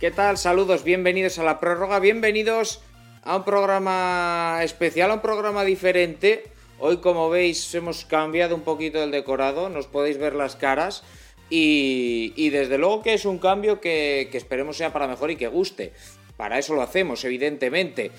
¿Qué 0.00 0.10
tal? 0.10 0.38
Saludos, 0.38 0.82
bienvenidos 0.82 1.38
a 1.38 1.44
la 1.44 1.60
prórroga, 1.60 1.98
bienvenidos 1.98 2.80
a 3.22 3.36
un 3.36 3.44
programa 3.44 4.60
especial, 4.62 5.10
a 5.10 5.14
un 5.16 5.20
programa 5.20 5.62
diferente. 5.62 6.44
Hoy, 6.78 7.02
como 7.02 7.28
veis, 7.28 7.74
hemos 7.74 8.06
cambiado 8.06 8.54
un 8.54 8.62
poquito 8.62 9.02
el 9.02 9.10
decorado, 9.10 9.68
nos 9.68 9.88
podéis 9.88 10.16
ver 10.16 10.34
las 10.34 10.56
caras. 10.56 11.02
Y, 11.50 12.48
desde 12.48 12.78
luego 12.78 13.02
que 13.02 13.12
es 13.12 13.26
un 13.26 13.36
cambio 13.36 13.78
que, 13.82 14.30
que 14.32 14.38
esperemos 14.38 14.78
sea 14.78 14.90
para 14.90 15.06
mejor 15.06 15.32
y 15.32 15.36
que 15.36 15.48
guste. 15.48 15.92
Para 16.38 16.58
eso 16.58 16.74
lo 16.74 16.80
hacemos, 16.80 17.22
evidentemente. 17.26 18.10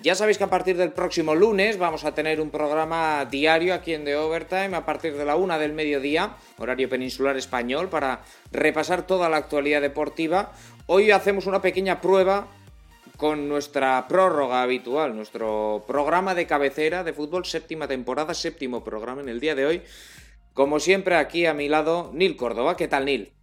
Ya 0.00 0.14
sabéis 0.14 0.38
que 0.38 0.44
a 0.44 0.50
partir 0.50 0.76
del 0.76 0.92
próximo 0.92 1.34
lunes 1.34 1.76
vamos 1.76 2.04
a 2.04 2.14
tener 2.14 2.40
un 2.40 2.50
programa 2.50 3.24
diario 3.24 3.74
aquí 3.74 3.94
en 3.94 4.04
The 4.04 4.14
Overtime 4.16 4.76
a 4.76 4.84
partir 4.84 5.16
de 5.16 5.24
la 5.24 5.34
una 5.34 5.58
del 5.58 5.72
mediodía, 5.72 6.36
horario 6.56 6.88
peninsular 6.88 7.36
español, 7.36 7.88
para 7.88 8.22
repasar 8.52 9.08
toda 9.08 9.28
la 9.28 9.38
actualidad 9.38 9.80
deportiva. 9.80 10.52
Hoy 10.90 11.10
hacemos 11.10 11.46
una 11.46 11.60
pequeña 11.60 12.00
prueba 12.00 12.48
con 13.18 13.46
nuestra 13.46 14.08
prórroga 14.08 14.62
habitual, 14.62 15.14
nuestro 15.14 15.84
programa 15.86 16.34
de 16.34 16.46
cabecera 16.46 17.04
de 17.04 17.12
fútbol, 17.12 17.44
séptima 17.44 17.86
temporada, 17.86 18.32
séptimo 18.32 18.82
programa 18.82 19.20
en 19.20 19.28
el 19.28 19.38
día 19.38 19.54
de 19.54 19.66
hoy. 19.66 19.82
Como 20.54 20.80
siempre, 20.80 21.16
aquí 21.16 21.44
a 21.44 21.52
mi 21.52 21.68
lado, 21.68 22.10
Nil 22.14 22.36
Córdoba. 22.36 22.74
¿Qué 22.74 22.88
tal, 22.88 23.04
Nil? 23.04 23.34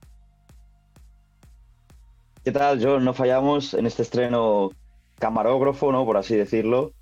¿Qué 2.43 2.51
tal, 2.51 2.83
John? 2.83 3.05
No 3.05 3.13
fallamos 3.13 3.75
en 3.75 3.85
este 3.85 4.01
estreno 4.01 4.71
camarógrafo, 5.19 5.91
¿no? 5.91 6.03
Por 6.03 6.17
así 6.17 6.35
decirlo. 6.35 6.93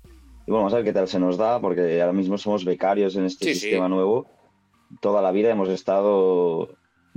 Y 0.46 0.50
bueno, 0.50 0.64
vamos 0.64 0.74
a 0.74 0.76
ver 0.76 0.84
qué 0.84 0.92
tal 0.92 1.08
se 1.08 1.18
nos 1.18 1.38
da, 1.38 1.58
porque 1.58 2.02
ahora 2.02 2.12
mismo 2.12 2.36
somos 2.36 2.66
becarios 2.66 3.16
en 3.16 3.24
este 3.24 3.54
sistema 3.54 3.88
nuevo. 3.88 4.26
Toda 5.00 5.22
la 5.22 5.32
vida 5.32 5.48
hemos 5.48 5.70
estado 5.70 6.68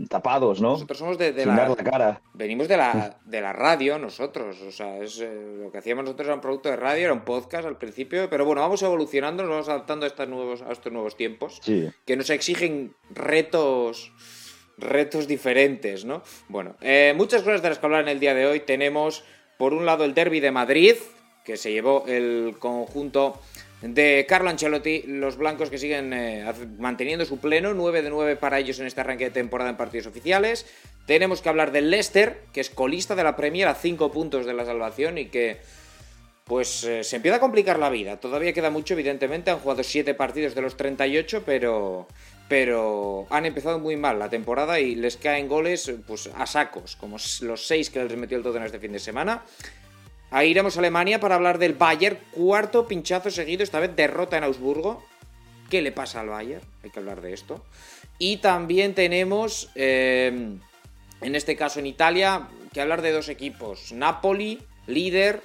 tapados, 0.09 0.62
¿no? 0.62 0.74
Nosotros 0.74 0.97
somos 0.97 1.18
de, 1.18 1.34
la, 1.46 1.75
cara. 1.75 2.22
Venimos 2.34 2.68
de 2.68 2.78
la, 2.78 3.18
de 3.25 3.41
la 3.41 3.53
radio 3.53 3.97
nosotros, 3.97 4.62
o 4.62 4.72
sea, 4.72 4.97
es, 4.97 5.19
eh, 5.19 5.58
lo 5.63 5.72
que 5.72 5.80
hacíamos 5.80 6.06
nosotros 6.06 6.28
era 6.28 6.35
un 6.35 6.41
producto 6.41 6.69
de 6.69 6.75
radio, 6.75 7.06
era 7.06 7.13
un 7.13 7.25
podcast 7.25 7.66
al 7.66 7.78
principio, 7.78 8.30
pero 8.30 8.46
bueno, 8.46 8.62
vamos 8.62 8.81
evolucionando, 8.84 9.44
nos 9.44 9.52
vamos 9.52 9.69
adaptando 9.69 10.06
a 10.06 10.08
estos 10.08 10.28
nuevos, 10.28 10.62
a 10.62 10.72
estos 10.72 10.91
nuevos 10.91 11.16
tiempos, 11.16 11.62
que 11.62 12.16
nos 12.16 12.30
exigen 12.30 12.96
retos 13.09 14.12
retos 14.78 15.28
diferentes, 15.28 16.06
¿no? 16.06 16.22
Bueno, 16.50 16.75
eh, 16.81 17.14
muchas 17.18 17.41
cosas 17.41 17.64
de 17.64 17.69
las 17.69 17.79
que 17.79 17.85
hablar 17.88 18.02
en 18.02 18.09
el 18.09 18.19
día 18.19 18.35
de 18.35 18.46
hoy. 18.46 18.59
Tenemos 18.59 19.24
por 19.58 19.74
un 19.74 19.85
lado, 19.85 20.06
el 20.06 20.14
derby 20.14 20.40
de 20.40 20.52
Madrid, 20.52 20.96
que 21.44 21.58
se 21.58 21.72
llevó 21.72 22.06
el 22.08 22.56
conjunto 22.59 23.41
de 23.82 24.26
Carlo 24.28 24.50
Ancelotti, 24.50 25.04
los 25.04 25.38
blancos 25.38 25.70
que 25.70 25.78
siguen 25.78 26.12
eh, 26.14 26.46
manteniendo 26.80 27.26
su 27.26 27.40
pleno, 27.40 27.74
9 27.74 28.02
de 28.02 28.10
9 28.10 28.36
para 28.36 28.60
ellos 28.60 28.80
en 28.80 28.88
este 28.88 29.02
arranque 29.02 29.26
de 29.26 29.32
temporada 29.32 29.70
en 29.70 29.78
partidos 29.78 30.08
oficiales. 30.08 30.66
Tenemos 31.06 31.42
que 31.42 31.50
hablar 31.50 31.72
del 31.72 31.90
Leicester, 31.90 32.42
que 32.52 32.62
es 32.62 32.70
colista 32.70 33.16
de 33.16 33.24
la 33.24 33.36
Premier 33.36 33.68
a 33.68 33.76
5 33.76 34.12
puntos 34.12 34.46
de 34.46 34.54
la 34.54 34.66
salvación 34.66 35.18
y 35.18 35.28
que 35.28 35.58
pues 36.44 36.86
eh, 36.86 37.04
se 37.04 37.18
empieza 37.18 37.38
a 37.38 37.40
complicar 37.40 37.78
la 37.78 37.90
vida. 37.90 38.20
Todavía 38.20 38.54
queda 38.54 38.70
mucho, 38.70 38.94
evidentemente, 38.94 39.52
han 39.52 39.60
jugado 39.60 39.84
7 39.84 40.14
partidos 40.14 40.56
de 40.56 40.62
los 40.62 40.76
38, 40.78 41.44
pero 41.46 42.08
pero 42.48 43.28
han 43.30 43.46
empezado 43.46 43.78
muy 43.80 43.98
mal 43.98 44.20
la 44.20 44.30
temporada 44.30 44.80
y 44.80 44.96
les 44.96 45.18
caen 45.18 45.48
goles 45.48 45.92
pues, 46.08 46.30
a 46.34 46.46
sacos, 46.46 46.96
como 46.96 47.18
los 47.42 47.68
seis 47.68 47.90
que 47.90 48.04
les 48.04 48.18
metió 48.18 48.38
el 48.38 48.44
Tottenham 48.44 48.68
este 48.68 48.80
fin 48.80 48.94
de 48.94 49.00
semana. 49.00 49.44
Ahí 50.30 50.50
iremos 50.52 50.76
a 50.76 50.80
Alemania 50.80 51.20
para 51.20 51.36
hablar 51.36 51.58
del 51.58 51.74
Bayern, 51.74 52.18
cuarto 52.32 52.88
pinchazo 52.88 53.32
seguido, 53.32 53.64
esta 53.64 53.80
vez 53.80 53.96
derrota 53.96 54.38
en 54.38 54.44
Augsburgo. 54.44 55.04
¿Qué 55.70 55.82
le 55.82 55.92
pasa 55.92 56.22
al 56.22 56.30
Bayern? 56.30 56.64
Hay 56.84 56.90
que 56.90 57.00
hablar 57.00 57.22
de 57.22 57.34
esto. 57.34 57.64
Y 58.20 58.38
también 58.38 58.94
tenemos, 58.94 59.70
eh, 59.76 60.58
en 61.22 61.36
este 61.36 61.56
caso 61.56 61.80
en 61.80 61.86
Italia, 61.86 62.48
que 62.74 62.82
hablar 62.82 63.02
de 63.02 63.12
dos 63.12 63.30
equipos. 63.30 63.94
Napoli, 63.94 64.60
líder, 64.86 65.42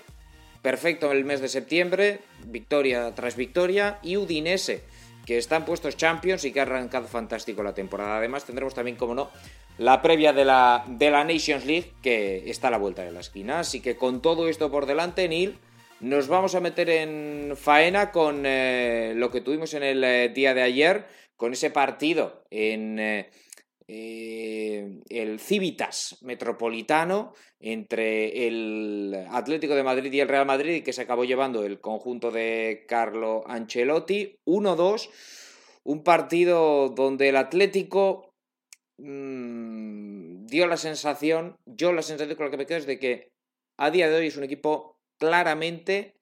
perfecto 0.62 1.10
en 1.10 1.18
el 1.18 1.24
mes 1.24 1.40
de 1.40 1.48
septiembre, 1.48 2.20
victoria 2.46 3.14
tras 3.14 3.36
victoria, 3.36 3.98
y 4.02 4.16
Udinese 4.16 4.82
que 5.26 5.38
están 5.38 5.64
puestos 5.64 5.96
Champions 5.96 6.44
y 6.44 6.52
que 6.52 6.60
ha 6.60 6.64
arrancado 6.64 7.06
fantástico 7.06 7.62
la 7.62 7.74
temporada. 7.74 8.18
Además, 8.18 8.44
tendremos 8.44 8.74
también, 8.74 8.96
como 8.96 9.14
no, 9.14 9.30
la 9.78 10.02
previa 10.02 10.32
de 10.32 10.44
la, 10.44 10.84
de 10.86 11.10
la 11.10 11.24
Nations 11.24 11.64
League, 11.64 11.92
que 12.02 12.50
está 12.50 12.68
a 12.68 12.72
la 12.72 12.78
vuelta 12.78 13.02
de 13.02 13.12
la 13.12 13.20
esquina. 13.20 13.60
Así 13.60 13.80
que 13.80 13.96
con 13.96 14.22
todo 14.22 14.48
esto 14.48 14.70
por 14.70 14.86
delante, 14.86 15.28
Neil, 15.28 15.58
nos 16.00 16.26
vamos 16.26 16.54
a 16.54 16.60
meter 16.60 16.90
en 16.90 17.54
faena 17.56 18.10
con 18.10 18.42
eh, 18.44 19.12
lo 19.14 19.30
que 19.30 19.40
tuvimos 19.40 19.72
en 19.74 19.84
el 19.84 20.02
eh, 20.02 20.28
día 20.30 20.52
de 20.52 20.62
ayer, 20.62 21.06
con 21.36 21.52
ese 21.52 21.70
partido 21.70 22.44
en 22.50 22.98
eh, 22.98 23.30
el 23.86 25.38
Civitas 25.38 26.18
Metropolitano 26.22 27.34
entre 27.60 28.48
el 28.48 29.26
Atlético 29.30 29.76
de 29.76 29.84
Madrid 29.84 30.12
y 30.12 30.18
el 30.18 30.28
Real 30.28 30.44
Madrid, 30.46 30.82
que 30.82 30.92
se 30.92 31.02
acabó 31.02 31.24
llevando 31.24 31.64
el 31.64 31.80
conjunto 31.80 32.32
de 32.32 32.84
Carlo 32.88 33.44
Ancelotti, 33.46 34.40
1-2, 34.44 35.08
un 35.84 36.02
partido 36.02 36.88
donde 36.88 37.28
el 37.28 37.36
Atlético 37.36 38.31
mmm, 39.02 40.46
dio 40.46 40.66
la 40.66 40.76
sensación, 40.76 41.58
yo 41.66 41.92
la 41.92 42.02
sensación 42.02 42.36
con 42.36 42.46
la 42.46 42.50
que 42.50 42.56
me 42.56 42.66
quedo 42.66 42.78
es 42.78 42.86
de 42.86 42.98
que 42.98 43.32
a 43.76 43.90
día 43.90 44.08
de 44.08 44.16
hoy 44.16 44.26
es 44.28 44.36
un 44.36 44.44
equipo 44.44 44.98
claramente 45.18 46.16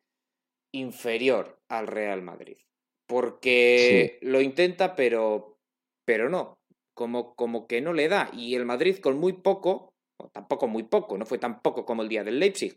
inferior 0.72 1.60
al 1.68 1.86
Real 1.86 2.22
Madrid. 2.22 2.56
Porque 3.06 4.18
lo 4.22 4.40
intenta, 4.40 4.94
pero, 4.94 5.58
pero 6.04 6.28
no 6.28 6.60
como, 7.00 7.34
como 7.34 7.66
que 7.66 7.80
no 7.80 7.94
le 7.94 8.08
da. 8.08 8.28
Y 8.34 8.54
el 8.56 8.66
Madrid 8.66 8.98
con 8.98 9.18
muy 9.18 9.32
poco, 9.32 9.94
o 10.18 10.28
tampoco 10.28 10.68
muy 10.68 10.82
poco, 10.82 11.16
no 11.16 11.24
fue 11.24 11.38
tan 11.38 11.62
poco 11.62 11.86
como 11.86 12.02
el 12.02 12.10
día 12.10 12.24
del 12.24 12.38
Leipzig, 12.38 12.76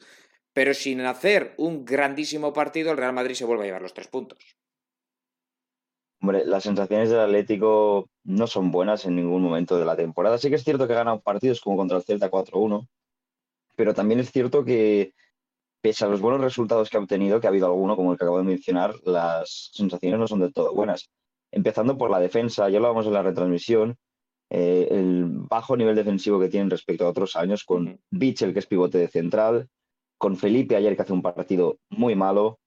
pero 0.54 0.74
sin 0.74 1.02
hacer 1.02 1.54
un 1.58 1.84
grandísimo 1.84 2.54
partido, 2.54 2.92
el 2.92 2.98
Real 2.98 3.12
Madrid 3.12 3.36
se 3.36 3.44
vuelve 3.44 3.64
a 3.64 3.66
llevar 3.66 3.82
los 3.82 3.94
tres 3.94 4.08
puntos. 4.08 4.40
Hombre, 6.24 6.46
las 6.46 6.64
sensaciones 6.64 7.10
del 7.10 7.20
Atlético 7.20 8.10
no 8.24 8.48
son 8.48 8.72
buenas 8.72 9.04
en 9.04 9.18
ningún 9.18 9.42
momento 9.42 9.78
de 9.78 9.84
la 9.84 9.98
temporada. 9.98 10.38
Sí 10.38 10.48
que 10.48 10.56
es 10.56 10.64
cierto 10.64 10.88
que 10.88 10.94
ha 10.94 10.96
ganado 10.96 11.20
partidos 11.20 11.60
como 11.60 11.76
contra 11.76 11.98
el 11.98 12.04
Celta 12.04 12.32
4-1, 12.32 12.88
pero 13.76 13.94
también 13.94 14.22
es 14.22 14.32
cierto 14.32 14.64
que 14.64 15.14
pese 15.82 16.06
a 16.06 16.08
los 16.08 16.22
buenos 16.22 16.40
resultados 16.40 16.90
que 16.90 16.96
ha 16.96 17.02
obtenido, 17.02 17.42
que 17.42 17.48
ha 17.48 17.50
habido 17.50 17.66
alguno, 17.66 17.98
como 17.98 18.14
el 18.14 18.18
que 18.18 18.24
acabo 18.24 18.38
de 18.38 18.46
mencionar, 18.46 18.96
las 19.04 19.72
sensaciones 19.74 20.18
no 20.18 20.26
son 20.30 20.40
del 20.40 20.54
todo 20.54 20.74
buenas. 20.74 21.10
Empezando 21.52 21.98
por 21.98 22.10
la 22.10 22.22
defensa, 22.22 22.70
ya 22.70 22.80
lo 22.80 22.88
vamos 22.88 23.06
en 23.06 23.14
la 23.14 23.22
retransmisión, 23.22 23.98
eh, 24.50 24.88
el 24.92 25.26
bajo 25.28 25.76
nivel 25.76 25.98
defensivo 25.98 26.40
que 26.40 26.48
tienen 26.48 26.70
respecto 26.70 27.06
a 27.06 27.10
otros 27.10 27.36
años, 27.36 27.66
con 27.66 28.00
Bichel, 28.12 28.54
que 28.54 28.60
es 28.60 28.66
pivote 28.66 28.98
de 28.98 29.10
central, 29.10 29.68
con 30.18 30.38
Felipe 30.38 30.78
ayer, 30.78 30.96
que 30.96 31.02
hace 31.02 31.12
un 31.12 31.22
partido 31.22 31.80
muy 31.90 32.16
malo, 32.16 32.60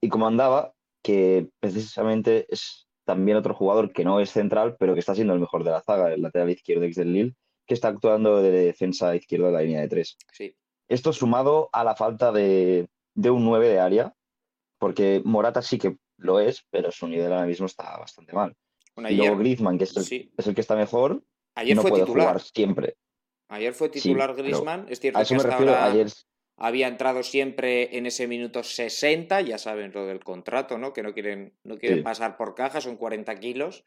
y 0.00 0.08
como 0.08 0.26
andaba, 0.26 0.72
que 1.02 1.50
precisamente 1.60 2.46
es 2.48 2.81
también 3.04 3.36
otro 3.36 3.54
jugador 3.54 3.92
que 3.92 4.04
no 4.04 4.20
es 4.20 4.30
central, 4.30 4.76
pero 4.78 4.94
que 4.94 5.00
está 5.00 5.14
siendo 5.14 5.34
el 5.34 5.40
mejor 5.40 5.64
de 5.64 5.70
la 5.70 5.82
zaga, 5.82 6.12
el 6.12 6.22
lateral 6.22 6.50
izquierdo 6.50 6.82
del 6.82 7.12
Lille, 7.12 7.34
que 7.66 7.74
está 7.74 7.88
actuando 7.88 8.42
de 8.42 8.50
defensa 8.50 9.14
izquierda 9.14 9.46
de 9.46 9.52
la 9.52 9.62
línea 9.62 9.80
de 9.80 9.88
tres. 9.88 10.16
Sí. 10.32 10.54
Esto 10.88 11.12
sumado 11.12 11.68
a 11.72 11.84
la 11.84 11.94
falta 11.96 12.32
de, 12.32 12.88
de 13.14 13.30
un 13.30 13.44
9 13.44 13.68
de 13.68 13.80
área, 13.80 14.14
porque 14.78 15.22
Morata 15.24 15.62
sí 15.62 15.78
que 15.78 15.96
lo 16.18 16.40
es, 16.40 16.64
pero 16.70 16.90
su 16.90 17.08
nivel 17.08 17.32
ahora 17.32 17.46
mismo 17.46 17.66
está 17.66 17.96
bastante 17.98 18.32
mal. 18.32 18.54
y 19.08 19.14
luego 19.14 19.36
Griezmann, 19.38 19.78
que 19.78 19.84
es 19.84 19.96
el, 19.96 20.54
que 20.54 20.60
está 20.60 20.76
mejor, 20.76 21.22
Ayer 21.54 21.76
no 21.76 21.82
fue 21.82 21.90
puede 21.90 22.04
titular. 22.04 22.26
jugar 22.28 22.40
siempre. 22.42 22.96
Ayer 23.48 23.74
fue 23.74 23.88
titular 23.88 24.34
Griezmann. 24.34 24.86
Es 24.88 25.00
cierto 25.00 25.20
que 25.22 25.34
hasta 25.34 25.56
ahora 25.56 25.84
ayer... 25.84 26.08
había 26.62 26.86
entrado 26.86 27.24
siempre 27.24 27.96
en 27.98 28.06
ese 28.06 28.28
minuto 28.28 28.62
60. 28.62 29.40
Ya 29.40 29.58
saben 29.58 29.90
lo 29.92 30.06
del 30.06 30.22
contrato, 30.22 30.78
¿no? 30.78 30.92
Que 30.92 31.02
no 31.02 31.12
quieren, 31.12 31.54
no 31.64 31.76
quieren 31.76 32.04
pasar 32.04 32.36
por 32.36 32.54
caja, 32.54 32.80
son 32.80 32.96
40 32.96 33.34
kilos. 33.40 33.84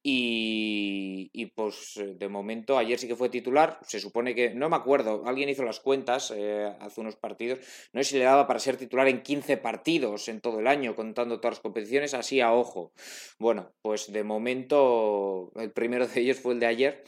Y, 0.00 1.30
y, 1.32 1.46
pues 1.46 1.94
de 1.96 2.28
momento, 2.28 2.78
ayer 2.78 3.00
sí 3.00 3.08
que 3.08 3.16
fue 3.16 3.30
titular. 3.30 3.80
Se 3.82 3.98
supone 3.98 4.32
que, 4.32 4.54
no 4.54 4.68
me 4.68 4.76
acuerdo, 4.76 5.24
alguien 5.26 5.48
hizo 5.48 5.64
las 5.64 5.80
cuentas 5.80 6.32
eh, 6.36 6.72
hace 6.78 7.00
unos 7.00 7.16
partidos. 7.16 7.58
No 7.92 8.00
sé 8.04 8.10
si 8.10 8.18
le 8.18 8.24
daba 8.24 8.46
para 8.46 8.60
ser 8.60 8.76
titular 8.76 9.08
en 9.08 9.22
15 9.22 9.56
partidos 9.56 10.28
en 10.28 10.40
todo 10.40 10.60
el 10.60 10.68
año, 10.68 10.94
contando 10.94 11.40
todas 11.40 11.56
las 11.56 11.62
competiciones, 11.62 12.14
así 12.14 12.40
a 12.40 12.52
ojo. 12.52 12.92
Bueno, 13.40 13.72
pues 13.82 14.12
de 14.12 14.22
momento, 14.22 15.50
el 15.56 15.72
primero 15.72 16.06
de 16.06 16.20
ellos 16.20 16.38
fue 16.38 16.52
el 16.52 16.60
de 16.60 16.66
ayer. 16.66 17.04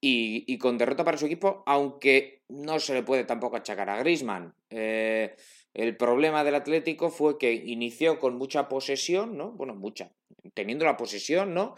Y, 0.00 0.56
con 0.58 0.78
derrota 0.78 1.04
para 1.04 1.18
su 1.18 1.26
equipo, 1.26 1.64
aunque 1.66 2.42
no 2.48 2.78
se 2.78 2.94
le 2.94 3.02
puede 3.02 3.24
tampoco 3.24 3.56
achacar 3.56 3.90
a 3.90 3.98
Grisman. 3.98 4.54
Eh, 4.70 5.34
el 5.74 5.96
problema 5.96 6.44
del 6.44 6.54
Atlético 6.54 7.10
fue 7.10 7.36
que 7.36 7.52
inició 7.52 8.20
con 8.20 8.36
mucha 8.36 8.68
posesión, 8.68 9.36
¿no? 9.36 9.50
Bueno, 9.52 9.74
mucha, 9.74 10.12
teniendo 10.54 10.84
la 10.84 10.96
posesión, 10.96 11.52
¿no? 11.52 11.74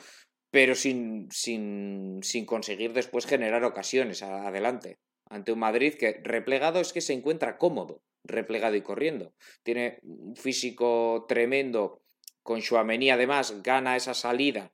pero 0.51 0.75
sin, 0.75 1.29
sin, 1.31 2.21
sin 2.23 2.45
conseguir 2.45 2.93
después 2.93 3.27
generar 3.27 3.65
ocasiones 3.65 4.23
adelante. 4.23 4.99
Ante 5.29 5.53
un 5.53 5.61
Madrid 5.61 5.95
que 5.95 6.21
replegado 6.25 6.81
es 6.81 6.93
que 6.93 7.01
se 7.01 7.13
encuentra 7.13 7.57
cómodo, 7.57 8.03
replegado 8.25 8.75
y 8.75 8.83
corriendo. 8.83 9.33
Tiene 9.63 10.01
un 10.03 10.35
físico 10.35 11.25
tremendo, 11.29 12.03
con 12.43 12.61
Chouameni 12.61 13.11
además 13.11 13.63
gana 13.63 13.97
esa 13.97 14.15
salida 14.15 14.73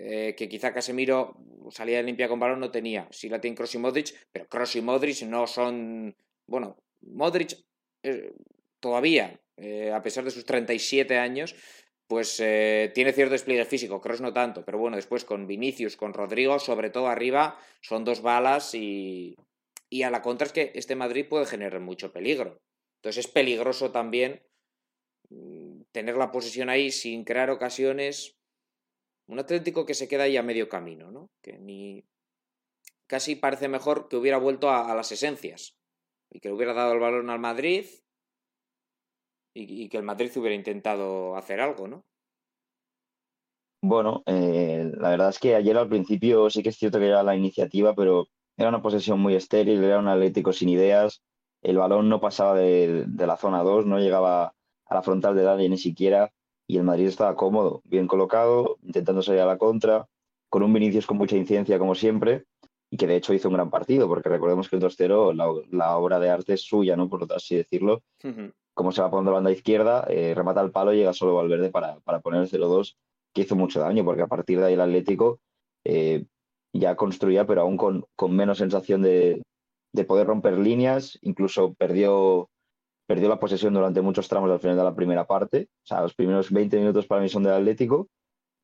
eh, 0.00 0.34
que 0.36 0.48
quizá 0.48 0.72
Casemiro 0.72 1.36
salida 1.70 2.02
limpia 2.02 2.28
con 2.28 2.38
balón 2.38 2.60
no 2.60 2.70
tenía. 2.70 3.08
Sí 3.10 3.28
la 3.28 3.40
tiene 3.40 3.56
Kroos 3.56 3.74
y 3.74 3.78
Modric, 3.78 4.28
pero 4.32 4.48
Kroos 4.48 4.76
y 4.76 4.80
Modric 4.80 5.22
no 5.22 5.46
son 5.46 6.14
bueno, 6.46 6.76
Modric 7.00 7.58
eh, 8.02 8.32
todavía, 8.80 9.40
eh, 9.56 9.92
a 9.92 10.02
pesar 10.02 10.24
de 10.24 10.30
sus 10.30 10.44
37 10.44 11.18
años, 11.18 11.54
pues 12.06 12.36
tiene 12.36 13.12
cierto 13.12 13.32
despliegue 13.32 13.66
físico, 13.66 14.00
Cross 14.00 14.22
no 14.22 14.32
tanto, 14.32 14.64
pero 14.64 14.78
bueno, 14.78 14.96
después 14.96 15.26
con 15.26 15.46
Vinicius, 15.46 15.94
con 15.94 16.14
Rodrigo, 16.14 16.58
sobre 16.58 16.88
todo 16.88 17.08
arriba, 17.08 17.58
son 17.82 18.02
dos 18.04 18.22
balas 18.22 18.74
y, 18.74 19.36
y 19.90 20.02
a 20.04 20.10
la 20.10 20.22
contra 20.22 20.46
es 20.46 20.52
que 20.52 20.72
este 20.74 20.96
Madrid 20.96 21.26
puede 21.28 21.44
generar 21.44 21.80
mucho 21.80 22.10
peligro. 22.10 22.62
Entonces 22.96 23.26
es 23.26 23.30
peligroso 23.30 23.90
también 23.90 24.42
mm, 25.30 25.82
tener 25.92 26.16
la 26.16 26.30
posesión 26.30 26.68
ahí 26.68 26.90
sin 26.90 27.24
crear 27.24 27.50
ocasiones. 27.50 28.37
Un 29.28 29.38
Atlético 29.38 29.86
que 29.86 29.94
se 29.94 30.08
queda 30.08 30.24
ahí 30.24 30.36
a 30.36 30.42
medio 30.42 30.68
camino, 30.68 31.10
¿no? 31.10 31.30
Que 31.42 31.58
ni. 31.58 32.04
Casi 33.06 33.36
parece 33.36 33.68
mejor 33.68 34.08
que 34.08 34.16
hubiera 34.16 34.38
vuelto 34.38 34.70
a, 34.70 34.94
las 34.94 35.12
esencias 35.12 35.78
y 36.30 36.40
que 36.40 36.48
le 36.48 36.54
hubiera 36.54 36.74
dado 36.74 36.92
el 36.92 37.00
balón 37.00 37.30
al 37.30 37.38
Madrid 37.38 37.86
y, 39.54 39.88
que 39.88 39.96
el 39.96 40.02
Madrid 40.02 40.30
hubiera 40.36 40.54
intentado 40.54 41.34
hacer 41.36 41.60
algo, 41.60 41.88
¿no? 41.88 42.04
Bueno, 43.82 44.22
eh, 44.26 44.90
la 44.94 45.10
verdad 45.10 45.30
es 45.30 45.38
que 45.38 45.54
ayer 45.54 45.76
al 45.78 45.88
principio 45.88 46.50
sí 46.50 46.62
que 46.62 46.68
es 46.68 46.76
cierto 46.76 46.98
que 46.98 47.06
era 47.06 47.22
la 47.22 47.34
iniciativa, 47.34 47.94
pero 47.94 48.26
era 48.58 48.68
una 48.68 48.82
posesión 48.82 49.20
muy 49.20 49.34
estéril, 49.34 49.82
era 49.82 50.00
un 50.00 50.08
Atlético 50.08 50.52
sin 50.52 50.68
ideas, 50.68 51.22
el 51.62 51.78
balón 51.78 52.08
no 52.08 52.20
pasaba 52.20 52.54
de, 52.54 53.06
la 53.16 53.36
zona 53.36 53.62
2, 53.62 53.86
no 53.86 53.98
llegaba 53.98 54.54
a 54.86 54.94
la 54.94 55.02
frontal 55.02 55.34
de 55.36 55.44
nadie 55.44 55.68
ni 55.68 55.78
siquiera, 55.78 56.32
y 56.68 56.76
el 56.76 56.84
Madrid 56.84 57.06
estaba 57.06 57.34
cómodo, 57.34 57.82
bien 57.84 58.06
colocado, 58.06 58.76
intentando 58.82 59.22
salir 59.22 59.40
a 59.40 59.46
la 59.46 59.58
contra, 59.58 60.06
con 60.48 60.62
un 60.62 60.72
Vinicius 60.72 61.06
con 61.06 61.16
mucha 61.16 61.36
incidencia 61.36 61.78
como 61.78 61.94
siempre, 61.96 62.44
y 62.90 62.96
que 62.96 63.06
de 63.06 63.16
hecho 63.16 63.34
hizo 63.34 63.48
un 63.48 63.54
gran 63.54 63.70
partido, 63.70 64.06
porque 64.06 64.28
recordemos 64.28 64.68
que 64.68 64.76
el 64.76 64.82
2-0, 64.82 65.66
la, 65.70 65.96
obra 65.96 66.20
de 66.20 66.30
arte 66.30 66.54
es 66.54 66.62
suya, 66.62 66.96
¿no? 66.96 67.08
Por 67.08 67.26
así 67.34 67.56
decirlo. 67.56 68.02
Como 68.74 68.92
se 68.92 69.02
va 69.02 69.10
poniendo 69.10 69.32
la 69.32 69.36
banda 69.38 69.50
izquierda, 69.50 70.06
eh, 70.08 70.34
remata 70.36 70.60
el 70.60 70.70
palo 70.70 70.92
y 70.92 70.98
llega 70.98 71.12
solo 71.12 71.34
Valverde 71.34 71.70
para, 71.70 71.98
para 72.00 72.20
poner 72.20 72.42
el 72.42 72.48
0-2, 72.48 72.96
que 73.34 73.42
hizo 73.42 73.56
mucho 73.56 73.80
daño, 73.80 74.04
porque 74.04 74.22
a 74.22 74.28
partir 74.28 74.60
de 74.60 74.66
ahí 74.66 74.74
el 74.74 74.80
Atlético 74.80 75.40
eh, 75.84 76.24
ya 76.72 76.96
construía, 76.96 77.46
pero 77.46 77.62
aún 77.62 77.76
con, 77.76 78.04
menos 78.28 78.58
sensación 78.58 79.02
de, 79.02 79.42
poder 80.06 80.26
romper 80.26 80.58
líneas, 80.58 81.18
incluso 81.22 81.74
perdió, 81.74 82.50
perdió 83.08 83.28
la 83.28 83.40
posesión 83.40 83.72
durante 83.72 84.02
muchos 84.02 84.28
tramos 84.28 84.50
al 84.50 84.60
final 84.60 84.76
de 84.76 84.84
la 84.84 84.94
primera 84.94 85.26
parte, 85.26 85.68
o 85.82 85.86
sea, 85.86 86.02
los 86.02 86.14
primeros 86.14 86.52
20 86.52 86.76
minutos 86.78 87.06
para 87.06 87.20
mí 87.20 87.28
son 87.28 87.42
del 87.42 87.54
Atlético, 87.54 88.08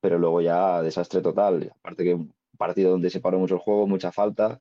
pero 0.01 0.19
luego 0.19 0.41
ya 0.41 0.83
desastre 0.83 1.23
total, 1.23 1.73
aparte 1.79 2.05
que 2.05 2.15
un 2.15 2.33
partido 2.59 2.91
donde 2.91 3.11
se 3.11 3.21
paró 3.21 3.39
mucho 3.39 3.55
el 3.55 3.61
juego, 3.61 3.87
mucha 3.87 4.13
falta, 4.13 4.61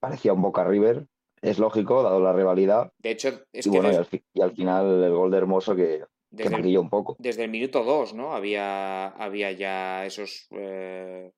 parecía 0.00 0.32
un 0.32 0.42
Boca 0.42 0.64
River, 0.64 1.06
es 1.42 1.58
lógico, 1.58 2.02
dado 2.02 2.20
la 2.20 2.32
rivalidad. 2.32 2.92
De 2.98 3.10
hecho, 3.10 3.28
es 3.52 3.66
y, 3.66 3.70
que 3.70 3.80
bueno, 3.80 4.06
y, 4.34 4.40
al, 4.40 4.52
final 4.52 5.02
el 5.02 5.12
gol 5.12 5.30
de 5.30 5.36
Hermoso 5.36 5.74
que, 5.74 6.04
que 6.36 6.78
un 6.78 6.88
poco. 6.88 7.16
Desde 7.18 7.44
el 7.44 7.50
minuto 7.50 7.84
2, 7.84 8.14
¿no? 8.14 8.34
Había, 8.34 9.08
había 9.08 9.52
ya 9.52 10.06
esos... 10.06 10.46
Eh, 10.50 11.30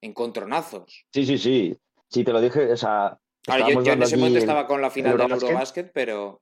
encontronazos. 0.00 1.06
Sí, 1.12 1.24
sí, 1.24 1.38
sí. 1.38 1.76
Sí, 2.08 2.24
te 2.24 2.32
lo 2.32 2.40
dije, 2.40 2.72
o 2.72 2.76
sea. 2.76 3.18
yo, 3.46 3.92
en 3.92 4.02
ese 4.02 4.16
momento 4.16 4.38
estaba 4.38 4.66
con 4.66 4.80
la 4.82 4.90
final 4.90 5.16
del 5.16 5.30
Eurobasket, 5.30 5.92
pero. 5.92 6.40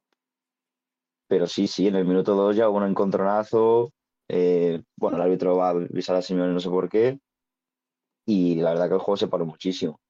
Pero 1.28 1.47
sí, 1.47 1.66
sí, 1.66 1.88
en 1.88 1.97
el 1.97 2.04
minuto 2.04 2.35
2 2.35 2.56
ya 2.56 2.68
hubo 2.68 2.78
un 2.78 2.85
encontronazo. 2.85 3.92
Eh, 4.28 4.82
bueno, 4.97 5.16
el 5.16 5.23
árbitro 5.23 5.56
va 5.56 5.68
a 5.68 5.70
avisar 5.70 6.16
a 6.16 6.23
Simeone, 6.23 6.52
no 6.52 6.61
sé 6.61 6.68
por 6.70 6.88
qué. 6.88 7.18
Y 8.26 8.56
la 8.56 8.70
verdad 8.70 8.88
que 8.88 8.94
el 8.94 9.00
juego 9.00 9.16
se 9.16 9.28
paró 9.28 9.47
muchísimo. 9.47 10.00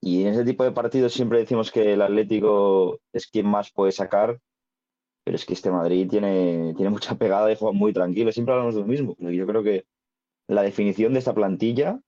y 0.00 0.22
en 0.22 0.28
ese 0.28 0.44
tipo 0.44 0.64
de 0.64 0.72
partidos 0.72 1.12
siempre 1.12 1.38
decimos 1.38 1.70
que 1.70 1.92
el 1.92 2.02
Atlético 2.02 2.98
es 3.12 3.26
quien 3.26 3.46
más 3.46 3.70
puede 3.70 3.92
sacar. 3.92 4.38
Pero 5.24 5.36
es 5.36 5.44
que 5.44 5.52
este 5.52 5.70
Madrid 5.70 6.08
tiene, 6.08 6.74
tiene 6.74 6.90
mucha 6.90 7.14
pegada 7.16 7.52
y 7.52 7.56
juega 7.56 7.76
muy 7.76 7.92
tranquilo. 7.92 8.32
Siempre 8.32 8.54
hablamos 8.54 8.74
de 8.74 8.80
lo 8.80 8.86
mismo. 8.86 9.16
Yo 9.18 9.46
creo 9.46 9.62
que 9.62 9.84
la 10.48 10.62
definición 10.62 11.12
de 11.12 11.20
esta 11.20 11.34
plantilla 11.34 12.00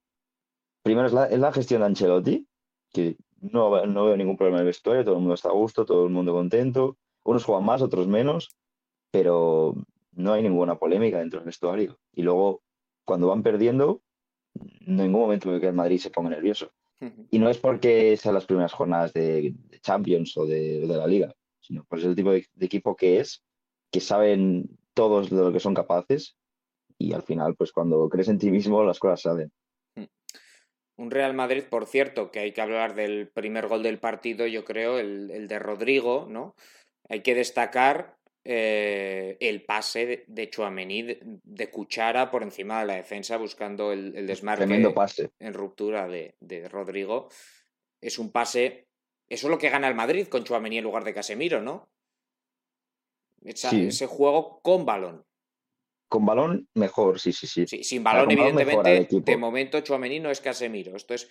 primero 0.82 1.06
es 1.06 1.12
la, 1.12 1.52
gestión 1.52 1.80
de 1.80 1.86
Ancelotti, 1.86 2.46
que 2.92 3.16
no, 3.40 3.70
veo 3.70 4.16
ningún 4.16 4.36
problema 4.36 4.58
en 4.58 4.62
el 4.62 4.66
vestuario, 4.66 5.04
todo 5.04 5.14
el 5.14 5.20
mundo 5.20 5.34
está 5.34 5.48
a 5.48 5.52
gusto, 5.52 5.84
todo 5.84 6.04
el 6.06 6.12
mundo 6.12 6.32
contento. 6.32 6.96
Unos 7.24 7.44
juegan 7.44 7.64
más, 7.64 7.82
otros 7.82 8.06
menos, 8.08 8.56
pero 9.10 9.74
no 10.12 10.32
hay 10.32 10.42
ninguna 10.42 10.78
polémica 10.78 11.18
dentro 11.18 11.40
del 11.40 11.46
vestuario. 11.46 11.98
Y 12.12 12.22
luego, 12.22 12.62
cuando 13.04 13.28
van 13.28 13.42
perdiendo, 13.42 14.02
en 14.54 14.96
ningún 14.96 15.22
momento 15.22 15.50
veo 15.50 15.60
que 15.60 15.68
el 15.68 15.74
Madrid 15.74 15.98
se 15.98 16.10
ponga 16.10 16.30
nervioso. 16.30 16.70
Y 17.30 17.40
no 17.40 17.50
es 17.50 17.58
porque 17.58 18.16
sean 18.16 18.36
las 18.36 18.46
primeras 18.46 18.72
jornadas 18.72 19.12
de, 19.12 19.52
Champions 19.80 20.36
o 20.36 20.46
de, 20.46 20.84
la 20.86 21.08
Liga, 21.08 21.34
sino 21.58 21.82
por 21.82 21.98
el 21.98 22.14
tipo 22.14 22.30
de, 22.30 22.46
equipo 22.60 22.94
que 22.94 23.18
es, 23.18 23.42
que 23.90 23.98
saben 23.98 24.78
todos 24.94 25.28
de 25.28 25.36
lo 25.36 25.52
que 25.52 25.58
son 25.58 25.74
capaces 25.74 26.36
y 26.98 27.12
al 27.12 27.22
final, 27.22 27.56
pues 27.56 27.72
cuando 27.72 28.08
crees 28.08 28.28
en 28.28 28.38
ti 28.38 28.50
mismo, 28.50 28.84
las 28.84 29.00
cosas 29.00 29.22
salen. 29.22 29.50
Un 30.96 31.10
Real 31.10 31.34
Madrid, 31.34 31.64
por 31.68 31.86
cierto, 31.86 32.30
que 32.30 32.38
hay 32.38 32.52
que 32.52 32.60
hablar 32.60 32.94
del 32.94 33.28
primer 33.28 33.66
gol 33.66 33.82
del 33.82 33.98
partido, 33.98 34.46
yo 34.46 34.64
creo, 34.64 34.98
el, 34.98 35.48
de 35.48 35.58
Rodrigo, 35.58 36.26
¿no? 36.30 36.54
Hay 37.12 37.20
que 37.20 37.34
destacar 37.34 38.16
eh, 38.42 39.36
el 39.38 39.66
pase 39.66 40.24
de, 40.26 40.48
Chuamení 40.48 41.02
de, 41.02 41.70
cuchara 41.70 42.30
por 42.30 42.42
encima 42.42 42.80
de 42.80 42.86
la 42.86 42.94
defensa, 42.94 43.36
buscando 43.36 43.92
el, 43.92 44.16
el 44.16 44.26
desmarque 44.26 44.64
en 45.38 45.52
ruptura 45.52 46.08
de, 46.08 46.68
Rodrigo. 46.70 47.28
Es 48.00 48.18
un 48.18 48.32
pase. 48.32 48.88
Eso 49.28 49.46
es 49.46 49.50
lo 49.50 49.58
que 49.58 49.68
gana 49.68 49.88
el 49.88 49.94
Madrid 49.94 50.26
con 50.28 50.42
Chuamení 50.42 50.78
en 50.78 50.84
lugar 50.84 51.04
de 51.04 51.12
Casemiro, 51.12 51.60
¿no? 51.60 51.90
Ese 53.44 54.06
juego 54.06 54.62
con 54.62 54.86
balón. 54.86 55.22
Con 56.08 56.24
balón, 56.24 56.66
mejor, 56.72 57.20
sí, 57.20 57.34
sí, 57.34 57.46
sí. 57.46 57.84
sin 57.84 58.02
balón, 58.02 58.30
evidentemente, 58.30 59.06
de 59.10 59.36
momento 59.36 59.82
Chuamení 59.82 60.18
no 60.18 60.30
es 60.30 60.40
Casemiro. 60.40 60.96
Esto 60.96 61.12
es 61.12 61.28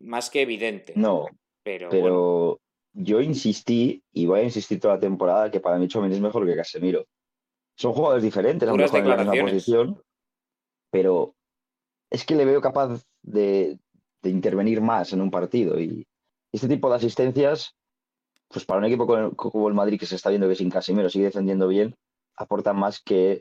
más 0.00 0.28
que 0.28 0.42
evidente. 0.42 0.92
No, 0.96 1.28
pero, 1.62 1.88
pero 1.88 2.60
yo 2.92 3.20
insistí, 3.20 4.02
y 4.12 4.26
voy 4.26 4.40
a 4.40 4.44
insistir 4.44 4.80
toda 4.80 4.94
la 4.94 5.00
temporada, 5.00 5.50
que 5.50 5.60
para 5.60 5.78
mí 5.78 5.88
Chuamení 5.88 6.14
es 6.14 6.20
mejor 6.20 6.46
que 6.46 6.56
Casemiro. 6.56 7.06
Son 7.76 7.92
jugadores 7.92 8.22
diferentes, 8.22 8.68
a 8.68 8.72
lo 8.72 8.78
mejor 8.78 8.98
en 8.98 9.08
la 9.08 9.16
misma 9.16 9.42
posición, 9.42 10.02
pero 10.90 11.34
es 12.10 12.24
que 12.24 12.34
le 12.34 12.44
veo 12.44 12.60
capaz 12.60 13.02
de, 13.22 13.78
intervenir 14.24 14.80
más 14.80 15.12
en 15.12 15.20
un 15.20 15.30
partido. 15.30 15.80
Y 15.80 16.06
este 16.52 16.68
tipo 16.68 16.90
de 16.90 16.96
asistencias, 16.96 17.74
pues 18.48 18.64
para 18.64 18.78
un 18.80 18.86
equipo 18.86 19.06
como 19.36 19.68
el 19.68 19.74
Madrid, 19.74 19.98
que 19.98 20.06
se 20.06 20.16
está 20.16 20.28
viendo 20.28 20.48
que 20.48 20.56
sin 20.56 20.70
Casemiro 20.70 21.08
sigue 21.08 21.26
defendiendo 21.26 21.68
bien, 21.68 21.94
aportan 22.36 22.76
más 22.76 23.00
que 23.00 23.40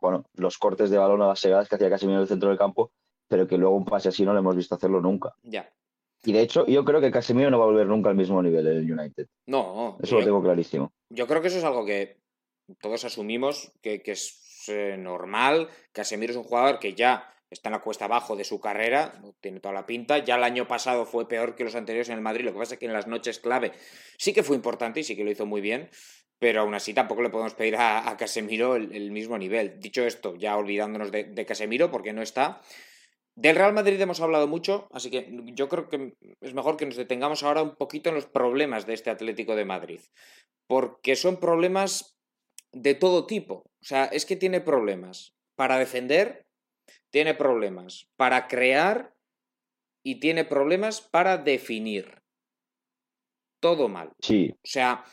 bueno, 0.00 0.24
los 0.34 0.56
cortes 0.56 0.90
de 0.90 0.98
balón 0.98 1.22
a 1.22 1.26
las 1.26 1.40
segadas 1.40 1.68
que 1.68 1.74
hacía 1.74 1.90
Casemiro 1.90 2.18
en 2.18 2.22
el 2.22 2.28
centro 2.28 2.48
del 2.48 2.58
campo, 2.58 2.92
pero 3.28 3.46
que 3.46 3.58
luego 3.58 3.76
un 3.76 3.84
pase 3.84 4.08
así 4.08 4.24
no 4.24 4.32
lo 4.32 4.38
hemos 4.38 4.56
visto 4.56 4.74
hacerlo 4.74 5.00
nunca. 5.00 5.34
Ya. 5.42 5.70
Y 6.24 6.32
de 6.32 6.42
hecho, 6.42 6.66
yo 6.66 6.84
creo 6.84 7.00
que 7.00 7.10
Casemiro 7.10 7.50
no 7.50 7.58
va 7.58 7.64
a 7.64 7.68
volver 7.68 7.86
nunca 7.86 8.10
al 8.10 8.16
mismo 8.16 8.42
nivel 8.42 8.66
en 8.66 8.76
el 8.76 8.92
United. 8.92 9.26
No. 9.46 9.98
Eso 10.02 10.18
lo 10.18 10.24
tengo 10.24 10.42
clarísimo. 10.42 10.92
Yo 11.08 11.26
creo 11.26 11.40
que 11.40 11.48
eso 11.48 11.58
es 11.58 11.64
algo 11.64 11.84
que 11.84 12.18
todos 12.80 13.04
asumimos 13.04 13.72
que, 13.80 14.02
es 14.04 14.64
eh, 14.68 14.96
normal. 14.98 15.68
Casemiro 15.92 16.32
es 16.32 16.36
un 16.36 16.44
jugador 16.44 16.78
que 16.78 16.94
ya 16.94 17.32
está 17.48 17.68
en 17.68 17.72
la 17.72 17.80
cuesta 17.80 18.04
abajo 18.04 18.36
de 18.36 18.44
su 18.44 18.60
carrera, 18.60 19.12
tiene 19.40 19.60
toda 19.60 19.74
la 19.74 19.86
pinta. 19.86 20.18
Ya 20.18 20.36
el 20.36 20.44
año 20.44 20.68
pasado 20.68 21.06
fue 21.06 21.26
peor 21.26 21.56
que 21.56 21.64
los 21.64 21.74
anteriores 21.74 22.08
en 22.10 22.16
el 22.16 22.20
Madrid, 22.20 22.44
lo 22.44 22.52
que 22.52 22.58
pasa 22.58 22.74
es 22.74 22.80
que 22.80 22.86
en 22.86 22.92
las 22.92 23.06
noches 23.06 23.40
clave 23.40 23.72
sí 24.18 24.32
que 24.32 24.42
fue 24.42 24.54
importante 24.56 25.00
y 25.00 25.04
sí 25.04 25.16
que 25.16 25.24
lo 25.24 25.30
hizo 25.30 25.46
muy 25.46 25.60
bien 25.60 25.88
pero 26.40 26.62
aún 26.62 26.74
así 26.74 26.94
tampoco 26.94 27.22
le 27.22 27.28
podemos 27.28 27.54
pedir 27.54 27.76
a, 27.76 28.16
Casemiro 28.18 28.74
el, 28.74 29.10
mismo 29.12 29.36
nivel. 29.36 29.78
Dicho 29.78 30.06
esto, 30.06 30.34
ya 30.36 30.56
olvidándonos 30.56 31.12
de, 31.12 31.44
Casemiro 31.46 31.90
porque 31.90 32.14
no 32.14 32.22
está. 32.22 32.62
Del 33.40 33.56
Real 33.56 33.72
Madrid 33.72 33.98
hemos 33.98 34.20
hablado 34.20 34.46
mucho, 34.46 34.86
así 34.92 35.10
que 35.10 35.34
yo 35.54 35.70
creo 35.70 35.88
que 35.88 36.12
es 36.42 36.52
mejor 36.52 36.76
que 36.76 36.84
nos 36.84 36.96
detengamos 36.96 37.42
ahora 37.42 37.62
un 37.62 37.74
poquito 37.74 38.10
en 38.10 38.16
los 38.16 38.26
problemas 38.26 38.84
de 38.84 38.92
este 38.92 39.08
Atlético 39.08 39.56
de 39.56 39.64
Madrid, 39.64 40.00
porque 40.68 41.16
son 41.16 41.40
problemas 41.40 42.18
de 42.72 42.94
todo 42.94 43.26
tipo. 43.26 43.54
O 43.54 43.84
sea, 43.84 44.04
es 44.04 44.26
que 44.26 44.36
tiene 44.36 44.60
problemas 44.60 45.32
para 45.56 45.78
defender, 45.78 46.44
tiene 47.10 47.32
problemas 47.32 48.10
para 48.18 48.46
crear 48.46 49.14
y 50.04 50.20
tiene 50.20 50.44
problemas 50.44 51.00
para 51.00 51.38
definir. 51.38 52.20
Todo 53.62 53.88
mal. 53.88 54.12
Sí. 54.20 54.50
O 54.52 54.68
sea, 54.68 55.04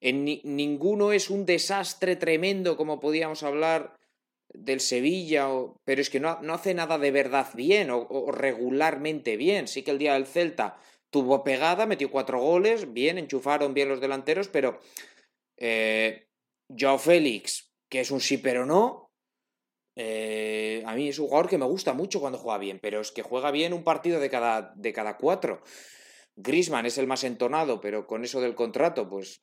en 0.00 0.24
ninguno 0.24 1.12
es 1.12 1.30
un 1.30 1.46
desastre 1.46 2.16
tremendo 2.16 2.76
como 2.76 2.98
podíamos 2.98 3.44
hablar 3.44 3.95
del 4.48 4.80
Sevilla, 4.80 5.48
pero 5.84 6.00
es 6.00 6.10
que 6.10 6.20
no, 6.20 6.40
no, 6.42 6.54
hace 6.54 6.74
nada 6.74 6.98
de 6.98 7.10
verdad 7.10 7.48
bien 7.54 7.90
o, 7.90 8.30
regularmente 8.30 9.36
bien. 9.36 9.68
Sí 9.68 9.82
que 9.82 9.90
el 9.90 9.98
día 9.98 10.14
del 10.14 10.26
Celta 10.26 10.76
tuvo 11.10 11.44
pegada, 11.44 11.86
metió 11.86 12.10
cuatro 12.10 12.40
goles, 12.40 12.92
bien, 12.92 13.18
enchufaron 13.18 13.74
bien 13.74 13.88
los 13.88 14.00
delanteros, 14.00 14.48
pero 14.48 14.80
eh, 15.56 16.28
Joao 16.68 16.98
Félix, 16.98 17.72
que 17.88 18.00
es 18.00 18.10
un 18.10 18.20
sí 18.20 18.38
pero 18.38 18.66
no, 18.66 19.06
eh, 19.96 20.82
a 20.86 20.94
mí 20.94 21.08
es 21.08 21.18
un 21.18 21.28
jugador 21.28 21.48
que 21.48 21.58
me 21.58 21.64
gusta 21.64 21.94
mucho 21.94 22.20
cuando 22.20 22.38
juega 22.38 22.58
bien, 22.58 22.78
pero 22.80 23.00
es 23.00 23.12
que 23.12 23.22
juega 23.22 23.50
bien 23.50 23.72
un 23.72 23.82
partido 23.82 24.20
de 24.20 24.28
cada, 24.28 24.72
de 24.76 24.92
cada 24.92 25.16
cuatro. 25.16 25.62
Grisman 26.36 26.84
es 26.84 26.98
el 26.98 27.06
más 27.06 27.24
entonado, 27.24 27.80
pero 27.80 28.06
con 28.06 28.22
eso 28.22 28.42
del 28.42 28.54
contrato, 28.54 29.08
pues 29.08 29.40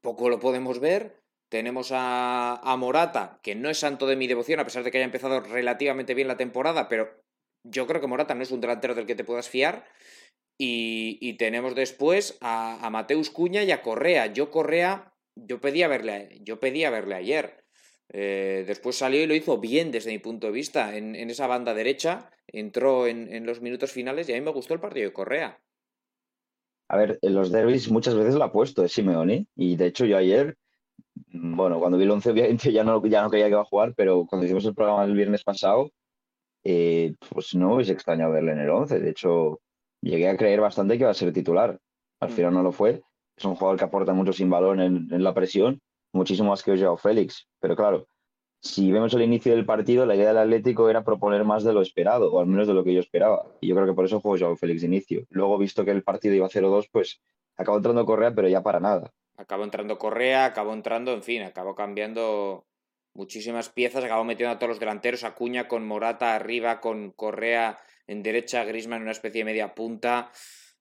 poco 0.00 0.30
lo 0.30 0.40
podemos 0.40 0.80
ver. 0.80 1.22
Tenemos 1.50 1.92
a, 1.92 2.56
a, 2.62 2.76
Morata, 2.76 3.40
que 3.42 3.54
no 3.54 3.68
es 3.68 3.78
santo 3.78 4.06
de 4.06 4.16
mi 4.16 4.26
devoción, 4.26 4.60
a 4.60 4.64
pesar 4.64 4.84
de 4.84 4.90
que 4.90 4.98
haya 4.98 5.04
empezado 5.04 5.40
relativamente 5.40 6.14
bien 6.14 6.28
la 6.28 6.36
temporada, 6.38 6.88
pero 6.88 7.20
yo 7.64 7.86
creo 7.86 8.00
que 8.00 8.06
Morata 8.06 8.34
no 8.34 8.42
es 8.42 8.50
un 8.50 8.60
delantero 8.60 8.94
del 8.94 9.06
que 9.06 9.14
te 9.14 9.24
puedas 9.24 9.48
fiar. 9.48 9.84
Y, 10.62 11.32
tenemos 11.38 11.74
después 11.74 12.36
a, 12.42 12.86
Mateus 12.90 13.30
Cuña 13.30 13.64
y 13.64 13.70
a 13.70 13.80
Correa. 13.80 14.26
Yo 14.26 14.50
Correa, 14.50 15.14
yo 15.34 15.58
pedía 15.58 15.88
verle, 15.88 16.38
yo 16.42 16.60
pedía 16.60 16.90
verle 16.90 17.14
ayer. 17.14 17.64
Eh, 18.12 18.64
después 18.66 18.96
salió 18.96 19.22
y 19.22 19.26
lo 19.26 19.34
hizo 19.34 19.58
bien 19.58 19.90
desde 19.90 20.10
mi 20.10 20.18
punto 20.18 20.48
de 20.48 20.52
vista. 20.52 20.96
En, 20.96 21.14
esa 21.30 21.46
banda 21.46 21.72
derecha 21.72 22.30
entró 22.46 23.06
en, 23.06 23.46
los 23.46 23.62
minutos 23.62 23.90
finales 23.90 24.28
y 24.28 24.32
a 24.32 24.34
mí 24.34 24.42
me 24.42 24.50
gustó 24.50 24.74
el 24.74 24.80
partido 24.80 25.06
de 25.06 25.14
Correa. 25.14 25.58
A 26.88 26.96
ver, 26.98 27.18
en 27.22 27.34
los 27.34 27.50
derbis 27.50 27.90
muchas 27.90 28.14
veces 28.14 28.34
lo 28.34 28.44
ha 28.44 28.52
puesto 28.52 28.84
es 28.84 28.92
Simeone 28.92 29.46
y 29.56 29.76
de 29.76 29.86
hecho 29.86 30.04
yo 30.04 30.18
ayer, 30.18 30.58
bueno, 31.28 31.78
cuando 31.78 31.98
vi 31.98 32.04
el 32.04 32.10
11 32.10 32.30
obviamente 32.30 32.72
ya 32.72 32.84
no, 32.84 33.04
ya 33.06 33.22
no 33.22 33.30
creía 33.30 33.46
que 33.46 33.52
iba 33.52 33.60
a 33.60 33.64
jugar, 33.64 33.94
pero 33.96 34.26
cuando 34.26 34.46
hicimos 34.46 34.64
el 34.64 34.74
programa 34.74 35.04
el 35.04 35.14
viernes 35.14 35.44
pasado, 35.44 35.90
eh, 36.64 37.14
pues 37.30 37.54
no 37.54 37.80
es 37.80 37.88
extraño 37.88 38.30
verle 38.30 38.52
en 38.52 38.60
el 38.60 38.70
11. 38.70 39.00
De 39.00 39.10
hecho, 39.10 39.60
llegué 40.00 40.28
a 40.28 40.36
creer 40.36 40.60
bastante 40.60 40.96
que 40.96 41.04
iba 41.04 41.10
a 41.10 41.14
ser 41.14 41.32
titular. 41.32 41.78
Al 42.20 42.30
mm. 42.30 42.32
final 42.32 42.54
no 42.54 42.62
lo 42.62 42.72
fue. 42.72 43.02
Es 43.36 43.44
un 43.44 43.54
jugador 43.54 43.78
que 43.78 43.84
aporta 43.84 44.12
mucho 44.12 44.32
sin 44.32 44.50
balón 44.50 44.80
en, 44.80 45.24
la 45.24 45.32
presión, 45.32 45.80
muchísimo 46.12 46.50
más 46.50 46.62
que 46.62 46.76
Joao 46.78 46.98
Félix. 46.98 47.48
Pero 47.58 47.74
claro, 47.74 48.06
si 48.60 48.92
vemos 48.92 49.14
el 49.14 49.22
inicio 49.22 49.52
del 49.52 49.64
partido, 49.64 50.04
la 50.04 50.14
idea 50.14 50.28
del 50.28 50.38
Atlético 50.38 50.90
era 50.90 51.02
proponer 51.02 51.44
más 51.44 51.64
de 51.64 51.72
lo 51.72 51.80
esperado, 51.80 52.30
o 52.30 52.40
al 52.40 52.46
menos 52.46 52.68
de 52.68 52.74
lo 52.74 52.84
que 52.84 52.92
yo 52.92 53.00
esperaba. 53.00 53.46
Y 53.60 53.68
yo 53.68 53.74
creo 53.74 53.86
que 53.86 53.94
por 53.94 54.04
eso 54.04 54.20
jugó 54.20 54.36
Joao 54.38 54.56
Félix 54.56 54.82
de 54.82 54.88
inicio. 54.88 55.24
Luego, 55.30 55.56
visto 55.56 55.84
que 55.84 55.90
el 55.90 56.02
partido 56.02 56.34
iba 56.34 56.48
0-2, 56.48 56.88
pues 56.92 57.22
acabó 57.56 57.78
entrando 57.78 58.04
Correa, 58.04 58.34
pero 58.34 58.48
ya 58.48 58.62
para 58.62 58.80
nada. 58.80 59.10
Acabó 59.40 59.64
entrando 59.64 59.98
Correa, 59.98 60.44
acabó 60.44 60.74
entrando, 60.74 61.14
en 61.14 61.22
fin, 61.22 61.40
acabó 61.40 61.74
cambiando 61.74 62.66
muchísimas 63.14 63.70
piezas, 63.70 64.04
acabó 64.04 64.22
metiendo 64.22 64.52
a 64.52 64.58
todos 64.58 64.68
los 64.68 64.80
delanteros, 64.80 65.24
Acuña 65.24 65.66
con 65.66 65.86
Morata 65.86 66.34
arriba, 66.34 66.78
con 66.82 67.12
Correa 67.12 67.78
en 68.06 68.22
derecha, 68.22 68.64
Grisman 68.64 68.98
en 68.98 69.02
una 69.04 69.12
especie 69.12 69.40
de 69.40 69.46
media 69.46 69.74
punta, 69.74 70.30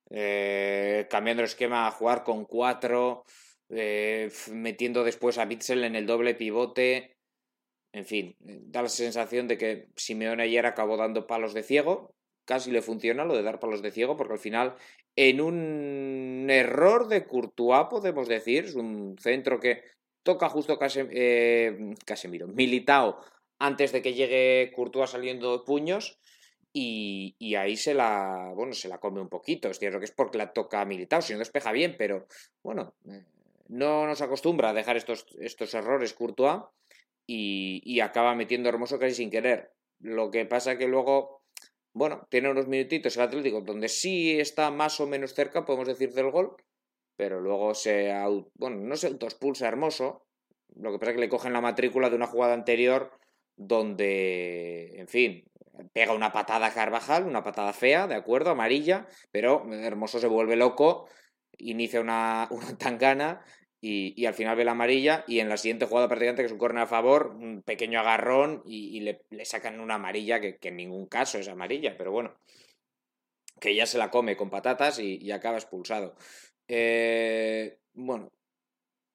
eh, 0.10 1.08
cambiando 1.10 1.42
el 1.42 1.48
esquema 1.48 1.88
a 1.88 1.92
jugar 1.92 2.26
con 2.26 2.44
cuatro, 2.44 3.24
eh, 3.70 4.30
metiendo 4.52 5.06
después 5.06 5.38
a 5.38 5.46
Bitzel 5.46 5.86
en 5.86 5.96
el 5.96 6.06
doble 6.06 6.36
pivote. 6.36 7.16
En 7.94 8.06
fin, 8.06 8.36
da 8.40 8.82
la 8.82 8.90
sensación 8.90 9.48
de 9.48 9.58
que 9.58 9.88
Simeone 9.96 10.44
ayer 10.44 10.66
acabó 10.66 10.98
dando 10.98 11.28
palos 11.28 11.54
de 11.54 11.64
ciego. 11.64 12.14
Casi 12.50 12.72
le 12.72 12.82
funciona 12.82 13.26
lo 13.26 13.38
de 13.38 13.44
dar 13.44 13.60
palos 13.60 13.84
de 13.84 13.92
ciego, 13.92 14.18
porque 14.18 14.34
al 14.34 14.40
final, 14.40 14.74
en 15.16 15.40
un 15.40 16.48
error 16.50 17.08
de 17.08 17.28
Courtois, 17.28 17.86
podemos 17.92 18.28
decir, 18.28 18.66
es 18.66 18.74
un 18.74 19.16
centro 19.20 19.60
que 19.60 19.84
toca 20.24 20.50
justo 20.50 20.80
eh, 20.82 21.94
Casemiro, 22.04 22.48
Militao, 22.48 23.22
antes 23.60 23.92
de 23.92 24.02
que 24.02 24.16
llegue 24.16 24.72
Courtois 24.76 25.12
saliendo 25.12 25.56
de 25.56 25.64
puños. 25.64 26.18
Y, 26.74 27.36
ahí 27.54 27.78
se 27.78 27.94
la, 27.94 28.52
bueno, 28.56 28.74
se 28.74 28.88
la 28.88 28.98
come 28.98 29.22
un 29.22 29.30
poquito. 29.30 29.70
Es 29.70 29.78
cierto 29.78 30.00
que 30.00 30.06
es 30.06 30.12
porque 30.12 30.40
la 30.40 30.52
toca 30.52 30.84
Militao, 30.86 31.22
si 31.22 31.34
no 31.34 31.40
despeja 31.40 31.72
bien, 31.72 31.98
pero 32.00 32.26
bueno, 32.64 32.96
eh, 33.08 33.26
no 33.68 34.08
nos 34.08 34.22
acostumbra 34.22 34.72
a 34.72 34.74
dejar 34.74 34.98
estos, 34.98 35.28
estos 35.40 35.72
errores 35.76 36.16
Courtois 36.16 36.64
y, 37.28 38.00
acaba 38.00 38.34
metiendo 38.34 38.70
Hermoso 38.70 38.98
casi 38.98 39.14
sin 39.14 39.30
querer. 39.30 39.72
Lo 40.00 40.32
que 40.32 40.46
pasa 40.46 40.80
que 40.80 40.88
luego, 40.88 41.39
bueno, 41.94 42.28
tiene 42.30 42.50
unos 42.50 42.68
minutitos 42.68 43.16
el 43.18 43.24
Atlético 43.24 43.62
donde 43.62 43.90
sí 43.90 44.40
está 44.40 44.72
más 44.72 45.00
o 45.00 45.08
menos 45.08 45.34
cerca, 45.34 45.66
podemos 45.66 45.88
decir, 45.88 46.14
del 46.14 46.32
gol, 46.32 46.56
pero 47.16 47.42
luego 47.42 47.74
se, 47.74 48.14
bueno, 48.56 48.78
no 48.78 48.96
se 48.96 49.08
autoexpulsa 49.08 49.68
Hermoso, 49.68 50.26
lo 50.76 50.92
que 50.92 51.00
pasa 51.00 51.12
es 51.12 51.16
que 51.16 51.22
le 51.22 51.30
cogen 51.30 51.54
la 51.54 51.62
matrícula 51.62 52.10
de 52.10 52.16
una 52.16 52.28
jugada 52.28 52.54
anterior 52.54 53.12
donde, 53.56 55.00
en 55.00 55.08
fin, 55.08 55.44
pega 55.94 56.14
una 56.14 56.32
patada 56.32 56.68
a 56.68 56.74
Carvajal, 56.74 57.26
una 57.26 57.44
patada 57.44 57.74
fea, 57.74 58.08
de 58.08 58.16
acuerdo, 58.16 58.52
amarilla, 58.52 59.08
pero 59.32 59.66
Hermoso 59.74 60.20
se 60.20 60.28
vuelve 60.28 60.56
loco, 60.56 61.08
inicia 61.58 62.02
una, 62.02 62.48
una 62.52 62.78
tangana 62.78 63.42
y, 63.82 64.26
al 64.26 64.34
final 64.34 64.58
ve 64.58 64.66
la 64.66 64.72
amarilla 64.72 65.24
y 65.28 65.40
en 65.40 65.50
la 65.50 65.58
siguiente 65.58 65.86
jugada 65.86 66.08
prácticamente 66.08 66.44
que 66.44 66.48
es 66.48 66.52
un 66.52 66.78
a 66.78 66.88
favor, 66.88 67.28
un 67.28 67.62
pequeño 67.62 68.00
agarrón 68.00 68.62
y, 68.66 69.00
le, 69.00 69.22
sacan 69.46 69.80
una 69.80 69.96
amarilla 69.96 70.40
que, 70.42 70.58
en 70.62 70.76
ningún 70.76 71.08
caso 71.08 71.38
es 71.38 71.48
amarilla, 71.48 71.98
pero 71.98 72.12
bueno, 72.12 72.36
que 73.60 73.76
ya 73.76 73.86
se 73.86 73.98
la 73.98 74.12
come 74.12 74.36
con 74.36 74.50
patatas 74.50 75.00
y 75.00 75.32
acaba 75.32 75.58
expulsado. 75.58 76.16
Eh, 76.72 77.80
bueno, 77.94 78.32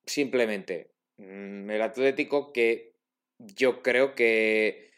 simplemente 0.04 0.90
mm, 1.18 1.70
el 1.70 1.82
Atlético 1.82 2.52
que 2.52 2.94
yo 3.38 3.80
creo 3.80 4.16
que 4.16 4.90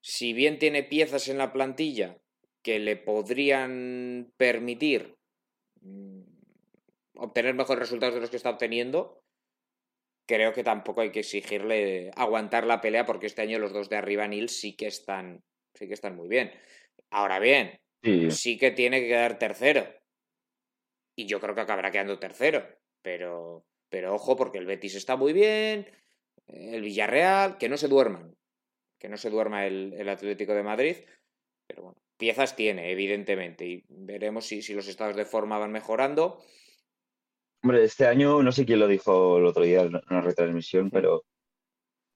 si 0.00 0.32
bien 0.32 0.58
tiene 0.60 0.84
piezas 0.84 1.28
en 1.28 1.38
la 1.38 1.52
plantilla 1.52 2.16
que 2.62 2.78
le 2.78 2.96
podrían 2.96 4.32
permitir 4.36 5.16
mm, 5.80 6.29
obtener 7.20 7.54
mejores 7.54 7.80
resultados 7.80 8.14
de 8.14 8.20
los 8.20 8.30
que 8.30 8.36
está 8.36 8.50
obteniendo, 8.50 9.22
creo 10.26 10.52
que 10.52 10.64
tampoco 10.64 11.00
hay 11.00 11.10
que 11.10 11.20
exigirle 11.20 12.10
aguantar 12.16 12.66
la 12.66 12.80
pelea 12.80 13.06
porque 13.06 13.26
este 13.26 13.42
año 13.42 13.58
los 13.58 13.72
dos 13.72 13.88
de 13.88 13.96
arriba 13.96 14.26
Nil 14.26 14.48
sí 14.48 14.76
que 14.76 14.86
están 14.86 15.42
sí 15.74 15.86
que 15.86 15.94
están 15.94 16.16
muy 16.16 16.28
bien. 16.28 16.52
Ahora 17.10 17.38
bien, 17.38 17.80
sí 18.30 18.58
que 18.58 18.70
tiene 18.70 19.00
que 19.00 19.08
quedar 19.08 19.38
tercero 19.38 19.86
y 21.16 21.26
yo 21.26 21.40
creo 21.40 21.54
que 21.54 21.60
acabará 21.60 21.90
quedando 21.90 22.18
tercero. 22.18 22.66
Pero, 23.02 23.64
pero 23.88 24.14
ojo, 24.14 24.36
porque 24.36 24.58
el 24.58 24.66
Betis 24.66 24.94
está 24.94 25.16
muy 25.16 25.32
bien, 25.32 25.86
el 26.46 26.82
Villarreal, 26.82 27.58
que 27.58 27.68
no 27.68 27.76
se 27.76 27.88
duerman, 27.88 28.36
que 28.98 29.08
no 29.08 29.16
se 29.16 29.30
duerma 29.30 29.66
el, 29.66 30.08
Atlético 30.08 30.54
de 30.54 30.62
Madrid, 30.62 30.96
pero 31.66 31.82
bueno, 31.82 32.02
piezas 32.16 32.56
tiene, 32.56 32.90
evidentemente, 32.90 33.66
y 33.66 33.84
veremos 33.88 34.46
si, 34.46 34.62
si, 34.62 34.74
los 34.74 34.88
estados 34.88 35.16
de 35.16 35.24
forma 35.24 35.58
van 35.58 35.72
mejorando. 35.72 36.42
Hombre, 37.62 37.84
este 37.84 38.06
año, 38.06 38.42
no 38.42 38.52
sé 38.52 38.64
quién 38.64 38.78
lo 38.78 38.88
dijo 38.88 39.38
el 39.38 39.46
otro 39.46 39.64
día 39.64 39.82
en 39.82 40.00
una 40.10 40.20
retransmisión, 40.22 40.90
pero, 40.90 41.24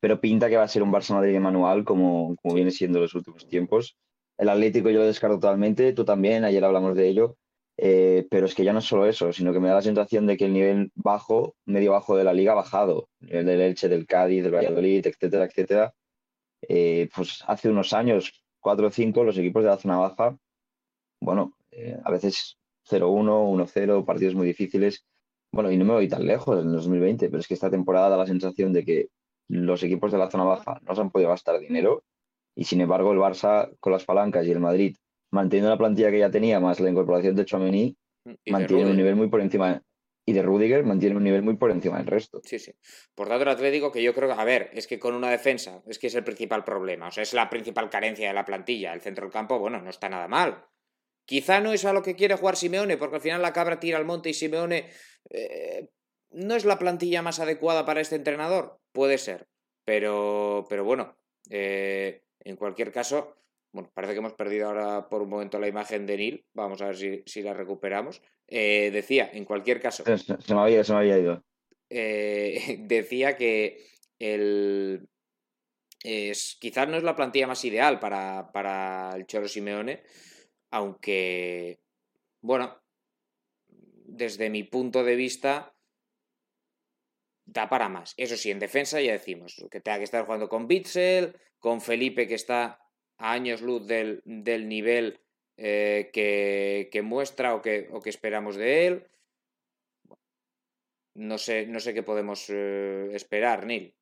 pero 0.00 0.20
pinta 0.20 0.48
que 0.48 0.56
va 0.56 0.64
a 0.64 0.68
ser 0.68 0.82
un 0.82 0.92
Barça 0.92 1.14
Madrid 1.14 1.38
manual 1.38 1.84
como, 1.84 2.36
como 2.36 2.54
viene 2.54 2.70
siendo 2.70 2.98
en 2.98 3.02
los 3.02 3.14
últimos 3.14 3.46
tiempos. 3.46 3.96
El 4.38 4.48
Atlético 4.48 4.90
yo 4.90 5.00
lo 5.00 5.06
descarto 5.06 5.36
totalmente, 5.36 5.92
tú 5.92 6.04
también, 6.04 6.44
ayer 6.44 6.64
hablamos 6.64 6.96
de 6.96 7.08
ello. 7.08 7.36
Eh, 7.76 8.26
pero 8.30 8.46
es 8.46 8.54
que 8.54 8.64
ya 8.64 8.72
no 8.72 8.78
es 8.78 8.84
solo 8.84 9.06
eso, 9.06 9.32
sino 9.32 9.52
que 9.52 9.60
me 9.60 9.68
da 9.68 9.74
la 9.74 9.82
sensación 9.82 10.26
de 10.26 10.36
que 10.36 10.44
el 10.44 10.52
nivel 10.52 10.92
bajo, 10.94 11.56
medio 11.64 11.92
bajo 11.92 12.16
de 12.16 12.24
la 12.24 12.32
liga 12.32 12.52
ha 12.52 12.56
bajado. 12.56 13.08
El 13.20 13.28
nivel 13.28 13.46
del 13.46 13.60
Elche, 13.62 13.88
del 13.88 14.06
Cádiz, 14.06 14.44
del 14.44 14.54
Valladolid, 14.54 15.06
etcétera, 15.06 15.44
etcétera. 15.46 15.94
Eh, 16.62 17.08
pues 17.14 17.42
hace 17.46 17.68
unos 17.68 17.92
años, 17.92 18.44
4 18.60 18.86
o 18.86 18.90
5, 18.90 19.24
los 19.24 19.38
equipos 19.38 19.64
de 19.64 19.70
la 19.70 19.76
zona 19.76 19.98
baja, 19.98 20.38
bueno, 21.20 21.56
eh, 21.70 21.98
a 22.04 22.10
veces 22.10 22.58
0-1, 22.88 23.44
1-0, 23.50 24.04
partidos 24.04 24.34
muy 24.34 24.46
difíciles. 24.46 25.04
Bueno, 25.54 25.70
y 25.70 25.76
no 25.76 25.84
me 25.84 25.92
voy 25.92 26.08
tan 26.08 26.26
lejos 26.26 26.60
en 26.60 26.72
2020, 26.72 27.28
pero 27.28 27.38
es 27.38 27.46
que 27.46 27.54
esta 27.54 27.70
temporada 27.70 28.08
da 28.08 28.16
la 28.16 28.26
sensación 28.26 28.72
de 28.72 28.84
que 28.84 29.08
los 29.48 29.82
equipos 29.84 30.10
de 30.10 30.18
la 30.18 30.28
zona 30.28 30.42
baja 30.42 30.80
no 30.82 30.94
se 30.94 31.00
han 31.00 31.10
podido 31.10 31.30
gastar 31.30 31.60
dinero 31.60 32.02
y 32.56 32.64
sin 32.64 32.80
embargo 32.80 33.12
el 33.12 33.18
Barça 33.18 33.70
con 33.78 33.92
las 33.92 34.04
palancas 34.04 34.46
y 34.46 34.50
el 34.50 34.58
Madrid 34.58 34.96
manteniendo 35.30 35.70
la 35.70 35.78
plantilla 35.78 36.10
que 36.10 36.18
ya 36.18 36.30
tenía, 36.30 36.58
más 36.58 36.80
la 36.80 36.90
incorporación 36.90 37.36
de 37.36 37.44
Chomeny, 37.44 37.96
mantiene 38.46 38.90
un 38.90 38.96
nivel 38.96 39.16
muy 39.16 39.28
por 39.28 39.40
encima. 39.40 39.80
Y 40.26 40.32
de 40.32 40.42
Rudiger 40.42 40.84
mantiene 40.84 41.16
un 41.16 41.22
nivel 41.22 41.42
muy 41.42 41.56
por 41.56 41.70
encima 41.70 41.98
del 41.98 42.06
resto. 42.06 42.40
Sí, 42.44 42.58
sí. 42.58 42.72
Por 43.14 43.28
tanto, 43.28 43.42
el 43.42 43.50
Atlético, 43.50 43.92
que 43.92 44.02
yo 44.02 44.14
creo 44.14 44.34
que, 44.34 44.40
a 44.40 44.44
ver, 44.44 44.70
es 44.72 44.86
que 44.86 44.98
con 44.98 45.14
una 45.14 45.28
defensa, 45.28 45.82
es 45.86 45.98
que 45.98 46.06
es 46.06 46.14
el 46.14 46.24
principal 46.24 46.64
problema. 46.64 47.08
O 47.08 47.10
sea, 47.10 47.22
es 47.22 47.34
la 47.34 47.50
principal 47.50 47.90
carencia 47.90 48.28
de 48.28 48.32
la 48.32 48.46
plantilla. 48.46 48.94
El 48.94 49.02
centro 49.02 49.26
del 49.26 49.32
campo, 49.32 49.58
bueno, 49.58 49.82
no 49.82 49.90
está 49.90 50.08
nada 50.08 50.26
mal. 50.26 50.64
Quizá 51.26 51.60
no 51.60 51.72
es 51.72 51.84
a 51.84 51.92
lo 51.92 52.02
que 52.02 52.16
quiere 52.16 52.36
jugar 52.36 52.56
Simeone, 52.56 52.96
porque 52.96 53.16
al 53.16 53.22
final 53.22 53.42
la 53.42 53.52
cabra 53.52 53.80
tira 53.80 53.98
al 53.98 54.04
monte 54.04 54.30
y 54.30 54.34
Simeone 54.34 54.90
eh, 55.30 55.88
no 56.30 56.54
es 56.54 56.64
la 56.64 56.78
plantilla 56.78 57.22
más 57.22 57.40
adecuada 57.40 57.84
para 57.84 58.00
este 58.00 58.16
entrenador. 58.16 58.80
Puede 58.92 59.18
ser. 59.18 59.48
Pero, 59.84 60.66
pero 60.68 60.84
bueno, 60.84 61.16
eh, 61.50 62.22
en 62.40 62.56
cualquier 62.56 62.92
caso, 62.92 63.36
bueno, 63.72 63.90
parece 63.92 64.14
que 64.14 64.20
hemos 64.20 64.34
perdido 64.34 64.68
ahora 64.68 65.08
por 65.08 65.22
un 65.22 65.28
momento 65.28 65.58
la 65.58 65.68
imagen 65.68 66.06
de 66.06 66.16
Neil. 66.16 66.46
Vamos 66.54 66.80
a 66.80 66.86
ver 66.86 66.96
si, 67.26 67.42
la 67.42 67.54
recuperamos. 67.54 68.22
Eh, 68.46 68.90
decía, 68.92 69.30
en 69.32 69.44
cualquier 69.44 69.80
caso. 69.80 70.04
Se, 70.04 70.54
me, 70.54 70.60
había, 70.60 71.18
ido. 71.18 71.44
Eh, 71.90 72.76
decía 72.80 73.36
que 73.36 73.84
el. 74.18 75.08
Es, 76.02 76.56
quizás 76.60 76.88
no 76.88 76.98
es 76.98 77.02
la 77.02 77.16
plantilla 77.16 77.46
más 77.46 77.64
ideal 77.64 77.98
para, 77.98 78.52
para 78.52 79.10
el 79.16 79.26
Choro 79.26 79.48
Simeone, 79.48 80.02
aunque. 80.74 81.78
Bueno, 82.40 82.82
desde 83.68 84.50
mi 84.50 84.64
punto 84.64 85.04
de 85.04 85.14
vista, 85.14 85.72
da 87.46 87.68
para 87.68 87.88
más. 87.88 88.14
Eso 88.16 88.36
sí, 88.36 88.50
en 88.50 88.58
defensa 88.58 89.00
ya 89.00 89.12
decimos 89.12 89.64
que 89.70 89.80
tenga 89.80 89.98
que 89.98 90.04
estar 90.04 90.24
jugando 90.24 90.48
con 90.48 90.66
Bitzel, 90.66 91.38
con 91.60 91.80
Felipe 91.80 92.26
que 92.26 92.34
está 92.34 92.80
años 93.18 93.62
luz 93.62 93.86
del, 93.86 94.22
nivel 94.26 95.20
eh, 95.56 96.10
que, 96.12 97.02
muestra 97.02 97.54
o 97.54 97.62
que, 97.62 97.88
o 97.92 98.00
que, 98.00 98.10
esperamos 98.10 98.56
de 98.56 98.86
él. 98.86 99.06
no 101.14 101.38
sé, 101.38 101.66
no 101.66 101.78
sé 101.78 101.94
qué 101.94 102.02
podemos 102.02 102.46
eh, 102.48 103.10
esperar, 103.12 103.64
Neil. 103.64 103.94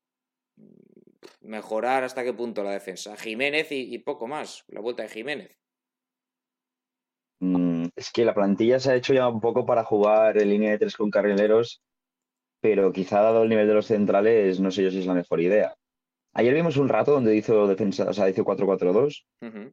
Mejorar 1.43 2.03
hasta 2.03 2.25
qué 2.25 2.33
punto 2.33 2.65
la 2.65 2.73
defensa. 2.73 3.15
Jiménez 3.17 3.69
y, 3.71 3.99
poco 3.99 4.27
más. 4.27 4.65
La 4.69 4.81
vuelta 4.81 5.03
de 5.03 5.11
Jiménez. 5.11 5.62
Es 8.03 8.11
que 8.11 8.25
la 8.25 8.35
plantilla 8.35 8.81
se 8.81 8.91
ha 8.91 8.97
hecho 8.97 9.15
ya 9.15 9.29
un 9.29 9.41
poco 9.41 9.65
para 9.65 9.85
jugar 9.85 10.37
en 10.37 10.51
línea 10.51 10.73
de 10.73 10.79
tres 10.79 10.97
con 10.97 11.09
carrileros, 11.09 11.85
pero 12.61 12.93
quizá 12.93 13.21
dado 13.21 13.45
el 13.45 13.49
nivel 13.49 13.69
de 13.69 13.75
los 13.75 13.87
centrales, 13.87 14.59
no 14.59 14.73
sé 14.73 14.83
yo 14.83 14.91
si 14.91 14.99
es 14.99 15.07
la 15.07 15.15
mejor 15.15 15.41
idea. 15.41 15.77
Ayer 16.33 16.53
vimos 16.53 16.77
un 16.79 16.89
rato 16.89 17.13
donde 17.13 17.37
hizo 17.37 17.69
defensa, 17.69 18.11
o 18.11 18.13
sea, 18.13 18.29
hizo 18.29 18.45
4-4-2, 18.45 19.25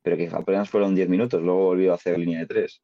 pero 0.04 0.16
que 0.16 0.30
apenas 0.32 0.70
fueron 0.70 0.94
10 0.94 1.10
minutos, 1.10 1.42
luego 1.42 1.66
volvió 1.66 1.92
a 1.92 1.96
hacer 1.96 2.20
línea 2.20 2.42
de 2.42 2.46
3. 2.46 2.82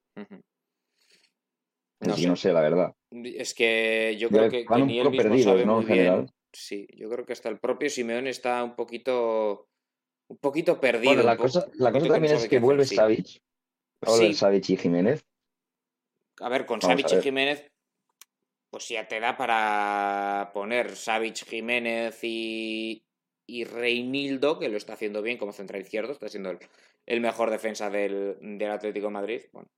No, 1.99 2.17
sé. 2.17 2.27
no 2.27 2.35
sé, 2.35 2.51
la 2.51 2.61
verdad. 2.61 2.95
Es 3.11 3.53
que 3.53 4.17
yo 4.17 4.29
creo 4.29 4.49
que, 4.49 4.65
van 4.67 4.87
ni 4.87 4.99
un 4.99 5.05
poco 5.05 5.17
perdidos, 5.17 5.63
¿no? 5.63 5.81
En 5.81 5.87
general. 5.87 6.33
Sí, 6.51 6.87
yo 6.97 7.07
creo 7.07 7.23
que 7.23 7.33
hasta 7.33 7.49
el 7.49 7.59
propio 7.59 7.91
Simeón 7.91 8.25
está 8.25 8.63
un 8.63 8.75
poquito 8.75 9.67
un 10.27 10.37
poquito 10.37 10.79
perdido. 10.79 11.21
la 11.21 11.37
cosa, 11.37 11.67
la 11.75 11.91
cosa 11.91 12.07
también 12.07 12.33
es 12.33 12.47
que 12.47 12.57
vuelve 12.57 12.85
Savic. 12.85 13.43
Sí. 14.07 14.33
Savic 14.33 14.69
y 14.71 14.77
Jiménez. 14.77 15.23
A 16.41 16.49
ver, 16.49 16.65
con 16.65 16.81
Savic 16.81 17.11
y 17.11 17.21
Jiménez, 17.21 17.71
pues 18.69 18.89
ya 18.89 19.07
te 19.07 19.19
da 19.19 19.37
para 19.37 20.51
poner 20.53 20.95
Savic, 20.95 21.45
Jiménez 21.45 22.19
y, 22.23 23.05
y 23.47 23.63
Reinildo, 23.63 24.59
que 24.59 24.69
lo 24.69 24.77
está 24.77 24.93
haciendo 24.93 25.21
bien 25.21 25.37
como 25.37 25.53
central 25.53 25.81
izquierdo, 25.81 26.11
está 26.11 26.27
siendo 26.27 26.57
el, 27.05 27.21
mejor 27.21 27.49
defensa 27.51 27.89
del, 27.89 28.37
del 28.41 28.71
Atlético 28.71 29.07
de 29.07 29.13
Madrid. 29.13 29.41
Bueno, 29.53 29.69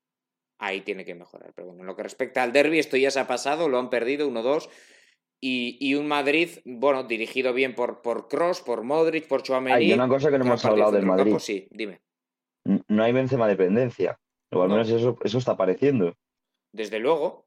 ahí 0.60 0.82
tiene 0.82 1.06
que 1.06 1.16
mejorar. 1.16 1.54
Pero 1.56 1.68
bueno, 1.68 1.82
en 1.82 1.88
lo 1.88 1.96
que 1.96 2.04
respecta 2.04 2.44
al 2.44 2.54
derby, 2.54 2.80
esto 2.80 2.98
ya 2.98 3.12
se 3.12 3.20
ha 3.20 3.28
pasado, 3.28 3.70
lo 3.70 3.78
han 3.78 3.90
perdido 3.90 4.30
1-2. 4.30 4.70
Y, 5.40 5.94
un 5.94 6.08
Madrid, 6.08 6.50
bueno, 6.66 7.04
dirigido 7.04 7.54
bien 7.54 7.76
por, 7.76 8.02
por 8.02 8.28
Cross, 8.28 8.62
por 8.62 8.82
Modric, 8.82 9.28
por 9.28 9.44
Chouameni. 9.44 9.86
Hay 9.86 9.94
una 9.94 10.08
cosa 10.08 10.32
que 10.32 10.40
no 10.40 10.46
hemos 10.46 10.66
hablado 10.66 10.92
del 10.92 11.06
Madrid. 11.06 11.36
sí, 11.38 11.68
dime. 11.70 12.02
No 12.88 13.04
hay 13.04 13.14
Benzema 13.14 13.48
dependencia. 13.48 14.20
O 14.52 14.64
al 14.64 14.70
menos 14.70 14.90
eso, 14.90 15.16
eso 15.24 15.38
está 15.38 15.52
apareciendo. 15.52 16.16
Desde 16.78 17.00
luego. 17.00 17.46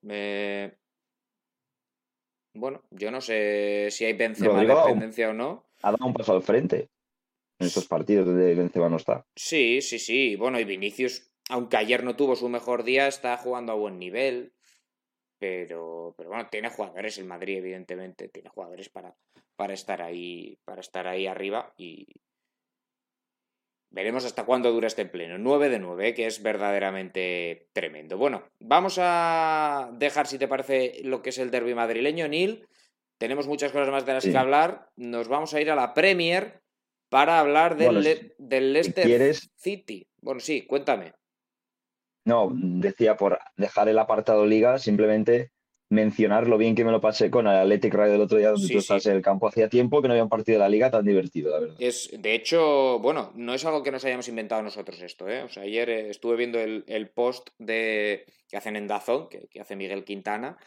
Bueno, 2.52 2.82
yo 2.90 3.10
no 3.12 3.20
sé 3.20 3.88
si 3.90 4.04
hay 4.04 4.12
Benzema 4.14 4.64
dependencia 4.64 5.30
o 5.30 5.32
no. 5.32 5.64
Ha 5.82 5.92
dado 5.92 6.06
un 6.06 6.12
paso 6.12 6.32
al 6.32 6.42
frente 6.42 6.88
en 7.60 7.66
estos 7.66 7.86
partidos 7.86 8.26
donde 8.26 8.54
Benzema 8.54 8.88
no 8.88 8.96
está. 8.96 9.24
Sí, 9.36 9.80
sí, 9.80 10.00
sí. 10.00 10.34
Bueno, 10.34 10.58
y 10.58 10.64
Vinicius 10.64 11.30
aunque 11.50 11.76
ayer 11.76 12.04
no 12.04 12.16
tuvo 12.16 12.36
su 12.36 12.48
mejor 12.48 12.84
día, 12.84 13.08
está 13.08 13.36
jugando 13.36 13.72
a 13.72 13.76
buen 13.76 13.98
nivel. 13.98 14.52
Pero, 15.38 16.14
pero 16.16 16.30
bueno, 16.30 16.48
tiene 16.50 16.70
jugadores 16.70 17.18
el 17.18 17.24
Madrid, 17.24 17.58
evidentemente, 17.58 18.28
tiene 18.28 18.50
jugadores 18.50 18.88
para, 18.88 19.16
para 19.56 19.74
estar 19.74 20.02
ahí, 20.02 20.58
para 20.64 20.80
estar 20.80 21.06
ahí 21.06 21.26
arriba 21.26 21.72
y 21.76 22.06
veremos 23.90 24.24
hasta 24.24 24.44
cuándo 24.44 24.72
dura 24.72 24.86
este 24.86 25.06
pleno. 25.06 25.38
9 25.38 25.68
de 25.68 25.78
9, 25.78 26.14
que 26.14 26.26
es 26.26 26.42
verdaderamente 26.42 27.68
tremendo. 27.72 28.16
Bueno, 28.16 28.44
vamos 28.60 28.98
a 29.00 29.90
dejar, 29.94 30.26
si 30.26 30.38
te 30.38 30.48
parece, 30.48 31.00
lo 31.04 31.22
que 31.22 31.30
es 31.30 31.38
el 31.38 31.50
derby 31.50 31.74
madrileño, 31.74 32.28
Nil. 32.28 32.66
Tenemos 33.18 33.46
muchas 33.46 33.72
cosas 33.72 33.90
más 33.90 34.06
de 34.06 34.14
las 34.14 34.24
que 34.24 34.36
hablar. 34.36 34.88
Nos 34.96 35.28
vamos 35.28 35.52
a 35.52 35.60
ir 35.60 35.70
a 35.70 35.76
la 35.76 35.92
Premier 35.92 36.62
para 37.10 37.40
hablar 37.40 37.76
del, 37.76 38.32
del 38.38 38.72
Leicester 38.72 39.34
City. 39.56 40.06
Bueno, 40.22 40.40
sí, 40.40 40.66
cuéntame. 40.66 41.12
No, 42.24 42.50
decía 42.52 43.16
por 43.16 43.38
dejar 43.56 43.88
el 43.88 43.98
apartado 43.98 44.46
liga, 44.46 44.78
simplemente 44.78 45.52
mencionar 45.90 46.46
lo 46.46 46.56
bien 46.56 46.76
que 46.76 46.84
me 46.84 46.92
lo 46.92 47.00
pasé 47.00 47.30
con 47.30 47.46
el 47.48 47.56
Athletic 47.56 47.92
Radio 47.92 48.12
del 48.12 48.20
otro 48.22 48.38
día, 48.38 48.50
donde 48.50 48.68
tú 48.68 48.78
estás 48.78 49.04
en 49.06 49.16
el 49.16 49.22
campo. 49.22 49.48
Hacía 49.48 49.68
tiempo 49.68 50.00
que 50.00 50.08
no 50.08 50.14
había 50.14 50.22
un 50.22 50.30
partido 50.30 50.56
de 50.56 50.64
la 50.64 50.68
liga 50.68 50.90
tan 50.90 51.04
divertido, 51.04 51.50
la 51.50 51.58
verdad. 51.58 51.76
Es, 51.80 52.10
de 52.16 52.34
hecho, 52.34 53.00
bueno, 53.00 53.32
no 53.34 53.54
es 53.54 53.64
algo 53.64 53.82
que 53.82 53.90
nos 53.90 54.04
hayamos 54.04 54.28
inventado 54.28 54.62
nosotros 54.62 55.02
esto, 55.02 55.28
¿eh? 55.28 55.42
O 55.42 55.48
sea, 55.48 55.64
ayer 55.64 55.90
eh, 55.90 56.10
estuve 56.10 56.36
viendo 56.36 56.60
el, 56.60 57.10
post 57.10 57.50
de, 57.58 58.24
que 58.48 58.56
hacen 58.56 58.76
en 58.76 58.86
Dazón, 58.86 59.28
que, 59.28 59.60
hace 59.60 59.74
Miguel 59.74 60.04
Quintana, 60.04 60.58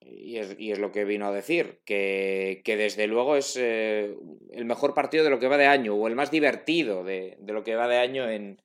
y 0.00 0.36
es, 0.36 0.78
lo 0.78 0.92
que 0.92 1.04
vino 1.04 1.26
a 1.26 1.32
decir, 1.32 1.80
que, 1.86 2.62
desde 2.64 3.06
luego 3.06 3.36
es 3.36 3.56
eh, 3.58 4.14
el 4.52 4.64
mejor 4.66 4.92
partido 4.92 5.24
de 5.24 5.30
lo 5.30 5.38
que 5.38 5.48
va 5.48 5.56
de 5.56 5.66
año, 5.66 5.94
o 5.94 6.06
el 6.06 6.16
más 6.16 6.30
divertido 6.30 7.02
de 7.02 7.38
lo 7.46 7.64
que 7.64 7.76
va 7.76 7.88
de 7.88 7.96
año 7.96 8.28
en, 8.28 8.58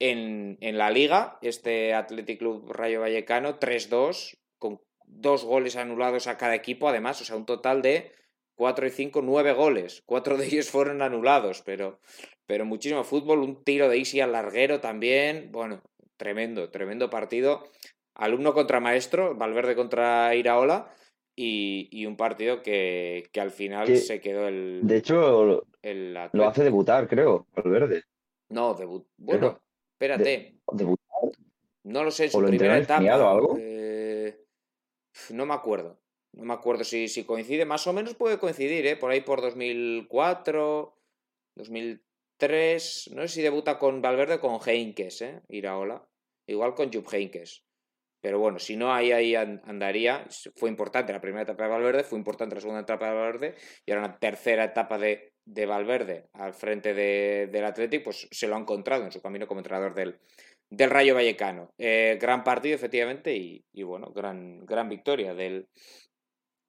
en, 0.00 0.78
la 0.78 0.90
liga, 0.90 1.38
este 1.42 1.94
Athletic 1.94 2.38
Club 2.38 2.72
Rayo 2.72 3.02
Vallecano, 3.02 3.60
3-2, 3.60 4.38
con 4.39 4.39
dos 5.12 5.44
goles 5.44 5.76
anulados 5.76 6.26
a 6.26 6.36
cada 6.36 6.54
equipo, 6.54 6.88
además, 6.88 7.20
o 7.20 7.24
sea, 7.24 7.36
un 7.36 7.46
total 7.46 7.82
de 7.82 8.12
4 8.54 8.86
y 8.86 8.90
5, 8.90 9.22
9 9.22 9.52
goles. 9.52 10.02
Cuatro 10.06 10.36
de 10.36 10.46
ellos 10.46 10.70
fueron 10.70 11.02
anulados, 11.02 11.62
pero, 11.64 12.00
pero 12.46 12.64
muchísimo 12.64 13.04
fútbol, 13.04 13.40
un 13.40 13.64
tiro 13.64 13.88
de 13.88 13.98
Isi 13.98 14.20
al 14.20 14.32
larguero 14.32 14.80
también. 14.80 15.50
Bueno, 15.50 15.82
tremendo, 16.16 16.70
tremendo 16.70 17.10
partido. 17.10 17.64
Alumno 18.14 18.52
contra 18.52 18.80
maestro, 18.80 19.34
Valverde 19.34 19.74
contra 19.74 20.34
Iraola. 20.34 20.92
Y, 21.42 22.04
un 22.04 22.18
partido 22.18 22.60
que, 22.60 23.30
al 23.40 23.50
final 23.50 23.96
se 23.96 24.20
quedó 24.20 24.46
el. 24.46 24.80
De 24.82 24.98
hecho, 24.98 25.64
lo 25.82 26.46
hace 26.46 26.64
debutar, 26.64 27.08
creo, 27.08 27.46
Valverde. 27.56 28.02
No, 28.50 28.74
debut. 28.74 29.06
Bueno, 29.16 29.58
Espérate. 30.00 30.56
No 31.84 32.04
lo 32.04 32.10
sé, 32.10 32.28
su 32.28 32.42
primera 32.42 32.78
etapa. 32.78 33.30
algo? 33.30 33.58
No 35.30 35.46
me 35.46 35.54
acuerdo. 35.54 36.00
No 36.32 36.44
me 36.44 36.54
acuerdo 36.54 36.84
si, 36.84 37.08
si, 37.08 37.24
coincide. 37.24 37.64
Más 37.64 37.86
o 37.86 37.92
menos 37.92 38.14
puede 38.14 38.38
coincidir, 38.38 38.86
¿eh? 38.86 38.96
Por 38.96 39.10
ahí 39.10 39.20
por 39.20 39.40
2004, 39.40 40.96
2003. 41.56 43.10
No 43.14 43.22
sé 43.22 43.28
si 43.28 43.42
debuta 43.42 43.78
con 43.78 44.00
Valverde 44.00 44.34
o 44.34 44.40
con 44.40 44.60
Heinkes, 44.64 45.22
¿eh? 45.22 45.42
Iraola. 45.48 46.06
Igual 46.46 46.74
con 46.74 46.92
Jupp 46.92 47.12
Heinkes. 47.12 47.64
Pero 48.20 48.38
bueno, 48.38 48.58
si 48.58 48.76
no, 48.76 48.92
ahí, 48.92 49.12
ahí 49.12 49.34
andaría. 49.34 50.26
Fue 50.56 50.68
importante 50.68 51.12
la 51.12 51.20
primera 51.20 51.42
etapa 51.42 51.64
de 51.64 51.70
Valverde, 51.70 52.04
fue 52.04 52.18
importante 52.18 52.54
la 52.54 52.60
segunda 52.60 52.82
etapa 52.82 53.08
de 53.08 53.14
Valverde 53.14 53.54
y 53.86 53.92
ahora 53.92 54.06
una 54.06 54.18
tercera 54.18 54.64
etapa 54.64 54.98
de, 54.98 55.32
de 55.46 55.66
Valverde 55.66 56.28
al 56.34 56.52
frente 56.52 56.92
del 56.92 57.64
Atlético, 57.64 58.04
pues 58.04 58.28
se 58.30 58.46
lo 58.46 58.56
ha 58.56 58.58
encontrado 58.58 59.04
en 59.04 59.12
su 59.12 59.22
camino 59.22 59.46
como 59.46 59.60
entrenador 59.60 59.94
del, 59.94 60.20
del 60.70 60.90
Rayo 60.90 61.14
Vallecano. 61.14 61.74
Eh, 61.78 62.18
gran 62.20 62.44
partido, 62.44 62.74
efectivamente, 62.74 63.36
y, 63.36 63.82
bueno, 63.82 64.12
gran, 64.12 64.64
gran 64.64 64.88
victoria 64.88 65.34
del, 65.34 65.68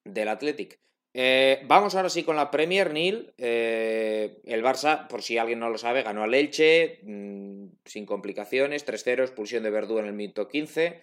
del 0.04 0.28
Athletic. 0.28 0.80
Eh, 1.14 1.62
vamos 1.66 1.96
ahora 1.96 2.10
sí 2.10 2.24
con 2.24 2.36
la 2.36 2.52
Premier, 2.52 2.94
Neil. 2.94 3.34
Eh, 3.38 4.40
el 4.46 4.64
Barça, 4.64 5.08
por 5.08 5.22
si 5.22 5.38
alguien 5.38 5.60
no 5.60 5.70
lo 5.70 5.78
sabe, 5.78 6.04
ganó 6.04 6.24
al 6.24 6.34
Elche 6.34 7.02
mm, 7.04 7.68
sin 7.86 8.06
complicaciones, 8.06 8.86
3-0, 8.86 9.22
expulsión 9.22 9.64
de 9.64 9.72
Verdú 9.72 10.00
en 10.00 10.06
el 10.06 10.14
minuto 10.14 10.48
15, 10.48 11.02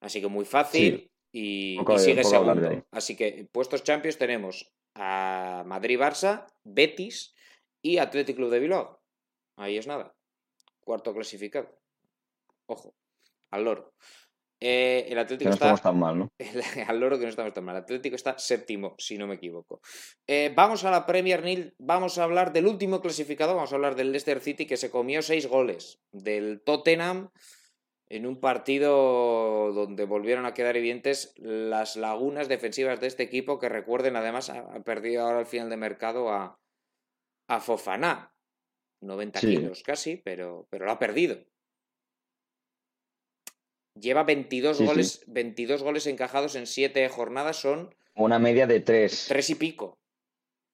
así 0.00 0.20
que 0.20 0.28
muy 0.28 0.44
fácil 0.44 1.10
y, 1.32 1.78
sigue 1.98 2.24
segundo. 2.24 2.84
Así 2.92 3.16
que 3.16 3.48
puestos 3.50 3.82
champions 3.82 4.18
tenemos 4.18 4.72
a 4.94 5.64
Madrid-Barça, 5.66 6.46
Betis 6.64 7.34
y 7.82 7.98
Athletic 7.98 8.36
Club 8.36 8.50
de 8.50 8.60
Bilbao. 8.60 9.00
Ahí 9.56 9.76
es 9.76 9.86
nada. 9.86 10.14
Cuarto 10.80 11.12
clasificado. 11.12 11.79
Ojo, 12.70 12.94
al 13.50 13.64
loro. 13.64 13.94
Eh, 14.60 15.06
el 15.08 15.18
Atlético 15.18 15.48
no 15.48 15.54
está. 15.54 15.66
Estamos 15.66 15.82
tan 15.82 15.98
mal, 15.98 16.18
¿no? 16.18 16.28
al 16.86 17.00
loro 17.00 17.18
que 17.18 17.24
no 17.24 17.30
estamos 17.30 17.52
tan 17.52 17.64
mal. 17.64 17.76
El 17.76 17.82
Atlético 17.82 18.14
está 18.14 18.38
séptimo, 18.38 18.94
si 18.96 19.18
no 19.18 19.26
me 19.26 19.34
equivoco. 19.34 19.80
Eh, 20.26 20.52
vamos 20.54 20.84
a 20.84 20.90
la 20.92 21.04
Premier 21.04 21.42
Nil. 21.42 21.74
Vamos 21.78 22.18
a 22.18 22.24
hablar 22.24 22.52
del 22.52 22.66
último 22.66 23.00
clasificado. 23.00 23.56
Vamos 23.56 23.72
a 23.72 23.74
hablar 23.74 23.96
del 23.96 24.12
Leicester 24.12 24.38
City 24.38 24.66
que 24.66 24.76
se 24.76 24.90
comió 24.90 25.20
seis 25.22 25.48
goles. 25.48 26.00
Del 26.12 26.62
Tottenham 26.62 27.30
en 28.08 28.26
un 28.26 28.38
partido 28.38 29.72
donde 29.72 30.04
volvieron 30.04 30.46
a 30.46 30.54
quedar 30.54 30.76
evidentes 30.76 31.32
las 31.36 31.96
lagunas 31.96 32.48
defensivas 32.48 33.00
de 33.00 33.06
este 33.06 33.22
equipo 33.22 33.58
que 33.58 33.68
recuerden 33.68 34.16
además 34.16 34.50
ha 34.50 34.80
perdido 34.80 35.22
ahora 35.22 35.38
al 35.38 35.46
final 35.46 35.70
de 35.70 35.76
mercado 35.76 36.28
a, 36.28 36.60
a 37.48 37.60
Fofana. 37.60 38.34
90 39.02 39.40
kilos 39.40 39.82
casi, 39.82 40.16
pero, 40.18 40.66
pero 40.70 40.84
lo 40.84 40.92
ha 40.92 40.98
perdido. 40.98 41.38
Lleva 43.94 44.24
22 44.24 44.80
goles, 44.80 45.24
22 45.26 45.82
goles 45.82 46.06
encajados 46.06 46.54
en 46.54 46.66
7 46.66 47.08
jornadas, 47.08 47.56
son... 47.56 47.94
Una 48.14 48.38
media 48.38 48.66
de 48.66 48.80
3. 48.80 49.26
3 49.28 49.50
y 49.50 49.54
pico. 49.56 49.98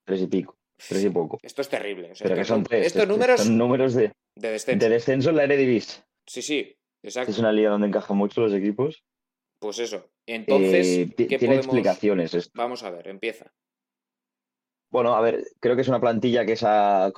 3 0.05 0.23
y 0.23 0.27
pico. 0.27 0.57
3 0.89 1.05
y 1.05 1.11
poco. 1.11 1.39
Esto 1.43 1.63
es 1.63 1.69
terrible. 1.69 2.13
pero 2.19 2.35
que 2.35 2.45
son 2.45 2.63
3. 2.65 2.87
Estos 2.87 3.09
números... 3.09 3.41
Son 3.41 3.57
números 3.57 3.95
de, 3.95 4.13
de 4.35 4.51
descenso. 4.51 4.85
De 4.85 4.91
descenso 4.91 5.31
en 5.31 5.37
la 5.37 5.45
Eredivisie. 5.45 6.03
Sí, 6.27 6.43
sí. 6.43 6.77
Es 7.03 7.39
una 7.39 7.53
liga 7.53 7.71
donde 7.71 7.87
encajan 7.87 8.17
mucho 8.17 8.41
los 8.41 8.53
equipos. 8.53 9.05
Pues 9.59 9.79
eso. 9.79 10.11
Entonces, 10.27 10.87
eh, 10.87 11.07
tiene 11.07 11.57
explicaciones 11.57 12.35
esto. 12.35 12.51
Vamos 12.55 12.83
a 12.83 12.91
ver, 12.91 13.09
empieza. 13.09 13.53
Bueno, 14.91 15.15
a 15.15 15.21
ver, 15.21 15.45
creo 15.61 15.77
que 15.77 15.83
es 15.83 15.89
una 15.89 16.01
plantilla 16.01 16.45
que 16.45 16.57
se 16.57 16.67
ha, 16.67 17.13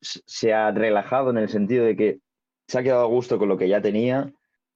se 0.00 0.52
ha 0.52 0.70
relajado 0.70 1.30
en 1.30 1.38
el 1.38 1.48
sentido 1.48 1.84
de 1.84 1.96
que 1.96 2.18
se 2.68 2.78
ha 2.78 2.82
quedado 2.82 3.02
a 3.02 3.08
gusto 3.08 3.38
con 3.38 3.48
lo 3.48 3.56
que 3.56 3.68
ya 3.68 3.80
tenía, 3.80 4.32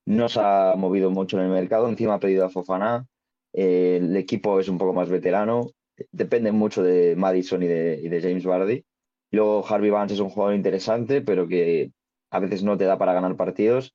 no 0.06 0.28
se 0.28 0.40
ha 0.40 0.74
movido 0.76 1.10
mucho 1.10 1.36
en 1.36 1.44
el 1.44 1.50
mercado, 1.50 1.88
encima 1.88 2.14
ha 2.14 2.20
pedido 2.20 2.44
a 2.44 2.48
Fofana. 2.50 3.06
Eh, 3.52 3.98
el 4.00 4.16
equipo 4.16 4.60
es 4.60 4.68
un 4.68 4.78
poco 4.78 4.92
más 4.92 5.08
veterano. 5.08 5.70
Depende 6.12 6.52
mucho 6.52 6.82
de 6.82 7.16
Madison 7.16 7.62
y 7.62 7.66
de, 7.66 8.00
y 8.02 8.08
de 8.08 8.20
James 8.22 8.44
Bardi. 8.44 8.84
Luego 9.32 9.66
Harvey 9.66 9.90
Vance 9.90 10.14
es 10.14 10.20
un 10.20 10.28
jugador 10.28 10.54
interesante, 10.54 11.22
pero 11.22 11.48
que 11.48 11.92
a 12.30 12.38
veces 12.38 12.62
no 12.62 12.76
te 12.78 12.84
da 12.84 12.98
para 12.98 13.14
ganar 13.14 13.36
partidos. 13.36 13.94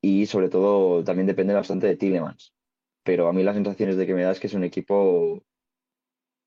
Y 0.00 0.26
sobre 0.26 0.48
todo 0.48 1.02
también 1.04 1.26
depende 1.26 1.54
bastante 1.54 1.86
de 1.86 1.96
Tillemans. 1.96 2.54
Pero 3.02 3.28
a 3.28 3.32
mí 3.32 3.42
las 3.42 3.56
sensaciones 3.56 3.96
de 3.96 4.06
que 4.06 4.14
me 4.14 4.22
da 4.22 4.32
es 4.32 4.40
que 4.40 4.46
es 4.46 4.54
un 4.54 4.64
equipo 4.64 5.42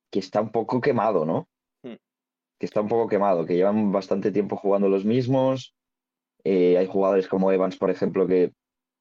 que 0.09 0.19
está 0.19 0.39
un 0.39 0.51
poco 0.51 0.79
quemado, 0.79 1.25
¿no? 1.25 1.49
Hmm. 1.83 1.95
Que 2.59 2.65
está 2.65 2.79
un 2.79 2.87
poco 2.87 3.09
quemado, 3.09 3.45
que 3.45 3.55
llevan 3.55 3.91
bastante 3.91 4.31
tiempo 4.31 4.55
jugando 4.55 4.87
los 4.87 5.03
mismos. 5.03 5.75
Eh, 6.45 6.77
hay 6.77 6.85
jugadores 6.85 7.27
como 7.27 7.51
Evans, 7.51 7.75
por 7.77 7.89
ejemplo, 7.89 8.27
que 8.27 8.53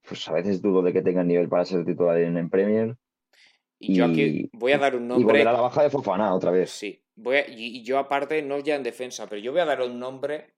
pues 0.06 0.28
a 0.28 0.32
veces 0.32 0.60
dudo 0.60 0.82
de 0.82 0.92
que 0.92 1.02
tengan 1.02 1.26
nivel 1.26 1.48
para 1.48 1.64
ser 1.64 1.84
titular 1.84 2.18
en, 2.18 2.50
Premier. 2.50 2.96
Y, 3.78 3.96
yo 3.96 4.04
aquí 4.04 4.50
voy 4.52 4.72
a 4.72 4.78
dar 4.78 4.96
un 4.96 5.08
nombre. 5.08 5.38
Y 5.38 5.42
a 5.42 5.52
la 5.52 5.60
baja 5.60 5.82
de 5.82 5.90
Fofana 5.90 6.34
otra 6.34 6.50
vez. 6.50 6.70
Sí. 6.70 7.02
Voy 7.16 7.38
y 7.48 7.82
yo 7.82 7.98
aparte, 7.98 8.42
no 8.42 8.58
ya 8.58 8.76
en 8.76 8.82
defensa, 8.82 9.26
pero 9.28 9.40
yo 9.40 9.52
voy 9.52 9.60
a 9.60 9.66
dar 9.66 9.80
un 9.80 9.98
nombre 9.98 10.54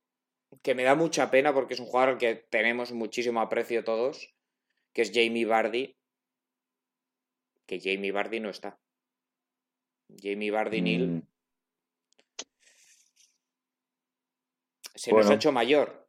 que 0.63 0.75
me 0.75 0.85
da 0.85 0.95
mucha 0.95 1.31
pena 1.31 1.53
porque 1.53 1.75
es 1.75 1.81
un 1.81 1.87
jugador 1.87 2.11
al 2.11 2.19
que 2.19 2.35
tenemos 2.35 2.93
muchísimo 2.93 3.41
aprecio 3.41 3.85
todos, 3.85 4.35
que 4.93 5.03
es 5.03 5.13
Jamie 5.13 5.45
Vardy. 5.45 5.97
Que 7.67 7.81
Jamie 7.81 8.13
Vardy 8.13 8.41
no 8.41 8.51
está. 8.51 8.79
Jamie 10.23 10.51
Vardy 10.51 10.81
Neil. 10.81 11.09
Mm. 11.09 11.23
Se 14.95 15.13
nos 15.13 15.29
ha 15.29 15.35
hecho 15.35 15.53
mayor. 15.53 16.06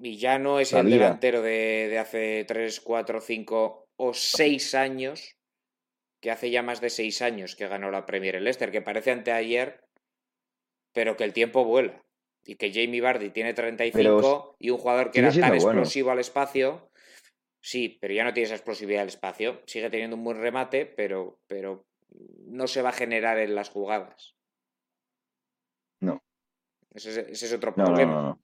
Y 0.00 0.16
ya 0.16 0.38
no 0.38 0.60
es 0.60 0.72
el 0.72 0.88
delantero 0.88 1.42
de, 1.42 1.88
de, 1.90 1.98
hace 1.98 2.44
3, 2.44 2.80
4, 2.80 3.20
5 3.20 3.88
o 3.96 4.14
6 4.14 4.74
años, 4.74 5.36
que 6.20 6.30
hace 6.30 6.50
ya 6.50 6.62
más 6.62 6.80
de 6.80 6.90
6 6.90 7.22
años 7.22 7.56
que 7.56 7.66
ganó 7.66 7.90
la 7.90 8.06
Premier 8.06 8.36
el 8.36 8.44
Leicester, 8.44 8.70
que 8.70 8.82
parece 8.82 9.10
anteayer, 9.10 9.84
pero 10.92 11.16
que 11.16 11.24
el 11.24 11.32
tiempo 11.32 11.64
vuela. 11.64 12.04
Y 12.44 12.54
que 12.54 12.72
Jamie 12.72 13.00
Vardy 13.00 13.30
tiene 13.30 13.52
35 13.54 14.56
y 14.58 14.70
un 14.70 14.78
jugador 14.78 15.10
que 15.10 15.18
era 15.18 15.32
tan 15.32 15.54
explosivo 15.54 16.10
al 16.10 16.20
espacio. 16.20 16.90
Sí, 17.60 17.98
pero 18.00 18.14
ya 18.14 18.24
no 18.24 18.32
tiene 18.32 18.46
esa 18.46 18.54
explosividad 18.54 19.02
al 19.02 19.08
espacio. 19.08 19.62
Sigue 19.66 19.90
teniendo 19.90 20.16
un 20.16 20.24
buen 20.24 20.40
remate, 20.40 20.86
pero, 20.86 21.40
pero 21.46 21.86
no 22.46 22.66
se 22.66 22.82
va 22.82 22.90
a 22.90 22.92
generar 22.92 23.38
en 23.38 23.54
las 23.54 23.68
jugadas. 23.68 24.34
No. 26.00 26.22
Ese, 26.94 27.30
es 27.30 27.52
otro 27.52 27.74
problema. 27.74 28.38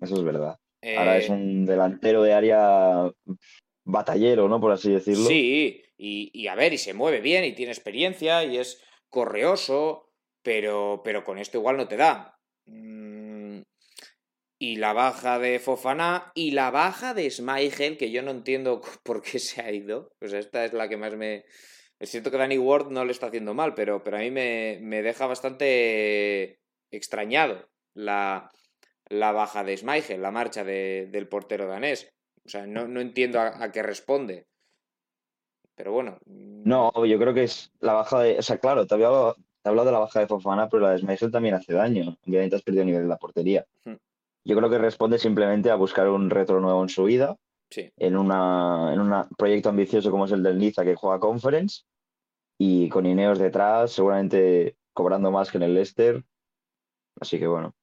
Eso 0.00 0.14
es 0.14 0.22
verdad. 0.22 0.58
Ahora 0.96 1.18
es 1.18 1.28
eh, 1.28 1.32
un 1.32 1.64
delantero 1.64 2.22
de 2.22 2.32
área 2.32 3.10
batallero, 3.84 4.48
¿no? 4.48 4.60
Por 4.60 4.72
así 4.72 4.90
decirlo. 4.90 5.26
Sí, 5.26 5.82
y, 5.96 6.46
a 6.48 6.54
ver, 6.54 6.72
y 6.72 6.78
se 6.78 6.94
mueve 6.94 7.20
bien 7.20 7.44
y 7.44 7.54
tiene 7.54 7.72
experiencia 7.72 8.44
y 8.44 8.58
es 8.58 8.82
correoso, 9.08 10.10
pero, 10.42 11.00
pero 11.04 11.24
con 11.24 11.38
esto 11.38 11.58
igual 11.58 11.76
no 11.76 11.88
te 11.88 11.96
da. 11.96 12.38
Mm, 12.66 13.60
y 14.58 14.76
la 14.76 14.92
baja 14.92 15.38
de 15.38 15.58
Fofana 15.58 16.32
y 16.34 16.50
la 16.52 16.70
baja 16.70 17.14
de 17.14 17.30
Smigel, 17.30 17.96
que 17.96 18.10
yo 18.10 18.22
no 18.22 18.30
entiendo 18.30 18.80
por 19.04 19.22
qué 19.22 19.38
se 19.38 19.62
ha 19.62 19.70
ido. 19.70 20.12
Pues 20.18 20.32
esta 20.32 20.64
es 20.64 20.72
la 20.72 20.88
que 20.88 20.96
más 20.96 21.14
me, 21.16 21.44
es 21.98 22.10
cierto 22.10 22.30
que 22.30 22.38
Danny 22.38 22.58
Ward 22.58 22.90
no 22.90 23.04
le 23.04 23.12
está 23.12 23.28
haciendo 23.28 23.54
mal, 23.54 23.74
pero, 23.74 24.02
pero 24.02 24.16
a 24.16 24.20
mí 24.20 24.30
me, 24.30 25.02
deja 25.02 25.26
bastante 25.26 26.60
extrañado 26.90 27.68
la, 27.94 28.50
la 29.08 29.32
baja 29.32 29.64
de 29.64 29.76
Schmeichel, 29.76 30.22
la 30.22 30.30
marcha 30.30 30.64
del 30.64 31.28
portero 31.28 31.66
danés. 31.66 32.12
O 32.44 32.48
sea, 32.48 32.66
no, 32.66 33.00
entiendo 33.00 33.40
a, 33.40 33.70
qué 33.72 33.82
responde. 33.82 34.46
Pero 35.74 35.92
bueno. 35.92 36.18
Mm. 36.26 36.68
No, 36.68 37.04
yo 37.04 37.18
creo 37.18 37.34
que 37.34 37.44
es 37.44 37.72
la 37.80 37.94
baja 37.94 38.20
de. 38.20 38.38
O 38.38 38.42
sea, 38.42 38.58
claro, 38.58 38.86
te 38.86 38.94
había 38.94 39.08
hablado, 39.08 39.84
de 39.84 39.92
la 39.92 39.98
baja 39.98 40.20
de 40.20 40.26
Fofana, 40.26 40.68
pero 40.68 40.82
la 40.82 40.92
de 40.92 40.98
Schmeichel 40.98 41.30
también 41.30 41.54
hace 41.54 41.72
daño. 41.72 42.16
Obviamente 42.26 42.56
has 42.56 42.62
perdido 42.62 42.84
nivel 42.84 43.02
de 43.02 43.08
la 43.08 43.16
portería. 43.16 43.64
Hmm. 43.84 43.96
Yo 44.44 44.56
creo 44.56 44.68
que 44.68 44.78
responde 44.78 45.18
simplemente 45.18 45.70
a 45.70 45.76
buscar 45.76 46.08
un 46.08 46.28
retro 46.28 46.60
nuevo 46.60 46.82
en 46.82 46.90
su 46.90 47.04
vida. 47.04 47.36
Sí. 47.70 47.90
En, 47.96 48.16
una, 48.16 48.92
en 48.92 49.00
un 49.00 49.28
proyecto 49.36 49.70
ambicioso 49.70 50.10
como 50.10 50.26
es 50.26 50.32
el 50.32 50.42
del 50.42 50.58
Niza 50.58 50.84
que 50.84 50.94
juega 50.94 51.18
Conference 51.18 51.82
y 52.58 52.88
con 52.88 53.06
Ineos 53.06 53.38
detrás, 53.38 53.90
seguramente 53.92 54.76
cobrando 54.92 55.30
más 55.30 55.50
que 55.50 55.56
en 55.56 55.64
el 55.64 55.74
Leicester. 55.74 56.22
Así 57.20 57.38
que 57.38 57.46
bueno. 57.46 57.74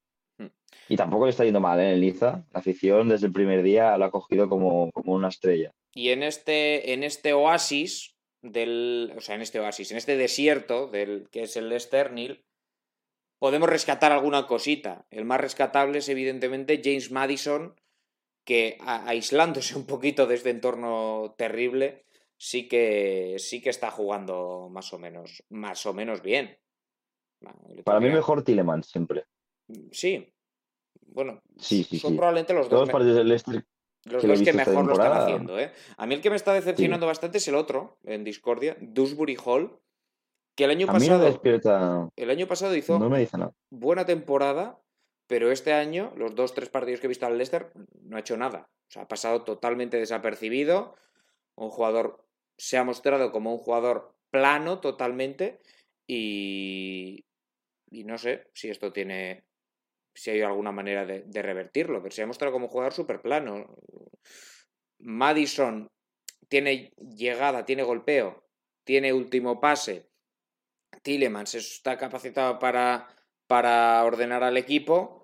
Y 0.88 0.96
tampoco 0.96 1.24
le 1.24 1.30
está 1.30 1.44
yendo 1.44 1.60
mal 1.60 1.80
¿eh? 1.80 1.84
en 1.84 1.94
el 1.94 2.00
Liza. 2.00 2.44
La 2.52 2.60
afición 2.60 3.08
desde 3.08 3.26
el 3.26 3.32
primer 3.32 3.62
día 3.62 3.96
lo 3.96 4.04
ha 4.04 4.10
cogido 4.10 4.48
como, 4.48 4.90
como 4.92 5.14
una 5.14 5.28
estrella. 5.28 5.72
Y 5.94 6.10
en 6.10 6.22
este, 6.22 6.92
en 6.92 7.04
este 7.04 7.32
oasis 7.32 8.16
del. 8.42 9.12
O 9.16 9.20
sea, 9.20 9.34
en 9.34 9.42
este 9.42 9.60
oasis, 9.60 9.90
en 9.90 9.96
este 9.96 10.16
desierto 10.16 10.88
del 10.88 11.28
que 11.30 11.44
es 11.44 11.56
el 11.56 11.68
Leicester, 11.68 12.12
Neil, 12.12 12.44
podemos 13.38 13.68
rescatar 13.68 14.12
alguna 14.12 14.46
cosita. 14.46 15.06
El 15.10 15.24
más 15.24 15.40
rescatable 15.40 15.98
es, 15.98 16.08
evidentemente, 16.08 16.80
James 16.82 17.10
Madison, 17.10 17.74
que 18.44 18.78
aislándose 18.80 19.76
un 19.76 19.86
poquito 19.86 20.26
de 20.26 20.34
este 20.34 20.50
entorno 20.50 21.34
terrible, 21.36 22.04
sí 22.36 22.68
que, 22.68 23.36
sí 23.38 23.60
que 23.60 23.70
está 23.70 23.90
jugando 23.90 24.68
más 24.70 24.92
o 24.92 24.98
menos, 24.98 25.42
más 25.48 25.86
o 25.86 25.94
menos 25.94 26.22
bien. 26.22 26.58
Para 27.84 28.00
mí 28.00 28.10
mejor 28.10 28.44
Tillemans 28.44 28.86
siempre. 28.86 29.24
Sí. 29.90 30.31
Bueno, 31.12 31.42
sí, 31.58 31.84
sí, 31.84 31.98
son 31.98 32.16
probablemente 32.16 32.54
los 32.54 32.68
dos. 32.68 32.88
del 32.88 33.28
los 34.04 34.26
dos 34.26 34.42
que 34.42 34.52
mejor 34.52 34.84
lo 34.84 34.92
están 34.92 35.12
haciendo, 35.12 35.58
¿eh? 35.58 35.72
A 35.96 36.06
mí 36.06 36.14
el 36.14 36.20
que 36.20 36.30
me 36.30 36.36
está 36.36 36.52
decepcionando 36.52 37.06
bastante 37.06 37.38
es 37.38 37.46
el 37.48 37.54
otro, 37.54 37.98
en 38.04 38.24
Discordia, 38.24 38.76
Dewsbury 38.80 39.36
Hall, 39.44 39.78
que 40.56 40.64
el 40.64 40.70
año 40.70 40.86
pasado. 40.86 41.24
despierta... 41.24 42.08
El 42.16 42.30
año 42.30 42.46
pasado 42.46 42.74
hizo 42.74 42.98
no 42.98 43.08
me 43.08 43.20
dice 43.20 43.38
nada. 43.38 43.52
buena 43.70 44.04
temporada, 44.04 44.80
pero 45.26 45.52
este 45.52 45.72
año, 45.72 46.12
los 46.16 46.34
dos, 46.34 46.52
tres 46.52 46.68
partidos 46.68 47.00
que 47.00 47.06
he 47.06 47.08
visto 47.08 47.26
al 47.26 47.38
Leicester, 47.38 47.72
no 48.02 48.16
ha 48.16 48.20
hecho 48.20 48.36
nada. 48.36 48.68
O 48.88 48.90
sea, 48.92 49.02
ha 49.02 49.08
pasado 49.08 49.44
totalmente 49.44 49.96
desapercibido. 49.98 50.96
Un 51.54 51.70
jugador 51.70 52.26
se 52.58 52.76
ha 52.76 52.84
mostrado 52.84 53.32
como 53.32 53.52
un 53.52 53.58
jugador 53.58 54.14
plano 54.30 54.80
totalmente 54.80 55.60
y, 56.06 57.24
y 57.90 58.04
no 58.04 58.18
sé 58.18 58.50
si 58.52 58.68
esto 58.68 58.92
tiene, 58.92 59.44
si 60.14 60.30
hay 60.30 60.42
alguna 60.42 60.72
manera 60.72 61.04
de, 61.06 61.42
revertirlo, 61.42 62.02
pero 62.02 62.14
se 62.14 62.22
ha 62.22 62.26
mostrado 62.26 62.52
como 62.52 62.66
un 62.66 62.72
jugador 62.72 62.92
súper 62.92 63.20
plano. 63.20 63.76
Madison 64.98 65.90
tiene 66.48 66.92
llegada, 66.96 67.64
tiene 67.64 67.82
golpeo, 67.82 68.44
tiene 68.84 69.12
último 69.12 69.60
pase. 69.60 70.08
Tillemans 71.02 71.54
está 71.54 71.96
capacitado 71.96 72.58
para, 72.58 73.08
para 73.46 74.04
ordenar 74.04 74.44
al 74.44 74.56
equipo 74.56 75.22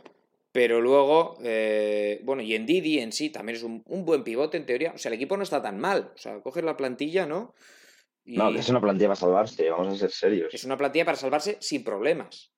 pero 0.59 0.81
luego, 0.81 1.37
eh, 1.44 2.20
bueno, 2.24 2.42
y 2.42 2.55
en 2.55 2.66
Didi 2.66 2.98
en 2.98 3.12
sí 3.12 3.31
también 3.31 3.57
es 3.57 3.62
un, 3.62 3.85
buen 3.87 4.24
pivote 4.24 4.57
en 4.57 4.66
teoría. 4.66 4.92
O 4.92 4.98
sea, 4.98 5.11
el 5.11 5.14
equipo 5.14 5.37
no 5.37 5.42
está 5.42 5.62
tan 5.62 5.79
mal. 5.79 6.12
O 6.14 6.18
sea, 6.18 6.40
coges 6.40 6.64
la 6.64 6.77
plantilla, 6.77 7.27
¿no? 7.27 7.55
No, 8.24 8.51
es 8.51 8.68
una 8.68 8.81
plantilla 8.81 9.09
para 9.09 9.20
salvarse, 9.20 9.70
vamos 9.70 9.94
a 9.94 9.96
ser 9.96 10.11
serios. 10.11 10.53
Es 10.53 10.64
una 10.64 10.77
plantilla 10.77 11.05
para 11.05 11.16
salvarse 11.16 11.59
sin 11.61 11.85
problemas. 11.85 12.53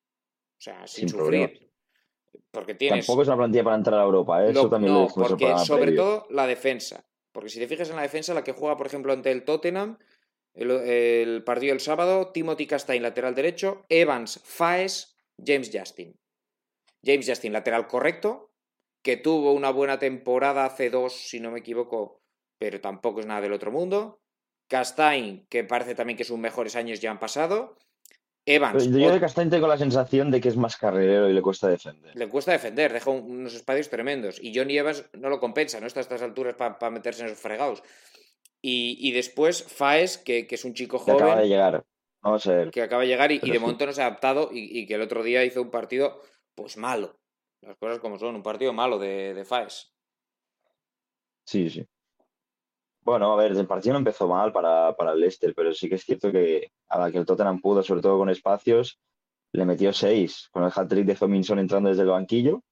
O 0.57 0.61
sea, 0.61 0.87
sin, 0.87 1.09
sufrir. 1.09 1.70
Porque 2.51 2.75
tienes... 2.75 3.05
Tampoco 3.05 3.23
es 3.23 3.27
una 3.27 3.37
plantilla 3.37 3.63
para 3.63 3.75
entrar 3.77 3.99
a 3.99 4.03
Europa, 4.03 4.45
¿eh? 4.45 4.51
eso 4.51 4.69
también 4.69 4.93
no, 4.93 5.07
porque 5.07 5.57
sobre 5.59 5.93
todo 5.93 6.27
la 6.29 6.47
defensa. 6.47 7.05
Porque 7.31 7.49
si 7.49 7.59
te 7.59 7.67
fijas 7.67 7.89
en 7.89 7.95
la 7.95 8.01
defensa, 8.01 8.33
la 8.33 8.43
que 8.43 8.51
juega, 8.51 8.75
por 8.75 8.87
ejemplo, 8.87 9.13
ante 9.13 9.31
el 9.31 9.43
Tottenham, 9.43 9.97
el, 10.53 10.71
el 10.71 11.43
partido 11.43 11.71
del 11.71 11.79
sábado, 11.79 12.31
Timothy 12.31 12.67
Castain, 12.67 13.01
lateral 13.01 13.35
derecho, 13.35 13.85
Evans, 13.87 14.41
Faes, 14.43 15.15
James 15.37 15.71
Justin. 15.73 16.19
James 17.03 17.27
Justin, 17.27 17.53
lateral 17.53 17.87
correcto, 17.87 18.51
que 19.01 19.17
tuvo 19.17 19.53
una 19.53 19.71
buena 19.71 19.97
temporada 19.97 20.65
hace 20.65 20.89
dos, 20.89 21.13
si 21.13 21.39
no 21.39 21.51
me 21.51 21.59
equivoco, 21.59 22.21
pero 22.57 22.79
tampoco 22.79 23.21
es 23.21 23.25
nada 23.25 23.41
del 23.41 23.53
otro 23.53 23.71
mundo. 23.71 24.21
Castain, 24.67 25.45
que 25.49 25.63
parece 25.63 25.95
también 25.95 26.17
que 26.17 26.23
sus 26.23 26.37
mejores 26.37 26.75
años 26.75 26.99
ya 27.01 27.11
han 27.11 27.19
pasado. 27.19 27.77
Evans. 28.45 28.89
yo 28.89 29.11
de 29.11 29.19
Castain 29.19 29.49
tengo 29.49 29.67
la 29.67 29.77
sensación 29.77 30.31
de 30.31 30.41
que 30.41 30.49
es 30.49 30.57
más 30.57 30.75
carrilero 30.75 31.29
y 31.29 31.33
le 31.33 31.41
cuesta 31.41 31.67
defender. 31.67 32.15
Le 32.15 32.27
cuesta 32.27 32.51
defender, 32.51 32.91
deja 32.91 33.09
unos 33.09 33.53
espacios 33.53 33.89
tremendos. 33.89 34.39
Y 34.41 34.55
Johnny 34.55 34.77
Evans 34.77 35.05
no 35.13 35.29
lo 35.29 35.39
compensa, 35.39 35.79
no 35.79 35.87
está 35.87 35.99
a 35.99 36.03
estas 36.03 36.21
alturas 36.21 36.55
para 36.55 36.89
meterse 36.89 37.21
en 37.21 37.27
esos 37.27 37.39
fregados. 37.39 37.83
Y, 38.63 39.11
después 39.11 39.63
Faes, 39.63 40.19
que, 40.19 40.47
es 40.49 40.65
un 40.65 40.73
chico 40.73 40.99
joven. 40.99 41.17
Que 41.17 41.23
acaba 41.23 41.41
de 41.41 41.47
llegar. 41.47 41.83
Vamos 42.21 42.45
a 42.45 42.53
ver. 42.53 42.71
Que 42.71 42.83
acaba 42.83 43.01
de 43.01 43.07
llegar 43.07 43.31
y, 43.31 43.39
de 43.39 43.59
momento 43.59 43.87
no 43.87 43.93
se 43.93 44.01
ha 44.03 44.07
adaptado 44.07 44.49
y, 44.51 44.85
que 44.85 44.95
el 44.95 45.01
otro 45.01 45.23
día 45.23 45.43
hizo 45.43 45.61
un 45.61 45.71
partido 45.71 46.21
pues 46.55 46.77
malo. 46.77 47.17
Las 47.61 47.77
cosas 47.77 47.99
como 47.99 48.17
son, 48.17 48.35
un 48.35 48.43
partido 48.43 48.73
malo 48.73 48.99
de, 48.99 49.33
de 49.33 49.45
Faes. 49.45 49.93
Sí, 51.45 51.69
sí. 51.69 51.85
Bueno, 53.03 53.33
a 53.33 53.35
ver, 53.35 53.51
el 53.51 53.67
partido 53.67 53.93
no 53.93 53.99
empezó 53.99 54.27
mal 54.27 54.51
para, 54.51 54.95
para, 54.95 55.13
el 55.13 55.19
Leicester, 55.19 55.53
pero 55.55 55.73
sí 55.73 55.89
que 55.89 55.95
es 55.95 56.03
cierto 56.03 56.31
que 56.31 56.71
a 56.87 56.99
la 56.99 57.11
que 57.11 57.17
el 57.17 57.25
Tottenham 57.25 57.59
pudo, 57.59 57.81
sobre 57.81 58.01
todo 58.01 58.17
con 58.17 58.29
espacios, 58.29 58.99
le 59.53 59.65
metió 59.65 59.91
seis, 59.91 60.49
con 60.51 60.63
el 60.63 60.71
hat-trick 60.73 61.05
de 61.05 61.15
Zominson 61.15 61.59
entrando 61.59 61.89
desde 61.89 62.03
el 62.03 62.09
banquillo. 62.09 62.63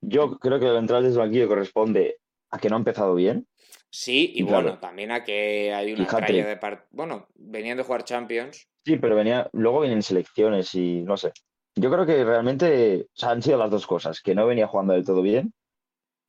Yo 0.00 0.38
creo 0.38 0.58
que 0.58 0.68
el 0.68 0.76
entrar 0.76 1.02
desde 1.02 1.14
el 1.14 1.26
banquillo 1.26 1.48
corresponde 1.48 2.18
a 2.50 2.58
que 2.58 2.68
no 2.68 2.76
ha 2.76 2.78
empezado 2.78 3.14
bien. 3.14 3.46
Sí, 3.90 4.32
y, 4.34 4.42
bueno, 4.42 4.78
también 4.78 5.12
a 5.12 5.22
que 5.22 5.72
hay 5.72 5.92
una 5.92 6.06
tralla 6.06 6.46
de 6.46 6.56
part... 6.56 6.86
Bueno, 6.90 7.28
venían 7.34 7.76
de 7.76 7.84
jugar 7.84 8.04
Champions. 8.04 8.68
Sí, 8.84 8.96
pero 8.96 9.14
venía, 9.14 9.48
luego 9.52 9.80
vienen 9.80 10.02
selecciones 10.02 10.74
y 10.74 11.02
no 11.02 11.16
sé. 11.16 11.32
Yo 11.76 11.90
creo 11.90 12.06
que 12.06 12.24
realmente 12.24 13.08
han 13.22 13.42
sido 13.42 13.58
las 13.58 13.70
dos 13.70 13.86
cosas, 13.86 14.20
que 14.20 14.34
no 14.34 14.46
venía 14.46 14.66
jugando 14.66 14.94
del 14.94 15.04
todo 15.04 15.22
bien 15.22 15.52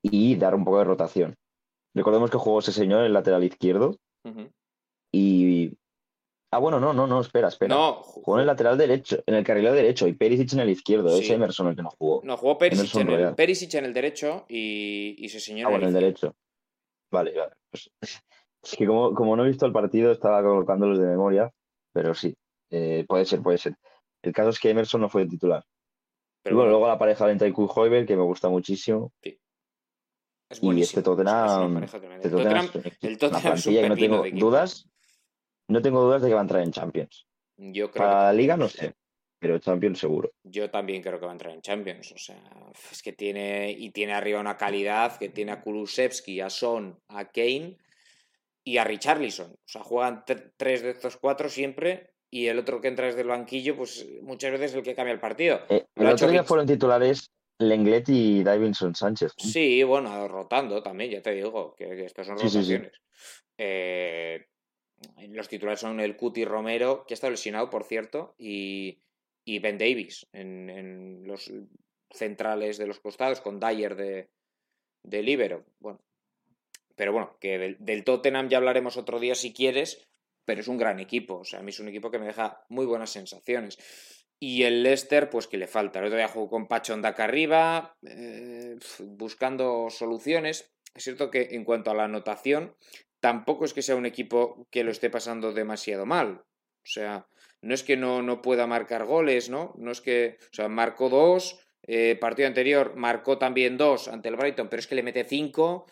y 0.02 0.36
dar 0.36 0.56
un 0.56 0.64
poco 0.64 0.80
de 0.80 0.86
rotación. 0.86 1.36
Recordemos 1.96 2.30
que 2.30 2.38
jugó 2.38 2.60
ese 2.60 2.74
señor 2.74 3.00
en 3.00 3.06
el 3.08 3.14
lateral 3.14 3.44
izquierdo 3.44 3.98
y... 5.12 5.72
Ah, 6.52 6.60
bueno, 6.60 6.80
no, 6.80 6.94
no, 6.94 7.08
no, 7.08 7.20
espera, 7.20 7.50
espera. 7.50 7.76
No, 7.76 7.96
jugó 7.96 8.36
en 8.36 8.42
el 8.42 8.48
lateral 8.48 8.78
derecho, 8.78 9.22
en 9.26 9.36
el 9.36 9.44
carril 9.44 9.66
derecho 9.66 10.08
y 10.08 10.14
Perisic 10.14 10.54
en 10.54 10.60
el 10.60 10.70
izquierdo. 10.70 11.14
Es 11.18 11.30
Emerson 11.30 11.68
el 11.68 11.76
que 11.76 11.82
no 11.82 11.90
jugó. 11.90 12.22
No, 12.24 12.38
jugó 12.38 12.58
Perisic, 12.58 12.96
en 12.96 13.10
el, 13.10 13.36
Perisic 13.36 13.74
en 13.74 13.86
el, 13.86 13.94
derecho 13.94 14.46
y, 14.48 15.16
y 15.18 15.26
ese 15.26 15.42
señor 15.42 15.74
ah, 15.74 15.76
en 15.76 15.84
el 15.84 15.94
derecho. 15.94 16.34
Vale, 17.12 17.34
vale. 17.38 17.54
Pues, 17.70 17.92
es 18.64 18.76
que 18.78 18.86
como, 18.86 19.36
no 19.36 19.44
he 19.44 19.48
visto 19.48 19.66
el 19.66 19.74
partido, 19.74 20.12
estaba 20.12 20.42
colocándolos 20.44 21.00
de 21.00 21.08
memoria, 21.08 21.52
pero 21.94 22.14
sí, 22.14 22.36
eh, 22.70 23.06
puede 23.08 23.26
ser, 23.26 23.42
puede 23.42 23.58
ser. 23.58 23.76
El 24.22 24.32
caso 24.32 24.50
es 24.50 24.60
que 24.60 24.70
Emerson 24.70 25.02
no 25.02 25.10
fue 25.10 25.26
titular. 25.26 25.64
Pero 26.42 26.58
bueno, 26.58 26.72
luego 26.72 26.88
la 26.88 27.00
pareja 27.00 27.26
de 27.28 27.48
y 27.48 27.54
Hoiber, 27.56 28.06
que 28.06 28.16
me 28.16 28.24
gusta 28.24 28.50
muchísimo. 28.50 29.12
Sí. 29.22 29.38
Es 30.50 30.62
y 30.62 30.82
este 30.82 31.02
Tottenham, 31.02 31.84
este 31.84 32.30
Tottenham, 32.30 32.70
el 33.02 33.18
Tottenham 33.18 33.62
que 33.62 33.90
no 33.90 33.96
tengo 33.96 34.24
dudas, 34.32 34.88
no 35.68 35.82
tengo 35.82 36.02
dudas 36.02 36.22
de 36.22 36.28
que 36.28 36.34
va 36.36 36.42
a 36.42 36.44
entrar 36.44 36.62
en 36.62 36.72
Champions. 36.72 37.26
Yo 37.58 37.90
creo 37.90 38.06
Para 38.06 38.24
la 38.26 38.34
Liga 38.34 38.56
no 38.56 38.70
sé, 38.70 38.94
pero 39.40 39.58
Champions 39.58 40.00
seguro. 40.00 40.32
Yo 40.44 40.70
también 40.70 41.02
creo 41.02 41.20
que 41.20 41.26
va 41.26 41.32
a 41.32 41.34
entrar 41.34 41.54
en 41.54 41.62
Champions. 41.62 42.12
O 42.12 42.18
sea, 42.18 42.40
es 42.92 43.02
que 43.02 43.14
tiene 43.14 43.72
y 43.72 43.90
tiene 43.90 44.14
arriba 44.14 44.40
una 44.40 44.58
calidad 44.58 45.18
que 45.18 45.30
tiene 45.30 45.52
a 45.52 45.62
Kulusevski, 45.62 46.40
a 46.42 46.50
Son, 46.52 47.00
a 47.08 47.26
Kane 47.26 47.78
y 48.64 48.78
a 48.78 48.84
Richarlison. 48.84 49.52
O 49.52 49.68
sea, 49.68 49.84
juegan 49.84 50.26
tres 50.58 50.84
de 50.84 50.92
estos 50.92 51.18
cuatro 51.18 51.50
siempre 51.50 52.14
y 52.30 52.48
el 52.48 52.60
otro 52.60 52.82
que 52.82 52.90
entra 52.90 53.08
desde 53.08 53.22
el 53.22 53.28
banquillo, 53.30 53.76
pues 53.76 54.06
muchas 54.22 54.52
veces 54.52 54.72
es 54.72 54.78
el 54.78 54.84
que 54.84 54.94
cambia 54.94 55.14
el 55.14 55.20
partido. 55.20 55.62
Eh, 55.70 55.86
el 55.96 56.08
otro 56.08 56.28
día 56.28 56.44
fueron 56.44 56.68
titulares 56.68 57.32
Lenglet 57.60 58.10
y 58.10 58.44
Davinson 58.44 58.96
Sánchez. 58.96 59.34
Sí, 59.38 59.84
bueno, 59.84 60.28
rotando 60.28 60.84
también, 60.84 61.12
ya 61.12 61.22
te 61.22 61.32
digo, 61.32 61.74
que, 61.76 62.06
estos 62.06 62.28
son 62.28 62.38
rotaciones. 62.38 62.92
Eh, 63.58 64.48
los 65.30 65.48
titulares 65.48 65.80
son 65.80 66.00
el 66.00 66.18
Cuti 66.18 66.44
Romero, 66.46 67.06
que 67.06 67.14
ha 67.14 67.16
estado 67.16 67.32
lesionado, 67.32 67.70
por 67.70 67.86
cierto, 67.86 68.36
y, 68.38 69.02
y 69.46 69.60
Ben 69.60 69.78
Davis 69.78 70.28
en, 70.34 71.26
los 71.26 71.52
centrales 72.12 72.78
de 72.78 72.88
los 72.88 73.00
costados, 73.00 73.42
con 73.42 73.60
Dyer 73.60 73.96
de, 73.96 74.30
de 75.04 75.24
Libero. 75.24 75.66
Bueno, 75.80 76.02
pero 76.96 77.14
bueno, 77.14 77.38
que 77.40 77.58
del, 77.58 77.78
del, 77.80 78.04
Tottenham 78.04 78.50
ya 78.50 78.58
hablaremos 78.58 78.98
otro 78.98 79.20
día 79.20 79.36
si 79.36 79.54
quieres, 79.54 80.08
pero 80.46 80.62
es 80.62 80.68
un 80.68 80.78
gran 80.78 81.00
equipo. 81.00 81.40
O 81.40 81.46
sea, 81.46 81.60
a 81.60 81.64
mí 81.64 81.70
es 81.70 81.80
un 81.80 81.90
equipo 81.90 82.12
que 82.12 82.20
me 82.20 82.28
deja 82.28 82.66
muy 82.70 82.86
buenas 82.86 83.10
sensaciones. 83.10 83.78
Y 84.40 84.64
el 84.64 84.84
Leicester, 84.84 85.30
pues 85.30 85.48
que 85.48 85.58
le 85.58 85.68
falta. 85.68 86.00
El 86.00 86.06
otro 86.06 86.18
día 86.18 86.28
jugó 86.28 86.50
con 86.50 86.68
Pachonda 86.68 87.10
acá 87.10 87.24
arriba, 87.24 87.96
eh, 88.06 88.76
buscando 89.00 89.90
soluciones. 89.90 90.74
Es 90.94 91.04
cierto 91.04 91.32
que 91.32 91.50
en 91.52 91.64
cuanto 91.64 91.92
a 91.92 91.96
la 91.96 92.06
anotación, 92.06 92.76
tampoco 93.20 93.66
es 93.66 93.74
que 93.74 93.82
sea 93.82 93.96
un 93.96 94.06
equipo 94.06 94.68
que 94.72 94.84
lo 94.84 94.92
esté 94.92 95.10
pasando 95.10 95.54
demasiado 95.54 96.06
mal. 96.06 96.44
O 96.84 96.88
sea, 96.88 97.28
no 97.62 97.74
es 97.74 97.84
que 97.84 97.98
no, 97.98 98.22
no 98.22 98.42
pueda 98.42 98.68
marcar 98.68 99.06
goles, 99.06 99.50
¿no? 99.50 99.74
No 99.78 99.92
es 99.92 100.02
que, 100.02 100.38
o 100.52 100.54
sea, 100.54 100.68
marcó 100.68 101.10
dos, 101.10 101.60
eh, 101.88 102.18
partido 102.20 102.48
anterior 102.48 102.96
marcó 102.96 103.38
también 103.38 103.78
dos 103.78 104.08
ante 104.08 104.30
el 104.30 104.36
Brighton, 104.36 104.70
pero 104.70 104.80
es 104.80 104.88
que 104.88 104.96
le 104.96 105.04
mete 105.04 105.24
cinco. 105.24 105.86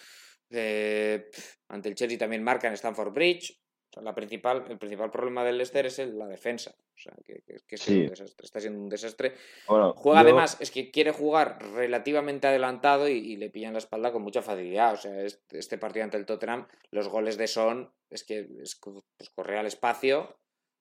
Eh, 0.49 1.29
ante 1.69 1.89
el 1.89 1.95
Chelsea 1.95 2.17
también 2.17 2.43
marca 2.43 2.67
en 2.67 2.73
Stamford 2.73 3.13
Bridge 3.13 3.62
la 4.01 4.15
principal, 4.15 4.65
el 4.69 4.77
principal 4.77 5.11
problema 5.11 5.43
del 5.43 5.57
Leicester 5.57 5.85
es 5.85 5.99
la 5.99 6.27
defensa. 6.27 6.73
O 6.95 6.97
sea, 6.97 7.13
que, 7.23 7.43
es 7.67 7.87
un 7.87 8.07
desastre. 8.07 8.45
Está 8.45 8.59
siendo 8.59 8.79
un 8.79 8.89
desastre. 8.89 9.33
Juega 9.65 10.19
además, 10.19 10.57
es 10.59 10.71
que 10.71 10.91
quiere 10.91 11.11
jugar 11.11 11.59
relativamente 11.73 12.47
adelantado 12.47 13.07
y, 13.07 13.35
le 13.35 13.49
pillan 13.49 13.73
la 13.73 13.79
espalda 13.79 14.11
con 14.11 14.21
mucha 14.21 14.41
facilidad. 14.41 14.93
O 14.93 14.97
sea, 14.97 15.23
este, 15.23 15.77
partido 15.77 16.05
ante 16.05 16.17
el 16.17 16.25
Tottenham, 16.25 16.67
los 16.91 17.09
goles 17.09 17.37
de 17.37 17.47
Son 17.47 17.91
es 18.09 18.23
que 18.23 18.47
es 18.61 18.79
pues, 18.81 19.29
correr 19.29 19.57
al 19.57 19.65
espacio 19.65 20.37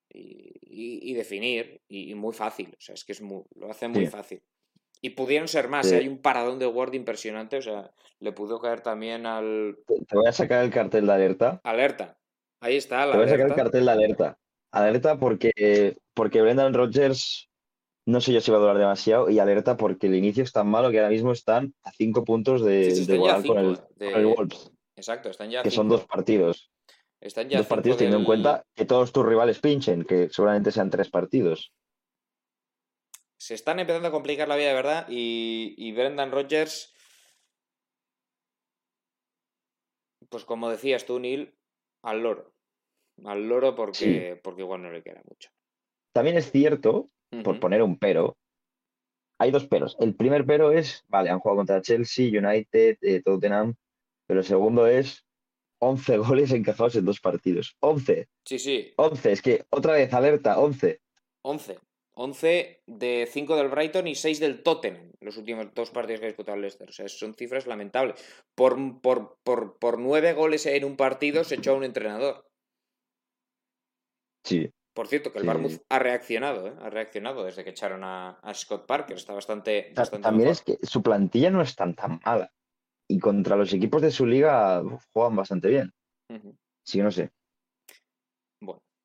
y, 0.09 1.15
definir. 1.15 1.83
Y, 1.89 2.15
muy 2.15 2.33
fácil. 2.33 2.75
O 2.79 2.81
sea, 2.81 2.95
es 2.95 3.05
que 3.05 3.13
es 3.13 3.21
muy, 3.21 3.43
lo 3.57 3.71
hace 3.71 3.89
muy 3.89 4.07
fácil. 4.07 4.43
Y 5.01 5.11
pudieron 5.11 5.49
ser 5.49 5.69
más. 5.69 5.91
¿eh? 5.91 5.97
Hay 5.97 6.09
un 6.09 6.19
paradón 6.19 6.59
de 6.59 6.67
Word 6.67 6.95
impresionante. 6.95 7.57
O 7.57 7.63
sea, 7.63 7.91
le 8.21 8.33
pudo 8.33 8.61
caer 8.61 8.81
también 8.81 9.27
al. 9.27 9.77
Te 9.87 10.17
voy 10.17 10.29
a 10.29 10.33
sacar 10.33 10.65
el 10.65 10.71
cartel 10.71 11.07
de 11.07 11.13
alerta. 11.13 11.61
Alerta. 11.65 12.17
Ahí 12.63 12.77
está. 12.77 13.05
La 13.05 13.13
Te 13.13 13.19
voy 13.19 13.27
a 13.27 13.31
sacar 13.31 13.49
el 13.49 13.55
cartel 13.55 13.85
de 13.85 13.91
alerta. 13.91 14.39
Alerta 14.71 15.19
porque, 15.19 15.97
porque 16.15 16.41
Brendan 16.41 16.73
Rodgers 16.73 17.51
no 18.07 18.21
sé 18.21 18.33
yo 18.33 18.41
si 18.41 18.51
va 18.51 18.59
a 18.59 18.61
durar 18.61 18.79
demasiado 18.79 19.31
y 19.31 19.39
alerta 19.39 19.77
porque 19.77 20.07
el 20.07 20.15
inicio 20.15 20.45
es 20.45 20.53
tan 20.53 20.69
malo 20.69 20.91
que 20.91 20.99
ahora 20.99 21.11
mismo 21.11 21.33
están 21.33 21.75
a 21.83 21.91
cinco 21.93 22.25
puntos 22.25 22.65
de, 22.65 23.05
con, 23.47 23.79
el, 23.99 24.27
Wolves. 24.27 24.73
Exacto, 24.97 25.29
están 25.29 25.51
ya. 25.51 25.63
Que 25.63 25.71
son 25.71 25.89
dos 25.89 26.05
partidos. 26.07 26.71
Están 27.21 27.49
ya 27.49 27.59
dos 27.59 27.67
partidos 27.67 27.99
teniendo 27.99 28.19
en 28.19 28.25
cuenta 28.25 28.65
que 28.75 28.85
todos 28.85 29.13
tus 29.13 29.27
rivales 29.27 29.59
pinchen, 29.59 30.05
que 30.05 30.29
seguramente 30.31 30.73
sean 30.73 30.91
tres 30.91 31.11
partidos. 31.11 31.73
Se 33.37 33.55
están 33.55 33.81
empezando 33.81 34.09
a 34.09 34.13
complicar 34.13 34.47
la 34.47 34.57
vida 34.57 34.69
de 34.69 34.75
verdad 34.75 35.07
y, 35.09 35.75
y 35.77 35.93
Brendan 35.93 36.31
Rodgers, 36.31 36.95
pues 40.29 40.45
como 40.45 40.71
decías 40.71 41.07
tú, 41.07 41.19
Neil, 41.19 41.57
al 42.03 42.23
loro 42.23 42.53
al 43.25 43.49
loro 43.49 43.75
porque, 43.75 44.41
porque 44.43 44.63
igual 44.63 44.83
no 44.83 44.91
le 44.91 45.03
queda 45.03 45.23
mucho. 45.29 45.51
También 46.13 46.37
es 46.37 46.51
cierto, 46.51 47.11
por 47.45 47.61
poner 47.61 47.83
un 47.83 47.99
pero, 47.99 48.37
hay 49.39 49.51
dos 49.51 49.67
peros. 49.67 49.97
El 50.01 50.15
primer 50.15 50.45
pero 50.45 50.73
es, 50.73 51.05
vale, 51.09 51.31
han 51.31 51.39
jugado 51.39 51.59
contra 51.59 51.83
Chelsea, 51.83 52.29
United, 52.29 52.99
eh, 53.01 53.23
Tottenham, 53.23 53.75
pero 54.27 54.41
el 54.41 54.47
segundo 54.47 54.87
es 54.87 55.25
11 55.79 56.17
goles 56.19 56.53
encajados 56.53 56.97
en 56.97 57.05
dos 57.05 57.21
partidos. 57.21 57.77
11. 57.81 58.29
Sí, 58.45 58.59
sí. 58.59 58.93
11, 58.97 59.33
es 59.33 59.43
que 59.43 59.65
otra 59.71 59.95
vez 59.95 60.13
alerta, 60.13 60.59
11. 60.59 61.01
11. 61.43 61.79
11 62.15 62.83
de 62.87 63.29
5 63.31 63.57
del 63.57 63.69
Brighton 63.69 64.07
y 64.07 64.15
6 64.15 64.41
del 64.41 64.63
Tottenham, 64.63 65.13
los 65.21 65.37
últimos 65.37 65.73
dos 65.75 65.91
partidos 65.91 66.21
que 66.21 66.27
ha 66.27 66.29
disputado 66.29 66.57
el 66.57 66.63
Leicester. 66.63 66.89
O 66.89 66.93
sea, 66.93 67.09
son 67.09 67.35
cifras 67.35 67.67
lamentables. 67.67 68.23
Por, 68.55 69.01
por, 69.01 69.39
por, 69.43 69.79
por 69.79 69.99
9 69.99 70.35
goles 70.35 70.67
en 70.67 70.85
un 70.85 70.97
partido 70.97 71.45
se 71.45 71.57
echó 71.57 71.73
a 71.73 71.77
un 71.77 71.85
entrenador. 71.85 72.47
Sí. 74.45 74.71
Por 74.95 75.09
cierto, 75.09 75.33
que 75.33 75.39
el 75.39 75.47
Barmouth 75.47 75.81
ha 75.89 75.99
reaccionado, 75.99 76.69
¿eh? 76.69 76.75
ha 76.83 76.91
reaccionado 76.91 77.45
desde 77.45 77.65
que 77.65 77.71
echaron 77.71 78.03
a, 78.05 78.39
Scott 78.53 78.87
Parker. 78.87 79.17
Está 79.17 79.33
bastante. 79.33 79.95
También 80.21 80.51
es 80.51 80.61
que 80.61 80.79
su 80.83 81.03
plantilla 81.03 81.51
no 81.51 81.63
es 81.63 81.75
tan 81.75 81.95
tan 81.95 82.21
mala. 82.25 82.53
Y 83.09 83.19
contra 83.19 83.57
los 83.57 83.73
equipos 83.73 84.03
de 84.03 84.11
su 84.11 84.27
liga 84.27 84.83
juegan 85.13 85.37
bastante 85.37 85.69
bien. 85.69 85.93
Sí, 86.83 87.01
no 87.01 87.11
sé. 87.11 87.31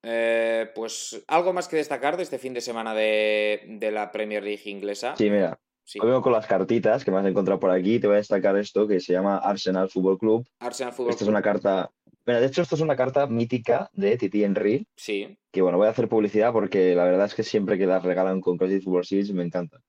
Eh, 0.09 0.71
pues 0.73 1.21
algo 1.27 1.51
más 1.51 1.67
que 1.67 1.75
destacar 1.75 2.15
de 2.15 2.23
este 2.23 2.39
fin 2.39 2.53
de 2.53 2.61
semana 2.61 2.93
de, 2.93 3.89
la 3.91 4.11
Premier 4.11 4.43
League 4.43 4.69
inglesa. 4.69 5.15
Sí, 5.17 5.29
mira. 5.29 5.59
Sí. 5.83 5.99
Hoy 6.01 6.07
vengo 6.07 6.21
con 6.21 6.33
las 6.33 6.47
cartitas 6.47 7.03
que 7.03 7.11
me 7.11 7.17
has 7.17 7.25
encontrado 7.25 7.59
por 7.59 7.71
aquí. 7.71 7.99
Te 7.99 8.07
voy 8.07 8.15
a 8.15 8.17
destacar 8.17 8.57
esto 8.57 8.87
que 8.87 8.99
se 8.99 9.13
llama 9.13 9.37
Arsenal 9.37 9.89
Football 9.89 10.17
Club. 10.17 10.47
Arsenal 10.59 10.93
Football 10.93 11.11
Esta 11.11 11.23
es 11.23 11.29
una 11.29 11.41
carta 11.41 11.91
de 12.33 12.45
hecho, 12.45 12.61
esto 12.61 12.75
es 12.75 12.81
una 12.81 12.97
carta 12.97 13.25
mítica 13.27 13.89
de 13.93 14.17
Titi 14.17 14.43
Henry. 14.43 14.85
Sí. 14.97 15.37
Que 15.49 15.61
bueno, 15.61 15.77
voy 15.77 15.87
a 15.87 15.91
hacer 15.91 16.09
publicidad 16.09 16.51
porque 16.51 16.93
la 16.93 17.05
verdad 17.05 17.27
es 17.27 17.33
que 17.33 17.43
siempre 17.43 17.77
que 17.77 17.87
las 17.87 18.03
regalan 18.03 18.41
con 18.41 18.57
Crazy 18.57 18.81
Football 18.81 19.05
Series 19.05 19.31
me 19.31 19.43
encanta. 19.43 19.81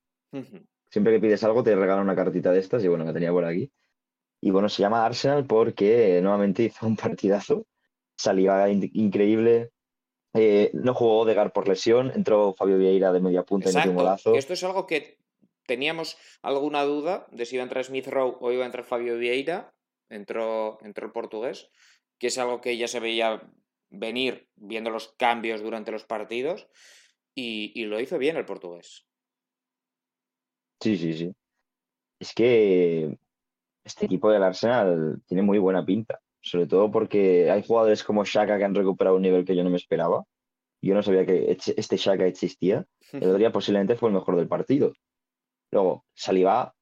Siempre 0.89 1.13
que 1.13 1.21
pides 1.21 1.43
algo 1.43 1.65
te 1.65 1.75
regalan 1.75 2.05
una 2.05 2.15
cartita 2.15 2.53
de 2.53 2.61
estas 2.61 2.85
y 2.85 2.89
bueno, 2.89 3.05
la 3.05 3.13
tenía 3.13 3.33
por 3.33 3.45
aquí. 3.45 3.73
Y 4.41 4.51
bueno, 4.51 4.69
se 4.69 4.83
llama 4.83 5.05
Arsenal 5.05 5.47
porque 5.47 6.21
nuevamente 6.23 6.63
hizo 6.63 6.87
un 6.87 6.97
partidazo. 7.19 7.67
Salía 8.17 8.69
increíble. 8.69 9.71
Eh, 10.35 10.71
no 10.75 10.95
jugó 10.95 11.21
Odegar 11.21 11.53
por 11.53 11.69
lesión. 11.69 12.13
Entró 12.15 12.55
Fabio 12.55 12.79
Vieira 12.79 13.13
de 13.13 13.21
media 13.21 13.43
punta 13.43 13.71
en 13.71 13.79
el 13.79 13.95
golazo. 13.95 14.35
Esto 14.35 14.53
es 14.53 14.63
algo 14.65 14.87
que 14.87 15.19
teníamos 15.67 16.17
alguna 16.43 16.83
duda 16.85 17.27
de 17.31 17.47
si 17.47 17.57
iba 17.57 17.63
a 17.63 17.65
entrar 17.65 17.85
Smith 17.85 18.07
Rowe 18.07 18.37
o 18.41 18.53
iba 18.53 18.63
a 18.63 18.67
entrar 18.67 18.85
Fabio 18.85 19.17
Vieira. 19.19 19.75
Entró, 20.11 20.79
entró 20.83 21.07
el 21.07 21.13
portugués 21.13 21.71
que 22.19 22.27
es 22.27 22.39
algo 22.39 22.61
que 22.61 22.77
ya 22.77 22.89
se 22.89 23.01
veía 23.01 23.41
venir 23.91 24.49
viendo 24.57 24.91
los 24.91 25.09
cambios 25.17 25.63
durante 25.63 25.93
los 25.93 26.05
partidos 26.05 26.69
y, 27.35 27.85
lo 27.85 28.01
hizo 28.01 28.19
bien 28.19 28.37
el 28.37 28.45
portugués. 28.45 29.07
Sí, 30.81 30.97
sí, 30.97 31.15
sí. 31.15 31.33
Es 32.19 32.35
que 32.35 33.17
este 33.85 34.07
equipo 34.07 34.31
del 34.31 34.43
Arsenal 34.43 35.23
tiene 35.25 35.43
muy 35.43 35.59
buena 35.59 35.87
pinta, 35.87 36.21
sobre 36.49 36.67
todo 36.67 36.91
porque 36.91 37.51
hay 37.51 37.63
jugadores 37.63 38.03
como 38.05 38.25
Shaka 38.25 38.59
que 38.59 38.65
han 38.65 38.75
recuperado 38.75 39.17
un 39.17 39.23
nivel 39.23 39.45
que 39.45 39.55
yo 39.55 39.65
no 39.65 39.71
me 39.71 39.77
esperaba. 39.77 40.25
Yo 40.81 40.95
no 40.95 41.03
sabía 41.03 41.27
que 41.27 41.57
este 41.77 41.97
Shaka 41.97 42.27
existía. 42.27 42.87
El 43.13 43.25
otro 43.25 43.39
día 43.39 43.53
posiblemente 43.53 43.97
fue 43.97 44.09
el 44.11 44.15
mejor 44.15 44.37
del 44.37 44.49
partido. 44.49 44.93
Luego, 45.71 46.05
Saliba, 46.15 46.75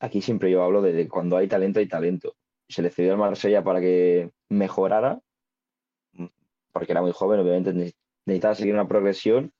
aquí 0.00 0.20
siempre 0.20 0.50
yo 0.50 0.62
hablo 0.62 0.82
de 0.82 1.08
cuando 1.08 1.36
hay 1.36 1.48
talento, 1.48 1.80
hay 1.80 1.88
talento. 1.88 2.34
se 2.68 2.82
le 2.82 2.90
cedió 2.90 3.12
al 3.12 3.18
Marsella 3.18 3.64
para 3.64 3.80
que 3.80 4.30
mejorara, 4.48 5.20
porque 6.72 6.92
era 6.92 7.00
muy 7.00 7.12
joven, 7.12 7.40
obviamente 7.40 7.94
necesitaba 8.26 8.54
seguir 8.54 8.74
una 8.74 8.86
progresión, 8.86 9.52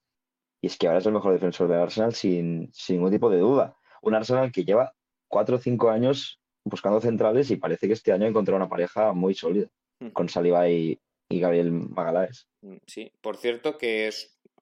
y 0.61 0.67
es 0.67 0.77
que 0.77 0.87
ahora 0.87 0.99
es 0.99 1.07
el 1.07 1.13
mejor 1.13 1.33
defensor 1.33 1.69
del 1.69 1.81
Arsenal 1.81 2.15
sin, 2.15 2.71
sin 2.73 2.97
ningún 2.97 3.13
tipo 3.13 3.31
de 3.31 3.39
duda. 3.39 3.77
Un 4.03 4.15
Arsenal 4.15 4.53
que 4.53 4.65
lleva 4.65 4.93
cuatro 5.29 5.57
o 5.57 5.59
cinco 5.59 5.91
años 5.91 6.41
buscando 6.69 7.01
centrales 7.01 7.51
y 7.51 7.57
parece 7.57 7.87
que 7.87 7.95
este 7.95 8.13
año 8.13 8.27
ha 8.27 8.29
encontrado 8.29 8.57
una 8.57 8.69
pareja 8.69 9.13
muy 9.13 9.35
sólida 9.35 9.69
hmm. 10.01 10.09
con 10.09 10.29
Saliba 10.29 10.69
y, 10.69 10.99
Gabriel 11.31 11.71
Magaláes. 11.71 12.49
Mm, 12.63 12.77
sí, 12.87 13.13
por 13.21 13.37
cierto 13.37 13.77
que 13.77 14.11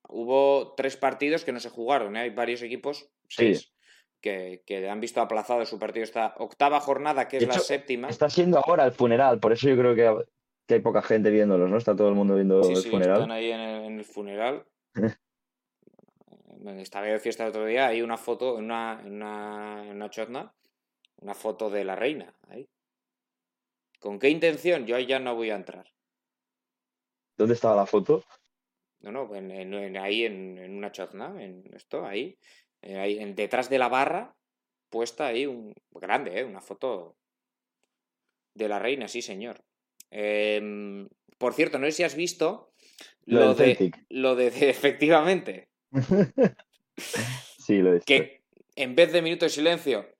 hubo 0.09 0.75
tres 0.77 0.97
partidos 0.97 1.45
que 1.45 1.53
no 1.53 1.61
se 1.61 1.71
jugaron, 1.71 2.17
¿eh? 2.17 2.21
hay 2.21 2.31
varios 2.31 2.61
equipos, 2.63 3.09
seis, 3.29 3.73
que, 4.21 4.89
han 4.91 5.01
visto 5.01 5.21
aplazado 5.21 5.65
su 5.65 5.79
partido 5.79 6.03
esta 6.03 6.35
octava 6.39 6.81
jornada, 6.81 7.29
que 7.29 7.37
es 7.37 7.47
la 7.47 7.59
séptima. 7.59 8.09
Está 8.09 8.29
siendo 8.29 8.59
ahora 8.59 8.85
el 8.85 8.93
funeral, 8.93 9.39
por 9.39 9.53
eso 9.53 9.69
yo 9.69 9.77
creo 9.77 9.95
que, 9.95 10.75
hay 10.75 10.81
poca 10.81 11.03
gente 11.03 11.31
viéndolos, 11.31 11.71
¿no? 11.71 11.77
Está 11.77 11.95
todo 11.95 12.09
el 12.09 12.15
mundo 12.15 12.35
viendo 12.35 12.61
el 12.69 12.77
funeral. 12.79 13.21
Están 13.21 13.31
ahí 13.31 13.53
en 13.53 13.61
el, 13.61 14.05
funeral. 14.05 14.65
Estaba 16.79 17.07
de 17.07 17.21
fiesta 17.21 17.45
el 17.45 17.51
otro 17.51 17.65
día, 17.65 17.87
hay 17.87 18.03
una 18.03 18.17
foto 18.17 18.59
en 18.59 18.65
una, 18.65 19.01
en 19.05 19.13
una, 19.13 19.85
en 19.85 19.97
una 19.97 20.11
chotna 20.11 20.53
una 21.19 21.35
foto 21.35 21.71
de 21.71 21.85
la 21.85 21.97
reina 21.97 22.35
ahí. 22.49 22.69
¿Con 23.99 24.19
qué 24.19 24.29
intención? 24.29 24.87
Yo 24.87 24.97
ahí 24.97 25.07
ya 25.07 25.19
no 25.19 25.35
voy 25.35 25.51
a 25.51 25.57
entrar. 25.57 25.87
¿Dónde 27.37 27.55
estaba 27.55 27.77
la 27.77 27.87
foto? 27.87 28.25
No, 29.01 29.13
no, 29.13 29.35
en, 29.35 29.97
ahí 29.97 30.25
en, 30.25 30.59
una 30.77 30.91
chozna, 30.91 31.43
en 31.43 31.63
esto, 31.75 32.07
ahí, 32.07 32.39
ahí 32.83 33.33
detrás 33.35 33.69
de 33.69 33.79
la 33.79 33.89
barra, 33.89 34.35
puesta 34.89 35.27
ahí 35.27 35.47
un 35.47 35.75
grande, 35.91 36.39
¿eh? 36.39 36.45
una 36.45 36.61
foto 36.61 37.17
de 38.55 38.69
la 38.69 38.79
reina, 38.79 39.07
sí, 39.07 39.23
señor. 39.23 39.63
Em, 40.11 41.09
por 41.39 41.53
cierto, 41.53 41.79
no 41.79 41.87
sé 41.87 41.93
si 41.93 42.03
has 42.05 42.15
visto 42.15 42.73
lo, 43.25 43.55
de, 43.55 43.93
lo 44.09 44.35
de, 44.35 44.47
efectivamente. 44.71 45.69
sí, 46.97 47.79
lo 47.79 47.95
he 47.95 48.01
Que 48.01 48.43
en 48.77 48.95
vez 48.95 49.13
de 49.13 49.23
minuto 49.23 49.45
de 49.45 49.51
silencio, 49.51 50.16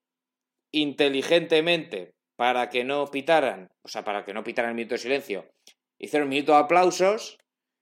inteligentemente 0.77 2.13
para 2.37 2.69
que 2.69 2.85
no 2.85 3.07
pitaran, 3.11 3.71
o 3.83 3.89
sea, 3.89 4.05
para 4.05 4.25
que 4.25 4.35
no 4.35 4.45
pitaran 4.45 4.71
el 4.71 4.77
minuto 4.77 4.95
de 4.95 4.99
silencio, 4.99 5.47
hicieron 5.99 6.27
un 6.27 6.31
minuto 6.31 6.53
de 6.53 6.59
aplausos. 6.59 7.39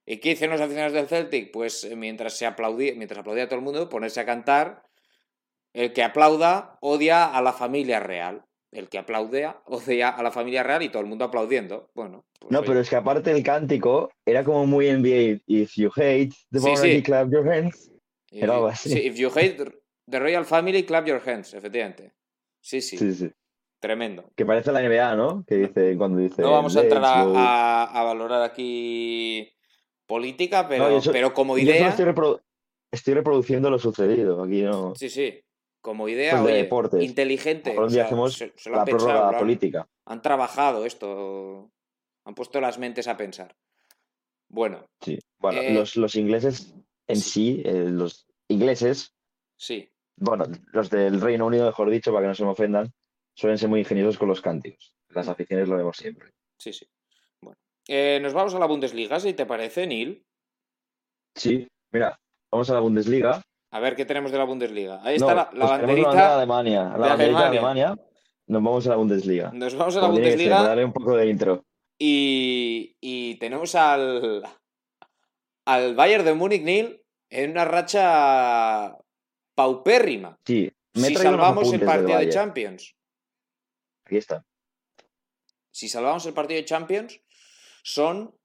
¿Y 0.06 0.18
qué 0.18 0.32
hicieron 0.32 0.56
los 0.56 0.60
aficionados 0.60 0.92
del 0.92 1.08
Celtic? 1.08 1.50
Pues 1.50 1.82
eh, 1.84 1.96
mientras 1.96 2.36
se 2.36 2.44
aplaudía, 2.44 2.92
mientras 2.94 3.20
aplaudía 3.20 3.44
a 3.44 3.48
todo 3.48 3.58
el 3.58 3.64
mundo, 3.64 3.88
ponerse 3.88 4.20
a 4.20 4.26
cantar. 4.26 4.82
El 5.72 5.92
que 5.92 6.02
aplauda 6.02 6.78
odia 6.82 7.24
a 7.24 7.40
la 7.42 7.52
familia 7.52 8.00
real. 8.00 8.44
El 8.70 8.88
que 8.88 8.98
aplaude 8.98 9.50
odia 9.64 10.10
a 10.10 10.22
la 10.22 10.30
familia 10.30 10.62
real 10.62 10.82
y 10.82 10.90
todo 10.90 11.00
el 11.00 11.08
mundo 11.08 11.24
aplaudiendo. 11.24 11.90
Bueno. 11.94 12.26
Pues 12.38 12.52
no, 12.52 12.62
pero 12.62 12.80
es 12.80 12.90
que 12.90 12.96
aparte 12.96 13.30
el 13.30 13.42
cántico 13.42 14.12
era 14.26 14.44
como 14.44 14.66
muy 14.66 14.92
NBA. 14.92 15.40
If 15.46 15.74
you 15.76 15.90
hate 15.96 16.34
the 16.52 16.60
monarchy, 16.60 17.02
clap 17.02 17.32
your 17.32 17.48
hands. 17.48 17.90
Era 18.30 18.54
algo 18.54 18.66
así. 18.66 18.92
if 18.98 19.16
you 19.16 19.30
hate 19.34 19.56
the 20.06 20.20
royal 20.20 20.44
family, 20.44 20.84
clap 20.84 21.06
your 21.06 21.22
hands, 21.26 21.54
efectivamente. 21.54 22.12
Sí, 22.64 22.80
sí. 22.80 23.30
Tremendo. 23.78 24.30
Que 24.34 24.46
parece 24.46 24.72
la 24.72 24.80
NBA, 24.80 25.16
¿no? 25.16 25.44
Que 25.46 25.56
dice 25.56 25.94
cuando 25.98 26.18
dice. 26.18 26.40
No 26.40 26.52
vamos 26.52 26.74
a 26.74 26.80
entrar 26.80 27.02
a, 27.04 28.02
valorar 28.02 28.42
aquí 28.42 29.52
política, 30.06 30.66
pero, 30.66 30.98
pero 31.12 31.34
como 31.34 31.58
idea. 31.58 31.90
Estoy, 32.90 33.14
reproduciendo 33.14 33.68
lo 33.68 33.78
sucedido. 33.78 34.42
Aquí 34.42 34.62
no. 34.62 34.94
Sí, 34.94 35.10
sí. 35.10 35.44
Como 35.82 36.08
idea, 36.08 36.40
pues 36.40 37.02
inteligente. 37.04 37.76
hacemos 37.78 38.42
la 38.64 38.84
prórroga 38.86 39.38
política. 39.38 39.86
Han 40.06 40.22
trabajado 40.22 40.86
esto. 40.86 41.70
Han 42.24 42.34
puesto 42.34 42.62
las 42.62 42.78
mentes 42.78 43.06
a 43.08 43.18
pensar. 43.18 43.54
Bueno. 44.48 44.86
Sí. 45.02 45.18
Bueno, 45.38 45.60
eh, 45.60 45.74
los, 45.74 46.14
ingleses 46.14 46.74
en 47.06 47.16
sí, 47.16 47.62
eh, 47.66 47.84
los 47.90 48.26
ingleses. 48.48 49.14
Sí 49.58 49.90
bueno, 50.16 50.44
los 50.72 50.90
del 50.90 51.20
Reino 51.20 51.46
Unido, 51.46 51.66
mejor 51.66 51.90
dicho, 51.90 52.12
para 52.12 52.24
que 52.24 52.28
no 52.28 52.34
se 52.34 52.44
me 52.44 52.50
ofendan, 52.50 52.92
suelen 53.34 53.58
ser 53.58 53.68
muy 53.68 53.80
ingeniosos 53.80 54.18
con 54.18 54.28
los 54.28 54.40
cánticos. 54.40 54.94
Las 55.08 55.28
aficiones 55.28 55.68
lo 55.68 55.76
vemos 55.76 55.96
siempre. 55.96 56.30
Sí, 56.58 56.72
sí. 56.72 56.86
Bueno. 57.40 57.58
Eh, 57.88 58.18
nos 58.22 58.32
vamos 58.32 58.54
a 58.54 58.58
la 58.58 58.66
Bundesliga, 58.66 59.20
si 59.20 59.34
te 59.34 59.46
parece, 59.46 59.86
Neil. 59.86 60.24
Sí, 61.34 61.66
mira, 61.92 62.18
vamos 62.50 62.70
a 62.70 62.74
la 62.74 62.80
Bundesliga. 62.80 63.42
A 63.72 63.80
ver 63.80 63.96
qué 63.96 64.04
tenemos 64.04 64.30
de 64.30 64.38
la 64.38 64.44
Bundesliga. 64.44 65.00
Ahí 65.02 65.16
está 65.16 65.34
la, 65.34 65.50
la 65.52 65.66
banderita. 65.66 66.14
La 66.14 66.28
de 66.28 66.34
Alemania. 66.34 66.84
La 66.96 67.08
banderita 67.08 67.40
de 67.40 67.46
Alemania. 67.46 67.96
Nos 68.46 68.62
vamos 68.62 68.86
a 68.86 68.90
la 68.90 68.96
Bundesliga. 68.96 69.50
Nos 69.52 69.74
vamos 69.74 69.96
a 69.96 70.00
la 70.02 70.08
Bundesliga. 70.08 70.62
darle 70.62 70.84
un 70.84 70.92
poco 70.92 71.16
de 71.16 71.28
intro. 71.28 71.64
Y, 71.98 72.96
y 73.00 73.36
tenemos 73.38 73.74
al, 73.74 74.44
al 75.64 75.94
Bayern 75.94 76.24
de 76.24 76.34
Múnich, 76.34 76.62
Neil, 76.62 77.02
en 77.30 77.50
una 77.50 77.64
racha 77.64 78.96
paupérrima. 79.54 80.38
Sí, 80.44 80.70
si 80.94 81.14
salvamos 81.14 81.72
el 81.72 81.80
partido 81.80 82.18
de 82.18 82.28
Champions. 82.28 82.94
Aquí 84.04 84.16
está. 84.16 84.44
Si 85.70 85.88
salvamos 85.88 86.24
el 86.26 86.34
partido 86.34 86.60
de 86.60 86.64
Champions, 86.64 87.20
son 87.82 88.38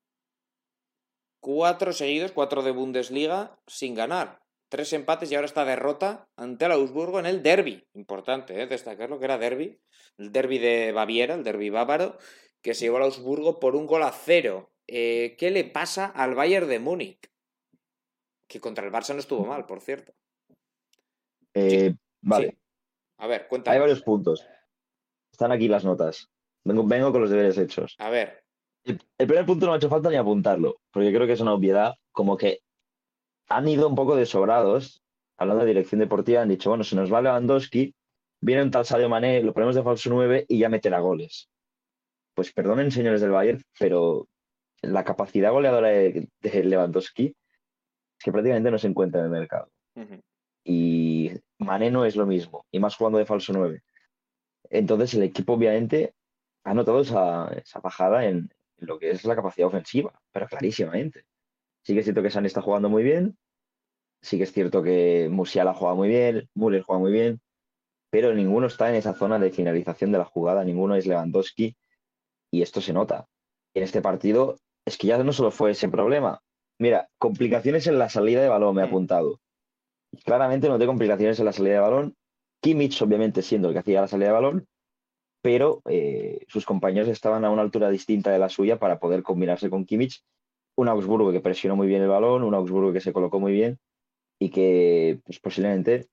cuatro 1.40 1.94
seguidos, 1.94 2.32
cuatro 2.32 2.64
de 2.64 2.72
Bundesliga 2.72 3.60
sin 3.68 3.94
ganar. 3.94 4.42
Tres 4.70 4.94
empates 4.94 5.32
y 5.32 5.36
ahora 5.36 5.48
está 5.48 5.66
derrota 5.66 6.30
ante 6.36 6.66
el 6.66 6.72
Augsburgo 6.74 7.20
en 7.20 7.26
el 7.26 7.42
derby. 7.42 7.88
Importante, 7.94 8.62
¿eh? 8.62 8.68
destacarlo 8.68 9.18
que 9.18 9.26
era 9.26 9.38
derby. 9.38 9.82
El 10.18 10.32
derby 10.32 10.60
de 10.60 10.92
Baviera, 10.92 11.34
el 11.36 11.44
derby 11.44 11.70
bávaro, 11.70 12.18
que 12.62 12.74
se 12.74 12.86
llevó 12.86 12.98
al 12.98 13.04
Augsburgo 13.04 13.60
por 13.60 13.76
un 13.76 13.88
gol 13.88 14.04
a 14.04 14.12
cero. 14.12 14.72
Eh, 14.86 15.36
¿Qué 15.38 15.50
le 15.50 15.64
pasa 15.64 16.06
al 16.06 16.36
Bayern 16.36 16.68
de 16.68 16.80
Múnich? 16.80 17.32
Que 18.48 18.60
contra 18.60 18.86
el 18.86 18.92
Barça 18.92 19.14
no 19.14 19.20
estuvo 19.20 19.46
mal, 19.46 19.66
por 19.66 19.82
cierto. 19.82 20.14
Eh, 21.60 21.96
vale. 22.22 22.58
A 23.18 23.28
ver, 23.28 23.48
cuéntame. 23.48 23.76
Hay 23.76 23.82
varios 23.82 24.02
puntos. 24.02 24.46
Están 25.32 25.52
aquí 25.52 25.68
las 25.68 25.84
notas. 25.84 26.30
Vengo, 26.64 26.86
vengo 26.86 27.12
con 27.12 27.22
los 27.22 27.30
deberes 27.30 27.58
hechos. 27.58 27.96
A 28.00 28.10
ver. 28.10 28.44
El, 28.84 29.00
primer 29.18 29.46
punto 29.46 29.66
no 29.66 29.72
me 29.72 29.76
ha 29.76 29.78
hecho 29.78 29.90
falta 29.90 30.10
ni 30.10 30.16
apuntarlo, 30.16 30.78
porque 30.92 31.14
creo 31.14 31.28
que 31.28 31.34
es 31.34 31.42
una 31.42 31.54
obviedad, 31.54 31.96
como 32.12 32.38
que 32.38 32.62
han 33.50 33.68
ido 33.68 33.88
un 33.88 33.96
poco 33.96 34.16
desobrados, 34.16 35.04
hablando 35.38 35.64
de 35.64 35.70
dirección 35.70 36.00
deportiva, 36.00 36.42
han 36.42 36.50
dicho, 36.50 36.70
bueno, 36.70 36.84
se 36.84 36.96
nos 36.96 37.12
va 37.12 37.22
Lewandowski, 37.22 37.94
viene 38.42 38.64
un 38.64 38.72
tal 38.72 38.86
Sadio 38.86 39.10
Mané, 39.10 39.44
lo 39.44 39.54
ponemos 39.54 39.76
de 39.76 39.84
falso 39.84 40.10
9 40.10 40.46
y 40.48 40.60
ya 40.60 40.70
meterá 40.70 41.00
goles. 41.00 41.50
Pues 42.34 42.54
perdonen, 42.54 42.92
señores 42.92 43.22
del 43.22 43.32
Bayern, 43.32 43.62
pero 43.78 44.28
la 44.82 45.04
capacidad 45.04 45.52
goleadora 45.52 45.90
de, 45.90 46.30
Lewandowski 46.42 47.28
es 47.28 48.24
que 48.24 48.32
prácticamente 48.32 48.72
no 48.72 48.78
se 48.78 48.88
encuentra 48.88 49.20
en 49.20 49.26
el 49.26 49.32
mercado. 49.32 49.70
Y 50.64 51.32
Mané 51.60 51.92
no 51.92 52.06
es 52.06 52.16
lo 52.16 52.26
mismo, 52.26 52.66
y 52.72 52.80
más 52.80 52.96
jugando 52.96 53.20
de 53.20 53.26
falso 53.26 53.54
9. 53.54 53.84
Entonces 54.70 55.14
el 55.14 55.24
equipo 55.24 55.54
obviamente 55.54 56.14
ha 56.64 56.74
notado 56.74 57.02
esa, 57.02 57.50
bajada 57.82 58.26
en, 58.26 58.50
lo 58.78 58.98
que 58.98 59.12
es 59.12 59.26
la 59.26 59.36
capacidad 59.36 59.68
ofensiva, 59.68 60.20
pero 60.32 60.48
clarísimamente. 60.48 61.26
Sí 61.84 61.94
que 61.94 62.00
es 62.00 62.06
cierto 62.06 62.22
que 62.22 62.32
San 62.32 62.46
está 62.46 62.62
jugando 62.62 62.90
muy 62.90 63.04
bien, 63.04 63.38
sí 64.22 64.38
que 64.38 64.44
es 64.44 64.54
cierto 64.54 64.82
que 64.84 65.28
Musiala 65.32 65.74
juega 65.74 65.96
muy 65.96 66.08
bien, 66.08 66.50
Müller 66.54 66.82
juega 66.82 67.00
muy 67.00 67.12
bien, 67.12 67.42
pero 68.10 68.34
ninguno 68.34 68.68
está 68.68 68.90
en 68.90 68.96
esa 68.96 69.14
zona 69.14 69.38
de 69.38 69.52
finalización 69.52 70.12
de 70.12 70.18
la 70.18 70.26
jugada, 70.26 70.64
ninguno 70.64 70.96
es 70.96 71.06
Lewandowski, 71.08 71.76
y 72.52 72.62
esto 72.62 72.82
se 72.82 72.94
nota. 72.94 73.28
En 73.74 73.84
este 73.84 74.02
partido 74.02 74.58
es 74.86 74.98
que 74.98 75.08
ya 75.08 75.22
no 75.24 75.34
solo 75.34 75.52
fue 75.52 75.72
ese 75.72 75.90
problema. 75.90 76.42
Mira, 76.80 77.10
complicaciones 77.18 77.88
en 77.88 78.00
la 78.00 78.10
salida 78.10 78.42
de 78.42 78.50
balón 78.50 78.76
me 78.76 78.82
ha 78.82 78.86
apuntado. 78.86 79.40
Claramente 80.24 80.68
noté 80.68 80.86
complicaciones 80.86 81.40
en 81.40 81.46
la 81.46 81.54
salida 81.54 81.76
de 81.76 81.80
balón. 81.80 82.16
Kimmich, 82.62 83.02
obviamente, 83.02 83.42
siendo 83.42 83.70
el 83.70 83.74
que 83.74 83.80
hacía 83.80 84.02
la 84.02 84.08
salida 84.08 84.28
de 84.28 84.34
balón, 84.34 84.68
pero 85.42 85.82
eh, 85.86 86.46
sus 86.48 86.66
compañeros 86.66 87.08
estaban 87.08 87.46
a 87.46 87.52
una 87.52 87.62
altura 87.62 87.90
distinta 87.90 88.32
de 88.32 88.40
la 88.40 88.50
suya 88.50 88.80
para 88.80 89.00
poder 89.00 89.24
combinarse 89.24 89.70
con 89.70 89.86
Kimmich. 89.86 90.24
Un 90.76 90.88
Augsburgo 90.90 91.32
que 91.32 91.40
presionó 91.40 91.76
muy 91.76 91.88
bien 91.88 92.02
el 92.02 92.10
balón, 92.10 92.44
un 92.44 92.54
Augsburgo 92.54 92.92
que 92.92 93.02
se 93.02 93.14
colocó 93.14 93.40
muy 93.40 93.54
bien 93.54 93.80
y 94.40 94.50
que 94.50 95.20
pues, 95.26 95.40
posiblemente, 95.40 96.08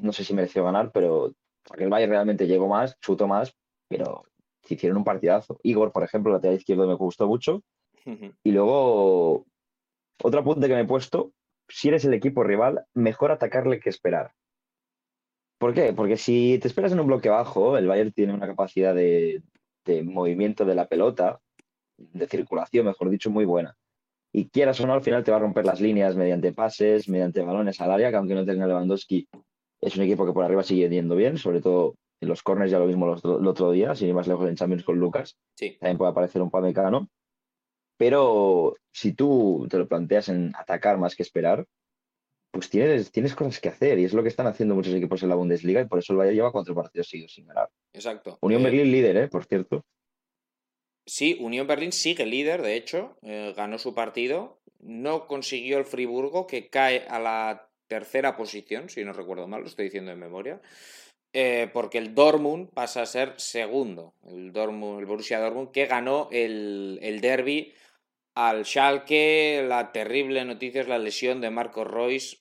no 0.00 0.12
sé 0.12 0.24
si 0.24 0.34
mereció 0.34 0.64
ganar, 0.64 0.90
pero 0.92 1.32
porque 1.64 1.84
el 1.84 1.90
Bayern 1.90 2.12
realmente 2.12 2.46
llegó 2.46 2.68
más, 2.68 2.98
chutó 3.00 3.26
más, 3.26 3.54
pero 3.88 4.24
se 4.62 4.74
hicieron 4.74 4.98
un 4.98 5.04
partidazo. 5.04 5.58
Igor, 5.62 5.92
por 5.92 6.02
ejemplo, 6.02 6.32
lateral 6.32 6.56
izquierdo 6.56 6.86
me 6.86 6.94
gustó 6.94 7.26
mucho. 7.26 7.62
Y 8.04 8.50
luego, 8.50 9.46
otro 10.22 10.40
apunte 10.40 10.66
que 10.66 10.74
me 10.74 10.80
he 10.80 10.86
puesto 10.86 11.32
si 11.72 11.88
eres 11.88 12.04
el 12.04 12.14
equipo 12.14 12.44
rival, 12.44 12.84
mejor 12.94 13.32
atacarle 13.32 13.80
que 13.80 13.90
esperar. 13.90 14.32
¿Por 15.58 15.74
qué? 15.74 15.92
Porque 15.92 16.16
si 16.16 16.58
te 16.60 16.68
esperas 16.68 16.92
en 16.92 17.00
un 17.00 17.06
bloque 17.06 17.28
bajo, 17.28 17.78
el 17.78 17.86
Bayern 17.86 18.12
tiene 18.12 18.34
una 18.34 18.46
capacidad 18.46 18.94
de, 18.94 19.42
movimiento 20.04 20.64
de 20.64 20.74
la 20.74 20.86
pelota, 20.86 21.40
de 21.96 22.26
circulación, 22.26 22.86
mejor 22.86 23.10
dicho, 23.10 23.30
muy 23.30 23.44
buena. 23.44 23.76
Y 24.32 24.48
quieras 24.48 24.80
o 24.80 24.86
no, 24.86 24.92
al 24.92 25.02
final 25.02 25.24
te 25.24 25.30
va 25.30 25.36
a 25.36 25.40
romper 25.40 25.64
las 25.64 25.80
líneas 25.80 26.16
mediante 26.16 26.52
pases, 26.52 27.08
mediante 27.08 27.42
balones 27.42 27.80
al 27.80 27.92
área, 27.92 28.10
que 28.10 28.16
aunque 28.16 28.34
no 28.34 28.44
tenga 28.44 28.66
Lewandowski, 28.66 29.28
es 29.80 29.96
un 29.96 30.02
equipo 30.02 30.26
que 30.26 30.32
por 30.32 30.44
arriba 30.44 30.62
sigue 30.62 30.88
yendo 30.88 31.16
bien, 31.16 31.38
sobre 31.38 31.60
todo 31.60 31.94
En 32.20 32.28
los 32.28 32.42
corners 32.42 32.70
ya 32.70 32.78
lo 32.78 32.86
mismo 32.86 33.14
el 33.14 33.46
otro 33.46 33.70
día, 33.72 33.94
sin 33.94 34.08
ir 34.08 34.14
más 34.14 34.28
lejos 34.28 34.48
en 34.48 34.56
Champions 34.56 34.84
con 34.84 34.98
Lucas. 34.98 35.36
Sí. 35.54 35.76
También 35.80 35.98
puede 35.98 36.10
aparecer 36.10 36.42
un 36.42 36.50
Pamecano. 36.50 37.08
Pero 38.02 38.74
si 38.90 39.12
tú 39.12 39.68
te 39.70 39.78
lo 39.78 39.86
planteas 39.86 40.28
en 40.28 40.52
atacar 40.58 40.98
más 40.98 41.14
que 41.14 41.22
esperar, 41.22 41.64
pues 42.50 42.68
tienes, 42.68 43.12
tienes 43.12 43.32
cosas 43.32 43.60
que 43.60 43.68
hacer 43.68 44.00
y 44.00 44.04
es 44.04 44.12
lo 44.12 44.24
que 44.24 44.28
están 44.28 44.48
haciendo 44.48 44.74
muchos 44.74 44.92
equipos 44.92 45.22
en 45.22 45.28
la 45.28 45.36
Bundesliga 45.36 45.80
y 45.80 45.84
por 45.84 46.00
eso 46.00 46.12
el 46.12 46.16
Bayern 46.16 46.34
lleva 46.34 46.50
cuatro 46.50 46.74
partidos 46.74 47.08
seguidos 47.08 47.32
sin 47.32 47.46
ganar. 47.46 47.68
Exacto. 47.92 48.38
Unión 48.40 48.62
Eh, 48.62 48.64
Berlín 48.64 48.90
líder, 48.90 49.16
¿eh? 49.18 49.28
Por 49.28 49.44
cierto. 49.44 49.84
Sí, 51.06 51.38
Unión 51.40 51.68
Berlín 51.68 51.92
sigue 51.92 52.26
líder, 52.26 52.62
de 52.62 52.74
hecho, 52.74 53.18
eh, 53.22 53.54
ganó 53.56 53.78
su 53.78 53.94
partido, 53.94 54.58
no 54.80 55.28
consiguió 55.28 55.78
el 55.78 55.84
Friburgo, 55.84 56.48
que 56.48 56.70
cae 56.70 57.06
a 57.08 57.20
la 57.20 57.70
tercera 57.86 58.36
posición, 58.36 58.88
si 58.88 59.04
no 59.04 59.12
recuerdo 59.12 59.46
mal, 59.46 59.60
lo 59.60 59.68
estoy 59.68 59.84
diciendo 59.84 60.10
en 60.10 60.18
memoria, 60.18 60.60
eh, 61.32 61.70
porque 61.72 61.98
el 61.98 62.16
Dortmund 62.16 62.68
pasa 62.70 63.02
a 63.02 63.06
ser 63.06 63.34
segundo, 63.36 64.16
el, 64.26 64.52
Dortmund, 64.52 64.98
el 64.98 65.06
Borussia 65.06 65.38
Dortmund, 65.38 65.70
que 65.70 65.86
ganó 65.86 66.28
el, 66.32 66.98
el 67.00 67.20
derby 67.20 67.72
al 68.34 68.64
Schalke, 68.64 69.64
la 69.66 69.92
terrible 69.92 70.44
noticia 70.44 70.80
es 70.80 70.88
la 70.88 70.98
lesión 70.98 71.40
de 71.40 71.50
Marco 71.50 71.84
Royce, 71.84 72.38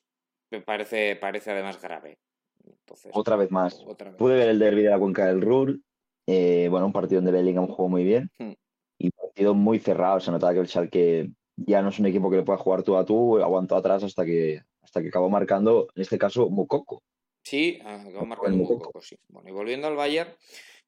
me 0.51 0.61
parece, 0.61 1.15
parece 1.15 1.51
además 1.51 1.81
grave. 1.81 2.17
Entonces, 2.65 3.11
Otra 3.13 3.35
vez 3.35 3.51
más. 3.51 3.81
otra 3.85 4.09
vez. 4.11 4.17
Pude 4.17 4.35
ver 4.35 4.49
el 4.49 4.59
derby 4.59 4.83
de 4.83 4.89
la 4.89 4.99
cuenca 4.99 5.25
del 5.25 5.41
Ruhr. 5.41 5.79
eh, 6.27 6.67
bueno, 6.69 6.85
un 6.85 6.93
partido 6.93 7.21
donde 7.21 7.31
Bellingham 7.31 7.67
jugó 7.67 7.89
muy 7.89 8.03
bien. 8.03 8.29
Hmm. 8.37 8.53
Y 8.99 9.05
un 9.07 9.11
partido 9.11 9.53
muy 9.53 9.79
cerrado. 9.79 10.19
Se 10.19 10.29
notaba 10.31 10.53
que 10.53 10.59
el 10.59 10.67
Schalke 10.67 11.31
ya 11.57 11.81
no 11.81 11.89
es 11.89 11.99
un 11.99 12.05
equipo 12.05 12.29
que 12.29 12.37
le 12.37 12.43
pueda 12.43 12.59
jugar 12.59 12.83
tú 12.83 12.95
a 12.97 13.05
tú. 13.05 13.39
Aguantó 13.41 13.75
atrás 13.75 14.03
hasta 14.03 14.23
que, 14.25 14.61
hasta 14.81 15.01
que 15.01 15.07
acabó 15.07 15.29
marcando, 15.29 15.87
en 15.95 16.01
este 16.03 16.17
caso, 16.17 16.49
Mukoko. 16.49 17.01
Sí, 17.43 17.79
acabó 17.81 18.11
Juan 18.19 18.29
marcando 18.29 18.67
poco, 18.67 19.01
sí. 19.01 19.17
Bueno, 19.29 19.49
y 19.49 19.51
volviendo 19.51 19.87
al 19.87 19.95
Bayern, 19.95 20.29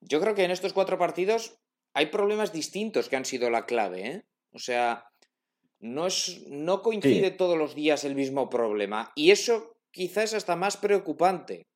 yo 0.02 0.22
creo 0.22 0.36
que 0.36 0.44
en 0.44 0.52
estos 0.52 0.74
cuatro 0.74 1.00
partidos 1.00 1.58
hay 1.96 2.08
problemas 2.08 2.54
distintos 2.54 3.10
que 3.10 3.16
han 3.16 3.26
sido 3.26 3.50
la 3.50 3.66
clave, 3.66 4.06
¿eh? 4.08 4.24
O 4.54 4.60
sea, 4.60 5.06
no, 5.80 6.08
es, 6.08 6.48
no 6.48 6.82
coincide 6.82 7.32
todos 7.32 7.58
los 7.58 7.76
días 7.76 8.04
el 8.04 8.16
mismo 8.16 8.50
problema. 8.50 9.12
Y 9.16 9.32
eso 9.32 9.76
quizás 9.92 10.26
es 10.26 10.34
hasta 10.36 10.56
más 10.56 10.78
preocupante. 10.78 11.68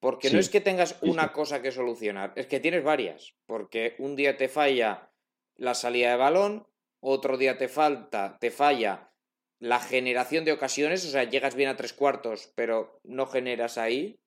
Porque 0.00 0.28
no 0.28 0.38
es 0.38 0.50
que 0.50 0.60
tengas 0.60 0.98
una 1.00 1.32
cosa 1.32 1.62
que 1.62 1.72
solucionar, 1.72 2.34
es 2.36 2.46
que 2.46 2.60
tienes 2.60 2.84
varias. 2.84 3.32
Porque 3.46 3.94
un 3.98 4.16
día 4.16 4.36
te 4.36 4.48
falla 4.48 5.10
la 5.56 5.74
salida 5.74 6.10
de 6.10 6.16
balón, 6.16 6.66
otro 7.00 7.38
día 7.38 7.56
te 7.56 7.68
falta, 7.68 8.36
te 8.38 8.50
falla 8.50 9.14
la 9.60 9.80
generación 9.80 10.44
de 10.44 10.52
ocasiones, 10.52 11.06
o 11.06 11.10
sea, 11.10 11.24
llegas 11.24 11.54
bien 11.54 11.70
a 11.70 11.76
tres 11.76 11.94
cuartos, 11.94 12.52
pero 12.54 13.00
no 13.02 13.26
generas 13.26 13.78
ahí. 13.78 14.20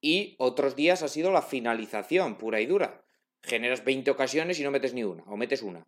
Y 0.00 0.36
otros 0.38 0.76
días 0.76 1.02
ha 1.02 1.08
sido 1.08 1.32
la 1.32 1.42
finalización 1.42 2.38
pura 2.38 2.60
y 2.60 2.66
dura. 2.66 3.04
Generas 3.42 3.84
20 3.84 4.10
ocasiones 4.10 4.60
y 4.60 4.62
no 4.62 4.70
metes 4.70 4.94
ni 4.94 5.04
una, 5.04 5.24
o 5.24 5.36
metes 5.36 5.62
una. 5.62 5.86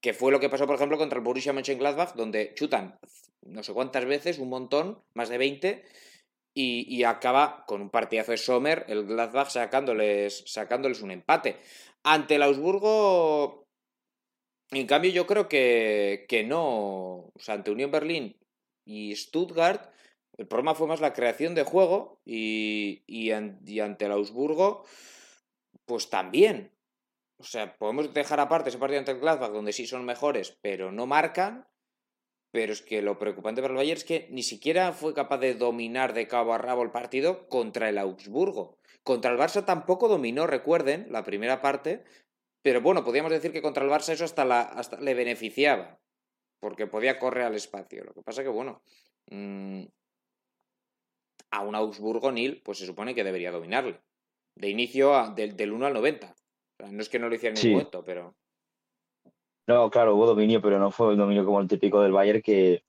Que 0.00 0.12
fue 0.12 0.32
lo 0.32 0.40
que 0.40 0.48
pasó, 0.48 0.66
por 0.66 0.76
ejemplo, 0.76 0.98
contra 0.98 1.18
el 1.18 1.24
Borussia 1.24 1.52
Mönchengladbach, 1.52 2.14
donde 2.14 2.52
chutan 2.54 2.98
no 3.48 3.62
sé 3.62 3.72
cuántas 3.72 4.04
veces, 4.04 4.38
un 4.38 4.48
montón, 4.48 5.02
más 5.14 5.28
de 5.28 5.38
20, 5.38 5.84
y, 6.58 7.04
acaba 7.04 7.64
con 7.66 7.82
un 7.82 7.90
partidazo 7.90 8.32
de 8.32 8.38
Sommer, 8.38 8.86
el 8.88 9.04
Gladbach 9.04 9.50
sacándoles, 9.50 10.42
sacándoles 10.46 11.02
un 11.02 11.10
empate. 11.10 11.58
Ante 12.02 12.36
el 12.36 12.42
Augsburgo, 12.42 13.66
en 14.70 14.86
cambio, 14.86 15.10
yo 15.10 15.26
creo 15.26 15.48
que, 15.48 16.24
que 16.28 16.44
no. 16.44 17.30
O 17.34 17.38
sea, 17.38 17.56
ante 17.56 17.70
Unión 17.70 17.90
Berlín 17.90 18.38
y 18.86 19.14
Stuttgart, 19.16 19.92
el 20.38 20.46
problema 20.46 20.74
fue 20.74 20.86
más 20.86 21.00
la 21.00 21.12
creación 21.12 21.54
de 21.54 21.64
juego 21.64 22.20
y, 22.24 23.02
y 23.06 23.30
ante 23.32 24.06
el 24.06 24.12
Augsburgo, 24.12 24.86
pues 25.84 26.08
también. 26.08 26.72
O 27.38 27.44
sea, 27.44 27.76
podemos 27.76 28.12
dejar 28.14 28.40
aparte 28.40 28.70
ese 28.70 28.78
partido 28.78 28.98
ante 28.98 29.12
el 29.12 29.20
Gladbach, 29.20 29.52
donde 29.52 29.72
sí 29.72 29.86
son 29.86 30.04
mejores, 30.04 30.56
pero 30.62 30.90
no 30.90 31.06
marcan. 31.06 31.68
Pero 32.50 32.72
es 32.72 32.80
que 32.80 33.02
lo 33.02 33.18
preocupante 33.18 33.60
para 33.60 33.72
el 33.72 33.76
Bayern 33.76 33.98
es 33.98 34.04
que 34.04 34.28
ni 34.30 34.42
siquiera 34.42 34.92
fue 34.92 35.12
capaz 35.12 35.38
de 35.38 35.54
dominar 35.54 36.14
de 36.14 36.26
cabo 36.26 36.54
a 36.54 36.58
rabo 36.58 36.82
el 36.82 36.90
partido 36.90 37.48
contra 37.48 37.90
el 37.90 37.98
Augsburgo. 37.98 38.78
Contra 39.02 39.30
el 39.30 39.38
Barça 39.38 39.64
tampoco 39.64 40.08
dominó, 40.08 40.46
recuerden, 40.46 41.06
la 41.10 41.22
primera 41.22 41.60
parte. 41.60 42.04
Pero 42.62 42.80
bueno, 42.80 43.04
podríamos 43.04 43.30
decir 43.30 43.52
que 43.52 43.60
contra 43.60 43.84
el 43.84 43.90
Barça 43.90 44.12
eso 44.12 44.24
hasta, 44.24 44.46
la, 44.46 44.62
hasta 44.62 44.98
le 45.00 45.12
beneficiaba. 45.12 46.00
Porque 46.58 46.86
podía 46.86 47.18
correr 47.18 47.44
al 47.44 47.54
espacio. 47.54 48.04
Lo 48.04 48.14
que 48.14 48.22
pasa 48.22 48.42
que, 48.42 48.48
bueno, 48.48 48.82
mm, 49.30 49.82
a 51.50 51.60
un 51.60 51.74
Augsburgo 51.74 52.32
Nil, 52.32 52.62
pues 52.64 52.78
se 52.78 52.86
supone 52.86 53.14
que 53.14 53.24
debería 53.24 53.52
dominarle. 53.52 54.00
De 54.54 54.70
inicio 54.70 55.34
del, 55.36 55.56
del 55.56 55.72
1 55.72 55.86
al 55.86 55.92
90. 55.92 56.34
No 56.78 57.00
es 57.02 57.08
que 57.08 57.18
no 57.18 57.28
lo 57.28 57.34
hiciera 57.34 57.54
en 57.54 57.56
Sí. 57.56 57.70
momento, 57.70 58.02
pero. 58.04 58.34
No, 59.66 59.90
claro, 59.90 60.14
hubo 60.14 60.26
dominio, 60.26 60.60
pero 60.62 60.78
no 60.78 60.90
fue 60.90 61.10
el 61.12 61.16
dominio 61.18 61.44
como 61.44 61.60
el 61.60 61.66
típico 61.68 62.00
del 62.00 62.12
Bayern 62.12 62.40
que, 62.42 62.84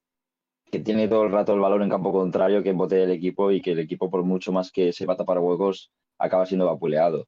que 0.72 0.80
tiene 0.80 1.08
todo 1.08 1.24
el 1.24 1.32
rato 1.32 1.54
el 1.54 1.60
balón 1.60 1.82
en 1.82 1.90
campo 1.90 2.12
contrario, 2.12 2.62
que 2.62 2.70
embotea 2.70 3.04
el 3.04 3.12
equipo 3.12 3.52
y 3.52 3.62
que 3.62 3.72
el 3.72 3.80
equipo, 3.80 4.12
por 4.12 4.24
mucho 4.24 4.52
más 4.52 4.72
que 4.72 4.94
se 4.94 5.06
va 5.06 5.14
a 5.14 5.18
tapar 5.18 5.40
huecos, 5.40 5.92
acaba 6.20 6.46
siendo 6.46 6.66
vapuleado. 6.68 7.26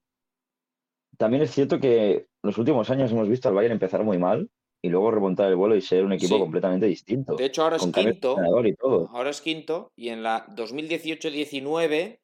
También 1.16 1.42
es 1.42 1.50
cierto 1.50 1.80
que 1.80 2.26
los 2.42 2.56
últimos 2.58 2.88
años 2.90 3.10
hemos 3.10 3.28
visto 3.28 3.48
al 3.48 3.54
Bayern 3.54 3.72
empezar 3.72 4.04
muy 4.04 4.18
mal 4.18 4.48
y 4.82 4.88
luego 4.88 5.10
remontar 5.10 5.48
el 5.48 5.56
vuelo 5.56 5.74
y 5.76 5.80
ser 5.80 6.04
un 6.04 6.12
equipo 6.12 6.34
Sí. 6.36 6.40
completamente 6.40 6.86
distinto. 6.86 7.34
De 7.34 7.44
hecho, 7.46 7.62
ahora 7.64 7.76
es 7.76 7.82
quinto. 7.82 8.36
y 8.64 8.74
todo. 8.74 9.08
Ahora 9.12 9.30
es 9.30 9.40
quinto. 9.40 9.92
Y 9.96 10.08
en 10.10 10.22
la 10.22 10.46
2018-19 10.54 12.20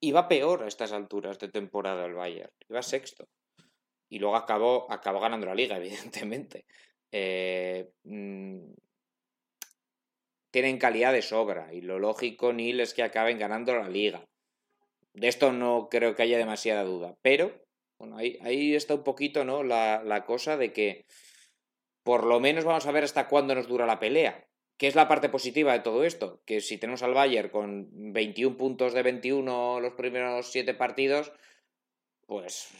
iba 0.00 0.28
peor 0.28 0.62
a 0.62 0.68
estas 0.68 0.92
alturas 0.92 1.38
de 1.38 1.48
temporada 1.48 2.06
el 2.06 2.14
Bayern. 2.14 2.50
Iba 2.68 2.82
sexto. 2.82 3.28
Y 4.08 4.18
luego 4.18 4.36
acabó, 4.36 4.90
acabó 4.90 5.20
ganando 5.20 5.46
la 5.46 5.54
liga, 5.54 5.76
evidentemente. 5.78 6.66
Eh, 7.12 7.90
mm, 8.04 8.72
tienen 10.50 10.78
calidad 10.78 11.12
de 11.12 11.22
sobra. 11.22 11.72
Y 11.72 11.82
lo 11.82 11.98
lógico, 11.98 12.52
Neil, 12.52 12.80
es 12.80 12.94
que 12.94 13.02
acaben 13.02 13.38
ganando 13.38 13.74
la 13.76 13.88
liga. 13.88 14.26
De 15.12 15.28
esto 15.28 15.52
no 15.52 15.88
creo 15.90 16.14
que 16.14 16.22
haya 16.22 16.38
demasiada 16.38 16.84
duda. 16.84 17.16
Pero, 17.22 17.52
bueno, 17.98 18.16
ahí, 18.16 18.38
ahí 18.42 18.74
está 18.74 18.94
un 18.94 19.04
poquito, 19.04 19.44
¿no? 19.44 19.62
La, 19.62 20.02
la 20.04 20.24
cosa 20.24 20.56
de 20.56 20.72
que 20.72 21.06
por 22.02 22.24
lo 22.24 22.40
menos 22.40 22.64
vamos 22.64 22.86
a 22.86 22.92
ver 22.92 23.04
hasta 23.04 23.28
cuándo 23.28 23.54
nos 23.54 23.68
dura 23.68 23.86
la 23.86 24.00
pelea. 24.00 24.49
¿Qué 24.80 24.86
es 24.86 24.94
la 24.94 25.08
parte 25.08 25.28
positiva 25.28 25.74
de 25.74 25.80
todo 25.80 26.04
esto? 26.04 26.40
Que 26.46 26.62
si 26.62 26.78
tenemos 26.78 27.02
al 27.02 27.12
Bayern 27.12 27.50
con 27.50 27.90
21 27.92 28.56
puntos 28.56 28.94
de 28.94 29.02
21 29.02 29.78
los 29.78 29.92
primeros 29.92 30.50
7 30.50 30.72
partidos, 30.72 31.32
pues 32.26 32.72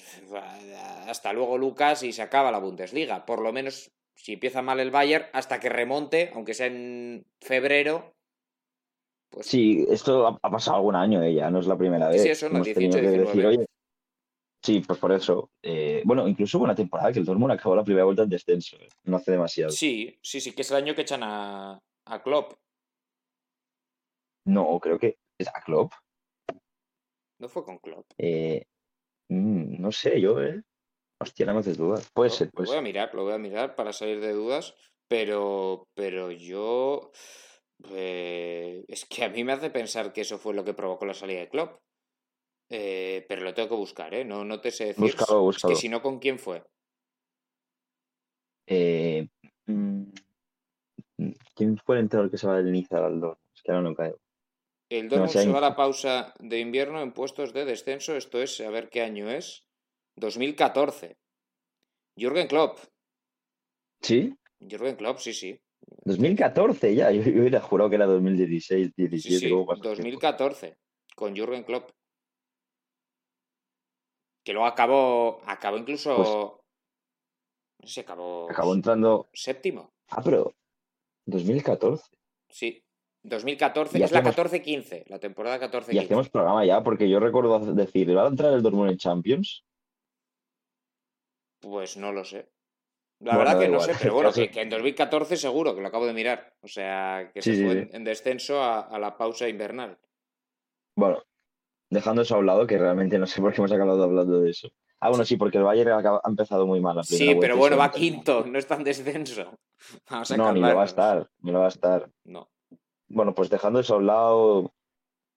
hasta 1.07 1.34
luego 1.34 1.59
Lucas 1.59 2.03
y 2.03 2.12
se 2.12 2.22
acaba 2.22 2.51
la 2.51 2.59
Bundesliga. 2.59 3.26
Por 3.26 3.42
lo 3.42 3.53
menos 3.53 3.90
si 4.14 4.32
empieza 4.32 4.62
mal 4.62 4.80
el 4.80 4.90
Bayern, 4.90 5.26
hasta 5.34 5.61
que 5.61 5.68
remonte, 5.68 6.30
aunque 6.34 6.55
sea 6.55 6.68
en 6.68 7.26
febrero. 7.38 8.14
Pues 9.28 9.46
Sí, 9.46 9.84
esto 9.90 10.26
ha, 10.26 10.38
ha 10.42 10.51
pasado 10.51 10.78
algún 10.78 10.96
año, 10.96 11.22
eh, 11.22 11.34
ya 11.34 11.51
no 11.51 11.61
es 11.61 11.66
la 11.66 11.76
primera 11.76 12.09
vez. 12.09 12.22
sí, 12.22 12.30
eso 12.30 12.46
tenido 12.48 12.64
18, 12.64 12.96
que 12.96 13.03
decir, 13.03 13.20
19. 13.24 13.57
oye, 13.59 13.66
sí, 14.64 14.82
pues 14.86 14.98
por 14.98 15.12
eso. 15.12 15.51
eh, 15.62 16.01
bueno, 16.07 16.26
incluso 16.26 16.57
hubo 16.57 16.64
una 16.64 16.74
temporada 16.74 17.12
que 17.12 17.18
el 17.18 17.26
Dortmund 17.26 17.53
acabó 17.53 17.76
la 17.76 17.84
primera 17.84 18.07
vuelta 18.07 18.22
en 18.22 18.30
descenso, 18.30 18.78
eh, 18.80 18.88
no 19.05 19.18
hace 19.18 19.32
demasiado. 19.32 19.70
sí, 19.70 20.18
sí, 20.22 20.40
sí, 20.40 20.53
que 20.53 20.62
es 20.62 20.70
el 20.70 20.78
año 20.78 20.94
que 20.94 21.03
echan 21.03 21.20
a, 21.22 21.78
a 22.11 22.22
Klopp. 22.22 22.54
No, 24.46 24.78
creo 24.80 24.98
que 24.98 25.18
es 25.38 25.48
a 25.48 25.61
Klopp. 25.62 25.92
No 27.38 27.48
fue 27.48 27.64
con 27.64 27.78
Klopp. 27.78 28.06
Eh, 28.18 28.66
mm, 29.28 29.80
no 29.80 29.92
sé, 29.92 30.20
yo, 30.20 30.42
¿eh? 30.42 30.62
Hostia, 31.20 31.46
no 31.46 31.54
me 31.54 31.61
haces 31.61 31.76
dudas. 31.76 32.11
Puede 32.12 32.30
Lo- 32.30 32.36
ser, 32.36 32.50
lo 32.54 32.64
voy 32.64 32.76
a 32.76 32.82
mirar, 32.82 33.14
lo 33.14 33.24
voy 33.24 33.32
a 33.34 33.38
mirar 33.38 33.74
para 33.74 33.92
salir 33.92 34.20
de 34.20 34.32
dudas, 34.32 34.74
pero, 35.08 35.86
pero 35.94 36.30
yo 36.30 37.11
eh, 37.90 38.84
es 38.88 39.04
que 39.06 39.24
a 39.24 39.28
mí 39.28 39.44
me 39.44 39.52
hace 39.52 39.70
pensar 39.70 40.12
que 40.12 40.22
eso 40.22 40.38
fue 40.38 40.54
lo 40.54 40.64
que 40.64 40.74
provocó 40.74 41.04
la 41.06 41.14
salida 41.14 41.40
de 41.40 41.48
Klopp. 41.48 41.80
Eh, 42.72 43.24
pero 43.28 43.42
lo 43.42 43.52
tengo 43.52 43.68
que 43.70 43.74
buscar, 43.74 44.14
¿eh? 44.14 44.24
No, 44.24 44.44
no 44.44 44.61
te 44.61 44.70
sé 44.70 44.86
decir. 44.86 45.02
Búscalo, 45.02 45.40
Es 45.40 45.44
que 45.44 45.44
búscalo. 45.44 45.74
si 45.74 45.88
no, 45.88 46.02
¿con 46.02 46.18
quién 46.18 46.38
fue? 46.38 46.62
Eh, 48.66 49.28
¿quién 51.61 51.76
fue 51.76 51.96
el 51.96 52.02
entrenador 52.04 52.30
que 52.30 52.38
se 52.38 52.46
va 52.46 52.56
del 52.56 52.72
Niza 52.72 52.96
al 53.04 53.20
Dortmund? 53.20 53.36
Es 53.54 53.62
que 53.62 53.70
ahora 53.70 53.82
no 53.82 53.94
caigo. 53.94 54.18
El 54.88 55.11
Dortmund 55.11 55.30
se 55.30 55.48
va 55.52 55.58
a 55.58 55.61
la 55.61 55.76
pausa 55.76 56.32
de 56.38 56.58
invierno 56.58 57.02
en 57.02 57.12
puestos 57.12 57.52
de 57.52 57.66
descenso. 57.66 58.16
Esto 58.16 58.40
es, 58.40 58.58
a 58.62 58.70
ver 58.70 58.88
qué 58.88 59.02
año 59.02 59.28
es. 59.30 59.66
2014. 60.16 61.18
Jürgen 62.16 62.48
Klopp. 62.48 62.78
¿Sí? 64.00 64.34
Jürgen 64.58 64.96
Klopp, 64.96 65.18
sí, 65.18 65.34
sí. 65.34 65.61
2014 66.04 66.94
ya. 66.94 67.11
Yo, 67.12 67.22
yo 67.22 67.40
hubiera 67.40 67.61
jurado 67.61 67.90
que 67.90 67.96
era 67.96 68.06
2016, 68.06 68.86
Sí, 68.88 68.92
17. 68.96 69.38
sí, 69.38 69.50
¿cómo 69.50 69.66
pasa 69.66 69.76
el 69.76 69.82
tiempo? 69.82 69.96
2014, 69.98 70.78
con 71.14 71.36
Jürgen 71.36 71.64
Klopp. 71.64 71.90
Que 74.42 74.52
luego 74.54 74.66
acabó, 74.66 75.40
acabó 75.46 75.76
incluso, 75.76 76.16
Pues- 76.16 76.28
no 77.82 77.88
sé, 77.88 78.00
acabó, 78.00 78.50
Acabó 78.50 78.74
entrando. 78.74 79.28
séptimo. 79.32 79.92
Ah, 80.08 80.22
pero 80.24 80.54
2014. 81.30 82.04
Sí, 82.48 82.84
2014, 83.22 84.02
es 84.02 84.12
la 84.12 84.22
14-15, 84.22 85.04
la 85.08 85.18
temporada 85.18 85.60
14-15. 85.60 85.94
Y 85.94 85.98
hacemos 85.98 86.30
programa 86.30 86.64
ya, 86.64 86.82
porque 86.82 87.08
yo 87.08 87.20
recuerdo 87.20 87.58
decir, 87.74 88.16
¿va 88.16 88.24
a 88.24 88.28
entrar 88.28 88.52
el 88.52 88.62
Dortmund 88.62 88.90
en 88.90 88.96
Champions? 88.96 89.64
Pues 91.60 91.96
no 91.96 92.12
lo 92.12 92.24
sé. 92.24 92.48
La 93.20 93.36
verdad 93.36 93.58
que 93.58 93.68
no 93.68 93.80
sé, 93.80 93.92
pero 94.00 94.14
bueno, 94.14 94.32
que, 94.32 94.50
en 94.54 94.70
2014 94.70 95.36
seguro, 95.36 95.74
que 95.74 95.82
lo 95.82 95.88
acabo 95.88 96.06
de 96.06 96.14
mirar. 96.14 96.54
O 96.62 96.68
sea, 96.68 97.30
que 97.32 97.42
se 97.42 97.64
fue 97.64 97.90
en 97.92 98.04
descenso 98.04 98.62
a, 98.62 98.98
la 98.98 99.16
pausa 99.16 99.46
invernal. 99.48 99.98
Bueno, 100.96 101.22
dejando 101.90 102.22
eso 102.22 102.36
a 102.36 102.38
un 102.38 102.46
lado, 102.46 102.66
que 102.66 102.78
realmente 102.78 103.18
no 103.18 103.26
sé 103.26 103.42
por 103.42 103.52
qué 103.52 103.60
hemos 103.60 103.72
acabado 103.72 104.02
hablando 104.02 104.40
de 104.40 104.50
eso. 104.50 104.70
Ah, 105.01 105.09
bueno, 105.09 105.24
sí, 105.24 105.36
porque 105.36 105.57
el 105.57 105.64
Bayern 105.64 106.07
ha, 106.07 106.20
empezado 106.28 106.66
muy 106.66 106.80
mal. 106.80 107.03
sí, 107.05 107.34
pero 107.40 107.57
bueno, 107.57 107.78
va 107.78 107.90
quinto, 107.90 108.44
no 108.46 108.59
está 108.59 108.76
en 108.76 108.84
descenso. 108.84 109.59
no, 110.36 110.53
ni 110.53 110.61
lo 110.61 110.76
va 110.76 110.82
a 110.82 110.86
estar, 110.86 111.28
ni 111.40 111.53
lo 111.53 111.61
va 111.61 111.66
a 111.66 111.68
estar. 111.68 112.11
No. 112.24 112.51
Bueno, 113.09 113.34
pues 113.34 113.48
dejando 113.48 113.80
eso 113.80 113.94
a 113.94 113.98
un 113.98 114.07
lado, 114.07 114.74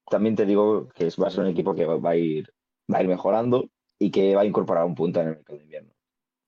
también 0.10 0.36
te 0.36 0.46
digo 0.46 0.90
que 0.90 1.10
va 1.22 1.28
a 1.28 1.32
ser 1.32 1.42
un 1.42 1.50
equipo 1.50 1.74
que 1.74 1.86
va 1.86 2.10
a 2.10 2.16
ir, 2.16 2.54
va 2.94 2.98
a 2.98 3.04
ir 3.04 3.08
mejorando 3.08 3.70
y 3.98 4.12
que 4.12 4.36
va 4.36 4.42
a 4.42 4.46
incorporar 4.46 4.84
un 4.84 4.96
punto 4.96 5.22
en 5.22 5.30
el 5.30 5.36
mercado 5.36 5.58
de 5.58 5.64
invierno. 5.64 5.94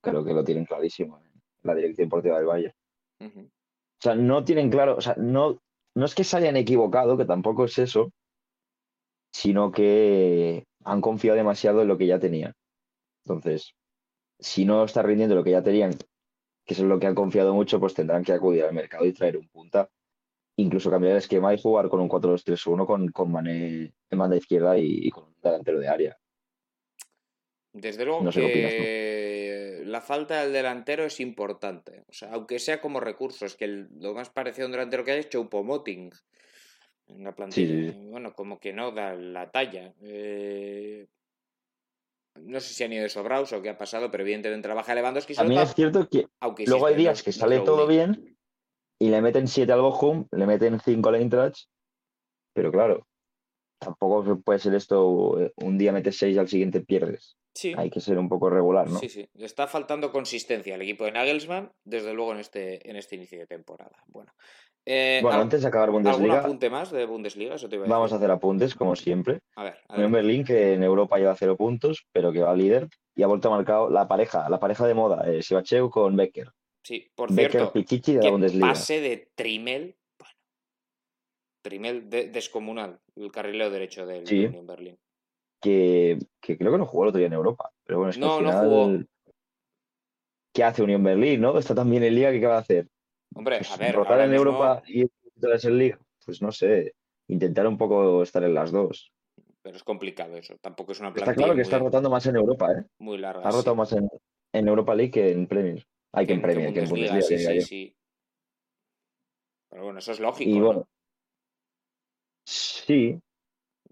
Creo 0.01 0.23
que 0.25 0.33
lo 0.33 0.43
tienen 0.43 0.65
clarísimo 0.65 1.17
en 1.19 1.31
la 1.63 1.73
dirección 1.73 2.07
deportiva 2.07 2.37
del 2.37 2.45
Bayern. 2.45 2.75
O 3.21 4.01
sea, 4.01 4.13
no 4.13 4.43
tienen 4.43 4.69
claro, 4.69 4.97
o 4.97 5.01
sea, 5.01 5.15
no, 5.17 5.61
no 5.95 6.05
es 6.05 6.13
que 6.13 6.25
se 6.25 6.35
hayan 6.37 6.57
equivocado, 6.57 7.17
que 7.17 7.25
tampoco 7.25 7.63
es 7.63 7.79
eso, 7.79 8.11
sino 9.31 9.71
que 9.71 10.65
han 10.83 11.01
confiado 11.01 11.37
demasiado 11.37 11.81
en 11.81 11.87
lo 11.87 11.97
que 11.97 12.07
ya 12.07 12.19
tenían. 12.19 12.53
Entonces, 13.25 13.75
si 14.39 14.65
no 14.65 14.83
está 14.83 15.01
rindiendo 15.01 15.35
lo 15.35 15.43
que 15.43 15.51
ya 15.51 15.63
tenían, 15.63 15.91
que 16.65 16.73
es 16.73 16.79
en 16.79 16.89
lo 16.89 16.99
que 16.99 17.07
han 17.07 17.15
confiado 17.15 17.53
mucho, 17.53 17.79
pues 17.79 17.93
tendrán 17.93 18.23
que 18.23 18.33
acudir 18.33 18.63
al 18.63 18.73
mercado 18.73 19.05
y 19.05 19.13
traer 19.13 19.37
un 19.37 19.47
punta. 19.47 19.89
Incluso 20.57 20.89
cambiar 20.89 21.13
el 21.13 21.17
esquema 21.17 21.53
y 21.53 21.61
jugar 21.61 21.89
con 21.89 21.99
un 21.99 22.09
4-2-3-1 22.09 22.85
con, 22.85 23.09
con 23.09 23.31
Mané 23.31 23.93
en 24.09 24.17
banda 24.17 24.37
izquierda 24.37 24.77
y, 24.77 25.09
con 25.09 25.25
un 25.25 25.35
delantero 25.41 25.79
de 25.79 25.87
área. 25.87 26.17
Desde 27.73 28.05
luego 28.05 28.29
que 28.31 29.83
la 29.85 30.01
falta 30.01 30.41
del 30.41 30.53
delantero 30.53 31.03
es 31.03 31.19
importante. 31.19 32.05
O 32.07 32.13
sea, 32.13 32.31
aunque 32.31 32.59
sea 32.59 32.79
como 32.79 32.99
recurso, 32.99 33.45
es 33.45 33.55
que 33.55 33.67
lo 33.67 34.13
más 34.13 34.29
parecido 34.29 34.65
a 34.65 34.67
un 34.67 34.71
delantero 34.71 35.03
que 35.03 35.11
ha 35.11 35.17
hecho 35.17 35.41
Upomoting 35.41 36.11
en 37.07 37.23
la 37.23 37.35
plantilla. 37.35 37.93
Bueno, 38.09 38.33
como 38.33 38.59
que 38.59 38.73
no 38.73 38.91
da 38.91 39.13
la 39.13 39.51
talla. 39.51 39.93
Eh, 40.01 41.07
no 42.41 42.59
sé 42.59 42.73
si 42.73 42.83
han 42.83 42.93
ido 42.93 43.03
de 43.03 43.09
sobrados 43.09 43.53
o 43.53 43.61
qué 43.61 43.69
ha 43.69 43.77
pasado, 43.77 44.11
pero 44.11 44.23
evidentemente 44.23 44.67
trabaja 44.67 44.95
Lewandowski. 44.95 45.35
A 45.37 45.43
mí 45.43 45.57
es 45.57 45.73
cierto 45.73 46.07
que 46.09 46.27
luego 46.65 46.87
hay 46.87 46.95
días 46.95 47.23
que 47.23 47.31
sale 47.31 47.59
todo 47.59 47.87
bien 47.87 48.37
y 48.99 49.09
le 49.09 49.21
meten 49.21 49.47
7 49.47 49.71
al 49.71 49.81
Bochum, 49.81 50.27
le 50.31 50.45
meten 50.45 50.79
5 50.79 51.09
al 51.09 51.15
Eintracht, 51.15 51.67
pero 52.53 52.71
claro, 52.71 53.07
tampoco 53.79 54.39
puede 54.41 54.59
ser 54.59 54.73
esto, 54.75 55.39
eh, 55.41 55.51
un 55.57 55.77
día 55.77 55.91
metes 55.91 56.17
6 56.17 56.35
y 56.35 56.39
al 56.39 56.47
siguiente 56.47 56.81
pierdes. 56.81 57.37
Sí. 57.53 57.73
Hay 57.77 57.89
que 57.89 58.01
ser 58.01 58.17
un 58.17 58.27
poco 58.27 58.49
regular, 58.49 58.89
¿no? 58.89 58.99
Sí, 58.99 59.07
sí. 59.07 59.29
Le 59.33 59.45
está 59.45 59.65
faltando 59.67 60.11
consistencia 60.11 60.75
al 60.75 60.81
equipo 60.81 61.05
de 61.05 61.13
Nagelsmann, 61.13 61.71
desde 61.85 62.13
luego 62.13 62.33
en 62.33 62.39
este, 62.39 62.89
en 62.89 62.97
este 62.97 63.15
inicio 63.15 63.39
de 63.39 63.47
temporada. 63.47 64.03
Bueno, 64.07 64.33
eh, 64.85 65.19
bueno, 65.23 65.41
antes 65.41 65.63
de 65.63 65.67
acabar 65.67 65.89
Bundesliga. 65.89 66.35
¿Algún 66.35 66.45
apunte 66.45 66.69
más 66.69 66.91
de 66.91 67.05
Bundesliga? 67.05 67.55
vamos 67.87 68.13
a 68.13 68.15
hacer 68.17 68.29
apuntes, 68.29 68.75
como 68.75 68.95
siempre. 68.95 69.39
A 69.55 69.63
ver. 69.63 69.77
A 69.87 69.97
Berlín, 69.97 70.43
que 70.43 70.73
en 70.73 70.83
Europa 70.83 71.17
lleva 71.17 71.35
cero 71.35 71.57
puntos, 71.57 72.05
pero 72.11 72.31
que 72.31 72.41
va 72.41 72.55
líder. 72.55 72.87
Y 73.15 73.23
ha 73.23 73.27
vuelto 73.27 73.47
a 73.47 73.55
marcar 73.55 73.91
la 73.91 74.07
pareja, 74.07 74.47
la 74.49 74.59
pareja 74.59 74.85
de 74.85 74.93
moda, 74.93 75.25
eh, 75.27 75.41
con 75.89 76.15
Becker. 76.15 76.51
Sí, 76.83 77.09
por 77.15 77.31
cierto. 77.31 77.71
Pichichi 77.71 78.13
de 78.13 78.23
la 78.23 78.29
Bundesliga. 78.29 78.67
Pase 78.67 78.99
de 79.01 79.29
Trimel. 79.33 79.95
Bueno. 80.19 80.33
Trimel 81.63 82.09
descomunal, 82.09 82.99
el 83.15 83.31
carrilero 83.31 83.71
derecho 83.71 84.05
del 84.05 84.27
sí, 84.27 84.45
Berlín. 84.45 84.99
Que, 85.59 86.19
que, 86.39 86.57
creo 86.57 86.71
que 86.71 86.77
no 86.77 86.85
jugó 86.85 87.05
el 87.05 87.09
otro 87.09 87.17
día 87.17 87.27
en 87.27 87.33
Europa. 87.33 87.71
Pero 87.85 87.99
bueno, 87.99 88.11
es 88.11 88.17
que 88.17 88.21
no, 88.21 88.39
no 88.39 88.51
jugó. 88.51 88.99
¿Qué 90.53 90.63
hace 90.63 90.83
Unión 90.83 91.03
Berlín, 91.03 91.41
no? 91.41 91.57
Está 91.57 91.73
también 91.73 92.03
en 92.03 92.13
Liga, 92.13 92.31
¿qué 92.31 92.45
va 92.45 92.57
a 92.57 92.59
hacer? 92.59 92.87
Hombre, 93.35 93.57
pues 93.57 93.71
a 93.71 93.77
ver. 93.77 93.95
Rotar 93.95 94.21
en 94.21 94.33
Europa 94.33 94.81
y 94.87 95.01
en 95.01 95.77
Liga, 95.77 95.99
pues 96.25 96.41
no 96.41 96.51
sé. 96.51 96.95
Intentar 97.27 97.67
un 97.67 97.77
poco 97.77 98.23
estar 98.23 98.43
en 98.43 98.53
las 98.53 98.71
dos. 98.71 99.11
Pero 99.61 99.75
es 99.75 99.83
complicado 99.83 100.37
eso. 100.37 100.55
Tampoco 100.61 100.93
es 100.93 100.99
una 100.99 101.11
plantilla. 101.11 101.31
Está 101.31 101.43
claro 101.43 101.55
que 101.55 101.61
está 101.61 101.79
rotando 101.79 102.09
más 102.09 102.25
en 102.27 102.35
Europa, 102.37 102.71
¿eh? 102.71 102.85
Muy 102.99 103.17
larga. 103.17 103.47
Ha 103.47 103.51
rotado 103.51 103.75
más 103.75 103.91
en, 103.93 104.67
Europa 104.67 104.95
League 104.95 105.11
que 105.11 105.31
en 105.31 105.47
Premier. 105.47 105.85
Hay 106.13 106.27
que 106.27 106.33
en, 106.33 106.41
Premier, 106.41 106.73
que 106.73 106.79
en 106.81 106.89
Bundesliga. 106.89 107.21
Sí, 107.21 107.37
sí, 107.37 107.61
sí. 107.61 107.95
Pero 109.69 109.83
bueno, 109.83 109.99
eso 109.99 110.11
es 110.13 110.19
lógico. 110.19 110.49
Y 110.49 110.61
bueno. 110.61 110.87
Sí. 112.45 113.19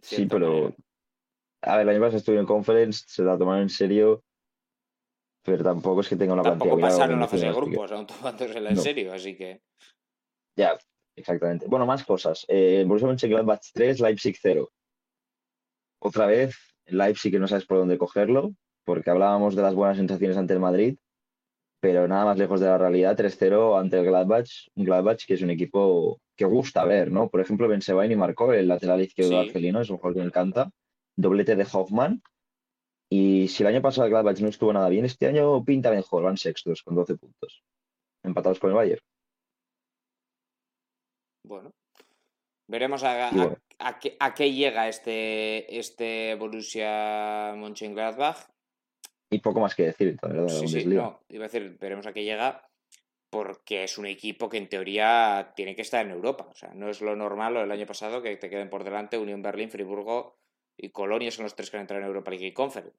Sí, 0.01 0.25
pero. 0.27 0.73
A 1.63 1.77
ver, 1.77 1.87
el 1.87 1.89
año 1.89 1.99
pasado 1.99 2.17
estuve 2.17 2.39
en 2.39 2.45
Conference, 2.45 3.03
se 3.07 3.23
la 3.23 3.37
tomaron 3.37 3.63
en 3.63 3.69
serio 3.69 4.23
pero 5.43 5.63
tampoco 5.63 6.01
es 6.01 6.09
que 6.09 6.15
tenga 6.15 6.33
una 6.33 6.43
Tampoco 6.43 6.79
pasaron 6.79 7.19
la 7.19 7.27
fase 7.27 7.45
de 7.45 7.53
grupos, 7.53 7.91
aún 7.91 8.07
tomándosela 8.07 8.69
en 8.69 8.77
serio, 8.77 9.13
así 9.13 9.35
que. 9.35 9.61
Ya, 10.55 10.77
exactamente. 11.15 11.67
Bueno, 11.67 11.85
más 11.85 12.03
cosas. 12.03 12.45
Eh, 12.47 12.83
Borussia 12.87 13.07
Mönchengladbach 13.07 13.61
3, 13.73 13.99
Leipzig 13.99 14.37
0. 14.41 14.71
Otra 15.99 16.25
vez, 16.27 16.55
Leipzig 16.85 17.31
que 17.31 17.39
no 17.39 17.47
sabes 17.47 17.65
por 17.65 17.77
dónde 17.77 17.97
cogerlo, 17.97 18.53
porque 18.85 19.09
hablábamos 19.09 19.55
de 19.55 19.61
las 19.61 19.75
buenas 19.75 19.97
sensaciones 19.97 20.37
ante 20.37 20.53
el 20.53 20.59
Madrid, 20.59 20.97
pero 21.81 22.07
nada 22.07 22.25
más 22.25 22.37
lejos 22.37 22.61
de 22.61 22.67
la 22.67 22.77
realidad, 22.77 23.17
3-0 23.17 23.77
ante 23.77 23.99
el 23.99 24.05
Gladbach, 24.05 24.49
un 24.75 24.85
Gladbach 24.85 25.25
que 25.25 25.33
es 25.33 25.41
un 25.41 25.49
equipo 25.49 26.21
que 26.37 26.45
gusta 26.45 26.85
ver, 26.85 27.11
¿no? 27.11 27.29
Por 27.29 27.41
ejemplo, 27.41 27.67
Ben 27.67 27.81
Sebaini 27.81 28.15
marcó 28.15 28.53
el 28.53 28.69
lateral 28.69 29.01
izquierdo 29.01 29.39
argelino, 29.39 29.81
es 29.81 29.89
un 29.89 29.97
jugador 29.97 30.15
que 30.15 30.21
me 30.21 30.27
encanta. 30.27 30.71
Doblete 31.17 31.55
de 31.55 31.67
Hoffman, 31.71 32.21
y 33.16 33.47
si 33.47 33.61
el 33.61 33.68
año 33.68 33.82
pasado 33.82 34.07
el 34.07 34.11
Gladbach 34.11 34.39
no 34.39 34.47
estuvo 34.47 34.74
nada 34.74 34.89
bien, 34.89 35.05
este 35.05 35.28
año 35.28 35.64
pinta 35.64 35.91
mejor, 35.91 36.24
van 36.24 36.36
sextos 36.36 36.82
con 36.82 36.95
12 36.95 37.16
puntos, 37.18 37.61
empatados 38.24 38.59
con 38.59 38.72
el 38.72 38.76
Bayern. 38.76 39.01
Bueno, 41.45 41.72
veremos 42.68 43.03
a, 43.03 43.59
qué, 44.36 44.51
llega 44.51 44.88
este, 44.88 45.78
este 45.78 46.34
Borussia 46.34 47.53
Mönchengladbach. 47.55 48.47
Y 49.30 49.38
poco 49.38 49.59
más 49.59 49.76
que 49.76 49.84
decir, 49.84 50.18
la 50.20 50.30
verdad. 50.30 50.47
Sí, 50.47 50.68
sí, 50.68 50.84
no, 50.88 51.22
iba 51.30 51.45
a 51.45 51.49
decir, 51.49 51.78
veremos 51.80 52.07
a 52.07 52.14
qué 52.14 52.24
llega 52.24 52.68
porque 53.30 53.84
es 53.84 53.99
un 53.99 54.07
equipo 54.07 54.49
que 54.49 54.57
en 54.57 54.70
teoría 54.70 55.53
tiene 55.55 55.76
que 55.76 55.84
estar 55.84 56.03
en 56.03 56.14
Europa. 56.14 56.47
O 56.49 56.55
sea, 56.55 56.74
no 56.74 56.89
es 56.89 56.99
lo 57.01 57.16
normal 57.16 57.53
lo 57.53 57.59
del 57.59 57.72
año 57.72 57.86
pasado 57.86 58.24
que 58.24 58.38
te 58.38 58.49
queden 58.49 58.72
por 58.72 58.84
delante 58.84 59.20
Unión 59.20 59.43
Berlín, 59.43 59.70
Friburgo 59.70 60.39
y 60.78 60.89
Colonia 60.89 61.32
son 61.32 61.43
los 61.43 61.55
tres 61.55 61.69
que 61.69 61.78
han 61.78 61.82
entrado 61.82 62.01
en 62.01 62.07
Europa 62.07 62.32
League 62.32 62.47
y 62.47 62.53
Conference. 62.53 62.97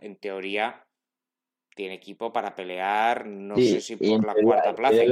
en 0.00 0.16
teoría, 0.16 0.86
tiene 1.74 1.94
equipo 1.94 2.32
para 2.32 2.54
pelear, 2.54 3.26
no 3.26 3.56
sé 3.56 3.80
si 3.80 3.96
por 3.96 4.24
la 4.24 4.34
cuarta 4.34 4.74
plaza. 4.74 5.02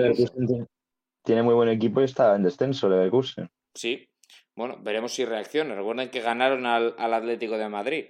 Tiene 1.22 1.42
muy 1.42 1.54
buen 1.54 1.68
equipo 1.68 2.00
y 2.00 2.04
está 2.04 2.34
en 2.34 2.42
descenso 2.42 2.88
Leverkusen. 2.88 3.50
Sí, 3.74 4.08
bueno, 4.56 4.78
veremos 4.80 5.12
si 5.12 5.24
reacciona. 5.24 5.74
Recuerden 5.74 6.10
que 6.10 6.20
ganaron 6.20 6.66
al, 6.66 6.94
Atlético 6.98 7.58
de 7.58 7.68
Madrid. 7.68 8.06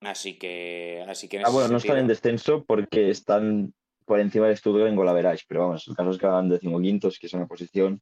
Así 0.00 0.38
que. 0.38 1.04
Así 1.08 1.28
que 1.28 1.40
ah, 1.40 1.50
bueno, 1.50 1.68
no 1.68 1.76
están 1.76 1.98
en 1.98 2.06
descenso 2.06 2.64
porque 2.64 3.10
están 3.10 3.74
por 4.04 4.18
encima 4.18 4.46
del 4.46 4.54
estudio 4.54 4.86
en 4.86 4.96
Golaverage, 4.96 5.44
pero 5.46 5.60
vamos, 5.60 5.86
el 5.86 5.94
caso 5.94 6.10
es 6.10 6.18
que 6.18 6.26
van 6.26 6.48
decimoquintos, 6.48 7.18
que 7.18 7.26
es 7.26 7.34
una 7.34 7.46
posición 7.46 8.00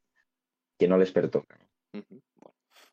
que 0.78 0.88
no 0.88 0.96
les 0.96 1.12
pertoca. 1.12 1.58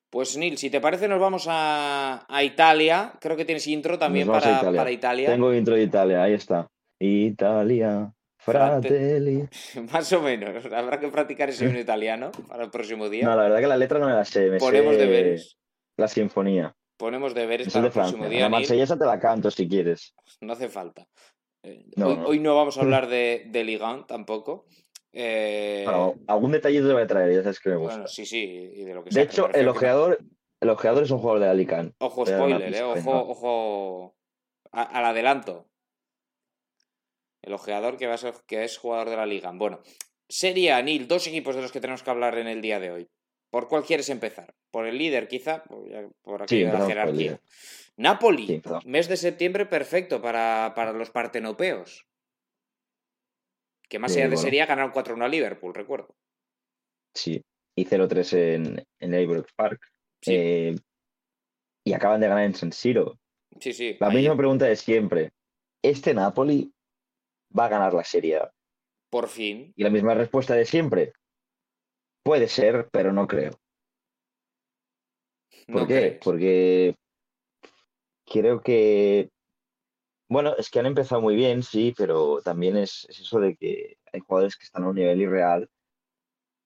Pues 0.09 0.37
Neil, 0.37 0.57
si 0.57 0.69
te 0.69 0.79
parece, 0.79 1.07
nos 1.07 1.19
vamos 1.19 1.45
a, 1.49 2.25
Italia. 2.43 3.13
Creo 3.19 3.35
que 3.35 3.45
tienes 3.45 3.67
intro 3.67 3.99
también 3.99 4.27
para 4.27 4.91
Italia. 4.91 5.29
Tengo 5.29 5.53
intro 5.53 5.75
de 5.75 5.83
Italia, 5.83 6.23
ahí 6.23 6.33
está. 6.33 6.67
Italia, 6.99 8.13
fratelli. 8.37 9.47
Más 9.91 10.11
o 10.13 10.21
menos. 10.21 10.65
Habrá 10.71 10.99
que 10.99 11.09
practicar 11.09 11.49
ese 11.49 11.65
himno 11.65 11.79
italiano 11.81 12.31
para 12.47 12.63
el 12.63 12.69
próximo 12.69 13.09
día. 13.09 13.25
No, 13.25 13.35
la 13.35 13.43
verdad 13.43 13.59
que 13.59 13.67
la 13.67 13.77
letra 13.77 13.99
no 13.99 14.07
me 14.07 14.13
la 14.13 14.25
sé. 14.25 14.51
Ponemos 14.57 14.97
deberes. 14.97 15.57
La 15.97 16.07
sinfonía. 16.07 16.75
Ponemos 16.97 17.33
deberes 17.33 17.73
para 17.73 17.87
el 17.87 17.91
próximo 17.91 18.29
día. 18.29 18.41
La 18.41 18.49
marsellesa 18.49 18.97
te 18.97 19.05
la 19.05 19.19
canto 19.19 19.51
si 19.51 19.67
quieres. 19.67 20.13
No 20.41 20.53
hace 20.53 20.69
falta. 20.69 21.07
Hoy, 22.25 22.39
no. 22.39 22.55
vamos 22.55 22.77
a 22.77 22.81
hablar 22.83 23.07
de, 23.07 23.47
de 23.47 23.63
Ligan 23.63 24.05
tampoco. 24.07 24.65
Eh... 25.17 25.85
algún 26.27 26.51
detallito 26.51 26.87
te 26.87 26.93
voy 26.93 27.03
a 27.03 27.07
traer, 27.07 27.33
ya 27.33 27.41
sabes 27.41 27.61
que 27.61 27.69
me 27.69 27.77
gusta. 27.77 28.05
sí, 28.05 28.25
sí, 28.25 28.71
y 28.75 28.83
de 28.83 28.93
lo 28.93 29.01
que 29.01 29.11
De 29.11 29.21
hecho, 29.21 29.49
el 29.53 29.69
ojeador, 29.69 30.19
el 30.59 30.69
ojeador 30.69 31.03
es 31.03 31.11
un 31.11 31.19
jugador 31.19 31.41
de 31.41 31.47
Alicante. 31.47 31.95
Ojo 31.99 32.25
spoiler, 32.25 32.75
eh, 32.75 32.83
ojo, 32.83 33.29
ojo 33.29 34.15
al 34.71 35.05
adelanto. 35.05 35.69
El 37.41 37.53
ojeador 37.53 37.97
que, 37.97 38.07
va 38.07 38.15
a 38.15 38.17
ser, 38.17 38.33
que 38.45 38.65
es 38.65 38.77
jugador 38.77 39.09
de 39.09 39.15
la 39.15 39.25
liga. 39.25 39.51
Bueno, 39.53 39.79
sería, 40.27 40.81
Nil, 40.81 41.07
dos 41.07 41.27
equipos 41.27 41.55
de 41.55 41.61
los 41.61 41.71
que 41.71 41.79
tenemos 41.79 42.03
que 42.03 42.09
hablar 42.09 42.37
en 42.37 42.47
el 42.47 42.61
día 42.61 42.81
de 42.81 42.91
hoy. 42.91 43.09
¿Por 43.49 43.69
cuál 43.69 43.83
quieres 43.83 44.09
empezar? 44.09 44.53
¿Por 44.69 44.85
el 44.85 44.97
líder, 44.97 45.29
quizá? 45.29 45.63
Por, 45.63 46.43
aquí 46.43 46.63
de 46.63 46.73
la 46.73 46.85
jerarquía. 46.85 47.39
Napoli, 47.95 48.61
mes 48.83 49.07
de 49.07 49.15
septiembre 49.15 49.65
perfecto 49.65 50.21
para, 50.21 50.73
para 50.75 50.91
los 50.91 51.09
partenopeos. 51.09 52.05
Que 53.89 53.99
más 53.99 54.15
allá 54.15 54.29
de 54.29 54.37
sería 54.37 54.65
ganar 54.65 54.91
4-1 54.91 55.23
a 55.23 55.27
Liverpool, 55.27 55.73
recuerdo. 55.73 56.15
Sí, 57.13 57.41
y 57.75 57.85
0-3 57.85 58.33
en, 58.33 58.85
en 58.99 59.45
Park. 59.55 59.81
Eh, 60.27 60.75
y 61.83 61.93
acaban 61.93 62.19
de 62.19 62.27
ganar 62.27 62.45
en 62.45 62.55
San 62.55 62.71
Siro. 62.71 63.19
Sí, 63.59 63.73
sí. 63.73 63.95
La 63.99 64.09
misma 64.09 64.35
pregunta 64.35 64.65
de 64.65 64.75
siempre. 64.75 65.31
¿Este 65.81 66.13
Napoli 66.13 66.73
va 67.57 67.65
a 67.65 67.69
ganar 67.69 67.93
la 67.93 68.03
Serie 68.03 68.39
Por 69.09 69.27
fin. 69.27 69.71
Y 69.75 69.83
la 69.83 69.89
misma 69.89 70.13
respuesta 70.15 70.55
de 70.55 70.65
siempre. 70.65 71.13
Puede 72.23 72.47
ser, 72.47 72.89
pero 72.91 73.13
no 73.13 73.27
creo. 73.27 73.51
¿Por 75.67 75.87
qué? 75.87 76.19
Porque 76.23 76.95
creo 78.25 78.61
que. 78.61 79.29
Bueno, 80.27 80.55
es 80.57 80.69
que 80.69 80.79
han 80.79 80.87
empezado 80.87 81.21
muy 81.21 81.35
bien, 81.35 81.61
sí, 81.61 81.93
pero 81.95 82.41
también 82.41 82.77
es, 82.77 83.05
eso 83.09 83.39
de 83.39 83.55
que 83.55 83.97
hay 84.11 84.19
jugadores 84.21 84.55
que 84.55 84.65
están 84.65 84.83
a 84.83 84.89
un 84.89 84.95
nivel 84.95 85.21
irreal 85.21 85.69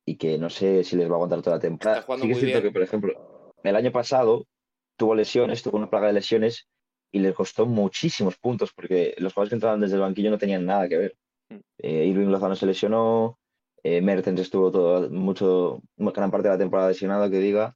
y 0.06 0.16
que 0.16 0.38
no 0.38 0.50
sé 0.50 0.84
si 0.84 0.96
les 0.96 1.08
va 1.08 1.14
a 1.14 1.16
aguantar 1.16 1.42
toda 1.42 1.58
la 1.58 1.62
temporada. 1.62 2.06
Sí 2.18 2.28
que 2.28 2.32
es 2.32 2.40
cierto 2.40 2.62
que, 2.62 2.72
por 2.72 2.82
ejemplo, 2.82 3.54
el 3.64 3.76
año 3.76 3.92
pasado 3.92 4.48
tuvo 4.96 5.14
lesiones, 5.14 5.62
tuvo 5.62 5.78
una 5.78 5.90
plaga 5.90 6.08
de 6.08 6.14
lesiones 6.14 6.68
y 7.12 7.20
les 7.20 7.36
costó 7.36 7.66
muchísimos 7.66 8.38
puntos 8.38 8.72
porque 8.74 9.16
los 9.18 9.34
jugadores 9.34 9.50
que 9.50 9.56
entraban 9.56 9.82
desde 9.82 9.96
el 9.96 10.02
banquillo 10.02 10.32
no 10.32 10.38
tenían 10.38 10.66
nada 10.66 10.88
que 10.88 10.98
ver. 10.98 11.18
Hmm. 11.50 11.60
Eh, 11.80 12.06
Irving 12.06 12.28
Lozano 12.28 12.56
se 12.56 12.66
lesionó, 12.66 13.40
eh, 13.84 14.02
Mertens 14.02 14.42
estuvo 14.42 14.72
todo, 14.72 15.10
mucho, 15.10 15.82
gran 15.98 16.32
parte 16.32 16.48
de 16.48 16.54
la 16.54 16.60
temporada 16.60 16.90
lesionado, 16.90 17.30
que 17.30 17.40
diga, 17.40 17.76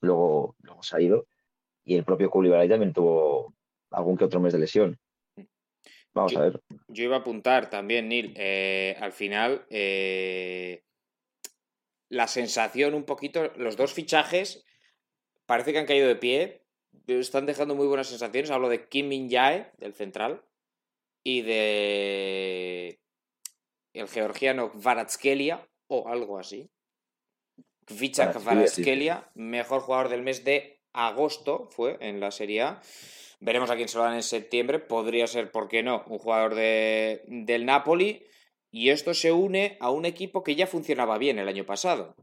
luego, 0.00 0.56
luego 0.62 0.82
se 0.82 0.96
ha 0.96 1.00
ido. 1.00 1.26
Y 1.84 1.96
el 1.96 2.04
propio 2.04 2.30
Koulibaly 2.30 2.68
también 2.68 2.92
tuvo 2.92 3.54
algún 3.90 4.16
que 4.16 4.24
otro 4.24 4.40
mes 4.40 4.52
de 4.52 4.60
lesión. 4.60 4.98
Vamos 6.14 6.36
a 6.36 6.40
ver. 6.40 6.60
Yo 6.88 7.04
iba 7.04 7.16
a 7.16 7.20
apuntar 7.20 7.70
también, 7.70 8.08
Neil, 8.08 8.34
eh, 8.36 8.96
al 9.00 9.12
final, 9.12 9.64
eh, 9.70 10.84
la 12.08 12.26
sensación 12.26 12.94
un 12.94 13.04
poquito, 13.04 13.52
los 13.56 13.76
dos 13.76 13.94
fichajes 13.94 14.64
parece 15.46 15.72
que 15.72 15.78
han 15.78 15.86
caído 15.86 16.08
de 16.08 16.16
pie, 16.16 16.62
están 17.06 17.46
dejando 17.46 17.74
muy 17.74 17.86
buenas 17.86 18.08
sensaciones. 18.08 18.50
Hablo 18.50 18.68
de 18.68 18.88
Kim 18.88 19.08
Min 19.08 19.30
Jae, 19.30 19.72
del 19.78 19.94
central, 19.94 20.44
y 21.24 21.42
de 21.42 23.00
el 23.92 24.08
georgiano 24.08 24.70
Varatskelia, 24.74 25.66
o 25.88 26.08
algo 26.08 26.38
así. 26.38 26.70
Kvichak 27.84 28.42
Varatskelia, 28.42 29.30
mejor 29.34 29.82
jugador 29.82 30.08
del 30.08 30.22
mes 30.22 30.44
de 30.44 30.80
agosto 30.92 31.68
fue 31.70 31.98
en 32.00 32.20
la 32.20 32.30
Serie 32.30 32.62
A. 32.62 32.82
Veremos 33.44 33.70
a 33.70 33.76
quién 33.76 33.88
se 33.88 33.98
lo 33.98 34.04
dan 34.04 34.14
en 34.14 34.22
septiembre. 34.22 34.78
Podría 34.78 35.26
ser, 35.26 35.50
¿por 35.50 35.66
qué 35.66 35.82
no?, 35.82 36.04
un 36.06 36.18
jugador 36.18 36.54
de, 36.54 37.24
del 37.26 37.66
Napoli. 37.66 38.24
Y 38.70 38.90
esto 38.90 39.14
se 39.14 39.32
une 39.32 39.76
a 39.80 39.90
un 39.90 40.04
equipo 40.04 40.44
que 40.44 40.54
ya 40.54 40.68
funcionaba 40.68 41.18
bien 41.18 41.40
el 41.40 41.48
año 41.48 41.66
pasado. 41.66 42.14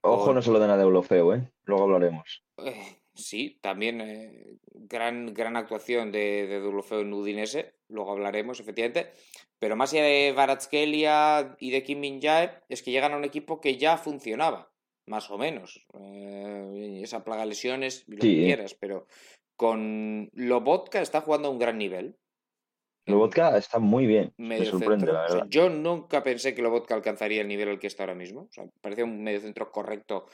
Ojo, 0.00 0.32
no 0.32 0.40
se 0.40 0.52
lo 0.52 0.60
den 0.60 0.70
a 0.70 0.76
Deulofeu, 0.76 1.32
¿eh? 1.32 1.50
Luego 1.64 1.82
hablaremos. 1.82 2.44
Eh, 2.64 3.02
sí, 3.14 3.58
también 3.60 4.00
eh, 4.00 4.58
gran, 4.72 5.34
gran 5.34 5.56
actuación 5.56 6.12
de, 6.12 6.46
de 6.46 6.60
Deulofeu 6.60 7.00
en 7.00 7.12
Udinese. 7.12 7.74
Luego 7.88 8.12
hablaremos, 8.12 8.60
efectivamente. 8.60 9.10
Pero 9.58 9.74
más 9.74 9.92
allá 9.92 10.04
de 10.04 10.32
Varatskelia 10.32 11.56
y 11.58 11.72
de 11.72 11.82
Kim 11.82 11.98
Min 11.98 12.22
Jae, 12.22 12.62
es 12.68 12.84
que 12.84 12.92
llegan 12.92 13.12
a 13.12 13.16
un 13.16 13.24
equipo 13.24 13.60
que 13.60 13.76
ya 13.76 13.98
funcionaba 13.98 14.72
más 15.06 15.30
o 15.30 15.36
menos. 15.36 15.84
Eh, 16.00 17.00
esa 17.02 17.24
plaga 17.24 17.42
de 17.42 17.48
lesiones, 17.48 18.04
lo 18.06 18.18
que 18.18 18.36
quieras, 18.36 18.74
pero 18.74 19.06
con 19.60 20.30
Lobotka 20.32 21.02
está 21.02 21.20
jugando 21.20 21.48
a 21.48 21.50
un 21.50 21.58
gran 21.58 21.76
nivel. 21.76 22.18
Lobotka 23.04 23.58
está 23.58 23.78
muy 23.78 24.06
bien, 24.06 24.32
me 24.38 24.64
sorprende, 24.64 25.12
la 25.12 25.20
verdad. 25.20 25.46
yo 25.50 25.68
nunca 25.68 26.22
pensé 26.22 26.54
que 26.54 26.62
Lobotka 26.62 26.94
alcanzaría 26.94 27.42
el 27.42 27.48
nivel 27.48 27.68
al 27.68 27.78
que 27.78 27.88
está 27.88 28.04
ahora 28.04 28.14
mismo. 28.14 28.44
O 28.44 28.48
sea, 28.50 28.64
parecía 28.80 29.04
un 29.04 29.22
mediocentro 29.22 29.70
correcto, 29.70 30.28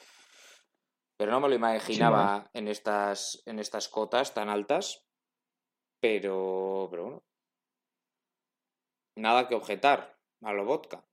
pero 1.19 1.33
no 1.33 1.41
me 1.41 1.49
lo 1.49 1.57
imaginaba 1.57 2.49
en, 2.55 2.69
estas, 2.69 3.43
en 3.47 3.59
estas 3.59 3.89
cotas 3.89 4.33
tan 4.33 4.49
altas. 4.49 5.05
Pero, 6.01 6.87
pero 6.89 7.03
bueno, 7.03 7.25
nada 9.17 9.49
que 9.49 9.57
objetar 9.57 10.17
a 10.45 10.53
Lobotka. 10.53 11.05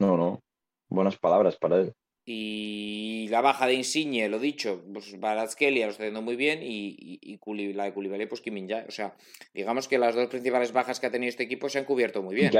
No, 0.00 0.16
no. 0.16 0.40
Buenas 0.88 1.16
palabras 1.16 1.56
para 1.58 1.76
él. 1.76 1.94
Y 2.24 3.26
la 3.30 3.40
baja 3.40 3.66
de 3.66 3.74
Insigne, 3.74 4.28
lo 4.28 4.38
dicho, 4.38 4.84
pues 4.92 5.18
Barazkelia 5.18 5.86
lo 5.86 5.90
está 5.90 6.04
haciendo 6.04 6.22
muy 6.22 6.36
bien 6.36 6.60
y, 6.62 7.18
y, 7.20 7.72
la 7.72 7.84
de 7.84 7.92
Koulibaly, 7.92 8.26
pues 8.26 8.40
Kim 8.40 8.68
O 8.86 8.90
sea, 8.90 9.16
digamos 9.52 9.88
que 9.88 9.98
las 9.98 10.14
dos 10.14 10.28
principales 10.28 10.72
bajas 10.72 11.00
que 11.00 11.06
ha 11.06 11.10
tenido 11.10 11.30
este 11.30 11.42
equipo 11.42 11.68
se 11.68 11.80
han 11.80 11.84
cubierto 11.84 12.22
muy 12.22 12.36
bien. 12.36 12.52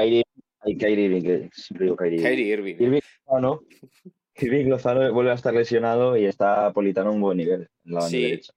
Hay 0.65 0.77
Kyrie 0.77 1.05
Irving, 1.05 1.21
que 1.21 1.49
siempre 1.53 1.85
digo 1.85 1.97
Kyrie 1.97 2.47
Irving. 2.47 2.75
Irving 2.79 3.01
Lozano, 3.25 3.63
Irving 4.35 4.65
Lozano 4.65 5.13
vuelve 5.13 5.31
a 5.31 5.35
estar 5.35 5.53
lesionado 5.53 6.17
y 6.17 6.25
está 6.25 6.71
Politano 6.73 7.09
a 7.09 7.13
un 7.13 7.21
buen 7.21 7.37
nivel 7.37 7.69
en 7.85 7.93
la 7.93 7.99
banda 7.99 8.09
sí, 8.09 8.21
derecha. 8.21 8.53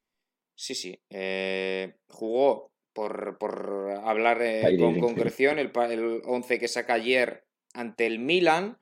Sí, 0.55 0.75
sí. 0.75 0.99
Eh, 1.11 1.95
jugó, 2.09 2.73
por, 2.93 3.37
por 3.39 3.91
hablar 4.05 4.41
eh, 4.41 4.77
con 4.79 4.99
concreción, 5.01 5.59
el, 5.59 5.71
el 5.91 6.23
11 6.25 6.59
que 6.59 6.69
saca 6.69 6.95
ayer 6.95 7.45
ante 7.75 8.07
el 8.07 8.19
Milan, 8.19 8.79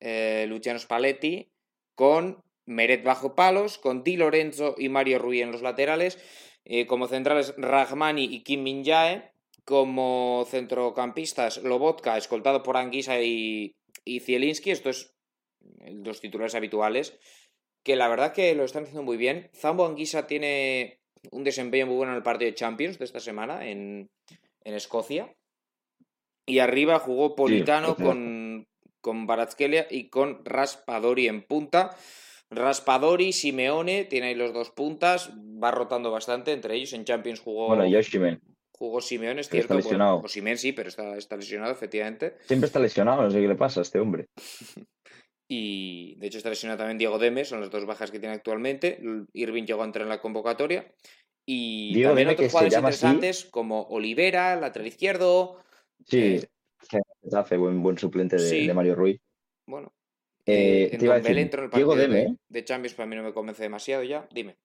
eh, 0.00 0.46
Luciano 0.48 0.78
Spalletti, 0.78 1.52
con 1.94 2.42
Meret 2.66 3.04
bajo 3.04 3.34
palos, 3.34 3.78
con 3.78 4.04
Di 4.04 4.16
Lorenzo 4.16 4.74
y 4.78 4.88
Mario 4.88 5.18
Rui 5.18 5.42
en 5.42 5.52
los 5.52 5.62
laterales, 5.62 6.18
eh, 6.64 6.86
como 6.86 7.08
centrales 7.08 7.54
Rahmani 7.56 8.24
y 8.24 8.42
Kim 8.42 8.62
Min 8.62 8.84
Jae, 8.84 9.30
como 9.64 10.46
centrocampistas 10.48 11.62
Lobotka, 11.62 12.16
escoltado 12.16 12.62
por 12.62 12.76
Anguisa 12.76 13.20
y, 13.20 13.74
y 14.04 14.20
Zielinski, 14.20 14.70
estos 14.70 15.14
los 15.86 16.20
titulares 16.20 16.54
habituales, 16.54 17.18
que 17.82 17.96
la 17.96 18.08
verdad 18.08 18.32
que 18.32 18.54
lo 18.54 18.64
están 18.64 18.84
haciendo 18.84 19.02
muy 19.02 19.16
bien. 19.16 19.50
Zambo 19.54 19.86
Anguisa 19.86 20.26
tiene 20.26 21.00
un 21.30 21.44
desempeño 21.44 21.86
muy 21.86 21.96
bueno 21.96 22.12
en 22.12 22.16
el 22.16 22.22
partido 22.22 22.50
de 22.50 22.54
Champions 22.54 22.98
de 22.98 23.04
esta 23.04 23.20
semana 23.20 23.68
en, 23.68 24.10
Escocia. 24.64 25.34
Y 26.46 26.58
arriba 26.58 26.98
jugó 26.98 27.34
Politano 27.34 27.96
con, 27.96 28.43
con 29.04 29.26
Baratskelia 29.26 29.86
y 29.90 30.08
con 30.08 30.42
Raspadori 30.46 31.28
en 31.28 31.42
punta. 31.42 31.94
Raspadori, 32.48 33.34
Simeone, 33.34 34.04
tiene 34.06 34.28
ahí 34.28 34.34
los 34.34 34.54
dos 34.54 34.70
puntas, 34.70 35.30
va 35.62 35.70
rotando 35.70 36.10
bastante 36.10 36.52
entre 36.52 36.74
ellos. 36.74 36.94
En 36.94 37.04
Champions 37.04 37.40
jugó. 37.40 37.68
Bueno, 37.68 37.86
Yoshimen. 37.86 38.40
Jugó 38.72 39.02
Simeone, 39.02 39.42
es 39.42 39.50
cierto. 39.50 39.74
Está 39.74 39.74
lesionado. 39.74 40.22
o 40.24 40.28
Simeone 40.28 40.56
sí, 40.56 40.72
pero 40.72 40.88
está, 40.88 41.18
está, 41.18 41.36
lesionado, 41.36 41.70
efectivamente. 41.70 42.36
Siempre 42.46 42.66
está 42.66 42.80
lesionado, 42.80 43.22
no 43.22 43.30
sé 43.30 43.42
qué 43.42 43.46
le 43.46 43.56
pasa 43.56 43.80
a 43.80 43.82
este 43.82 44.00
hombre. 44.00 44.28
y 45.48 46.16
de 46.16 46.26
hecho 46.26 46.38
está 46.38 46.48
lesionado 46.48 46.78
también 46.78 46.96
Diego 46.96 47.18
Demes, 47.18 47.48
son 47.48 47.60
las 47.60 47.70
dos 47.70 47.84
bajas 47.84 48.10
que 48.10 48.18
tiene 48.18 48.34
actualmente. 48.34 49.00
Irving 49.34 49.64
llegó 49.64 49.82
a 49.82 49.86
entrar 49.86 50.04
en 50.04 50.08
la 50.08 50.22
convocatoria. 50.22 50.90
Y 51.46 52.02
también 52.02 52.28
otros 52.28 52.50
jugadores 52.50 52.74
interesantes 52.74 53.44
como 53.44 53.82
Olivera, 53.82 54.56
lateral 54.56 54.88
izquierdo. 54.88 55.62
Sí. 56.06 56.18
Eh, 56.18 56.48
hace 57.32 57.56
buen, 57.56 57.82
buen 57.82 57.98
suplente 57.98 58.36
de, 58.36 58.74
Mario 58.74 58.94
Ruiz. 58.94 59.20
Bueno. 59.66 59.92
Eh, 60.46 60.90
en 60.92 61.00
Don 61.00 61.16
entro 61.16 61.60
en 61.60 61.64
el 61.64 61.70
partido 61.70 61.94
de, 61.96 62.36
de, 62.48 62.64
Champions, 62.64 62.94
para 62.94 63.06
mí 63.06 63.16
no 63.16 63.22
me 63.22 63.32
convence 63.32 63.62
demasiado 63.62 64.02
ya. 64.02 64.28
Dime. 64.30 64.56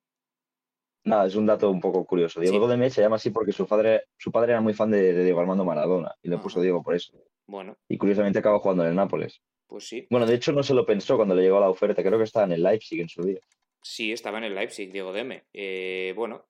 Nada, 1.06 1.26
es 1.26 1.36
un 1.36 1.46
dato 1.46 1.70
un 1.70 1.80
poco 1.80 2.06
curioso. 2.06 2.42
Diego 2.42 2.70
sí. 2.70 2.90
se 2.90 3.02
llama 3.02 3.16
así 3.16 3.30
porque 3.30 3.52
su 3.52 3.66
padre, 3.66 4.04
su 4.18 4.32
padre 4.32 4.52
era 4.52 4.62
muy 4.62 4.74
fan 4.74 4.92
de, 4.92 5.24
Diego 5.24 5.40
Armando 5.40 5.64
Maradona 5.64 6.14
y 6.22 6.30
le 6.30 6.36
ah. 6.36 6.42
puso 6.42 6.62
Diego 6.62 6.84
por 6.84 6.96
eso. 6.96 7.14
Bueno. 7.48 7.78
Y 7.88 7.98
curiosamente 7.98 8.40
acabó 8.40 8.60
jugando 8.60 8.84
en 8.84 8.90
el 8.90 8.96
Nápoles. 8.96 9.42
Pues 9.68 9.88
sí. 9.88 10.06
Bueno, 10.10 10.26
de 10.26 10.36
hecho 10.36 10.52
no 10.52 10.64
se 10.64 10.74
lo 10.74 10.86
pensó 10.86 11.16
cuando 11.16 11.36
le 11.36 11.44
llegó 11.44 11.60
la 11.60 11.70
oferta. 11.70 12.04
Creo 12.04 12.18
que 12.18 12.26
estaba 12.26 12.46
en 12.46 12.54
el 12.54 12.64
Leipzig 12.64 13.00
en 13.00 13.10
su 13.10 13.24
día. 13.24 13.40
Sí, 13.82 14.12
estaba 14.12 14.40
en 14.40 14.46
el 14.46 14.56
Leipzig, 14.56 14.92
Diego 14.92 15.14
Deme. 15.14 15.46
Eh, 15.54 16.14
bueno, 16.16 16.46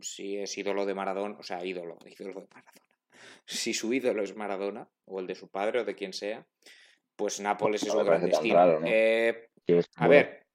si 0.00 0.38
es 0.38 0.56
ídolo 0.56 0.86
de 0.86 0.94
Maradona, 0.94 1.36
o 1.38 1.42
sea, 1.42 1.64
ídolo, 1.64 1.98
ídolo 2.06 2.40
de 2.40 2.46
Maradona 2.48 2.91
si 3.46 3.74
su 3.74 3.92
ídolo 3.92 4.22
es 4.22 4.36
Maradona, 4.36 4.88
o 5.06 5.20
el 5.20 5.26
de 5.26 5.34
su 5.34 5.48
padre, 5.48 5.80
o 5.80 5.84
de 5.84 5.94
quien 5.94 6.12
sea, 6.12 6.46
pues 7.16 7.40
Nápoles 7.40 7.82
es 7.82 7.94
un 7.94 8.04
gran 8.04 8.24
destino. 8.24 8.80
Eh, 8.84 9.48
a 9.96 10.08
ver, 10.08 10.46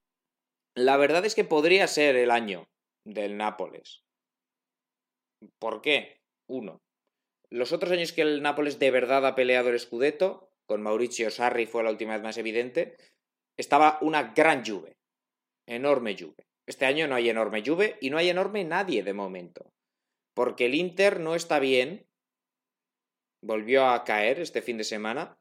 la 0.76 0.97
verdad 0.97 1.26
es 1.26 1.36
que 1.36 1.43
podría 1.43 1.88
ser 1.88 2.15
el 2.15 2.32
año 2.32 2.70
del 3.05 3.38
Nápoles. 3.38 4.03
¿Por 5.59 5.82
qué? 5.82 6.22
Uno. 6.49 6.82
Los 7.49 7.72
otros 7.72 7.91
años 7.91 8.11
que 8.11 8.22
el 8.22 8.41
Nápoles 8.41 8.80
de 8.80 8.91
verdad 8.91 9.26
ha 9.26 9.36
peleado 9.36 9.70
el 9.70 9.80
Scudetto, 9.80 10.51
con 10.68 10.82
Mauricio 10.82 11.30
Sarri 11.32 11.65
fue 11.65 11.84
la 11.84 11.91
última 11.91 12.13
vez 12.13 12.24
más 12.24 12.38
evidente, 12.38 12.97
estaba 13.57 13.97
una 14.01 14.34
gran 14.34 14.63
lluvia. 14.63 14.95
Enorme 15.65 16.15
lluvia. 16.15 16.45
Este 16.68 16.86
año 16.86 17.07
no 17.07 17.15
hay 17.15 17.30
enorme 17.30 17.61
lluvia 17.61 17.97
y 18.01 18.09
no 18.09 18.18
hay 18.18 18.30
enorme 18.30 18.63
nadie 18.65 19.03
de 19.03 19.13
momento. 19.13 19.72
Porque 20.34 20.65
el 20.65 20.76
Inter 20.76 21.20
no 21.20 21.36
está 21.36 21.59
bien 21.59 22.07
volvió 23.41 23.88
a 23.88 24.03
caer 24.03 24.39
este 24.39 24.61
fin 24.61 24.77
de 24.77 24.83
semana. 24.83 25.38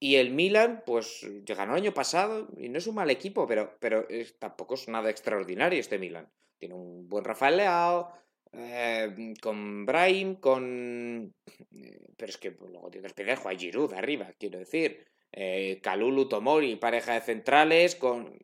Y 0.00 0.16
el 0.16 0.30
Milan, 0.30 0.82
pues 0.86 1.26
ganó 1.44 1.72
el 1.72 1.82
año 1.82 1.94
pasado 1.94 2.48
y 2.56 2.68
no 2.68 2.78
es 2.78 2.86
un 2.86 2.94
mal 2.94 3.10
equipo, 3.10 3.46
pero, 3.46 3.76
pero 3.80 4.06
tampoco 4.38 4.74
es 4.74 4.86
nada 4.88 5.10
extraordinario 5.10 5.80
este 5.80 5.98
Milan. 5.98 6.30
Tiene 6.58 6.74
un 6.74 7.08
buen 7.08 7.24
Rafael 7.24 7.56
Leao, 7.56 8.12
eh, 8.52 9.34
con 9.40 9.84
Brahim, 9.84 10.36
con... 10.36 11.34
Eh, 11.72 12.00
pero 12.16 12.30
es 12.30 12.38
que 12.38 12.50
luego 12.50 12.90
tiene 12.90 13.08
esperar 13.08 13.38
a 13.44 13.50
Giroud 13.50 13.92
arriba, 13.92 14.32
quiero 14.38 14.58
decir. 14.58 15.06
Eh, 15.32 15.80
Kalulu 15.82 16.28
Tomori, 16.28 16.76
pareja 16.76 17.14
de 17.14 17.20
centrales, 17.20 17.96
con. 17.96 18.38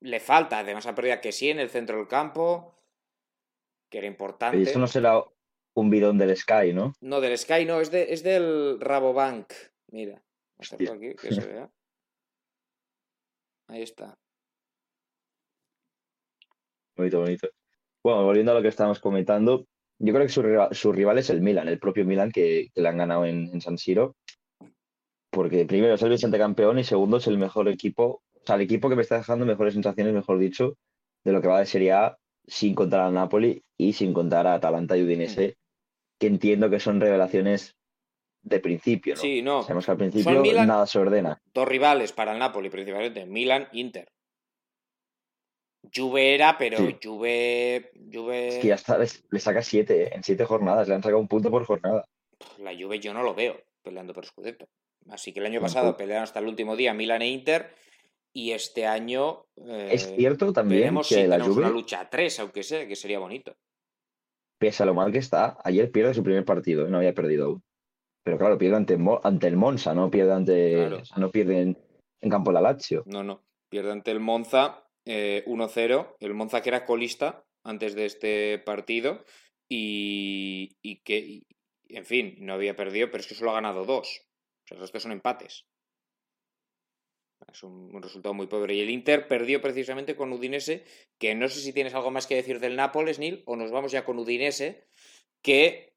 Le 0.00 0.20
falta, 0.20 0.58
además 0.58 0.86
ha 0.86 0.94
perdido 0.94 1.20
que 1.20 1.32
sí 1.32 1.48
en 1.50 1.58
el 1.58 1.70
centro 1.70 1.96
del 1.96 2.06
campo, 2.06 2.78
que 3.88 3.98
era 3.98 4.06
importante. 4.06 4.60
Eso 4.60 4.78
no 4.78 4.86
será 4.86 5.24
un 5.76 5.90
bidón 5.90 6.16
del 6.16 6.34
Sky, 6.36 6.72
¿no? 6.72 6.94
No, 7.00 7.20
del 7.20 7.36
Sky 7.36 7.66
no, 7.66 7.80
es, 7.80 7.90
de, 7.90 8.12
es 8.12 8.22
del 8.22 8.80
Rabobank. 8.80 9.52
Mira, 9.92 10.22
a 10.58 10.92
aquí 10.92 11.14
que 11.14 11.34
se 11.34 11.40
vea. 11.46 11.70
Ahí 13.68 13.82
está. 13.82 14.16
Bonito, 16.96 17.20
bonito. 17.20 17.48
Bueno, 18.02 18.24
volviendo 18.24 18.52
a 18.52 18.54
lo 18.54 18.62
que 18.62 18.68
estábamos 18.68 19.00
comentando, 19.00 19.66
yo 19.98 20.14
creo 20.14 20.26
que 20.26 20.32
su 20.32 20.42
rival, 20.42 20.74
su 20.74 20.92
rival 20.92 21.18
es 21.18 21.28
el 21.28 21.42
Milan, 21.42 21.68
el 21.68 21.78
propio 21.78 22.06
Milan 22.06 22.32
que, 22.32 22.70
le 22.74 22.88
han 22.88 22.96
ganado 22.96 23.26
en, 23.26 23.60
San 23.60 23.76
Siro. 23.76 24.16
Porque 25.30 25.66
primero 25.66 25.94
es 25.94 26.02
el 26.02 26.08
Vicente 26.08 26.38
campeón 26.38 26.78
y 26.78 26.84
segundo 26.84 27.18
es 27.18 27.26
el 27.26 27.36
mejor 27.36 27.68
equipo, 27.68 28.22
o 28.32 28.46
sea, 28.46 28.56
el 28.56 28.62
equipo 28.62 28.88
que 28.88 28.96
me 28.96 29.02
está 29.02 29.18
dejando 29.18 29.44
mejores 29.44 29.74
sensaciones, 29.74 30.14
mejor 30.14 30.38
dicho, 30.38 30.78
de 31.22 31.32
lo 31.32 31.42
que 31.42 31.48
va 31.48 31.58
de 31.58 31.66
Serie 31.66 31.92
A 31.92 32.16
sin 32.46 32.74
contar 32.74 33.00
al 33.00 33.12
Napoli 33.12 33.62
y 33.76 33.92
sin 33.92 34.14
contar 34.14 34.46
a 34.46 34.54
Atalanta 34.54 34.96
y 34.96 35.02
Udinese, 35.02 35.58
que 36.18 36.26
entiendo 36.26 36.70
que 36.70 36.80
son 36.80 37.00
revelaciones 37.00 37.76
de 38.42 38.60
principio, 38.60 39.14
¿no? 39.14 39.20
Sí, 39.20 39.42
no. 39.42 39.62
Sabemos 39.62 39.84
que 39.84 39.90
al 39.90 39.96
principio 39.98 40.42
nada 40.64 40.86
se 40.86 40.98
ordena. 40.98 41.40
Dos 41.52 41.66
rivales 41.66 42.12
para 42.12 42.32
el 42.32 42.38
Napoli, 42.38 42.70
principalmente, 42.70 43.26
Milan, 43.26 43.68
Inter. 43.72 44.08
Juve 45.94 46.34
era, 46.34 46.56
pero 46.58 46.78
Juve, 47.02 47.92
Juve... 48.12 48.48
Es 48.48 48.58
que 48.58 48.68
ya 48.68 48.74
está, 48.74 48.98
le, 48.98 49.40
saca 49.40 49.62
siete, 49.62 50.04
¿eh? 50.04 50.10
en 50.12 50.22
siete 50.22 50.44
jornadas, 50.44 50.88
le 50.88 50.94
han 50.94 51.02
sacado 51.02 51.20
un 51.20 51.28
punto 51.28 51.50
por 51.50 51.64
jornada. 51.64 52.04
La 52.58 52.72
Juve 52.74 52.98
yo 53.00 53.12
no 53.12 53.22
lo 53.22 53.34
veo 53.34 53.60
peleando 53.82 54.12
por 54.12 54.26
Scudetto. 54.26 54.68
Así 55.08 55.32
que 55.32 55.40
el 55.40 55.46
año 55.46 55.60
pasado 55.60 55.96
pelearon 55.96 56.24
hasta 56.24 56.40
el 56.40 56.46
último 56.46 56.74
día 56.76 56.92
Milan 56.92 57.22
e 57.22 57.28
Inter 57.28 57.70
y 58.32 58.52
este 58.52 58.86
año... 58.86 59.46
es 59.56 60.12
cierto 60.16 60.52
también 60.52 60.98
que 61.08 61.28
la 61.28 61.40
Juve... 61.40 61.60
una 61.60 61.70
lucha 61.70 62.00
a 62.00 62.10
tres, 62.10 62.38
aunque 62.40 62.62
sea, 62.62 62.86
que 62.86 62.96
sería 62.96 63.18
bonito. 63.18 63.56
Pese 64.58 64.82
a 64.82 64.86
lo 64.86 64.94
mal 64.94 65.12
que 65.12 65.18
está, 65.18 65.58
ayer 65.64 65.90
pierde 65.90 66.14
su 66.14 66.22
primer 66.22 66.44
partido, 66.44 66.88
no 66.88 66.98
había 66.98 67.14
perdido 67.14 67.46
aún. 67.46 67.62
Pero 68.24 68.38
claro, 68.38 68.58
pierde 68.58 68.76
ante, 68.76 68.98
ante 69.22 69.46
el 69.46 69.56
Monza, 69.56 69.94
no 69.94 70.10
pierde 70.10 70.32
ante... 70.32 70.90
no 71.16 71.30
pierde 71.30 71.60
en, 71.60 71.78
en 72.20 72.30
campo 72.30 72.52
la 72.52 72.60
Lazio. 72.60 73.02
No, 73.06 73.22
no, 73.22 73.44
pierde 73.68 73.92
ante 73.92 74.10
el 74.10 74.20
Monza 74.20 74.84
1-0, 75.04 75.06
eh, 75.06 76.16
el 76.20 76.34
Monza 76.34 76.60
que 76.60 76.70
era 76.70 76.84
colista 76.84 77.44
antes 77.62 77.94
de 77.94 78.06
este 78.06 78.58
partido 78.58 79.24
y, 79.68 81.00
que, 81.04 81.42
en 81.88 82.04
fin, 82.04 82.36
no 82.40 82.54
había 82.54 82.76
perdido, 82.76 83.10
pero 83.10 83.20
es 83.20 83.26
que 83.26 83.34
solo 83.34 83.50
ha 83.50 83.54
ganado 83.54 83.84
dos. 83.84 84.22
O 84.64 84.68
sea, 84.68 84.76
el 84.76 84.80
resto 84.80 85.00
son 85.00 85.12
empates. 85.12 85.66
Es 87.52 87.62
un, 87.62 88.02
resultado 88.02 88.34
muy 88.34 88.46
pobre. 88.46 88.74
Y 88.74 88.80
el 88.80 88.90
Inter 88.90 89.28
perdió 89.28 89.60
precisamente 89.60 90.16
con 90.16 90.32
Udinese, 90.32 90.84
que 91.18 91.34
no 91.34 91.48
sé 91.48 91.60
si 91.60 91.72
tienes 91.72 91.94
algo 91.94 92.10
más 92.10 92.26
que 92.26 92.34
decir 92.34 92.60
del 92.60 92.76
Nápoles, 92.76 93.18
Nil, 93.18 93.42
o 93.46 93.56
nos 93.56 93.70
vamos 93.70 93.92
ya 93.92 94.04
con 94.04 94.18
Udinese, 94.18 94.86
que 95.42 95.94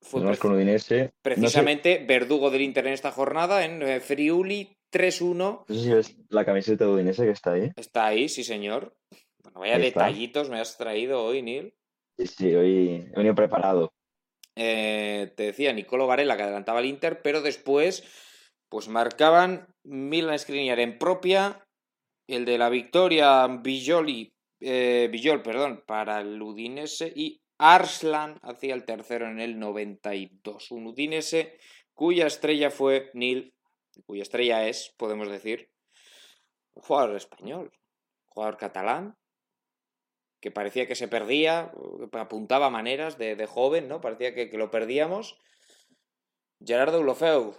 fue 0.00 0.36
con 0.38 0.52
Udinese. 0.52 1.12
precisamente 1.22 2.04
verdugo 2.06 2.50
del 2.50 2.62
Inter 2.62 2.86
en 2.86 2.92
esta 2.92 3.10
jornada, 3.10 3.64
en 3.64 3.82
eh, 3.82 4.00
Friuli 4.00 4.76
3-1. 4.92 5.34
No 5.34 5.64
sé 5.68 5.80
si 5.80 5.90
ves 5.90 6.16
la 6.28 6.44
camiseta 6.44 6.84
de 6.84 6.90
Udinese 6.90 7.24
que 7.24 7.30
está 7.30 7.52
ahí. 7.52 7.70
Está 7.76 8.06
ahí, 8.06 8.28
sí, 8.28 8.44
señor. 8.44 8.96
Bueno, 9.42 9.60
vaya 9.60 9.78
detallitos 9.78 10.50
me 10.50 10.60
has 10.60 10.76
traído 10.76 11.22
hoy, 11.24 11.42
Neil. 11.42 11.74
Sí, 12.18 12.26
sí, 12.26 12.54
hoy 12.54 13.08
he 13.12 13.16
venido 13.16 13.34
preparado. 13.34 13.92
Eh, 14.54 15.32
te 15.36 15.44
decía 15.44 15.72
Nicolo 15.72 16.06
Varela 16.06 16.36
que 16.36 16.44
adelantaba 16.44 16.80
el 16.80 16.86
Inter, 16.86 17.20
pero 17.22 17.42
después 17.42 18.04
pues 18.68 18.88
marcaban 18.88 19.68
Milan 19.86 20.38
Skriniar 20.38 20.80
en 20.80 20.98
propia, 20.98 21.66
el 22.26 22.44
de 22.44 22.58
la 22.58 22.68
victoria 22.68 23.46
Bijoli, 23.46 24.32
eh, 24.60 25.10
perdón, 25.44 25.84
para 25.86 26.20
el 26.20 26.40
Udinese 26.40 27.12
y 27.14 27.40
Arslan 27.58 28.38
hacía 28.42 28.74
el 28.74 28.84
tercero 28.84 29.28
en 29.28 29.40
el 29.40 29.58
92. 29.58 30.70
Un 30.70 30.88
Udinese 30.88 31.58
cuya 31.94 32.26
estrella 32.26 32.70
fue 32.70 33.10
Neil 33.14 33.54
cuya 34.04 34.22
estrella 34.22 34.68
es, 34.68 34.94
podemos 34.98 35.30
decir, 35.30 35.70
un 36.74 36.82
jugador 36.82 37.16
español, 37.16 37.70
un 37.72 38.28
jugador 38.28 38.56
catalán, 38.58 39.16
que 40.40 40.50
parecía 40.50 40.86
que 40.86 40.94
se 40.94 41.08
perdía, 41.08 41.72
apuntaba 42.12 42.70
maneras 42.70 43.16
de, 43.18 43.46
joven, 43.46 43.88
¿no? 43.88 44.00
Parecía 44.00 44.34
que, 44.34 44.46
lo 44.58 44.70
perdíamos. 44.70 45.38
Gerardo 46.64 47.00
Ulofeu. 47.00 47.54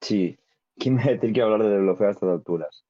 Sí, 0.00 0.38
¿quién 0.76 0.94
me 0.94 1.04
va 1.04 1.10
a 1.10 1.12
decir 1.14 1.32
que 1.32 1.42
hablar 1.42 1.62
de 1.62 1.78
Ulofeu 1.78 2.08
a 2.08 2.10
estas 2.10 2.28
alturas? 2.28 2.84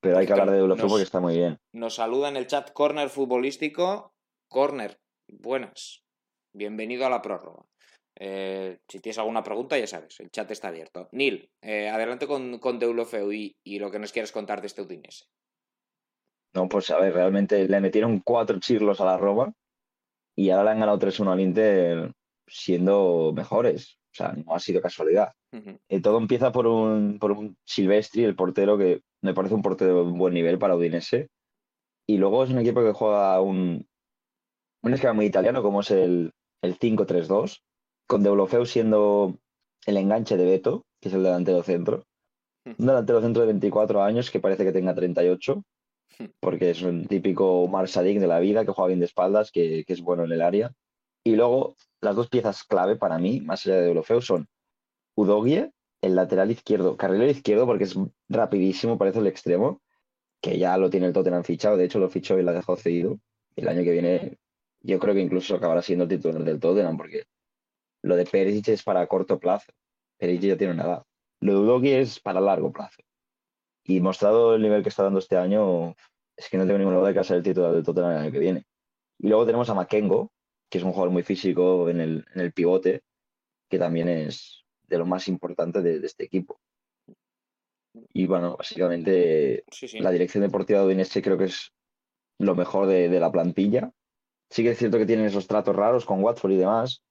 Pero 0.00 0.18
hay 0.18 0.26
que 0.26 0.32
hablar 0.32 0.50
de 0.50 0.62
Ulofeu 0.62 0.88
porque 0.88 1.02
está 1.04 1.20
muy 1.20 1.36
bien. 1.36 1.58
Nos 1.72 1.94
saluda 1.96 2.28
en 2.28 2.36
el 2.36 2.46
chat 2.46 2.72
Corner 2.72 3.08
Futbolístico. 3.08 4.14
Corner, 4.48 4.98
buenas. 5.28 6.04
Bienvenido 6.52 7.06
a 7.06 7.10
la 7.10 7.22
prórroga. 7.22 7.64
Eh, 8.14 8.78
si 8.88 9.00
tienes 9.00 9.18
alguna 9.18 9.42
pregunta, 9.42 9.78
ya 9.78 9.86
sabes, 9.86 10.20
el 10.20 10.30
chat 10.30 10.50
está 10.50 10.68
abierto. 10.68 11.08
Neil, 11.12 11.50
eh, 11.62 11.88
adelante 11.88 12.26
con, 12.26 12.58
con 12.58 12.78
Deulofeu 12.78 13.32
y, 13.32 13.56
lo 13.78 13.90
que 13.90 13.98
nos 13.98 14.12
quieres 14.12 14.32
contar 14.32 14.60
de 14.60 14.66
este 14.66 14.82
Udinese. 14.82 15.26
No, 16.54 16.68
pues 16.68 16.90
a 16.90 16.98
ver, 16.98 17.14
realmente 17.14 17.66
le 17.66 17.80
metieron 17.80 18.20
cuatro 18.20 18.60
chirlos 18.60 19.00
a 19.00 19.06
la 19.06 19.16
Roma 19.16 19.54
y 20.36 20.50
ahora 20.50 20.64
le 20.64 20.70
han 20.70 20.80
ganado 20.80 20.98
3-1 20.98 21.32
al 21.32 21.40
Inter 21.40 22.12
siendo 22.46 23.32
mejores. 23.34 23.98
O 24.12 24.14
sea, 24.14 24.32
no 24.32 24.54
ha 24.54 24.60
sido 24.60 24.82
casualidad. 24.82 25.32
Eh, 25.88 26.00
todo 26.00 26.18
empieza 26.18 26.50
por 26.50 26.66
un, 26.66 27.18
por 27.18 27.32
un 27.32 27.56
Silvestri, 27.64 28.24
el 28.24 28.34
portero, 28.34 28.78
que 28.78 29.02
me 29.20 29.34
parece 29.34 29.54
un 29.54 29.62
portero 29.62 30.04
de 30.04 30.10
buen 30.10 30.34
nivel 30.34 30.58
para 30.58 30.76
Udinese. 30.76 31.28
Y 32.06 32.16
luego 32.16 32.42
es 32.44 32.50
un 32.50 32.58
equipo 32.58 32.82
que 32.82 32.92
juega 32.92 33.40
un, 33.40 33.86
un 34.82 34.94
esquema 34.94 35.12
muy 35.12 35.26
italiano, 35.26 35.62
como 35.62 35.80
es 35.80 35.90
el, 35.90 36.32
el 36.62 36.78
5-3-2, 36.78 37.62
con 38.06 38.22
Deulofeu 38.22 38.64
siendo 38.66 39.38
el 39.86 39.96
enganche 39.96 40.36
de 40.36 40.44
Beto, 40.44 40.86
que 41.00 41.08
es 41.08 41.14
el 41.14 41.22
delantero 41.22 41.62
centro. 41.62 42.06
Un 42.64 42.86
delantero 42.86 43.20
centro 43.20 43.42
de 43.42 43.48
24 43.48 44.02
años 44.02 44.30
que 44.30 44.40
parece 44.40 44.64
que 44.64 44.72
tenga 44.72 44.94
38, 44.94 45.62
hmm. 46.18 46.24
porque 46.40 46.70
es 46.70 46.82
un 46.82 47.06
típico 47.06 47.66
Marsadik 47.68 48.20
de 48.20 48.26
la 48.26 48.38
vida 48.38 48.64
que 48.64 48.72
juega 48.72 48.88
bien 48.88 49.00
de 49.00 49.06
espaldas, 49.06 49.50
que, 49.50 49.84
es 49.86 50.00
bueno 50.00 50.24
en 50.24 50.32
el 50.32 50.42
área. 50.42 50.72
Y 51.24 51.36
luego, 51.36 51.76
las 52.00 52.16
dos 52.16 52.28
piezas 52.28 52.64
clave 52.64 52.96
para 52.96 53.18
mí, 53.18 53.40
más 53.40 53.66
allá 53.66 53.76
de 53.76 53.82
Deulofeu, 53.82 54.20
son 54.20 54.46
Udogie, 55.14 55.72
el 56.00 56.16
lateral 56.16 56.50
izquierdo, 56.50 56.96
carrilero 56.96 57.30
izquierdo, 57.30 57.66
porque 57.66 57.84
es 57.84 57.96
rapidísimo, 58.28 58.98
parece 58.98 59.20
el 59.20 59.26
extremo, 59.26 59.80
que 60.40 60.58
ya 60.58 60.76
lo 60.76 60.90
tiene 60.90 61.06
el 61.06 61.12
Tottenham 61.12 61.44
fichado, 61.44 61.76
de 61.76 61.84
hecho 61.84 61.98
lo 61.98 62.10
fichó 62.10 62.38
y 62.38 62.42
lo 62.42 62.50
ha 62.50 62.54
dejado 62.54 62.76
cedido. 62.76 63.18
El 63.54 63.68
año 63.68 63.84
que 63.84 63.92
viene, 63.92 64.38
yo 64.80 64.98
creo 64.98 65.14
que 65.14 65.20
incluso 65.20 65.54
acabará 65.54 65.82
siendo 65.82 66.04
el 66.04 66.10
titular 66.10 66.42
del 66.42 66.58
Tottenham, 66.58 66.96
porque 66.96 67.24
lo 68.02 68.16
de 68.16 68.26
Perisic 68.26 68.68
es 68.68 68.82
para 68.82 69.06
corto 69.06 69.38
plazo. 69.38 69.72
Perisic 70.18 70.50
ya 70.50 70.56
tiene 70.56 70.74
una 70.74 70.84
edad. 70.84 71.02
Lo 71.40 71.52
de 71.52 71.58
Udogi 71.58 71.90
es 71.92 72.18
para 72.18 72.40
largo 72.40 72.72
plazo. 72.72 73.02
Y 73.84 74.00
mostrado 74.00 74.54
el 74.54 74.62
nivel 74.62 74.82
que 74.82 74.88
está 74.88 75.04
dando 75.04 75.18
este 75.20 75.36
año, 75.36 75.94
es 76.36 76.48
que 76.48 76.56
no 76.56 76.64
tengo 76.64 76.78
ninguna 76.78 76.98
duda 76.98 77.08
de 77.08 77.14
que 77.14 77.18
va 77.18 77.22
a 77.22 77.24
ser 77.24 77.36
el 77.36 77.42
titular 77.42 77.72
del 77.72 77.84
Tottenham 77.84 78.12
el 78.12 78.18
año 78.18 78.32
que 78.32 78.38
viene. 78.38 78.64
Y 79.18 79.28
luego 79.28 79.46
tenemos 79.46 79.68
a 79.70 79.74
Makengo, 79.74 80.32
que 80.68 80.78
es 80.78 80.84
un 80.84 80.92
jugador 80.92 81.12
muy 81.12 81.22
físico 81.22 81.88
en 81.88 82.00
el, 82.00 82.26
en 82.34 82.40
el 82.40 82.52
pivote, 82.52 83.02
que 83.68 83.78
también 83.78 84.08
es 84.08 84.61
de 84.92 84.98
lo 84.98 85.06
más 85.06 85.26
importante 85.26 85.80
de, 85.80 86.04
este 86.04 86.24
equipo. 86.24 86.60
Y 88.12 88.26
bueno, 88.26 88.56
básicamente 88.58 89.64
la 89.94 90.10
dirección 90.10 90.42
deportiva 90.42 90.80
de 90.80 90.86
Udinese 90.86 91.22
creo 91.22 91.38
que 91.38 91.44
es 91.44 91.72
lo 92.38 92.54
mejor 92.54 92.86
de, 92.86 93.08
de, 93.08 93.20
la 93.20 93.32
plantilla. 93.32 93.90
Sí 94.50 94.62
que 94.62 94.72
es 94.72 94.78
cierto 94.78 94.98
que 94.98 95.06
tienen 95.06 95.24
esos 95.24 95.46
tratos 95.46 95.74
raros 95.74 96.04
con 96.04 96.22
Watford 96.22 96.52
y 96.52 96.58
demás, 96.58 97.02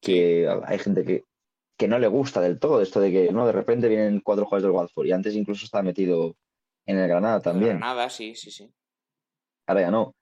que 0.00 0.48
hay 0.64 0.78
gente 0.80 1.04
que, 1.04 1.24
que 1.78 1.86
no 1.86 2.00
le 2.00 2.08
gusta 2.08 2.40
del 2.40 2.58
todo 2.58 2.82
esto 2.82 3.00
de 3.00 3.12
que 3.12 3.32
no 3.32 3.46
de 3.46 3.52
repente 3.52 3.88
vienen 3.88 4.20
cuatro 4.20 4.44
jugadores 4.44 4.64
del 4.64 4.72
Watford 4.72 5.06
y 5.06 5.12
antes 5.12 5.36
incluso 5.36 5.64
estaba 5.64 5.82
metido 5.82 6.36
en 6.86 6.98
el 6.98 7.08
Granada 7.08 7.40
también. 7.40 7.78
Granada, 7.78 8.10
sí, 8.10 8.34
sí, 8.34 8.50
sí. 8.50 8.68
Ahora 9.68 9.82
ya 9.82 9.90
no. 9.92 10.16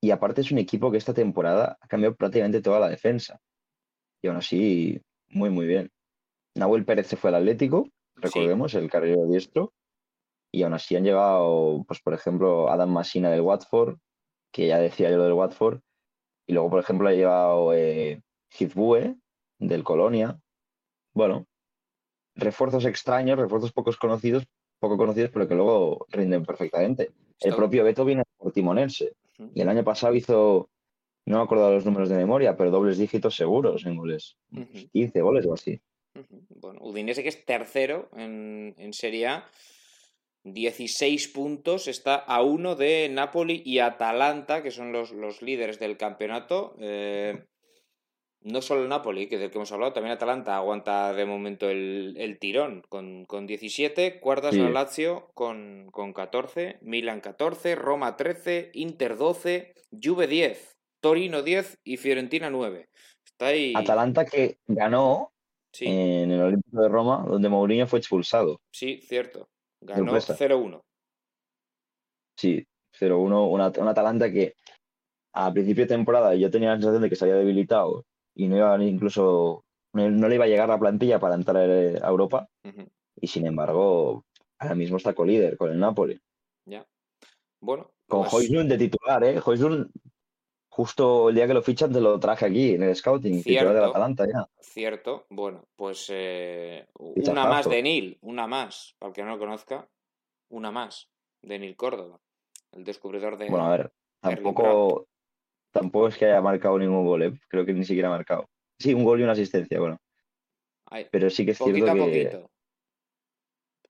Y 0.00 0.10
aparte 0.10 0.40
es 0.40 0.50
un 0.50 0.58
equipo 0.58 0.90
que 0.90 0.98
esta 0.98 1.14
temporada 1.14 1.78
ha 1.80 1.86
cambiado 1.86 2.16
prácticamente 2.16 2.60
toda 2.60 2.80
la 2.80 2.88
defensa. 2.88 3.38
Y 4.22 4.28
aún 4.28 4.36
así, 4.36 5.00
muy, 5.28 5.50
muy 5.50 5.66
bien. 5.66 5.90
Nahuel 6.54 6.84
Pérez 6.84 7.06
se 7.06 7.16
fue 7.16 7.30
al 7.30 7.36
Atlético, 7.36 7.88
recordemos, 8.16 8.74
el 8.74 8.90
carrero 8.90 9.26
diestro. 9.26 9.72
Y 10.54 10.62
aún 10.64 10.74
así 10.74 10.96
han 10.96 11.04
llevado, 11.04 11.82
pues 11.88 12.00
por 12.00 12.12
ejemplo, 12.12 12.68
Adam 12.68 12.90
Masina 12.90 13.30
del 13.30 13.40
Watford, 13.40 13.96
que 14.52 14.66
ya 14.66 14.78
decía 14.78 15.10
yo 15.10 15.16
lo 15.16 15.24
del 15.24 15.32
Watford. 15.32 15.80
Y 16.46 16.52
luego, 16.52 16.68
por 16.68 16.80
ejemplo, 16.80 17.08
ha 17.08 17.12
llevado 17.12 17.72
eh, 17.72 18.20
Hizbue 18.58 19.16
del 19.58 19.82
Colonia. 19.82 20.38
Bueno, 21.14 21.46
refuerzos 22.34 22.84
extraños, 22.84 23.38
refuerzos 23.38 23.72
pocos 23.72 23.96
conocidos, 23.96 24.44
poco 24.78 24.98
conocidos, 24.98 25.30
pero 25.32 25.48
que 25.48 25.54
luego 25.54 26.06
rinden 26.10 26.44
perfectamente. 26.44 27.12
El 27.40 27.54
propio 27.54 27.84
Beto 27.84 28.04
viene 28.04 28.24
por 28.36 28.52
Timonense. 28.52 29.14
Y 29.54 29.60
el 29.62 29.68
año 29.68 29.84
pasado 29.84 30.14
hizo, 30.14 30.68
no 31.26 31.38
me 31.38 31.42
acuerdo 31.42 31.72
los 31.72 31.86
números 31.86 32.08
de 32.08 32.16
memoria, 32.16 32.56
pero 32.56 32.70
dobles 32.70 32.98
dígitos 32.98 33.36
seguros 33.36 33.86
en 33.86 33.96
goles. 33.96 34.36
15 34.92 35.20
goles 35.22 35.46
o 35.46 35.54
así. 35.54 35.80
Bueno, 36.48 36.80
Udinese 36.82 37.22
que 37.22 37.28
es 37.28 37.44
tercero 37.44 38.10
en, 38.16 38.74
en 38.78 38.92
Serie 38.92 39.26
A. 39.26 39.50
16 40.44 41.28
puntos, 41.28 41.86
está 41.86 42.16
a 42.16 42.42
uno 42.42 42.74
de 42.74 43.08
Napoli 43.08 43.62
y 43.64 43.78
Atalanta, 43.78 44.62
que 44.62 44.72
son 44.72 44.92
los, 44.92 45.12
los 45.12 45.40
líderes 45.40 45.78
del 45.78 45.96
campeonato. 45.96 46.74
Eh, 46.80 47.44
no 48.40 48.60
solo 48.60 48.82
el 48.82 48.88
Napoli, 48.88 49.28
que 49.28 49.38
del 49.38 49.50
que 49.50 49.58
hemos 49.58 49.70
hablado, 49.70 49.92
también 49.92 50.14
Atalanta 50.14 50.56
aguanta 50.56 51.12
de 51.12 51.24
momento 51.24 51.70
el, 51.70 52.36
tirón 52.40 52.82
con, 52.88 53.24
con, 53.24 53.46
17, 53.46 54.18
cuartas 54.18 54.56
la 54.56 54.68
Lazio 54.68 55.30
con, 55.34 55.88
con 55.92 56.12
14, 56.12 56.78
Milan 56.82 57.20
14, 57.20 57.76
Roma 57.76 58.16
13, 58.16 58.72
Inter 58.74 59.16
12, 59.16 59.74
Juve 60.02 60.26
10, 60.26 60.76
Torino 61.00 61.42
10 61.42 61.78
y 61.84 61.96
Fiorentina 61.98 62.50
9. 62.50 62.88
Está 63.24 63.46
ahí... 63.46 63.74
Atalanta 63.76 64.24
que 64.24 64.58
ganó 64.66 65.31
en 65.80 66.30
el 66.30 66.40
Olímpico 66.40 66.82
de 66.82 66.88
Roma, 66.88 67.24
donde 67.26 67.48
Mourinho 67.48 67.86
fue 67.86 67.98
expulsado. 67.98 68.60
Sí, 68.70 69.00
cierto. 69.02 69.48
Ganó 69.80 70.12
0-1. 70.12 70.82
Sí, 72.36 72.66
0-1. 72.98 73.50
Una, 73.50 73.90
Atalanta 73.90 74.30
que 74.30 74.54
a 75.34 75.52
principio 75.52 75.84
de 75.84 75.88
temporada 75.88 76.34
yo 76.34 76.50
tenía 76.50 76.70
la 76.70 76.76
sensación 76.76 77.02
de 77.02 77.08
que 77.08 77.16
se 77.16 77.24
había 77.24 77.36
debilitado 77.36 78.04
y 78.34 78.48
no 78.48 78.56
iba 78.56 78.82
incluso 78.84 79.64
no, 79.94 80.28
le 80.28 80.34
iba 80.34 80.44
a 80.44 80.48
llegar 80.48 80.68
la 80.68 80.78
plantilla 80.78 81.18
para 81.18 81.34
entrar 81.34 81.56
a 81.56 82.08
Europa. 82.08 82.48
Y 83.20 83.26
sin 83.26 83.46
embargo, 83.46 84.24
ahora 84.58 84.74
mismo 84.74 84.96
está 84.96 85.14
co-líder 85.14 85.56
con 85.56 85.70
el 85.70 85.78
Napoli. 85.78 86.18
Ya. 86.66 86.86
Bueno. 87.60 87.90
Con 88.08 88.26
pues... 88.28 88.50
de 88.50 88.78
titular, 88.78 89.22
¿eh? 89.24 89.40
Hoyslund, 89.44 89.90
justo 90.72 91.28
el 91.28 91.34
día 91.34 91.46
que 91.46 91.52
lo 91.52 91.60
fichan, 91.60 91.92
te 91.92 92.00
lo 92.00 92.18
traje 92.18 92.46
aquí 92.46 92.70
en 92.70 92.82
el 92.82 92.96
scouting, 92.96 93.42
cierto, 93.42 93.74
de 93.74 93.84
Atalanta 93.84 94.26
ya. 94.26 94.48
Cierto. 94.58 95.26
Bueno, 95.28 95.66
pues 95.76 96.06
eh, 96.10 96.86
una 96.94 97.44
más 97.44 97.68
de 97.68 97.82
Nil, 97.82 98.18
una 98.22 98.46
más, 98.46 98.96
para 98.98 99.10
el 99.10 99.14
que 99.14 99.22
no 99.22 99.32
lo 99.32 99.38
conozca, 99.38 99.86
una 100.48 100.70
más 100.70 101.10
de 101.42 101.58
Nil 101.58 101.76
Córdoba, 101.76 102.18
el 102.72 102.84
descubridor 102.84 103.36
de. 103.36 103.50
Bueno, 103.50 103.66
a 103.66 103.76
ver, 103.76 103.92
tampoco, 104.20 105.08
Tampoco 105.72 106.08
es 106.08 106.16
que 106.16 106.24
haya 106.24 106.40
marcado 106.40 106.78
ningún 106.78 107.04
gol, 107.04 107.22
¿eh? 107.22 107.32
creo 107.48 107.66
que 107.66 107.74
ni 107.74 107.84
siquiera 107.84 108.08
ha 108.08 108.12
marcado. 108.12 108.48
Sí, 108.78 108.94
un 108.94 109.04
gol 109.04 109.20
y 109.20 109.24
una 109.24 109.32
asistencia, 109.32 109.78
bueno. 109.78 109.98
Pero 111.10 111.28
sí 111.28 111.44
que 111.44 111.50
es 111.50 111.58
cierto 111.58 111.94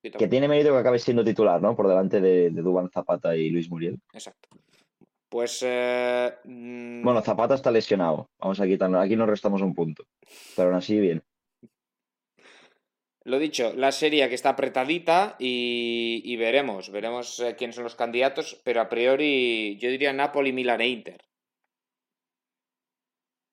que, 0.01 0.11
que 0.11 0.28
tiene 0.28 0.49
mérito 0.49 0.72
que 0.72 0.78
acabe 0.78 0.99
siendo 0.99 1.22
titular, 1.22 1.62
¿no? 1.62 1.76
Por 1.76 1.87
delante 1.87 2.20
de, 2.20 2.51
de 2.51 2.62
Dubán 2.62 2.91
Zapata 2.91 3.37
y 3.37 3.51
Luis 3.51 3.70
Muriel. 3.70 4.01
Exacto. 4.12 4.49
Pues. 5.33 5.64
Eh, 5.66 6.30
mm, 6.45 7.03
bueno, 7.03 7.22
Zapata 7.22 7.55
está 7.55 7.70
lesionado. 7.70 8.28
Vamos 8.39 8.61
a 8.61 8.66
quitarlo. 8.66 9.01
Aquí 9.01 9.16
nos 9.16 9.30
restamos 9.30 9.62
un 9.62 9.74
punto. 9.74 10.05
Pero 10.55 10.68
aún 10.68 10.76
así, 10.76 11.01
bien. 11.01 11.24
Lo 13.24 13.39
dicho, 13.39 13.72
la 13.74 13.93
serie 13.93 14.28
que 14.28 14.35
está 14.35 14.51
apretadita 14.51 15.37
y, 15.39 16.37
veremos. 16.37 16.91
Veremos 16.91 17.41
eh, 17.41 17.57
quiénes 17.57 17.76
son 17.76 17.85
los 17.85 17.95
candidatos. 17.95 18.61
Pero 18.62 18.83
a 18.83 18.91
priori, 18.91 19.78
yo 19.78 19.89
diría 19.89 20.12
Napoli, 20.12 20.53
Milan 20.53 20.83
e 20.83 20.89
Inter. 20.89 21.24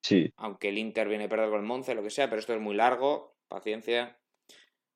Sí. 0.04 0.34
Aunque 0.36 0.68
el 0.70 0.80
Inter 0.80 1.08
viene 1.08 1.26
a 1.26 1.30
perder 1.30 1.50
con 1.50 1.62
el 1.62 1.66
Monce, 1.66 1.96
lo 1.96 2.04
que 2.04 2.10
sea, 2.10 2.30
pero 2.30 2.42
esto 2.42 2.54
es 2.54 2.60
muy 2.60 2.76
largo, 2.76 3.38
paciencia. 3.48 4.20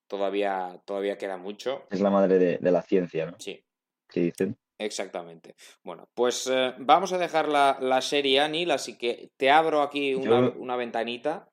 Todavía, 0.08 0.82
todavía 0.84 1.18
queda 1.18 1.38
mucho. 1.38 1.88
Es 1.90 2.02
la 2.02 2.10
madre 2.10 2.40
de, 2.40 2.72
la 2.72 2.82
ciencia, 2.82 3.28
¿no? 3.28 3.40
Sí. 3.40 3.64
¿Qué 4.10 4.20
dicen? 4.20 4.58
Exactamente. 4.80 5.56
Bueno, 5.84 6.10
pues 6.14 6.48
eh, 6.52 6.74
vamos 6.80 7.14
a 7.14 7.18
dejar 7.18 7.48
la, 7.48 8.02
serie, 8.02 8.40
Anil, 8.40 8.72
así 8.72 8.98
que 8.98 9.32
te 9.38 9.50
abro 9.50 9.82
aquí 9.82 10.16
una, 10.16 10.76
ventanita 10.76 11.50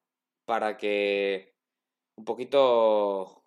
para 0.46 0.76
que 0.76 1.52
un 2.16 2.24
poquito 2.24 3.44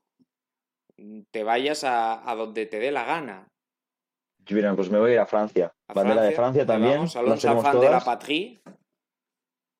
te 1.32 1.44
vayas 1.44 1.84
a, 1.84 2.34
donde 2.38 2.66
te 2.66 2.80
dé 2.80 2.92
la 2.92 3.04
gana. 3.04 3.48
Mira, 4.50 4.76
pues 4.76 4.90
me 4.90 5.00
voy 5.00 5.12
a 5.12 5.14
ir 5.14 5.20
a 5.20 5.26
Francia. 5.26 5.74
A 5.88 5.94
Bandera 5.94 6.22
de 6.22 6.34
Francia 6.34 6.66
también. 6.66 6.96
Vamos, 6.96 7.16
Alonso 7.16 7.62
fan 7.62 7.80
de 7.80 7.90
la 7.90 8.00
patrie. 8.02 8.62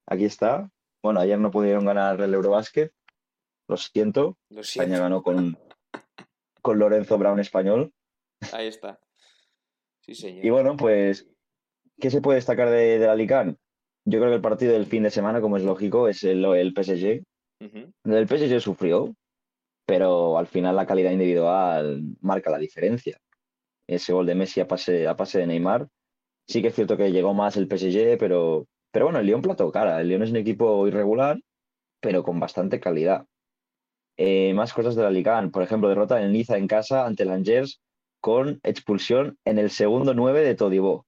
Aquí 0.08 0.26
está. 0.26 0.70
Bueno, 1.02 1.20
ayer 1.20 1.38
no 1.38 1.52
pudieron 1.52 1.86
ganar 1.86 2.20
el 2.22 2.34
Eurobásquet. 2.34 2.94
Lo 3.68 3.78
siento. 3.78 4.38
España 4.50 5.00
ganó 5.00 5.22
con, 5.22 5.58
con 6.62 6.80
Lorenzo 6.80 7.18
Brown 7.18 7.40
español. 7.40 7.94
Ahí 8.54 8.68
está. 8.68 9.00
Sí, 10.06 10.16
señor. 10.16 10.46
Y 10.46 10.50
bueno, 10.50 10.76
pues, 10.78 11.28
¿qué 12.00 12.10
se 12.10 12.22
puede 12.22 12.38
destacar 12.38 12.70
de, 12.70 13.00
la 13.00 13.14
Alicante? 13.14 13.60
Yo 14.06 14.20
creo 14.20 14.32
que 14.32 14.36
el 14.36 14.42
partido 14.42 14.74
del 14.74 14.86
fin 14.86 15.04
de 15.04 15.10
semana, 15.10 15.40
como 15.42 15.58
es 15.58 15.64
lógico, 15.64 16.08
es 16.08 16.24
el, 16.24 16.44
el 16.44 16.74
PSG. 16.74 17.24
El 17.60 18.28
PSG 18.28 18.60
sufrió, 18.60 19.16
pero 19.86 20.38
al 20.38 20.48
final 20.48 20.76
la 20.76 20.86
calidad 20.86 21.12
individual 21.12 22.04
marca 22.20 22.50
la 22.50 22.58
diferencia. 22.58 23.18
Ese 23.88 24.12
gol 24.12 24.26
de 24.26 24.36
Messi 24.36 24.60
a 24.60 24.68
pase, 24.68 25.08
a 25.08 25.16
pase 25.16 25.40
de 25.40 25.48
Neymar. 25.48 25.88
Sí 26.46 26.62
que 26.62 26.68
es 26.68 26.76
cierto 26.76 26.98
que 26.98 27.12
llegó 27.12 27.34
más 27.34 27.56
el 27.56 27.70
PSG, 27.70 28.18
pero 28.18 28.68
pero 28.94 29.06
bueno, 29.08 29.20
el 29.20 29.26
Lyon 29.26 29.42
plató 29.42 29.72
cara. 29.72 30.00
El 30.00 30.08
Lyon 30.08 30.22
es 30.22 30.30
un 30.30 30.38
equipo 30.38 30.88
irregular, 30.88 31.40
pero 32.00 32.24
con 32.24 32.40
bastante 32.40 32.80
calidad. 32.80 33.26
Eh, 34.18 34.54
más 34.54 34.72
cosas 34.72 34.96
de 34.96 35.02
la 35.02 35.10
Liga. 35.10 35.50
Por 35.52 35.64
ejemplo, 35.64 35.90
derrota 35.90 36.22
en 36.22 36.32
Niza 36.32 36.58
en 36.58 36.68
casa 36.68 37.06
ante 37.06 37.24
el 37.24 37.32
Angers 37.32 37.82
con 38.24 38.62
expulsión 38.64 39.38
en 39.44 39.60
el 39.60 39.70
segundo 39.70 40.14
9 40.14 40.46
de 40.46 40.56
Todibó. 40.56 41.06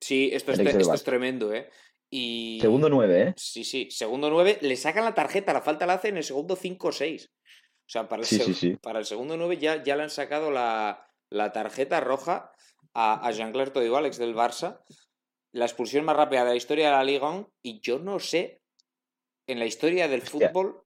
Sí, 0.00 0.30
esto 0.32 0.52
es, 0.52 1.04
tremendo, 1.04 1.52
¿eh? 1.52 1.68
Y... 2.10 2.58
Segundo 2.62 2.88
9, 2.88 3.22
¿eh? 3.22 3.34
Sí, 3.36 3.62
sí, 3.62 3.88
segundo 3.90 4.30
9. 4.30 4.60
Le 4.62 4.76
sacan 4.76 5.04
la 5.04 5.12
tarjeta, 5.12 5.52
la 5.52 5.60
falta 5.60 5.84
la 5.84 5.94
hace 5.94 6.08
en 6.08 6.16
el 6.16 6.24
segundo 6.24 6.56
5 6.56 6.88
o 6.88 6.92
6. 6.92 7.28
O 7.28 7.88
sea, 7.88 8.08
para 8.08 8.22
el, 8.22 8.78
para 8.80 9.00
el 9.00 9.04
segundo 9.04 9.36
9 9.36 9.58
ya, 9.58 9.82
ya 9.82 9.96
le 9.96 10.04
han 10.04 10.10
sacado 10.10 10.50
la, 10.50 11.06
tarjeta 11.52 12.00
roja 12.00 12.52
a, 12.94 13.26
a 13.26 13.30
Jean-Claire 13.32 13.72
Todibó, 13.72 13.98
Alex 13.98 14.16
del 14.16 14.34
Barça 14.34 14.80
la 15.52 15.64
expulsión 15.64 16.04
más 16.04 16.16
rápida 16.16 16.44
de 16.44 16.50
la 16.50 16.56
historia 16.56 16.86
de 16.86 16.96
la 16.96 17.04
Liga 17.04 17.46
y 17.62 17.80
yo 17.80 17.98
no 17.98 18.18
sé 18.18 18.60
en 19.46 19.58
la 19.58 19.66
historia 19.66 20.08
del 20.08 20.22
fútbol. 20.22 20.82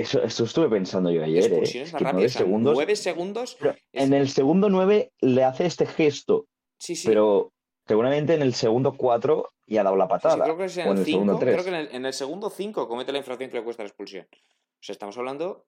Eso, 0.00 0.22
estuve 0.22 0.68
pensando 0.68 1.10
yo 1.10 1.24
ayer. 1.24 1.44
¿eh? 1.44 1.46
Expulsiones 1.46 1.92
más 1.92 2.02
rápidas. 2.02 2.32
Segundos, 2.32 2.74
nueve 2.74 2.96
segundos. 2.96 3.56
En 3.92 4.12
el 4.12 4.28
segundo 4.28 4.68
nueve 4.68 5.12
le 5.20 5.44
hace 5.44 5.66
este 5.66 5.86
gesto. 5.86 6.46
Sí, 6.78 6.96
sí. 6.96 7.08
Pero 7.08 7.52
seguramente 7.86 8.34
en 8.34 8.42
el 8.42 8.54
segundo 8.54 8.96
cuatro 8.96 9.52
ya 9.66 9.80
ha 9.80 9.84
dado 9.84 9.96
la 9.96 10.08
patada. 10.08 10.44
creo 10.44 10.56
que 10.56 10.64
es 10.66 10.76
en, 10.76 10.88
el, 10.88 11.04
cinco, 11.04 11.38
creo 11.38 11.64
que 11.64 11.70
en 11.70 12.06
el, 12.06 12.12
segundo 12.12 12.50
cinco 12.50 12.88
comete 12.88 13.12
la 13.12 13.18
infracción 13.18 13.50
que 13.50 13.56
le 13.56 13.64
cuesta 13.64 13.82
la 13.82 13.88
expulsión. 13.88 14.26
O 14.32 14.82
sea, 14.82 14.92
estamos 14.92 15.16
hablando 15.16 15.66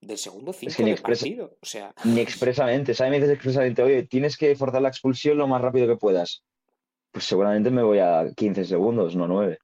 del 0.00 0.18
segundo 0.18 0.52
cinco 0.52 0.82
de 0.82 0.96
partido. 0.96 1.56
O 1.60 1.66
sea... 1.66 1.94
Ni 2.04 2.20
expresamente. 2.20 2.94
¿Sabes? 2.94 3.12
Me 3.12 3.18
dices 3.18 3.34
expresamente, 3.34 3.82
oye, 3.82 4.02
tienes 4.04 4.36
que 4.36 4.54
forzar 4.56 4.82
la 4.82 4.88
expulsión 4.88 5.38
lo 5.38 5.46
más 5.46 5.62
rápido 5.62 5.86
que 5.86 5.96
puedas. 5.96 6.42
Pues 7.12 7.24
seguramente 7.24 7.70
me 7.70 7.82
voy 7.82 7.98
a 7.98 8.24
15 8.34 8.64
segundos, 8.64 9.16
no 9.16 9.26
9. 9.26 9.58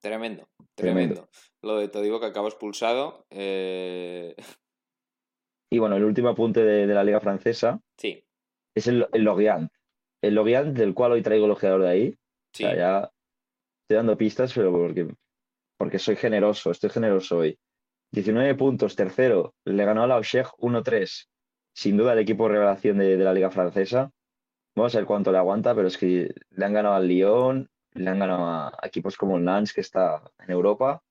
Tremendo, 0.00 0.48
tremendo. 0.78 1.28
Lo 1.62 1.78
de 1.78 1.88
digo 2.02 2.20
que 2.20 2.26
acabo 2.26 2.48
expulsado. 2.48 3.26
Eh, 3.30 4.34
y 5.72 5.78
bueno, 5.78 5.96
el 5.96 6.04
último 6.04 6.28
apunte 6.28 6.62
de, 6.62 6.86
la 6.86 7.04
Liga 7.04 7.20
Francesa 7.20 7.80
sí. 7.96 8.24
es 8.74 8.86
el, 8.86 9.06
el 9.12 9.22
Lorient. 9.22 9.70
El 10.22 10.34
Lorient, 10.34 10.76
del 10.76 10.94
cual 10.94 11.12
hoy 11.12 11.22
traigo 11.22 11.46
el 11.46 11.52
ojeador 11.52 11.82
de 11.82 11.88
ahí. 11.88 12.18
Sí. 12.52 12.64
O 12.64 12.68
sea, 12.68 12.76
ya 12.76 13.12
estoy 13.82 13.96
dando 13.96 14.16
pistas, 14.16 14.52
pero 14.54 14.72
porque, 14.72 15.08
porque 15.78 15.98
soy 15.98 16.16
generoso, 16.16 16.70
estoy 16.70 16.90
generoso 16.90 17.38
hoy. 17.38 17.58
19 18.12 18.54
puntos, 18.54 18.96
tercero. 18.96 19.54
Le 19.64 19.84
ganó 19.84 20.02
a 20.02 20.06
la 20.06 20.14
Auxerre 20.16 20.50
1-3. 20.58 21.28
Sin 21.74 21.96
duda 21.96 22.12
el 22.12 22.20
equipo 22.20 22.48
revelación 22.48 22.98
de, 22.98 23.16
la 23.16 23.32
Liga 23.32 23.50
Francesa. 23.50 24.10
Vamos 24.76 24.94
a 24.94 24.98
ver 24.98 25.06
cuánto 25.06 25.32
le 25.32 25.38
aguanta, 25.38 25.74
pero 25.74 25.88
es 25.88 25.98
que 25.98 26.34
le 26.50 26.64
han 26.64 26.72
ganado 26.72 26.94
al 26.94 27.08
Lyon, 27.08 27.68
le 27.94 28.10
han 28.10 28.18
ganado 28.18 28.46
a 28.46 28.78
equipos 28.82 29.16
como 29.16 29.36
el 29.36 29.44
Nantes, 29.44 29.72
que 29.72 29.80
está 29.80 30.22
en 30.38 30.50
Europa. 30.50 31.02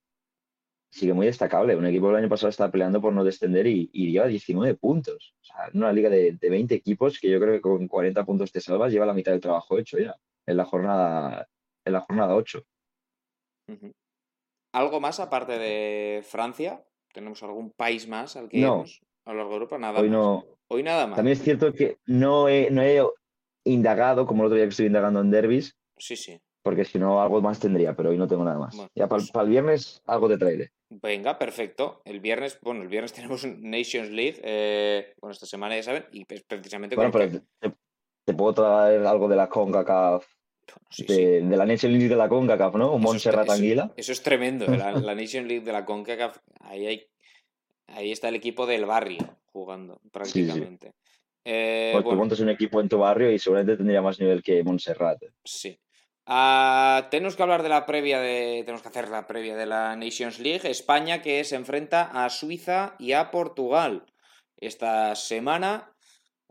Sigue 0.89 1.13
muy 1.13 1.25
destacable. 1.25 1.75
Un 1.75 1.85
equipo 1.85 2.07
del 2.07 2.17
año 2.17 2.29
pasado 2.29 2.49
está 2.49 2.71
peleando 2.71 3.01
por 3.01 3.13
no 3.13 3.23
descender 3.23 3.67
y, 3.67 3.89
lleva 3.91 4.27
19 4.27 4.75
puntos. 4.75 5.35
O 5.41 5.43
sea, 5.43 5.67
en 5.71 5.79
una 5.79 5.91
liga 5.91 6.09
de, 6.09 6.37
20 6.39 6.73
equipos 6.75 7.19
que 7.19 7.29
yo 7.29 7.39
creo 7.39 7.53
que 7.53 7.61
con 7.61 7.87
40 7.87 8.25
puntos 8.25 8.51
te 8.51 8.61
salvas, 8.61 8.91
lleva 8.91 9.05
la 9.05 9.13
mitad 9.13 9.31
del 9.31 9.41
trabajo 9.41 9.77
hecho 9.77 9.97
ya, 9.97 10.15
en 10.45 10.57
la 10.57 10.65
jornada, 10.65 11.47
en 11.85 11.93
la 11.93 12.01
jornada 12.01 12.35
8. 12.35 12.63
¿Algo 14.73 14.99
más 14.99 15.19
aparte 15.19 15.57
de 15.57 16.23
Francia? 16.23 16.85
¿Tenemos 17.13 17.43
algún 17.43 17.71
país 17.71 18.07
más 18.07 18.37
al 18.37 18.47
que 18.47 18.59
no. 18.59 18.85
a 19.25 19.31
lo 19.31 19.37
largo 19.37 19.49
de 19.49 19.55
Europa? 19.55 19.77
Nada 19.77 19.99
Hoy 19.99 20.09
más. 20.09 20.17
No. 20.17 20.45
Hoy 20.69 20.83
nada 20.83 21.07
más. 21.07 21.15
También 21.15 21.37
es 21.37 21.43
cierto 21.43 21.73
que 21.73 21.97
no 22.05 22.47
he, 22.47 22.69
no 22.69 22.81
he 22.81 23.01
indagado, 23.63 24.25
como 24.25 24.43
el 24.43 24.47
otro 24.47 24.55
día 24.55 24.65
que 24.65 24.69
estoy 24.69 24.87
indagando 24.87 25.21
en 25.21 25.31
derbis. 25.31 25.77
Sí, 25.97 26.15
sí. 26.15 26.39
Porque 26.67 26.83
si 26.83 26.99
no, 26.99 27.21
algo 27.21 27.41
más 27.41 27.61
tendría, 27.61 27.95
pero 27.95 28.09
hoy 28.09 28.17
no 28.17 28.27
tengo 28.27 28.43
nada 28.43 28.59
más. 28.59 28.75
ya 28.93 29.07
para, 29.07 29.23
el 29.23 29.49
viernes 29.49 30.01
algo 30.05 30.27
te 30.27 30.37
traeré. 30.37 30.73
Venga, 30.89 31.39
perfecto. 31.39 32.01
El 32.03 32.19
viernes, 32.19 32.59
bueno, 32.61 32.81
el 32.81 32.89
viernes 32.89 33.13
tenemos 33.13 33.45
Nations 33.45 34.09
League, 34.09 34.41
eh, 34.43 35.13
bueno, 35.21 35.31
esta 35.31 35.45
semana 35.45 35.77
ya 35.77 35.83
saben, 35.83 36.03
y 36.11 36.25
precisamente 36.25 36.97
bueno, 36.97 37.09
pero 37.09 37.39
te, 38.25 38.33
puedo 38.33 38.53
traer 38.53 39.05
algo 39.05 39.29
de 39.29 39.37
la 39.37 39.47
CONCACAF 39.47 40.25
de, 41.07 41.41
la 41.55 41.65
Nation 41.65 41.93
League 41.93 42.09
de 42.09 42.17
la 42.17 42.27
CONCACAF, 42.27 42.75
¿no? 42.75 42.91
Un 42.91 43.01
Montserrat 43.01 43.49
Anguila. 43.49 43.93
Eso, 43.95 44.11
es 44.11 44.21
tremendo, 44.21 44.67
la, 44.67 44.91
la, 44.99 45.15
Nation 45.15 45.47
League 45.47 45.63
de 45.63 45.71
la 45.71 45.85
CONCACAF. 45.85 46.37
Ahí, 46.59 46.85
hay, 46.85 47.07
ahí 47.87 48.11
está 48.11 48.27
el 48.27 48.35
equipo 48.35 48.65
del 48.65 48.85
barrio 48.85 49.37
jugando, 49.53 50.01
prácticamente. 50.11 50.91
Eh, 51.45 51.91
pues 51.93 52.03
bueno. 52.03 52.19
montas 52.19 52.41
un 52.41 52.49
equipo 52.49 52.81
en 52.81 52.89
tu 52.89 52.97
barrio 52.97 53.31
y 53.31 53.39
seguramente 53.39 53.77
tendría 53.77 54.01
más 54.01 54.19
nivel 54.19 54.43
que 54.43 54.61
Montserrat. 54.65 55.23
Sí. 55.45 55.79
Ah, 56.29 57.07
tenemos 57.09 57.37
que 57.37 57.43
hablar 57.43 57.63
de 57.63 57.69
la 57.69 57.85
previa 57.85 58.19
de. 58.19 58.63
Tenemos 58.65 58.81
que 58.81 58.89
hacer 58.89 59.07
la 59.07 59.27
previa 59.27 59.55
de 59.55 59.65
la 59.65 59.95
Nations 59.95 60.39
League. 60.39 60.69
España 60.69 61.21
que 61.21 61.41
se 61.45 61.55
enfrenta 61.55 62.01
a 62.03 62.29
Suiza 62.29 62.95
y 62.99 63.13
a 63.13 63.31
Portugal. 63.31 64.05
Esta 64.57 65.15
semana, 65.15 65.93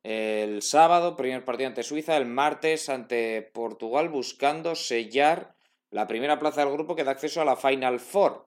el 0.03 0.63
sábado, 0.63 1.15
primer 1.15 1.45
partido 1.45 1.69
ante 1.69 1.83
Suiza, 1.83 2.17
el 2.17 2.25
martes 2.25 2.89
ante 2.89 3.43
Portugal, 3.43 4.09
buscando 4.09 4.75
sellar 4.75 5.55
la 5.91 6.07
primera 6.07 6.39
plaza 6.39 6.63
del 6.65 6.73
grupo 6.73 6.97
que 6.97 7.05
da 7.05 7.11
acceso 7.11 7.43
a 7.43 7.45
la 7.45 7.57
Final 7.57 8.01
Four 8.01 8.47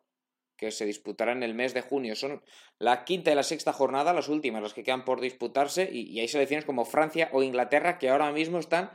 que 0.59 0.71
se 0.71 0.86
disputará 0.86 1.32
en 1.32 1.41
el 1.41 1.53
mes 1.53 1.73
de 1.73 1.82
junio. 1.82 2.15
Son 2.15 2.43
la 2.80 3.05
quinta 3.05 3.32
y 3.32 3.36
la 3.36 3.43
sexta 3.43 3.71
jornada, 3.71 4.13
las 4.13 4.27
últimas, 4.27 4.61
las 4.61 4.73
que 4.73 4.84
quedan 4.84 5.05
por 5.05 5.21
disputarse, 5.21 5.89
y, 5.89 6.19
hay 6.19 6.27
selecciones 6.27 6.65
como 6.65 6.84
Francia 6.84 7.30
o 7.32 7.41
Inglaterra 7.41 7.97
que 7.97 8.09
ahora 8.09 8.32
mismo 8.34 8.59
están 8.59 8.91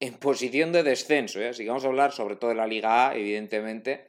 en 0.00 0.14
posición 0.14 0.72
de 0.72 0.82
descenso. 0.82 1.40
¿eh? 1.40 1.48
Así 1.48 1.64
que 1.64 1.68
vamos 1.68 1.84
a 1.84 1.88
hablar 1.88 2.12
sobre 2.12 2.36
todo 2.36 2.50
de 2.50 2.56
la 2.56 2.66
Liga 2.66 3.08
A, 3.08 3.16
evidentemente, 3.16 4.08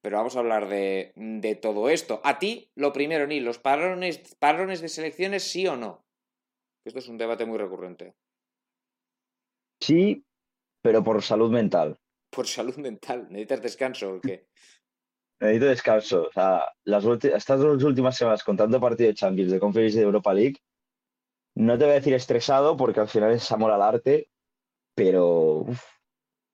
pero 0.00 0.16
vamos 0.16 0.36
a 0.36 0.40
hablar 0.40 0.68
de, 0.68 1.58
todo 1.62 1.88
esto. 1.88 2.20
A 2.24 2.38
ti, 2.38 2.70
lo 2.74 2.92
primero, 2.92 3.26
ni 3.26 3.40
los 3.40 3.58
parones, 3.58 4.18
parones 4.38 4.80
de 4.80 4.88
selecciones, 4.88 5.44
sí 5.44 5.66
o 5.66 5.76
no. 5.76 6.04
Esto 6.84 6.98
es 6.98 7.08
un 7.08 7.18
debate 7.18 7.46
muy 7.46 7.58
recurrente. 7.58 8.14
Sí, 9.80 10.24
pero 10.82 11.04
por 11.04 11.22
salud 11.22 11.50
mental. 11.50 11.98
Por 12.30 12.48
salud 12.48 12.76
mental. 12.76 13.26
¿Necesitas 13.30 13.62
descanso 13.62 14.14
o 14.14 14.20
qué? 14.20 14.48
Necesito 15.40 15.66
descanso. 15.66 16.28
O 16.28 16.32
sea, 16.32 16.72
las 16.84 17.04
estas 17.04 17.60
dos 17.60 17.82
últimas 17.84 18.16
semanas 18.16 18.42
con 18.42 18.56
tanto 18.56 18.80
partido 18.80 19.08
de 19.08 19.14
Champions, 19.14 19.52
de 19.52 19.60
Conference 19.60 19.96
y 19.96 20.00
de 20.00 20.06
Europa 20.06 20.34
League, 20.34 20.56
no 21.54 21.78
te 21.78 21.84
voy 21.84 21.92
a 21.92 21.96
decir 21.96 22.14
estresado 22.14 22.76
porque 22.76 23.00
al 23.00 23.08
final 23.08 23.32
es 23.32 23.52
amor 23.52 23.70
al 23.70 23.82
arte, 23.82 24.30
pero 24.94 25.66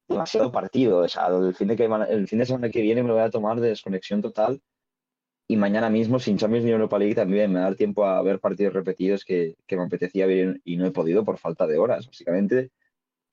demasiado 0.08 0.50
partido. 0.50 0.98
O 0.98 1.08
sea, 1.08 1.28
el 1.28 1.54
fin, 1.54 1.68
de 1.68 1.76
que, 1.76 1.84
el 1.84 2.28
fin 2.28 2.38
de 2.38 2.46
semana 2.46 2.70
que 2.70 2.82
viene 2.82 3.02
me 3.02 3.08
lo 3.08 3.14
voy 3.14 3.24
a 3.24 3.30
tomar 3.30 3.60
de 3.60 3.68
desconexión 3.68 4.22
total 4.22 4.60
y 5.50 5.56
mañana 5.56 5.88
mismo, 5.88 6.18
sin 6.18 6.36
Champions 6.36 6.64
ni 6.64 6.72
Europa 6.72 6.98
League, 6.98 7.14
también 7.14 7.50
me 7.50 7.58
va 7.58 7.66
a 7.66 7.68
dar 7.70 7.76
tiempo 7.76 8.04
a 8.04 8.20
ver 8.22 8.38
partidos 8.38 8.74
repetidos 8.74 9.24
que, 9.24 9.56
que 9.66 9.76
me 9.76 9.84
apetecía 9.84 10.26
ver 10.26 10.60
y 10.64 10.76
no 10.76 10.86
he 10.86 10.90
podido 10.90 11.24
por 11.24 11.38
falta 11.38 11.66
de 11.66 11.78
horas. 11.78 12.06
Básicamente, 12.06 12.70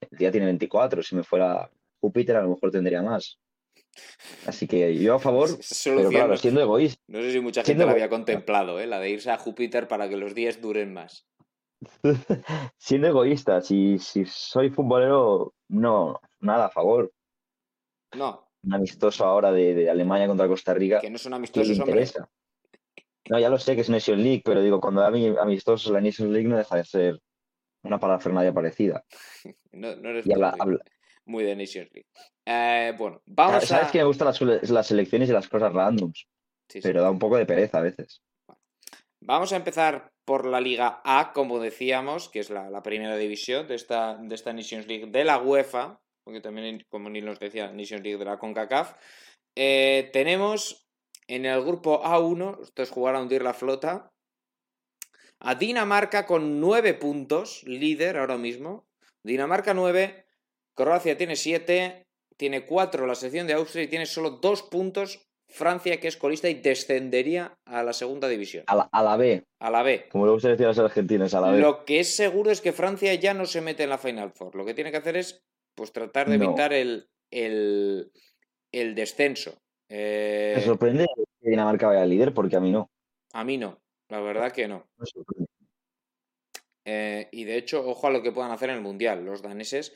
el 0.00 0.18
día 0.18 0.30
tiene 0.30 0.46
24. 0.46 1.02
Si 1.02 1.14
me 1.14 1.22
fuera 1.22 1.70
Júpiter, 2.00 2.36
a 2.36 2.42
lo 2.42 2.50
mejor 2.50 2.70
tendría 2.70 3.02
más. 3.02 3.38
Así 4.46 4.66
que 4.66 4.96
yo 4.96 5.14
a 5.14 5.18
favor, 5.18 5.50
pero 5.84 6.08
claro, 6.08 6.36
siendo 6.36 6.60
egoísta. 6.60 7.02
No 7.06 7.20
sé 7.20 7.32
si 7.32 7.40
mucha 7.40 7.64
gente 7.64 7.84
lo 7.84 7.90
había 7.90 8.08
contemplado, 8.08 8.78
¿eh? 8.80 8.86
la 8.86 9.00
de 9.00 9.10
irse 9.10 9.30
a 9.30 9.38
Júpiter 9.38 9.88
para 9.88 10.08
que 10.08 10.16
los 10.16 10.34
días 10.34 10.60
duren 10.60 10.92
más. 10.92 11.26
siendo 12.78 13.08
egoísta, 13.08 13.60
si, 13.60 13.98
si 13.98 14.24
soy 14.26 14.70
futbolero, 14.70 15.54
no, 15.68 16.20
nada 16.40 16.66
a 16.66 16.70
favor. 16.70 17.12
No. 18.16 18.48
Un 18.62 18.74
amistoso 18.74 19.24
ahora 19.24 19.52
de, 19.52 19.88
Alemania 19.88 20.26
contra 20.26 20.48
Costa 20.48 20.74
Rica. 20.74 21.00
Que 21.00 21.10
no 21.10 21.16
es 21.16 21.26
un 21.26 21.34
amistoso, 21.34 21.82
hombre. 21.82 22.04
No, 23.28 23.38
ya 23.40 23.48
lo 23.48 23.58
sé 23.58 23.74
que 23.74 23.80
es 23.80 23.90
Nation 23.90 24.22
League, 24.22 24.42
pero 24.44 24.62
digo, 24.62 24.80
cuando 24.80 25.04
a 25.04 25.10
mí 25.10 25.34
amistoso 25.40 25.92
la 25.92 26.00
Nation 26.00 26.32
League 26.32 26.48
no 26.48 26.56
deja 26.56 26.76
de 26.76 26.84
ser 26.84 27.20
una 27.82 27.98
parafernalia 27.98 28.52
parecida. 28.52 29.04
no, 29.72 29.96
no 29.96 30.08
eres 30.10 30.26
muy 31.26 31.44
de 31.44 31.56
Nations 31.56 31.90
League. 31.92 32.08
Eh, 32.44 32.94
bueno, 32.96 33.20
vamos 33.26 33.56
a... 33.56 33.60
Sabes 33.66 33.90
que 33.90 33.98
me 33.98 34.04
gustan 34.04 34.28
las, 34.28 34.70
las, 34.70 34.86
selecciones 34.86 35.28
y 35.28 35.32
las 35.32 35.48
cosas 35.48 35.72
randoms, 35.72 36.28
pero 36.82 37.02
da 37.02 37.10
un 37.10 37.18
poco 37.18 37.36
de 37.36 37.46
pereza 37.46 37.78
a 37.78 37.82
veces. 37.82 38.22
Vamos 39.26 39.52
a 39.52 39.56
empezar 39.56 40.12
por 40.24 40.46
la 40.46 40.60
Liga 40.60 41.00
A, 41.04 41.32
como 41.32 41.58
decíamos, 41.58 42.28
que 42.28 42.38
es 42.38 42.48
la, 42.48 42.80
primera 42.84 43.16
división 43.16 43.66
de 43.66 43.74
esta, 43.74 44.16
de 44.18 44.32
esta 44.32 44.52
Nations 44.52 44.86
League 44.86 45.06
de 45.06 45.24
la 45.24 45.38
UEFA, 45.38 46.00
porque 46.22 46.40
también, 46.40 46.84
como 46.88 47.10
ni 47.10 47.20
nos 47.20 47.40
decía, 47.40 47.72
Nations 47.72 48.04
League 48.04 48.18
de 48.18 48.24
la 48.24 48.38
CONCACAF. 48.38 48.94
Eh, 49.56 50.10
tenemos 50.12 50.86
en 51.26 51.44
el 51.44 51.60
grupo 51.64 52.04
A1, 52.04 52.62
esto 52.62 52.82
es 52.84 52.90
jugar 52.90 53.16
a 53.16 53.20
hundir 53.20 53.42
la 53.42 53.52
flota, 53.52 54.12
a 55.40 55.56
Dinamarca 55.56 56.24
con 56.24 56.60
nueve 56.60 56.94
puntos, 56.94 57.64
líder 57.64 58.18
ahora 58.18 58.38
mismo. 58.38 58.86
Dinamarca 59.24 59.74
9, 59.74 60.24
Croacia 60.76 61.16
tiene 61.16 61.34
7, 61.34 62.06
tiene 62.36 62.64
4 62.64 63.08
la 63.08 63.16
sección 63.16 63.48
de 63.48 63.54
Austria 63.54 63.82
y 63.82 63.88
tiene 63.88 64.06
solo 64.06 64.30
2 64.30 64.62
puntos 64.62 65.25
Francia, 65.48 66.00
que 66.00 66.08
es 66.08 66.16
colista 66.16 66.48
y 66.48 66.54
descendería 66.54 67.56
a 67.64 67.82
la 67.82 67.92
segunda 67.92 68.28
división. 68.28 68.64
A 68.66 68.74
la, 69.02 69.16
B. 69.16 69.44
A 69.60 69.70
la 69.70 69.82
B. 69.82 70.08
Como 70.10 70.26
le 70.26 70.32
gusta 70.32 70.48
decir 70.48 70.66
a 70.66 70.70
los 70.70 70.78
argentinos, 70.78 71.34
a 71.34 71.40
la 71.40 71.50
B. 71.50 71.58
Lo 71.58 71.84
que 71.84 72.00
es 72.00 72.14
seguro 72.14 72.50
es 72.50 72.60
que 72.60 72.72
Francia 72.72 73.14
ya 73.14 73.32
no 73.32 73.46
se 73.46 73.60
mete 73.60 73.84
en 73.84 73.90
la 73.90 73.98
Final 73.98 74.32
Four. 74.32 74.54
Lo 74.54 74.64
que 74.64 74.74
tiene 74.74 74.90
que 74.90 74.98
hacer 74.98 75.16
es 75.16 75.42
pues 75.74 75.92
tratar 75.92 76.28
de 76.28 76.36
evitar 76.36 76.72
el, 76.72 77.08
el, 77.30 78.10
descenso. 78.94 79.58
Eh... 79.88 80.54
Me 80.56 80.62
sorprende 80.62 81.06
que 81.16 81.50
Dinamarca 81.50 81.86
vaya 81.86 82.04
líder 82.04 82.34
porque 82.34 82.56
a 82.56 82.60
mí 82.60 82.72
no. 82.72 82.90
A 83.32 83.44
mí 83.44 83.56
no, 83.56 83.78
la 84.08 84.20
verdad 84.20 84.52
que 84.52 84.66
no. 84.66 84.86
Eh, 86.84 87.28
y 87.32 87.44
de 87.44 87.56
hecho, 87.56 87.86
ojo 87.86 88.06
a 88.06 88.10
lo 88.10 88.22
que 88.22 88.32
puedan 88.32 88.52
hacer 88.52 88.70
en 88.70 88.76
el 88.76 88.82
Mundial. 88.82 89.24
Los 89.24 89.42
daneses 89.42 89.92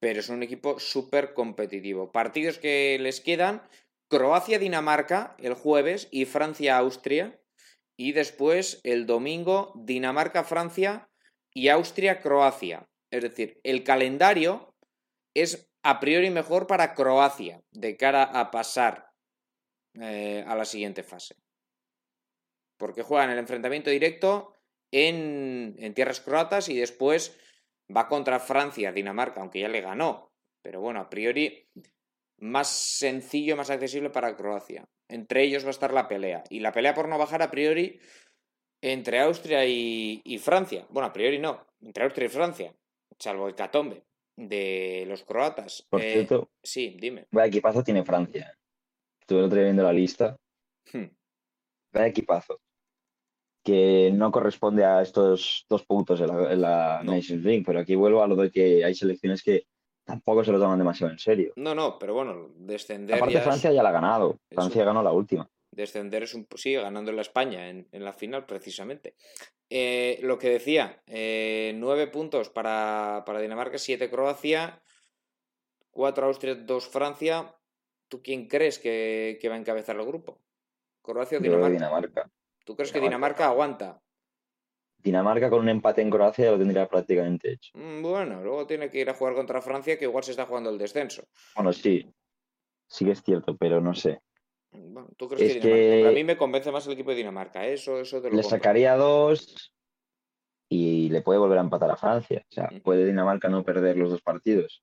pero 0.00 0.20
es 0.20 0.30
un 0.30 0.42
equipo 0.42 0.80
súper 0.80 1.34
competitivo. 1.34 2.10
Partidos 2.10 2.58
que 2.58 2.98
les 2.98 3.20
quedan, 3.20 3.62
Croacia-Dinamarca 4.10 5.34
el 5.38 5.54
jueves 5.54 6.08
y 6.10 6.26
Francia-Austria. 6.26 7.40
Y 7.96 8.12
después 8.12 8.80
el 8.84 9.06
domingo 9.06 9.72
Dinamarca-Francia 9.76 11.08
y 11.54 11.68
Austria-Croacia. 11.68 12.88
Es 13.10 13.22
decir, 13.22 13.60
el 13.64 13.84
calendario 13.84 14.74
es 15.34 15.70
a 15.82 16.00
priori 16.00 16.30
mejor 16.30 16.66
para 16.66 16.94
Croacia 16.94 17.62
de 17.70 17.96
cara 17.96 18.24
a 18.24 18.50
pasar 18.50 19.10
eh, 19.94 20.44
a 20.46 20.54
la 20.54 20.64
siguiente 20.64 21.02
fase. 21.02 21.36
Porque 22.78 23.02
juegan 23.02 23.30
el 23.30 23.38
enfrentamiento 23.38 23.90
directo 23.90 24.54
en, 24.92 25.76
en 25.78 25.94
tierras 25.94 26.20
croatas 26.20 26.68
y 26.68 26.76
después 26.76 27.38
Va 27.94 28.06
contra 28.06 28.38
Francia, 28.38 28.92
Dinamarca, 28.92 29.40
aunque 29.40 29.60
ya 29.60 29.68
le 29.68 29.80
ganó. 29.80 30.32
Pero 30.62 30.80
bueno, 30.80 31.00
a 31.00 31.10
priori 31.10 31.68
más 32.40 32.68
sencillo, 32.68 33.56
más 33.56 33.70
accesible 33.70 34.10
para 34.10 34.36
Croacia. 34.36 34.88
Entre 35.08 35.42
ellos 35.44 35.64
va 35.64 35.68
a 35.68 35.70
estar 35.70 35.92
la 35.92 36.08
pelea. 36.08 36.44
Y 36.50 36.60
la 36.60 36.72
pelea 36.72 36.94
por 36.94 37.08
no 37.08 37.18
bajar 37.18 37.42
a 37.42 37.50
priori 37.50 38.00
entre 38.80 39.20
Austria 39.20 39.64
y, 39.66 40.38
Francia. 40.42 40.86
Bueno, 40.90 41.08
a 41.08 41.12
priori 41.12 41.38
no. 41.38 41.66
Entre 41.80 42.04
Austria 42.04 42.26
y 42.26 42.30
Francia. 42.30 42.74
Salvo 43.18 43.48
el 43.48 43.54
catombe 43.54 44.04
de 44.36 45.04
los 45.06 45.22
croatas. 45.24 45.86
Por 45.88 46.00
eh, 46.00 46.12
cierto. 46.12 46.50
Sí, 46.62 46.96
dime. 46.98 47.26
Vaya 47.30 47.48
equipazo 47.48 47.84
tiene 47.84 48.04
Francia. 48.04 48.56
Estuve 49.20 49.40
el 49.40 49.44
otro 49.46 49.62
viendo 49.62 49.82
la 49.82 49.92
lista. 49.92 50.36
Hmm. 50.92 51.10
Vaya 51.92 52.06
equipazo 52.06 52.60
que 53.62 54.10
no 54.12 54.32
corresponde 54.32 54.84
a 54.84 55.02
estos 55.02 55.66
dos 55.68 55.84
puntos 55.84 56.20
en 56.20 56.60
la, 56.60 57.02
Nations 57.04 57.44
League, 57.44 57.62
pero 57.64 57.80
aquí 57.80 57.94
vuelvo 57.94 58.22
a 58.22 58.28
lo 58.28 58.36
de 58.36 58.50
que 58.50 58.84
hay 58.84 58.94
selecciones 58.94 59.42
que 59.42 59.64
tampoco 60.10 60.44
se 60.44 60.52
lo 60.52 60.58
toman 60.58 60.78
demasiado 60.78 61.12
en 61.12 61.18
serio. 61.18 61.52
No, 61.56 61.74
no, 61.74 61.98
pero 61.98 62.14
bueno, 62.14 62.50
descender. 62.56 63.16
Aparte, 63.16 63.40
Francia 63.40 63.72
ya 63.72 63.82
la 63.82 63.90
ha 63.90 63.92
ganado. 63.92 64.38
Francia 64.50 64.84
ganó 64.84 65.02
la 65.02 65.12
última. 65.12 65.48
Descender 65.70 66.24
es 66.24 66.34
un. 66.34 66.46
Sí, 66.56 66.74
ganando 66.74 67.10
en 67.10 67.16
la 67.16 67.22
España 67.22 67.68
en, 67.68 67.86
la 67.92 68.12
final, 68.12 68.46
precisamente. 68.46 69.14
Eh, 69.68 70.18
lo 70.22 70.38
que 70.38 70.50
decía, 70.50 71.00
eh, 71.06 71.72
nueve 71.76 72.08
puntos 72.08 72.50
para, 72.50 73.24
Dinamarca, 73.40 73.78
siete 73.78 74.10
Croacia, 74.10 74.82
cuatro 75.90 76.26
Austria, 76.26 76.56
dos 76.56 76.88
Francia. 76.88 77.54
¿Tú 78.08 78.20
quién 78.22 78.48
crees 78.48 78.80
que, 78.80 79.38
va 79.48 79.54
a 79.54 79.58
encabezar 79.58 79.94
el 79.96 80.04
grupo? 80.04 80.40
¿Croacia 81.02 81.38
o 81.38 81.40
Dinamarca? 81.40 82.28
¿Tú 82.64 82.74
crees 82.74 82.90
que 82.90 83.00
Dinamarca 83.00 83.46
aguanta? 83.46 84.02
Dinamarca 85.02 85.50
con 85.50 85.60
un 85.60 85.68
empate 85.68 86.02
en 86.02 86.10
Croacia 86.10 86.50
lo 86.50 86.58
tendría 86.58 86.88
prácticamente 86.88 87.52
hecho. 87.52 87.70
Mm, 87.74 88.02
bueno, 88.02 88.42
luego 88.42 88.66
tiene 88.66 88.90
que 88.90 89.00
ir 89.00 89.10
a 89.10 89.14
jugar 89.14 89.34
contra 89.34 89.62
Francia, 89.62 89.98
que 89.98 90.04
igual 90.04 90.24
se 90.24 90.32
está 90.32 90.46
jugando 90.46 90.70
el 90.70 90.78
descenso. 90.78 91.24
Bueno, 91.54 91.72
sí. 91.72 92.06
Sí 92.86 93.04
que 93.04 93.12
es 93.12 93.22
cierto, 93.22 93.56
pero 93.56 93.80
no 93.80 93.94
sé. 93.94 94.20
¿tú 95.16 95.28
crees 95.28 95.56
que, 95.56 96.06
A 96.06 96.12
mí 96.12 96.24
me 96.24 96.36
convence 96.36 96.70
más 96.70 96.86
el 96.86 96.92
equipo 96.92 97.10
de 97.10 97.16
Dinamarca. 97.16 97.66
Eso, 97.66 98.00
eso 98.00 98.20
Le 98.20 98.42
sacaría 98.42 98.96
dos 98.96 99.72
y 100.68 101.08
le 101.08 101.22
puede 101.22 101.38
volver 101.38 101.58
a 101.58 101.62
empatar 101.62 101.90
a 101.90 101.96
Francia. 101.96 102.44
O 102.48 102.52
sea, 102.52 102.70
puede 102.82 103.06
Dinamarca 103.06 103.48
no 103.48 103.64
perder 103.64 103.96
los 103.96 104.10
dos 104.10 104.22
partidos. 104.22 104.82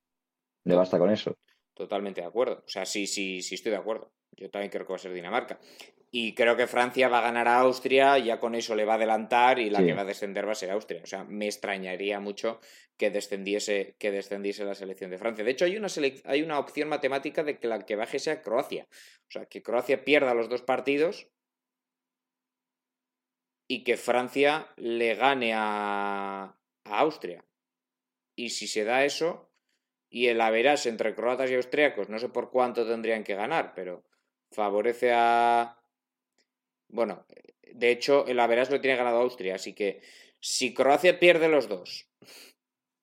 Le 0.66 0.76
basta 0.76 1.00
con 1.00 1.10
eso. 1.10 1.38
Totalmente 1.74 2.22
de 2.22 2.28
acuerdo. 2.28 2.64
O 2.66 2.70
sea, 2.70 2.86
sí, 2.86 3.08
sí, 3.08 3.42
sí 3.42 3.56
estoy 3.56 3.72
de 3.72 3.78
acuerdo. 3.78 4.12
Yo 4.32 4.50
también 4.50 4.70
creo 4.70 4.86
que 4.86 4.94
va 4.94 4.98
a 4.98 5.00
ser 5.00 5.14
Dinamarca. 5.14 5.60
Y 6.10 6.34
creo 6.36 6.56
que 6.56 6.68
Francia 6.68 7.10
va 7.10 7.20
a 7.20 7.24
ganar 7.24 7.48
a 7.48 7.60
Austria, 7.60 8.18
ya 8.18 8.40
con 8.40 8.56
eso 8.56 8.76
le 8.76 8.86
va 8.86 8.94
a 8.94 8.96
adelantar 8.96 9.60
y 9.60 9.70
la 9.70 9.84
que 9.84 9.94
va 9.94 10.02
a 10.02 10.06
descender 10.06 10.48
va 10.48 10.54
a 10.54 10.56
ser 10.56 10.72
Austria. 10.72 11.02
O 11.04 11.06
sea, 11.06 11.26
me 11.26 11.46
extrañaría 11.46 12.20
mucho 12.22 12.62
que 12.96 13.12
descendiese, 13.12 13.96
que 14.00 14.12
descendiese 14.12 14.64
la 14.64 14.74
selección 14.74 15.12
de 15.12 15.18
Francia. 15.18 15.44
De 15.44 15.52
hecho, 15.52 15.66
hay 15.66 15.76
una, 15.76 15.88
hay 16.24 16.42
una 16.42 16.60
opción 16.60 16.88
matemática 16.88 17.44
de 17.44 17.60
que 17.60 17.68
la 17.68 17.86
que 17.86 17.98
baje 17.98 18.20
sea 18.20 18.42
Croacia. 18.42 18.88
O 19.28 19.32
sea, 19.32 19.46
que 19.48 19.62
Croacia 19.62 20.06
pierda 20.06 20.34
los 20.34 20.48
dos 20.48 20.62
partidos 20.62 21.28
y 23.68 23.84
que 23.84 23.98
Francia 23.98 24.70
le 24.78 25.14
gane 25.16 25.54
a, 25.54 26.58
a 26.86 27.00
Austria. 27.00 27.44
Y 28.36 28.52
si 28.52 28.68
se 28.68 28.86
da 28.86 29.04
eso, 29.04 29.48
y 30.10 30.28
el 30.28 30.40
averás 30.42 30.86
entre 30.86 31.14
croatas 31.14 31.52
y 31.52 31.56
austriacos, 31.56 32.10
no 32.10 32.20
sé 32.20 32.30
por 32.30 32.50
cuánto 32.50 32.88
tendrían 32.88 33.24
que 33.24 33.36
ganar, 33.36 33.74
pero 33.76 34.04
favorece 34.52 35.12
a. 35.14 35.78
Bueno, 36.90 37.26
de 37.74 37.92
hecho, 37.92 38.26
el 38.28 38.40
averás 38.40 38.70
lo 38.70 38.82
tiene 38.82 38.98
ganado 38.98 39.22
Austria, 39.22 39.56
así 39.56 39.74
que 39.74 40.02
si 40.40 40.74
Croacia 40.74 41.20
pierde 41.20 41.50
los 41.50 41.68
dos, 41.68 42.10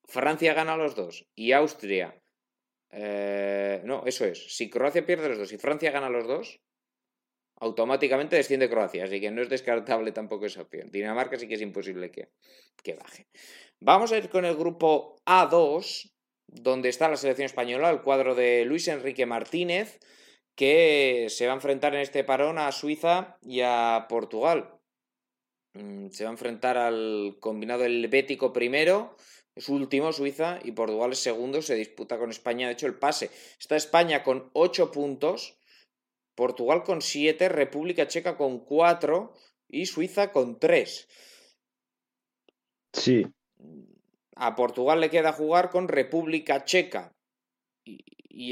Francia 0.07 0.53
gana 0.53 0.77
los 0.77 0.95
dos 0.95 1.25
y 1.35 1.51
Austria. 1.51 2.21
Eh, 2.91 3.81
no, 3.83 4.03
eso 4.05 4.25
es. 4.25 4.55
Si 4.55 4.69
Croacia 4.69 5.05
pierde 5.05 5.29
los 5.29 5.37
dos 5.37 5.51
y 5.51 5.57
Francia 5.57 5.91
gana 5.91 6.09
los 6.09 6.27
dos, 6.27 6.61
automáticamente 7.57 8.35
desciende 8.35 8.69
Croacia, 8.69 9.05
así 9.05 9.19
que 9.21 9.31
no 9.31 9.41
es 9.41 9.49
descartable 9.49 10.11
tampoco 10.11 10.45
esa 10.45 10.61
opción. 10.61 10.91
Dinamarca 10.91 11.37
sí 11.37 11.47
que 11.47 11.55
es 11.55 11.61
imposible 11.61 12.11
que, 12.11 12.29
que 12.83 12.95
baje. 12.95 13.27
Vamos 13.79 14.11
a 14.11 14.17
ir 14.17 14.29
con 14.29 14.45
el 14.45 14.55
grupo 14.55 15.17
A2, 15.25 16.11
donde 16.47 16.89
está 16.89 17.09
la 17.09 17.17
selección 17.17 17.45
española, 17.45 17.89
el 17.89 18.01
cuadro 18.01 18.35
de 18.35 18.65
Luis 18.65 18.87
Enrique 18.87 19.25
Martínez, 19.25 19.99
que 20.55 21.27
se 21.29 21.45
va 21.45 21.53
a 21.53 21.55
enfrentar 21.55 21.93
en 21.93 22.01
este 22.01 22.23
parón 22.23 22.57
a 22.57 22.71
Suiza 22.71 23.37
y 23.41 23.61
a 23.61 24.05
Portugal. 24.09 24.79
Mm, 25.73 26.09
se 26.09 26.23
va 26.23 26.29
a 26.29 26.33
enfrentar 26.33 26.77
al 26.77 27.37
combinado 27.39 27.83
helvético 27.83 28.53
primero, 28.53 29.15
es 29.55 29.69
último 29.69 30.11
Suiza 30.11 30.59
y 30.63 30.71
Portugal 30.71 31.11
es 31.11 31.19
segundo, 31.19 31.61
se 31.61 31.75
disputa 31.75 32.17
con 32.17 32.29
España, 32.29 32.67
de 32.67 32.73
hecho 32.73 32.87
el 32.87 32.97
pase. 32.97 33.29
Está 33.59 33.75
España 33.75 34.23
con 34.23 34.49
8 34.53 34.91
puntos, 34.91 35.57
Portugal 36.35 36.83
con 36.83 37.01
7, 37.01 37.49
República 37.49 38.07
Checa 38.07 38.37
con 38.37 38.59
4 38.59 39.33
y 39.69 39.85
Suiza 39.85 40.31
con 40.31 40.59
3. 40.59 41.07
Sí, 42.93 43.25
a 44.35 44.55
Portugal 44.55 44.99
le 44.99 45.09
queda 45.09 45.31
jugar 45.31 45.69
con 45.69 45.87
República 45.87 46.65
Checa 46.65 47.13
y, 47.85 48.03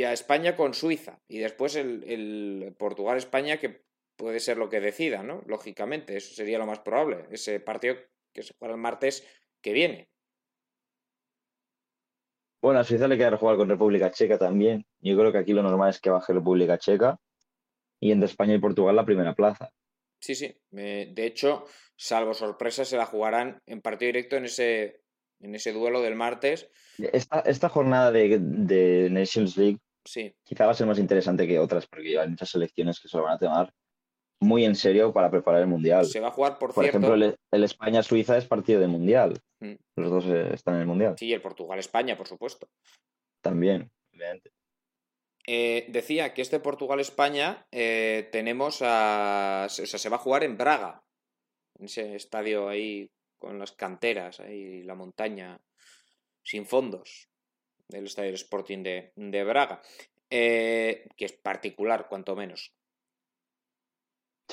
a 0.04 0.14
España 0.14 0.56
con 0.56 0.74
Suiza. 0.74 1.20
Y 1.28 1.40
después 1.40 1.76
el, 1.76 2.74
Portugal-España 2.78 3.58
que 3.58 3.84
puede 4.16 4.40
ser 4.40 4.58
lo 4.58 4.70
que 4.70 4.80
decida, 4.80 5.24
¿no? 5.24 5.44
Lógicamente, 5.46 6.16
eso 6.16 6.34
sería 6.34 6.58
lo 6.58 6.66
más 6.66 6.80
probable. 6.80 7.28
Ese 7.32 7.60
partido 7.60 7.96
que 8.34 8.44
se 8.44 8.54
juega 8.58 8.76
el 8.76 8.82
martes 8.82 9.28
que 9.62 9.74
viene. 9.74 10.10
Bueno, 12.62 12.80
a 12.80 12.84
Suiza 12.84 13.08
le 13.08 13.18
queda 13.18 13.38
jugar 13.38 13.58
con 13.58 13.70
República 13.70 14.10
Checa 14.12 14.38
también. 14.38 14.86
Yo 15.02 15.18
creo 15.18 15.32
que 15.32 15.40
aquí 15.40 15.52
lo 15.52 15.64
normal 15.64 15.90
es 15.90 16.00
que 16.00 16.10
baje 16.10 16.32
República 16.32 16.78
Checa 16.78 17.20
y 18.00 18.12
entre 18.12 18.28
España 18.28 18.56
y 18.56 18.60
Portugal 18.60 18.96
la 18.96 19.06
primera 19.06 19.36
plaza. 19.36 19.70
Sí, 20.20 20.36
sí. 20.36 20.58
de 20.72 21.26
hecho, 21.26 21.66
salvo 21.98 22.34
sorpresa, 22.34 22.86
se 22.86 22.96
la 22.96 23.06
jugarán 23.06 23.62
en 23.66 23.82
partido 23.82 24.08
directo 24.08 24.38
en 24.38 24.46
ese 24.46 25.03
en 25.44 25.56
ese 25.56 25.74
duelo 25.74 26.02
del 26.02 26.16
martes. 26.16 26.70
Esta, 26.98 27.41
esta 27.41 27.70
jornada 27.70 28.12
de, 28.12 29.10
Nations 29.12 29.58
League 29.58 29.80
sí. 30.06 30.34
quizá 30.44 30.66
va 30.66 30.72
a 30.72 30.76
ser 30.76 30.88
más 30.88 30.98
interesante 30.98 31.48
que 31.48 31.60
otras, 31.60 31.86
porque 31.86 32.18
hay 32.18 32.30
muchas 32.30 32.50
selecciones 32.50 33.00
que 33.00 33.10
se 33.10 33.18
lo 33.18 33.24
van 33.24 33.34
a 33.34 33.39
tomar 33.39 33.74
muy 34.39 34.66
en 34.66 34.76
serio 34.76 35.14
para 35.14 35.30
preparar 35.30 35.62
el 35.62 35.68
Mundial. 35.68 36.05
Se 36.05 36.20
va 36.20 36.30
a 36.30 36.32
jugar, 36.32 36.58
por, 36.58 36.74
por 36.74 36.86
ejemplo, 36.86 37.13
el, 37.13 37.63
España-Suiza 37.63 38.38
es 38.38 38.46
partido 38.46 38.80
de 38.80 38.88
Mundial. 38.88 39.39
Mm. 39.59 39.76
Los 39.97 40.12
dos 40.12 40.26
eh, 40.26 40.50
están 40.54 40.76
en 40.76 40.82
el 40.82 40.88
Mundial. 40.88 41.16
Sí, 41.17 41.32
el 41.32 41.42
Portugal-España, 41.42 42.17
por 42.17 42.28
supuesto. 42.28 42.67
También, 43.42 43.89
obviamente. 44.13 44.51
Eh, 45.46 45.86
decía 45.89 46.34
que 46.34 46.42
este 46.42 46.59
Portugal-España 46.59 47.67
eh, 47.72 48.30
tenemos 48.32 48.82
a. 48.82 49.67
O 49.67 49.70
sea, 49.70 50.00
se 50.00 50.09
va 50.09 50.16
a 50.16 50.20
jugar 50.20 50.43
en 50.43 50.58
Braga, 50.58 51.04
en 51.78 51.86
ese 51.86 52.16
estadio 52.16 52.70
ahí 52.70 53.09
con 53.43 53.59
las 53.59 53.74
canteras 53.74 54.39
y 54.39 54.83
la 54.83 54.95
montaña 54.95 55.59
sin 56.41 56.65
fondos 56.65 57.29
del 57.89 58.05
Estadio 58.05 58.33
Sporting 58.36 58.83
de, 58.83 59.43
Braga, 59.43 59.82
eh, 60.29 61.09
que 61.17 61.25
es 61.25 61.33
particular, 61.33 62.07
cuanto 62.07 62.37
menos. 62.37 62.74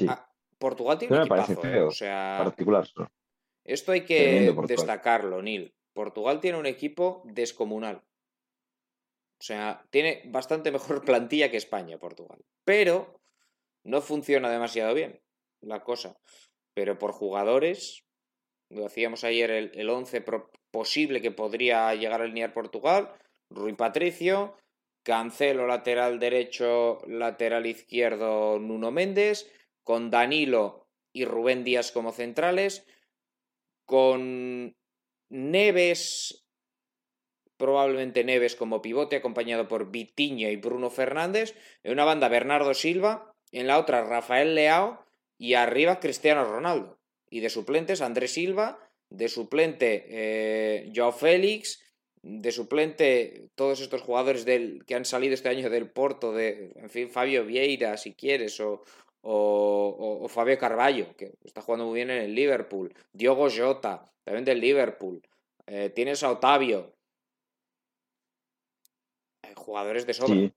Ah, 0.09 0.29
Portugal 0.59 0.99
tiene 0.99 1.15
un 1.15 1.21
equipazo, 1.23 1.65
¿eh? 1.65 1.83
o 1.83 1.93
sea, 1.93 2.41
particular. 2.43 2.89
Esto 3.63 3.93
hay 3.93 4.05
que 4.05 4.53
destacarlo, 4.67 5.41
Neil. 5.41 5.73
Portugal 5.93 6.41
tiene 6.41 6.59
un 6.59 6.67
equipo 6.67 7.23
descomunal. 7.27 8.03
O 9.39 9.43
sea, 9.43 9.87
tiene 9.91 10.23
bastante 10.25 10.73
mejor 10.73 11.05
plantilla 11.05 11.49
que 11.49 11.59
España, 11.59 11.97
Portugal. 11.97 12.45
Pero 12.65 13.21
no 13.85 14.01
funciona 14.01 14.51
demasiado 14.51 14.95
bien 14.95 15.23
la 15.61 15.85
cosa. 15.85 16.19
Pero 16.75 16.99
por 16.99 17.13
jugadores, 17.13 18.05
lo 18.71 18.87
hacíamos 18.87 19.25
ayer 19.25 19.51
el, 19.51 19.91
11 19.91 20.25
posible 20.71 21.21
que 21.21 21.33
podría 21.33 21.95
llegar 21.95 22.21
a 22.21 22.25
alinear 22.25 22.55
Portugal. 22.55 23.13
Rui 23.51 23.75
Patricio, 23.75 24.57
Cancelo 25.03 25.67
lateral 25.67 26.21
derecho, 26.21 26.99
lateral 27.07 27.67
izquierdo 27.67 28.59
Nuno 28.59 28.91
Méndez, 28.91 29.51
con 29.83 30.11
Danilo 30.11 30.87
y 31.13 31.25
Rubén 31.25 31.65
Díaz 31.65 31.91
como 31.91 32.13
centrales, 32.13 32.87
con 33.87 34.77
Neves, 35.31 36.47
probablemente 37.57 38.23
Neves 38.23 38.55
como 38.55 38.83
pivote, 38.83 39.17
acompañado 39.17 39.67
por 39.67 39.91
Vitiño 39.91 40.49
y 40.49 40.57
Bruno 40.57 40.91
Fernández, 40.91 41.57
en 41.83 41.93
una 41.93 42.05
banda 42.05 42.29
Bernardo 42.29 42.75
Silva, 42.75 43.35
en 43.51 43.67
la 43.67 43.79
otra 43.79 44.05
Rafael 44.05 44.55
Leao 44.55 45.05
y 45.39 45.55
arriba 45.55 45.99
Cristiano 45.99 46.45
Ronaldo. 46.45 47.00
Y 47.31 47.41
de 47.41 47.49
suplentes, 47.49 48.01
Andrés 48.01 48.33
Silva, 48.33 48.79
de 49.09 49.29
suplente, 49.29 50.07
eh, 50.09 50.93
Joao 50.95 51.13
Félix, 51.13 51.81
de 52.23 52.53
suplente, 52.53 53.51
todos 53.55 53.81
estos 53.81 54.03
jugadores 54.03 54.45
del, 54.45 54.85
que 54.85 54.95
han 54.95 55.05
salido 55.05 55.35
este 55.35 55.49
año 55.49 55.71
del 55.71 55.91
Porto, 55.91 56.33
de, 56.33 56.73
en 56.77 56.91
fin, 56.91 57.11
Fabio 57.11 57.45
Vieira, 57.45 57.97
si 57.97 58.15
quieres, 58.15 58.61
o, 58.61 58.83
o, 59.23 60.29
Fabio 60.29 60.59
Carballo, 60.59 61.17
que 61.17 61.33
está 61.45 61.63
jugando 61.63 61.87
muy 61.87 61.97
bien 61.97 62.11
en 62.11 62.23
el 62.23 62.35
Liverpool, 62.35 62.95
Diogo 63.13 63.49
Jota, 63.51 64.05
también 64.25 64.45
del 64.45 64.61
Liverpool, 64.61 65.23
eh, 65.67 65.91
tienes 65.91 66.23
a 66.23 66.31
Otavio, 66.31 66.95
eh, 69.43 69.55
jugadores 69.57 70.07
de 70.07 70.15
sobra. 70.15 70.53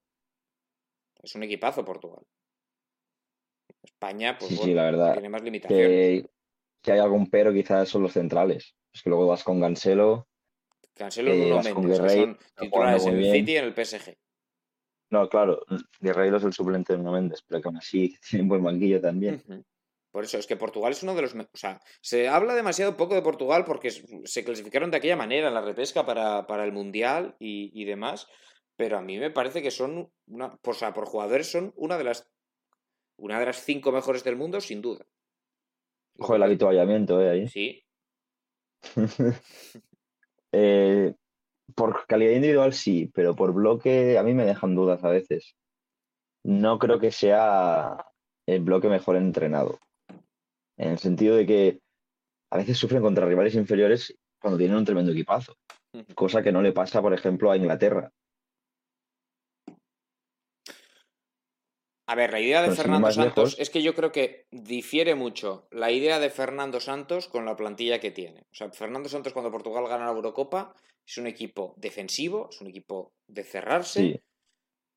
Es 1.22 1.36
un 1.36 1.44
equipazo 1.44 1.86
Portugal. 1.86 2.24
España, 3.84 4.38
pues 4.38 4.58
bueno, 4.58 5.14
tiene 5.14 5.30
más 5.30 5.41
limitaciones 5.41 5.88
que 5.88 6.30
hay 6.91 6.99
algún 6.99 7.30
pero 7.30 7.53
quizás 7.53 7.89
son 7.89 8.03
los 8.03 8.14
centrales. 8.14 8.76
Es 8.93 9.01
que 9.01 9.10
luego 9.10 9.27
vas 9.27 9.43
con 9.43 9.60
Cancelo. 9.60 10.27
Cancelo 10.93 11.34
y 11.34 11.49
Nuno 11.49 11.64
Méndez, 11.64 11.99
que 12.01 12.10
son 12.10 12.38
titulares 12.55 13.05
en 13.05 13.18
el 13.18 13.31
City 13.31 13.51
y 13.53 13.57
en 13.57 13.65
el 13.65 13.73
PSG. 13.73 14.15
No, 15.10 15.30
claro, 15.30 15.64
Guerreiro 15.99 16.38
es 16.38 16.43
el 16.43 16.53
suplente 16.53 16.93
de 16.93 16.99
Nuno 16.99 17.11
Méndez, 17.11 17.43
pero 17.47 17.61
que 17.61 17.68
aún 17.68 17.77
así 17.77 18.15
tiene 18.30 18.43
un 18.43 18.49
buen 18.49 18.64
banquillo 18.64 18.99
también. 18.99 19.43
Por 20.11 20.23
eso, 20.23 20.38
es 20.38 20.45
que 20.45 20.57
Portugal 20.57 20.91
es 20.91 21.01
uno 21.01 21.15
de 21.15 21.23
los... 21.23 21.34
O 21.34 21.47
sea, 21.53 21.81
se 22.01 22.27
habla 22.27 22.53
demasiado 22.53 22.97
poco 22.97 23.15
de 23.15 23.23
Portugal 23.23 23.65
porque 23.65 23.89
se 23.89 24.43
clasificaron 24.43 24.91
de 24.91 24.97
aquella 24.97 25.15
manera 25.15 25.47
en 25.47 25.53
la 25.55 25.61
repesca 25.61 26.05
para, 26.05 26.45
para 26.45 26.65
el 26.65 26.72
Mundial 26.72 27.35
y, 27.39 27.84
demás, 27.85 28.27
pero 28.76 28.97
a 28.97 29.01
mí 29.01 29.18
me 29.18 29.31
parece 29.31 29.64
que 29.64 29.72
son, 29.72 30.11
una, 30.27 30.60
o 30.64 30.73
sea, 30.73 30.93
por 30.93 31.05
jugadores 31.05 31.51
son 31.51 31.73
una 31.76 31.97
de 31.97 32.03
las 32.03 32.30
una 33.18 33.39
de 33.39 33.45
las 33.45 33.64
cinco 33.64 33.91
mejores 33.91 34.23
del 34.23 34.35
mundo, 34.35 34.60
sin 34.61 34.81
duda. 34.81 35.05
Ojo 36.18 36.35
el 36.35 36.44
habituallamiento, 36.44 37.22
¿eh? 37.22 37.30
Ahí. 37.30 37.48
Sí. 37.48 37.84
Eh, 40.56 41.15
por 41.73 42.06
calidad 42.06 42.34
individual 42.34 42.73
sí, 42.73 43.10
pero 43.11 43.35
por 43.35 43.53
bloque 43.56 44.19
a 44.19 44.23
mí 44.23 44.35
me 44.35 44.45
dejan 44.45 44.76
dudas 44.76 45.03
a 45.03 45.10
veces. 45.10 45.56
No 46.44 46.77
creo 46.77 46.99
que 46.99 47.11
sea 47.11 48.06
el 48.45 48.61
bloque 48.61 48.88
mejor 48.88 49.15
entrenado. 49.15 49.80
En 50.77 50.91
el 50.91 50.99
sentido 50.99 51.35
de 51.35 51.48
que 51.48 51.80
a 52.52 52.57
veces 52.57 52.77
sufren 52.77 53.02
contra 53.02 53.26
rivales 53.26 53.56
inferiores 53.56 54.15
cuando 54.40 54.60
tienen 54.60 54.77
un 54.77 54.85
tremendo 54.85 55.11
equipazo. 55.11 55.56
Cosa 56.14 56.44
que 56.44 56.52
no 56.52 56.61
le 56.61 56.72
pasa, 56.72 57.02
por 57.02 57.14
ejemplo, 57.14 57.49
a 57.49 57.57
Inglaterra. 57.57 58.11
A 62.14 62.15
ver, 62.15 62.31
la 62.31 62.40
idea 62.40 62.61
de 62.61 62.68
pues 62.68 62.77
Fernando 62.77 63.11
Santos 63.11 63.56
es 63.57 63.72
que 63.72 63.81
yo 63.81 63.95
creo 63.95 64.11
que 64.11 64.45
difiere 64.52 65.15
mucho 65.15 65.68
la 65.72 65.90
idea 65.90 66.19
de 66.19 66.30
Fernando 66.30 66.80
Santos 66.80 67.27
con 67.27 67.44
la 67.44 67.56
plantilla 67.56 67.99
que 67.99 68.11
tiene. 68.11 68.41
O 68.52 68.53
sea, 68.53 68.69
Fernando 68.69 69.10
Santos 69.10 69.34
cuando 69.34 69.49
Portugal 69.49 69.88
gana 69.88 70.06
la 70.06 70.11
Eurocopa 70.11 70.76
es 71.03 71.18
un 71.18 71.26
equipo 71.26 71.73
defensivo, 71.76 72.49
es 72.52 72.61
un 72.61 72.68
equipo 72.68 73.14
de 73.26 73.44
cerrarse 73.44 74.22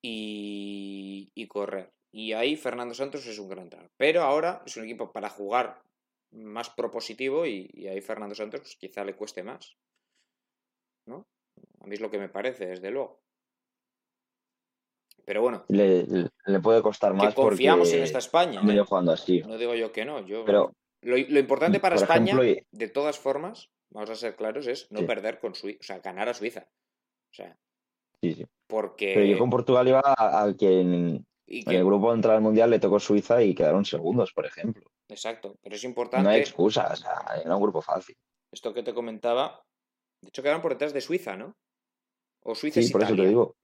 y, 0.02 1.46
correr. 1.48 1.90
y 2.12 2.34
ahí 2.34 2.54
Fernando 2.54 2.92
Santos 2.92 3.24
es 3.26 3.38
un 3.38 3.48
gran 3.48 3.62
entrenador. 3.64 3.92
Pero 3.96 4.20
ahora 4.20 4.62
es 4.66 4.76
un 4.76 4.84
equipo 4.84 5.10
para 5.10 5.30
jugar 5.30 5.80
más 6.32 6.68
propositivo 6.68 7.46
y, 7.46 7.86
ahí 7.88 8.02
Fernando 8.02 8.34
Santos 8.34 8.60
pues, 8.60 8.76
quizá 8.76 9.04
le 9.04 9.16
cueste 9.16 9.42
más. 9.42 9.78
¿No? 11.06 11.26
A 11.80 11.86
mí 11.86 11.94
es 11.94 12.00
lo 12.02 12.10
que 12.10 12.18
me 12.18 12.28
parece, 12.28 12.66
desde 12.66 12.90
luego. 12.90 13.22
Pero 15.26 15.42
bueno. 15.42 15.64
Le, 15.68 16.30
puede 16.62 16.80
costar 16.80 17.12
más. 17.12 17.34
Que 17.34 17.42
confiamos 17.42 17.92
en 17.92 18.02
esta 18.02 18.18
España. 18.18 18.62
¿eh? 18.62 18.80
jugando 18.80 19.12
así. 19.12 19.40
No 19.40 19.58
digo 19.58 19.74
yo 19.74 19.92
que 19.92 20.04
no. 20.04 20.24
Yo, 20.24 20.44
Pero, 20.44 20.72
lo, 21.02 21.18
importante 21.18 21.80
para 21.80 21.96
España, 21.96 22.38
de 22.70 22.88
todas 22.88 23.18
formas, 23.18 23.68
vamos 23.90 24.08
a 24.08 24.14
ser 24.14 24.36
claros, 24.36 24.68
es 24.68 24.86
no 24.90 25.04
perder 25.04 25.40
con 25.40 25.54
Suiza. 25.54 25.78
O 25.80 25.82
sea, 25.82 25.98
ganar 25.98 26.28
a 26.28 26.34
Suiza. 26.34 26.68
O 27.30 27.34
sea. 27.34 27.58
Sí, 28.22 28.34
sí. 28.34 28.46
Porque. 28.68 29.14
Pero 29.14 29.26
yo 29.26 29.36
con 29.36 29.50
Portugal 29.50 29.88
iba 29.88 30.00
a, 30.04 30.54
quien. 30.56 31.26
En 31.48 31.72
el 31.72 31.84
grupo 31.84 32.10
de 32.10 32.16
entrada 32.16 32.38
al 32.38 32.42
mundial 32.42 32.70
le 32.70 32.78
tocó 32.78 32.98
Suiza 33.00 33.42
y 33.42 33.54
quedaron 33.54 33.84
segundos, 33.84 34.32
por 34.32 34.46
ejemplo. 34.46 34.84
Exacto, 35.08 35.56
pero 35.62 35.76
es 35.76 35.84
importante. 35.84 36.24
No 36.24 36.30
hay 36.30 36.40
excusas, 36.40 37.04
era 37.44 37.54
un 37.54 37.62
grupo 37.62 37.82
fácil. 37.82 38.16
Esto 38.50 38.74
que 38.74 38.82
te 38.82 38.94
comentaba, 38.94 39.62
de 40.22 40.28
hecho 40.28 40.42
quedaron 40.42 40.62
por 40.62 40.72
detrás 40.72 40.92
de 40.92 41.00
Suiza, 41.00 41.36
¿no? 41.36 41.56
O 42.42 42.54
Suiza 42.54 42.82
sí, 42.82 42.90
por 42.90 43.02
eso 43.02 43.14
te 43.14 43.26
digo. 43.26 43.56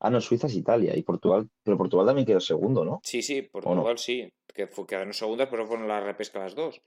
Ah, 0.00 0.10
no, 0.10 0.20
Suiza 0.20 0.46
es 0.46 0.54
Italia 0.54 0.96
y 0.96 1.02
Portugal, 1.02 1.48
pero 1.62 1.78
Portugal 1.78 2.06
también 2.06 2.26
quedó 2.26 2.40
segundo, 2.40 2.84
¿no? 2.84 3.00
Sí, 3.02 3.22
sí, 3.22 3.42
Portugal 3.42 3.98
sí, 3.98 4.32
que 4.52 4.68
quedaron 4.86 5.14
segundas, 5.14 5.48
pero 5.50 5.66
fueron 5.66 5.88
la 5.88 6.00
repesca 6.00 6.40
las 6.40 6.54
dos. 6.54 6.82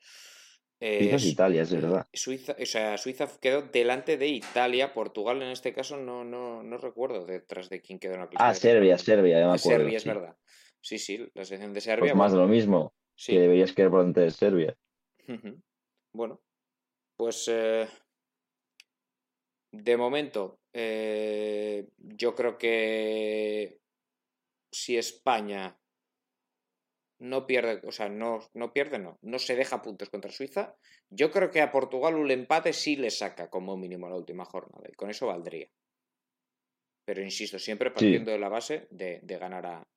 Suiza 0.79 1.15
es 1.15 1.25
Italia, 1.25 1.63
es 1.63 1.73
verdad. 1.73 2.05
Suiza, 2.13 2.55
o 2.61 2.65
sea, 2.65 2.97
Suiza 2.97 3.27
quedó 3.41 3.63
delante 3.63 4.17
de 4.17 4.27
Italia, 4.27 4.93
Portugal 4.93 5.41
en 5.41 5.49
este 5.49 5.73
caso 5.73 5.97
no, 5.97 6.23
no, 6.23 6.61
no 6.61 6.77
recuerdo 6.77 7.25
detrás 7.25 7.69
de 7.69 7.81
quién 7.81 7.97
quedó 7.97 8.13
en 8.13 8.19
la 8.19 8.29
Ah, 8.35 8.53
Serbia, 8.53 8.97
Serbia, 8.97 9.39
ya 9.39 9.47
me 9.47 9.55
acuerdo. 9.55 9.79
Serbia, 9.79 9.97
es 9.97 10.05
verdad. 10.05 10.37
Sí, 10.79 10.99
sí, 10.99 11.27
la 11.33 11.43
selección 11.43 11.73
de 11.73 11.81
Serbia. 11.81 12.11
Pues 12.11 12.15
más 12.15 12.31
de 12.31 12.37
lo 12.37 12.47
mismo, 12.47 12.93
que 13.15 13.39
deberías 13.39 13.73
quedar 13.73 13.89
por 13.89 13.99
delante 14.01 14.21
de 14.21 14.31
Serbia. 14.31 14.77
Bueno, 16.13 16.39
pues 17.15 17.47
eh, 17.51 17.87
de 19.71 19.97
momento 19.97 20.59
eh, 20.79 21.87
yo 21.97 22.35
creo 22.35 22.59
que 22.59 23.79
si 24.71 24.95
España 24.95 25.75
no 27.19 27.47
pierde, 27.47 27.81
o 27.87 27.91
sea, 27.91 28.09
no, 28.09 28.47
no 28.53 28.73
pierde, 28.73 28.99
no, 28.99 29.17
no 29.23 29.39
se 29.39 29.55
deja 29.55 29.81
puntos 29.81 30.11
contra 30.11 30.31
Suiza, 30.31 30.75
yo 31.09 31.31
creo 31.31 31.49
que 31.49 31.61
a 31.61 31.71
Portugal 31.71 32.13
un 32.13 32.29
empate 32.29 32.73
sí 32.73 32.95
le 32.95 33.09
saca 33.09 33.49
como 33.49 33.75
mínimo 33.75 34.07
la 34.07 34.17
última 34.17 34.45
jornada 34.45 34.87
y 34.87 34.93
con 34.93 35.09
eso 35.09 35.25
valdría. 35.25 35.67
Pero 37.05 37.23
insisto, 37.23 37.57
siempre 37.57 37.89
partiendo 37.89 38.31
de 38.31 38.37
la 38.37 38.49
base 38.49 38.87
de, 38.91 39.19
ganar 39.23 39.65
a, 39.65 39.87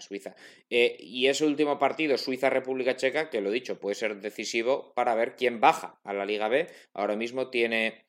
Suiza. 0.00 0.34
Eh, 0.70 0.96
y 0.98 1.26
ese 1.26 1.44
último 1.44 1.78
partido, 1.78 2.16
Suiza-República 2.16 2.96
Checa, 2.96 3.28
que 3.28 3.42
lo 3.42 3.50
he 3.50 3.52
dicho, 3.52 3.78
puede 3.78 3.96
ser 3.96 4.22
decisivo 4.22 4.94
para 4.94 5.14
ver 5.14 5.36
quién 5.36 5.60
baja 5.60 6.00
a 6.04 6.14
la 6.14 6.24
Liga 6.24 6.48
B. 6.48 6.68
Ahora 6.94 7.16
mismo 7.16 7.50
tiene 7.50 8.06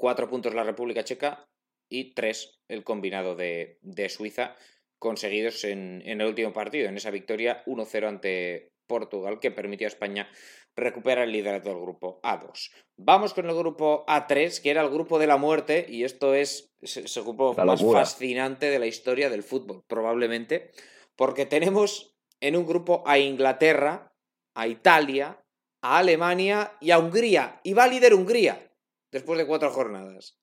cuatro 0.00 0.28
puntos 0.30 0.54
la 0.54 0.64
República 0.64 1.04
Checa 1.04 1.46
y 1.90 2.14
tres 2.14 2.58
el 2.68 2.82
combinado 2.84 3.36
de, 3.36 3.78
de 3.82 4.08
Suiza 4.08 4.56
conseguidos 4.98 5.64
en, 5.64 6.02
el 6.04 6.22
último 6.22 6.52
partido, 6.52 6.88
en 6.88 6.96
esa 6.96 7.10
victoria 7.10 7.62
1-0 7.66 8.08
ante 8.08 8.72
Portugal 8.86 9.40
que 9.40 9.50
permitió 9.50 9.86
a 9.86 9.88
España 9.88 10.28
recuperar 10.74 11.24
el 11.24 11.32
liderato 11.32 11.68
del 11.70 11.80
grupo 11.80 12.20
A2. 12.22 12.70
Vamos 12.96 13.34
con 13.34 13.48
el 13.48 13.54
grupo 13.54 14.04
A3, 14.06 14.62
que 14.62 14.70
era 14.70 14.82
el 14.82 14.90
grupo 14.90 15.18
de 15.18 15.26
la 15.26 15.36
muerte, 15.36 15.86
y 15.88 16.04
esto 16.04 16.34
es 16.34 16.72
el 16.82 17.22
grupo 17.22 17.54
más 17.54 17.82
fascinante 17.82 18.70
de 18.70 18.78
la 18.78 18.86
historia 18.86 19.30
del 19.30 19.42
fútbol, 19.42 19.82
probablemente, 19.86 20.70
porque 21.16 21.46
tenemos 21.46 22.14
en 22.40 22.56
un 22.56 22.66
grupo 22.66 23.02
a 23.06 23.18
Inglaterra, 23.18 24.12
a 24.54 24.66
Italia, 24.66 25.42
a 25.82 25.98
Alemania 25.98 26.72
y 26.80 26.90
a 26.90 26.98
Hungría, 26.98 27.60
y 27.64 27.72
va 27.72 27.84
a 27.84 27.88
líder 27.88 28.14
Hungría 28.14 28.69
después 29.12 29.38
de 29.38 29.46
cuatro 29.46 29.70
jornadas. 29.70 30.38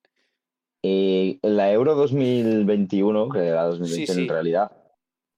Eh, 0.84 1.39
en 1.41 1.57
la 1.57 1.72
Euro 1.72 1.95
2021, 1.95 3.30
que 3.30 3.39
era 3.39 3.64
2020 3.64 4.11
en 4.14 4.27
realidad, 4.30 4.72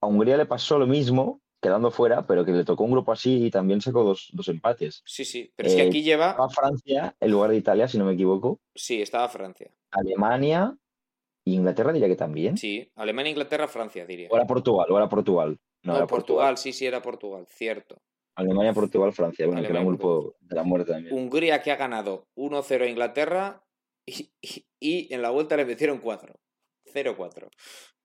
a 0.00 0.06
Hungría 0.06 0.36
le 0.36 0.46
pasó 0.46 0.78
lo 0.78 0.86
mismo, 0.86 1.40
quedando 1.60 1.90
fuera, 1.90 2.26
pero 2.26 2.44
que 2.44 2.52
le 2.52 2.64
tocó 2.64 2.84
un 2.84 2.92
grupo 2.92 3.12
así 3.12 3.46
y 3.46 3.50
también 3.50 3.80
sacó 3.80 4.04
dos, 4.04 4.48
empates. 4.48 5.02
Sí, 5.04 5.24
sí, 5.24 5.52
pero 5.56 5.68
es 5.68 5.74
que 5.74 5.82
aquí 5.82 6.02
lleva. 6.02 6.30
Estaba 6.30 6.48
Francia 6.48 7.16
en 7.18 7.30
lugar 7.30 7.50
de 7.50 7.56
Italia, 7.56 7.88
si 7.88 7.98
no 7.98 8.04
me 8.04 8.14
equivoco. 8.14 8.60
Sí, 8.74 9.00
estaba 9.00 9.28
Francia. 9.28 9.70
Alemania 9.90 10.76
e 11.44 11.50
Inglaterra 11.52 11.92
diría 11.92 12.08
que 12.08 12.16
también. 12.16 12.56
Sí, 12.56 12.90
Alemania, 12.94 13.30
Inglaterra, 13.30 13.68
Francia 13.68 14.06
diría. 14.06 14.28
O 14.30 14.36
era 14.36 14.46
Portugal, 14.46 14.86
o 14.90 14.96
era 14.96 15.08
Portugal. 15.08 15.58
No, 15.82 15.96
era 15.96 16.06
Portugal, 16.06 16.58
sí, 16.58 16.72
sí, 16.72 16.86
era 16.86 17.00
Portugal, 17.00 17.46
cierto. 17.48 18.00
Alemania, 18.40 18.72
Portugal, 18.72 19.12
Francia, 19.12 19.46
bueno, 19.46 19.62
que 19.62 19.68
era 19.68 19.80
un 19.80 19.86
grupo 19.86 20.36
de 20.40 20.56
la 20.56 20.62
muerte 20.62 20.92
también. 20.92 21.14
Hungría 21.14 21.62
que 21.62 21.70
ha 21.70 21.76
ganado 21.76 22.28
1-0 22.36 22.82
a 22.82 22.86
Inglaterra 22.86 23.64
y, 24.06 25.14
en 25.14 25.22
la 25.22 25.30
vuelta 25.30 25.56
le 25.56 25.64
metieron 25.64 25.98
4. 25.98 26.34
0-4. 26.92 27.50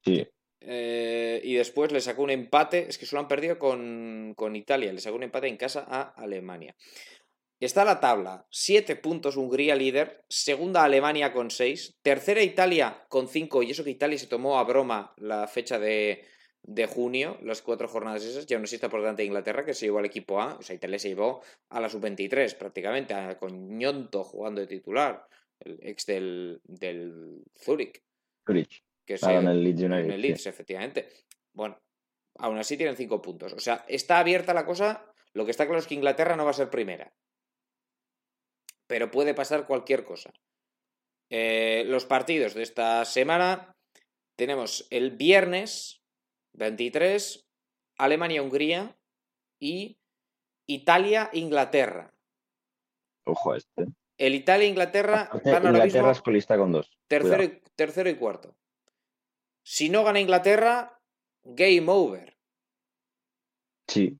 Sí. 0.03 0.27
Eh, 0.61 1.41
y 1.43 1.53
después 1.55 1.91
le 1.91 2.01
sacó 2.01 2.23
un 2.23 2.31
empate, 2.31 2.87
es 2.89 2.97
que 2.97 3.05
solo 3.05 3.21
han 3.21 3.27
perdido 3.27 3.57
con, 3.57 4.33
con, 4.35 4.55
Italia, 4.55 4.91
le 4.91 4.99
sacó 4.99 5.15
un 5.15 5.23
empate 5.23 5.47
en 5.47 5.57
casa 5.57 5.85
a 5.87 6.01
Alemania. 6.15 6.75
Está 7.59 7.85
la 7.85 7.99
tabla, 7.99 8.45
7 8.51 8.97
puntos 8.97 9.37
Hungría 9.37 9.75
líder, 9.75 10.25
segunda 10.27 10.83
Alemania 10.83 11.31
con 11.31 11.49
6, 11.49 11.99
tercera 12.01 12.43
Italia 12.43 13.05
con 13.07 13.27
5, 13.29 13.63
y 13.63 13.71
eso 13.71 13.83
que 13.83 13.91
Italia 13.91 14.17
se 14.17 14.27
tomó 14.27 14.59
a 14.59 14.63
broma 14.65 15.13
la 15.17 15.47
fecha 15.47 15.79
de, 15.79 16.25
de 16.67 16.87
junio, 16.87 17.37
las 17.43 17.61
cuatro 17.61 17.87
jornadas 17.87 18.23
esas, 18.23 18.47
ya 18.47 18.57
no 18.57 18.65
está 18.65 18.89
por 18.89 19.01
delante 19.01 19.21
de 19.21 19.27
Inglaterra, 19.27 19.63
que 19.63 19.73
se 19.73 19.85
llevó 19.85 19.99
al 19.99 20.05
equipo 20.05 20.41
A, 20.41 20.55
o 20.55 20.61
sea, 20.61 20.75
Italia 20.75 20.97
se 20.97 21.09
llevó 21.09 21.41
a 21.69 21.79
la 21.79 21.89
sub-23 21.89 22.57
prácticamente, 22.57 23.13
con 23.37 23.77
Ñonto 23.77 24.23
jugando 24.23 24.61
de 24.61 24.67
titular 24.67 25.27
el 25.59 25.79
ex 25.81 26.05
del, 26.05 26.59
del 26.63 27.43
Zurich. 27.55 28.01
Zurich. 28.45 28.83
Que 29.05 29.15
en 29.21 29.47
el 29.47 29.63
Leeds 29.63 29.81
United. 29.81 30.05
En 30.05 30.11
el 30.11 30.21
Leeds, 30.21 30.47
efectivamente. 30.47 31.07
Bueno, 31.53 31.77
aún 32.39 32.57
así 32.57 32.75
tienen 32.75 32.95
cinco 32.95 33.21
puntos. 33.21 33.53
O 33.53 33.59
sea, 33.59 33.85
está 33.87 34.19
abierta 34.19 34.53
la 34.53 34.65
cosa. 34.65 35.11
Lo 35.33 35.45
que 35.45 35.51
está 35.51 35.65
claro 35.65 35.79
es 35.79 35.87
que 35.87 35.93
Inglaterra 35.93 36.35
no 36.35 36.43
va 36.43 36.51
a 36.51 36.55
ser 36.55 36.71
primera. 36.71 37.13
Pero 38.87 39.11
puede 39.11 39.35
pasar 39.35 39.67
cualquier 39.67 40.03
cosa. 40.03 40.33
Eh, 41.29 41.83
los 41.85 42.05
partidos 42.05 42.55
de 42.55 42.63
esta 42.63 43.05
semana 43.05 43.75
tenemos 44.35 44.87
el 44.89 45.11
viernes 45.11 46.01
23, 46.55 47.47
Alemania-Hungría 47.97 48.97
y 49.59 49.99
Italia-Inglaterra. 50.67 52.13
Ojo 53.25 53.53
a 53.53 53.57
este. 53.57 53.85
El 54.17 54.35
Italia-Inglaterra 54.35 55.29
van 55.43 55.67
ahora 55.67 55.69
Inglaterra 55.69 56.11
es 56.11 56.21
colista 56.21 56.57
con 56.57 56.71
dos. 56.71 56.97
Tercero 57.07 57.43
y, 57.43 57.61
tercero 57.75 58.09
y 58.09 58.15
cuarto. 58.15 58.55
Si 59.63 59.89
no 59.89 60.03
gana 60.03 60.19
Inglaterra, 60.19 61.01
game 61.43 61.85
over. 61.87 62.37
Sí. 63.87 64.17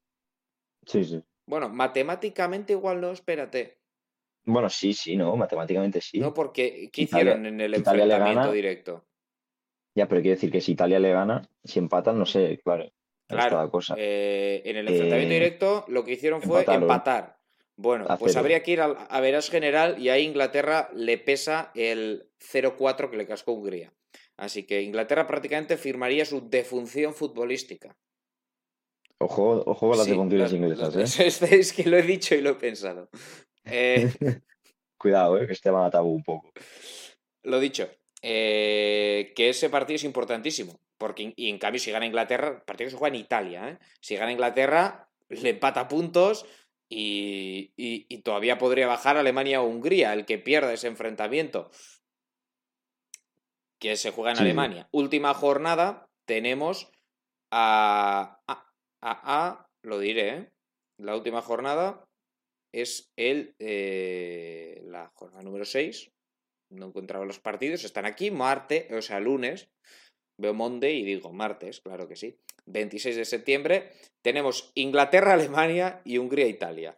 Sí, 0.86 1.04
sí. 1.04 1.24
Bueno, 1.48 1.70
matemáticamente 1.70 2.74
igual 2.74 3.00
no, 3.00 3.12
espérate. 3.12 3.80
Bueno, 4.44 4.70
sí, 4.70 4.94
sí, 4.94 5.16
no, 5.16 5.36
matemáticamente 5.36 6.02
sí. 6.02 6.20
No, 6.20 6.34
porque 6.34 6.90
¿qué 6.92 7.04
hicieron 7.04 7.46
en 7.46 7.62
el 7.62 7.74
enfrentamiento 7.74 8.52
directo? 8.52 9.06
Ya, 9.96 10.08
pero 10.08 10.22
quiere 10.22 10.36
decir 10.36 10.52
que 10.52 10.62
si 10.62 10.74
Italia 10.74 11.00
le 11.00 11.12
gana, 11.12 11.50
si 11.64 11.80
empatan, 11.80 12.20
no 12.20 12.26
sé, 12.26 12.60
claro. 12.64 12.92
Claro. 13.28 13.72
Cosa. 13.72 13.96
Eh, 13.98 14.62
en 14.66 14.78
el 14.78 14.88
enfrentamiento 14.88 15.32
eh, 15.32 15.40
directo 15.40 15.86
lo 15.88 16.04
que 16.04 16.14
hicieron 16.14 16.42
fue 16.42 16.64
empatar. 16.68 17.40
Bueno, 17.78 18.06
pues 18.20 18.36
habría 18.38 18.64
que 18.64 18.72
ir 18.72 18.82
a, 18.82 19.20
veras 19.20 19.50
general 19.50 20.00
y 20.00 20.10
a 20.10 20.18
Inglaterra 20.18 20.90
le 20.94 21.18
pesa 21.18 21.72
el 21.76 22.30
0-4 22.40 23.10
que 23.10 23.18
le 23.18 23.26
cascó 23.26 23.52
Hungría. 23.52 23.94
Así 24.38 24.64
que 24.64 24.82
Inglaterra 24.82 25.28
prácticamente 25.28 25.76
firmaría 25.78 26.26
su 26.26 26.50
defunción 26.50 27.14
futbolística. 27.14 27.98
Ojo, 29.18 29.64
ojo 29.66 29.90
con 29.90 29.98
las 29.98 30.08
defunciones 30.08 30.54
inglesas, 30.54 31.20
¿eh? 31.20 31.26
Es, 31.60 31.74
que 31.74 31.90
lo 31.90 31.98
he 31.98 32.04
dicho 32.04 32.36
y 32.36 32.42
lo 32.42 32.52
he 32.52 32.56
pensado. 32.56 33.10
Eh, 33.68 34.14
Cuidado, 34.96 35.40
¿eh? 35.40 35.48
que 35.48 35.54
este 35.54 35.72
va 35.72 35.88
a 35.88 35.90
tabú 35.90 36.14
un 36.14 36.24
poco. 36.24 36.52
Lo 37.42 37.60
dicho, 37.60 37.90
eh, 38.28 39.34
que 39.36 39.50
ese 39.50 39.70
partido 39.70 39.98
es 39.98 40.04
importantísimo. 40.04 40.80
Porque, 40.98 41.34
y 41.36 41.48
en 41.48 41.60
cambio, 41.60 41.80
si 41.80 41.92
gana 41.92 42.08
Inglaterra, 42.08 42.48
el 42.48 42.62
partido 42.64 42.88
que 42.88 42.92
se 42.92 42.98
juega 42.98 43.16
en 43.16 43.22
Italia, 43.22 43.70
¿eh? 43.70 43.78
si 44.00 44.16
gana 44.16 44.32
Inglaterra, 44.32 45.10
le 45.30 45.50
empata 45.50 45.88
puntos 45.88 46.48
y, 46.90 48.22
todavía 48.24 48.58
podría 48.58 48.88
bajar 48.88 49.18
Alemania 49.18 49.62
o 49.62 49.68
Hungría, 49.68 50.14
el 50.14 50.26
que 50.26 50.40
pierda 50.40 50.74
ese 50.74 50.88
enfrentamiento 50.88 51.70
que 53.78 53.96
se 53.96 54.10
juega 54.10 54.32
en 54.32 54.40
Alemania. 54.40 54.90
Última 54.92 55.36
jornada, 55.36 56.10
tenemos 56.26 56.90
a, 57.52 58.40
a, 58.48 58.72
a, 59.02 59.70
lo 59.84 60.00
diré, 60.00 60.30
¿eh? 60.30 60.52
la 60.98 61.16
última 61.16 61.44
jornada 61.44 62.08
es 62.72 63.12
el, 63.18 63.56
eh, 63.60 64.82
la 64.86 65.12
jornada 65.14 65.44
número 65.44 65.66
6. 65.66 66.12
No 66.72 66.88
encontraba 66.88 67.26
los 67.26 67.40
partidos, 67.40 67.84
están 67.84 68.06
aquí, 68.06 68.32
martes, 68.32 68.92
o 68.92 69.02
sea, 69.02 69.20
lunes. 69.20 69.70
Veo 70.38 70.54
Monday 70.54 71.00
y 71.00 71.06
digo 71.06 71.32
martes, 71.32 71.80
claro 71.82 72.08
que 72.08 72.16
sí. 72.16 72.38
26 72.66 73.16
de 73.16 73.26
septiembre, 73.26 73.92
tenemos 74.24 74.72
Inglaterra, 74.76 75.34
Alemania 75.34 76.02
y 76.04 76.18
Hungría, 76.18 76.48
Italia. 76.48 76.98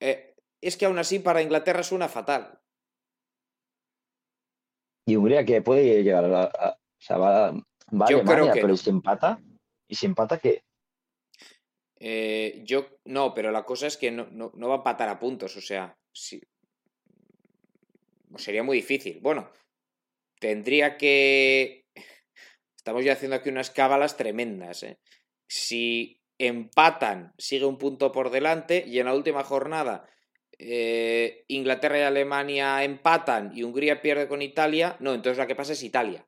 Eh, 0.00 0.34
es 0.62 0.76
que 0.76 0.86
aún 0.86 0.98
así 0.98 1.18
para 1.18 1.42
Inglaterra 1.42 1.82
suena 1.82 2.08
fatal. 2.08 2.60
Y 5.06 5.16
Hungría 5.16 5.44
que 5.44 5.62
puede 5.62 6.02
llegar 6.02 6.24
a, 6.24 6.44
o 6.46 7.02
sea, 7.02 7.16
va, 7.16 7.48
a 7.48 8.06
Alemania, 8.06 8.52
pero 8.52 8.76
si 8.76 8.90
empata, 8.90 9.40
¿y 9.88 9.94
si 9.94 10.06
empata 10.06 10.38
qué? 10.38 10.62
Eh, 11.98 12.62
yo 12.64 12.86
no, 13.04 13.34
pero 13.34 13.50
la 13.50 13.64
cosa 13.64 13.86
es 13.86 13.96
que 13.96 14.10
no, 14.10 14.28
no, 14.30 14.68
va 14.68 14.74
a 14.74 14.78
empatar 14.78 15.08
a 15.08 15.18
puntos, 15.18 15.56
o 15.56 15.60
sea, 15.60 15.98
sí, 16.14 16.40
sería 18.36 18.62
muy 18.62 18.78
difícil. 18.78 19.18
Bueno, 19.20 19.50
tendría 20.38 20.96
que... 20.96 21.86
Estamos 22.76 23.04
ya 23.04 23.12
haciendo 23.12 23.36
aquí 23.36 23.50
unas 23.50 23.70
cábalas 23.70 24.16
tremendas. 24.16 24.82
¿eh? 24.82 24.98
Si 25.46 26.20
empatan, 26.38 27.34
sigue 27.36 27.66
un 27.66 27.76
punto 27.76 28.10
por 28.12 28.30
delante 28.30 28.82
y 28.86 28.98
en 28.98 29.06
la 29.06 29.14
última 29.14 29.44
jornada 29.44 30.08
eh, 30.62 31.44
Inglaterra 31.48 31.98
y 31.98 32.02
Alemania 32.02 32.84
empatan 32.84 33.52
y 33.54 33.62
Hungría 33.62 34.02
pierde 34.02 34.28
con 34.28 34.42
Italia, 34.42 34.96
no, 35.00 35.14
entonces 35.14 35.38
lo 35.38 35.46
que 35.46 35.54
pasa 35.54 35.72
es 35.72 35.82
Italia. 35.82 36.26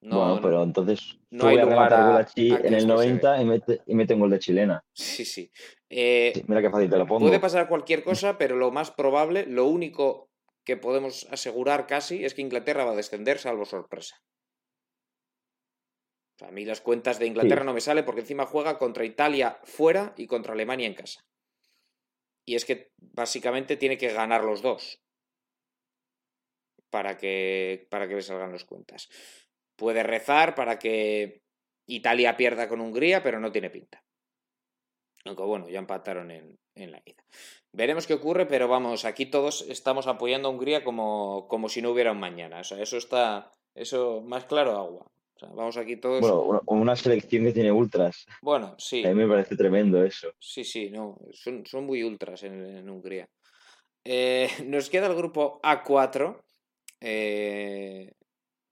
No, 0.00 0.20
bueno, 0.20 0.40
pero 0.42 0.62
entonces 0.62 1.18
no 1.30 1.48
hay 1.48 1.56
lugar 1.56 1.92
a, 1.92 2.26
en 2.36 2.74
el 2.74 2.86
90 2.86 3.42
y 3.42 3.44
mete, 3.44 3.80
y 3.86 3.94
mete 3.94 4.14
un 4.14 4.20
gol 4.20 4.30
de 4.30 4.38
chilena. 4.38 4.84
Sí, 4.92 5.24
sí. 5.24 5.50
Eh, 5.88 6.44
mira 6.46 6.60
qué 6.60 6.70
fácil 6.70 6.90
te 6.90 6.98
lo 6.98 7.06
pongo. 7.06 7.26
Puede 7.26 7.40
pasar 7.40 7.66
cualquier 7.66 8.04
cosa, 8.04 8.38
pero 8.38 8.56
lo 8.56 8.70
más 8.70 8.90
probable, 8.90 9.46
lo 9.46 9.66
único 9.66 10.27
que 10.68 10.76
podemos 10.76 11.26
asegurar 11.30 11.86
casi 11.86 12.26
es 12.26 12.34
que 12.34 12.42
Inglaterra 12.42 12.84
va 12.84 12.92
a 12.92 12.96
descender, 12.96 13.38
salvo 13.38 13.64
sorpresa. 13.64 14.20
a 16.42 16.50
mí 16.50 16.66
las 16.66 16.82
cuentas 16.82 17.18
de 17.18 17.24
Inglaterra 17.24 17.64
no 17.64 17.72
me 17.72 17.80
salen 17.80 18.04
porque 18.04 18.20
encima 18.20 18.44
juega 18.44 18.76
contra 18.76 19.06
Italia 19.06 19.58
fuera 19.64 20.12
y 20.18 20.26
contra 20.26 20.52
Alemania 20.52 20.86
en 20.86 20.92
casa. 20.92 21.24
Y 22.44 22.54
es 22.54 22.66
que 22.66 22.90
básicamente 22.98 23.78
tiene 23.78 23.96
que 23.96 24.12
ganar 24.12 24.44
los 24.44 24.60
dos 24.60 25.00
para 26.90 27.16
que, 27.16 27.86
para 27.88 28.06
que 28.06 28.16
le 28.16 28.22
salgan 28.22 28.52
las 28.52 28.66
cuentas. 28.66 29.08
Puede 29.74 30.02
rezar 30.02 30.54
para 30.54 30.78
que 30.78 31.40
Italia 31.86 32.36
pierda 32.36 32.68
con 32.68 32.82
Hungría, 32.82 33.22
pero 33.22 33.40
no 33.40 33.50
tiene 33.50 33.70
pinta. 33.70 34.04
Aunque 35.24 35.44
bueno, 35.44 35.66
ya 35.70 35.78
empataron 35.78 36.30
en, 36.30 36.58
la 36.74 37.02
ida. 37.06 37.24
Veremos 37.78 38.06
qué 38.06 38.14
ocurre, 38.14 38.44
pero 38.46 38.66
vamos, 38.66 39.04
aquí 39.04 39.26
todos 39.26 39.64
estamos 39.68 40.08
apoyando 40.08 40.48
a 40.48 40.50
Hungría 40.50 40.82
como, 40.82 41.46
como 41.48 41.68
si 41.68 41.80
no 41.80 41.92
hubiera 41.92 42.12
un 42.12 42.18
mañana. 42.18 42.60
O 42.60 42.64
sea, 42.64 42.82
eso 42.82 42.96
está, 42.96 43.52
eso 43.74 44.20
más 44.20 44.44
claro 44.44 44.76
agua 44.76 45.06
vamos 45.54 45.76
aquí 45.76 45.96
todos. 45.96 46.20
Bueno, 46.20 46.62
una, 46.66 46.96
selección 46.96 47.44
que 47.44 47.52
tiene 47.52 47.72
ultras. 47.72 48.26
Bueno, 48.42 48.74
sí. 48.78 49.04
A 49.04 49.10
mí 49.10 49.14
me 49.14 49.28
parece 49.28 49.56
tremendo 49.56 50.04
eso. 50.04 50.32
Sí, 50.38 50.64
sí, 50.64 50.90
no. 50.90 51.18
Son, 51.32 51.64
son 51.66 51.84
muy 51.84 52.02
ultras 52.02 52.42
en, 52.42 52.88
Hungría. 52.88 53.28
Eh, 54.04 54.48
nos 54.66 54.90
queda 54.90 55.06
el 55.06 55.16
grupo 55.16 55.60
A4. 55.62 56.42
Eh, 57.00 58.12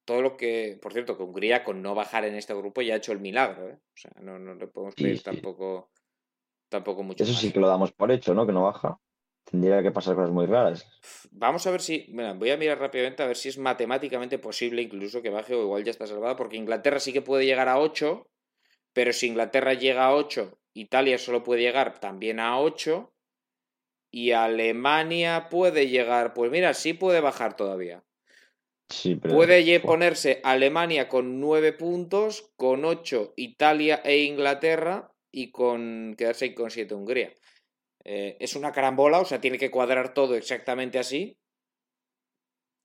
todo 0.05 0.23
lo 0.23 0.37
que. 0.37 0.79
Por 0.81 0.93
cierto, 0.93 1.17
que 1.17 1.23
Hungría 1.23 1.65
con 1.65 1.83
no 1.83 1.95
bajar 1.95 2.25
en 2.25 2.35
este 2.35 2.55
grupo 2.55 2.83
ya 2.83 2.95
ha 2.95 2.99
hecho 2.99 3.13
el 3.13 3.21
milagro. 3.21 3.69
¿eh? 3.69 3.79
O 3.79 3.97
sea, 3.97 4.13
no, 4.21 4.39
no 4.39 4.55
le 4.55 4.67
podemos 4.67 4.95
pedir 4.95 5.23
tampoco, 5.23 5.91
tampoco 6.69 7.03
mucho. 7.03 7.25
Eso 7.25 7.35
sí 7.35 7.53
que 7.53 7.61
lo 7.61 7.69
damos 7.69 7.93
por 7.93 8.11
hecho, 8.11 8.35
¿no? 8.35 8.47
Que 8.47 8.53
no 8.53 8.65
baja. 8.65 8.99
Tendría 9.45 9.81
que 9.81 9.93
pasar 9.93 10.17
cosas 10.17 10.33
muy 10.33 10.47
raras. 10.47 10.85
Vamos 11.31 11.67
a 11.67 11.71
ver 11.71 11.81
si. 11.81 12.13
voy 12.37 12.51
a 12.51 12.57
mirar 12.57 12.81
rápidamente 12.81 13.23
a 13.23 13.27
ver 13.27 13.37
si 13.37 13.49
es 13.49 13.59
matemáticamente 13.59 14.39
posible 14.39 14.83
incluso 14.83 15.23
que 15.23 15.31
baje 15.31 15.55
o 15.55 15.63
igual 15.63 15.85
ya 15.85 15.93
está 15.93 16.07
salvada, 16.07 16.37
porque 16.37 16.57
Inglaterra 16.57 16.99
sí 16.99 17.13
que 17.13 17.23
puede 17.23 17.47
llegar 17.47 17.69
a 17.69 17.79
8, 17.79 18.29
pero 18.93 19.13
si 19.13 19.29
Inglaterra 19.29 19.75
llega 19.75 20.07
a 20.07 20.15
8, 20.15 20.59
Italia 20.75 21.19
solo 21.19 21.45
puede 21.45 21.63
llegar 21.63 22.01
también 22.01 22.41
a 22.41 22.59
8, 22.59 23.13
y 24.11 24.33
Alemania 24.33 25.49
puede 25.49 25.89
llegar. 25.89 26.35
Pues 26.35 26.51
mira, 26.51 26.75
sí 26.75 26.95
puede 26.95 27.21
bajar 27.21 27.55
todavía. 27.55 28.03
Sí, 28.89 29.15
pero... 29.15 29.35
Puede 29.35 29.81
ponerse 29.81 30.41
Alemania 30.43 31.09
con 31.09 31.41
9 31.41 31.73
puntos, 31.73 32.53
con 32.57 32.85
8 32.85 33.35
Italia 33.37 34.01
e 34.05 34.19
Inglaterra 34.25 35.13
y 35.37 35.51
con 35.51 36.15
quedarse 36.17 36.55
con 36.55 36.71
7 36.71 36.95
Hungría. 36.95 37.31
Eh, 38.05 38.39
es 38.41 38.57
una 38.57 38.73
carambola, 38.73 39.21
o 39.21 39.27
sea, 39.27 39.39
tiene 39.39 39.59
que 39.59 39.71
cuadrar 39.71 40.15
todo 40.15 40.35
exactamente 40.35 40.99
así. 40.99 41.37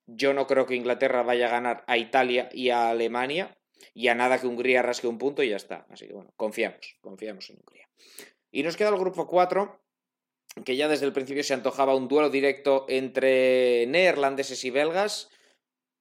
Yo 0.06 0.34
no 0.34 0.46
creo 0.46 0.66
que 0.66 0.74
Inglaterra 0.74 1.22
vaya 1.22 1.46
a 1.46 1.50
ganar 1.50 1.82
a 1.86 1.96
Italia 1.96 2.50
y 2.52 2.68
a 2.68 2.90
Alemania 2.90 3.56
y 3.94 4.08
a 4.08 4.14
nada 4.14 4.38
que 4.38 4.46
Hungría 4.46 4.82
rasque 4.82 5.06
un 5.06 5.16
punto 5.16 5.42
y 5.42 5.48
ya 5.48 5.56
está. 5.56 5.86
Así 5.88 6.06
que 6.06 6.12
bueno, 6.12 6.34
confiamos, 6.36 6.98
confiamos 7.00 7.48
en 7.48 7.56
Hungría. 7.56 7.88
Y 8.50 8.62
nos 8.64 8.76
queda 8.76 8.90
el 8.90 8.98
grupo 8.98 9.26
4, 9.26 9.80
que 10.62 10.76
ya 10.76 10.88
desde 10.88 11.06
el 11.06 11.14
principio 11.14 11.44
se 11.44 11.54
antojaba 11.54 11.94
un 11.94 12.06
duelo 12.06 12.28
directo 12.28 12.84
entre 12.90 13.86
neerlandeses 13.86 14.62
y 14.66 14.70
belgas. 14.70 15.30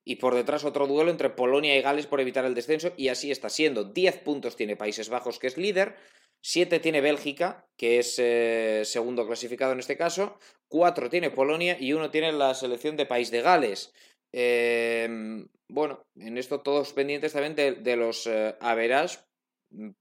Y 0.03 0.17
por 0.17 0.35
detrás 0.35 0.65
otro 0.65 0.85
duelo 0.85 1.11
entre 1.11 1.29
Polonia 1.29 1.77
y 1.77 1.81
Gales 1.81 2.07
por 2.07 2.19
evitar 2.19 2.43
el 2.43 2.55
descenso. 2.55 2.91
Y 2.97 3.07
así 3.07 3.31
está 3.31 3.47
siendo. 3.47 3.85
10 3.85 4.17
puntos 4.17 4.57
tiene 4.57 4.75
Países 4.75 5.07
Bajos, 5.07 5.39
que 5.39 5.47
es 5.47 5.55
líder. 5.55 5.95
7 6.41 6.79
tiene 6.79 7.01
Bélgica, 7.01 7.67
que 7.77 7.99
es 7.99 8.17
eh, 8.19 8.81
segundo 8.85 9.25
clasificado 9.25 9.73
en 9.73 9.79
este 9.79 9.97
caso, 9.97 10.37
4 10.69 11.09
tiene 11.09 11.29
Polonia 11.29 11.77
y 11.79 11.93
1 11.93 12.11
tiene 12.11 12.31
la 12.31 12.53
selección 12.53 12.97
de 12.97 13.05
País 13.05 13.31
de 13.31 13.41
Gales. 13.41 13.93
Em, 14.33 15.47
bueno, 15.69 16.05
en 16.15 16.37
esto 16.37 16.61
todos 16.61 16.93
pendientes 16.93 17.33
también 17.33 17.55
de, 17.55 17.95
los 17.95 18.27
eh, 18.27 18.55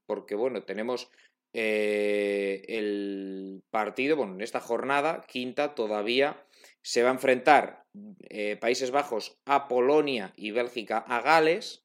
porque 0.05 0.35
bueno, 0.35 0.63
tenemos 0.63 1.09
eh, 1.53 2.63
el 2.67 3.63
partido, 3.69 4.15
bueno, 4.15 4.35
en 4.35 4.41
esta 4.41 4.61
jornada, 4.61 5.25
quinta, 5.27 5.75
todavía 5.75 6.45
se 6.81 7.03
va 7.03 7.09
a 7.09 7.13
enfrentar 7.13 7.83
eh, 8.29 8.55
Países 8.55 8.91
Bajos 8.91 9.37
a 9.45 9.67
Polonia 9.67 10.33
y 10.35 10.51
Bélgica 10.51 10.97
a 10.97 11.21
Gales, 11.21 11.83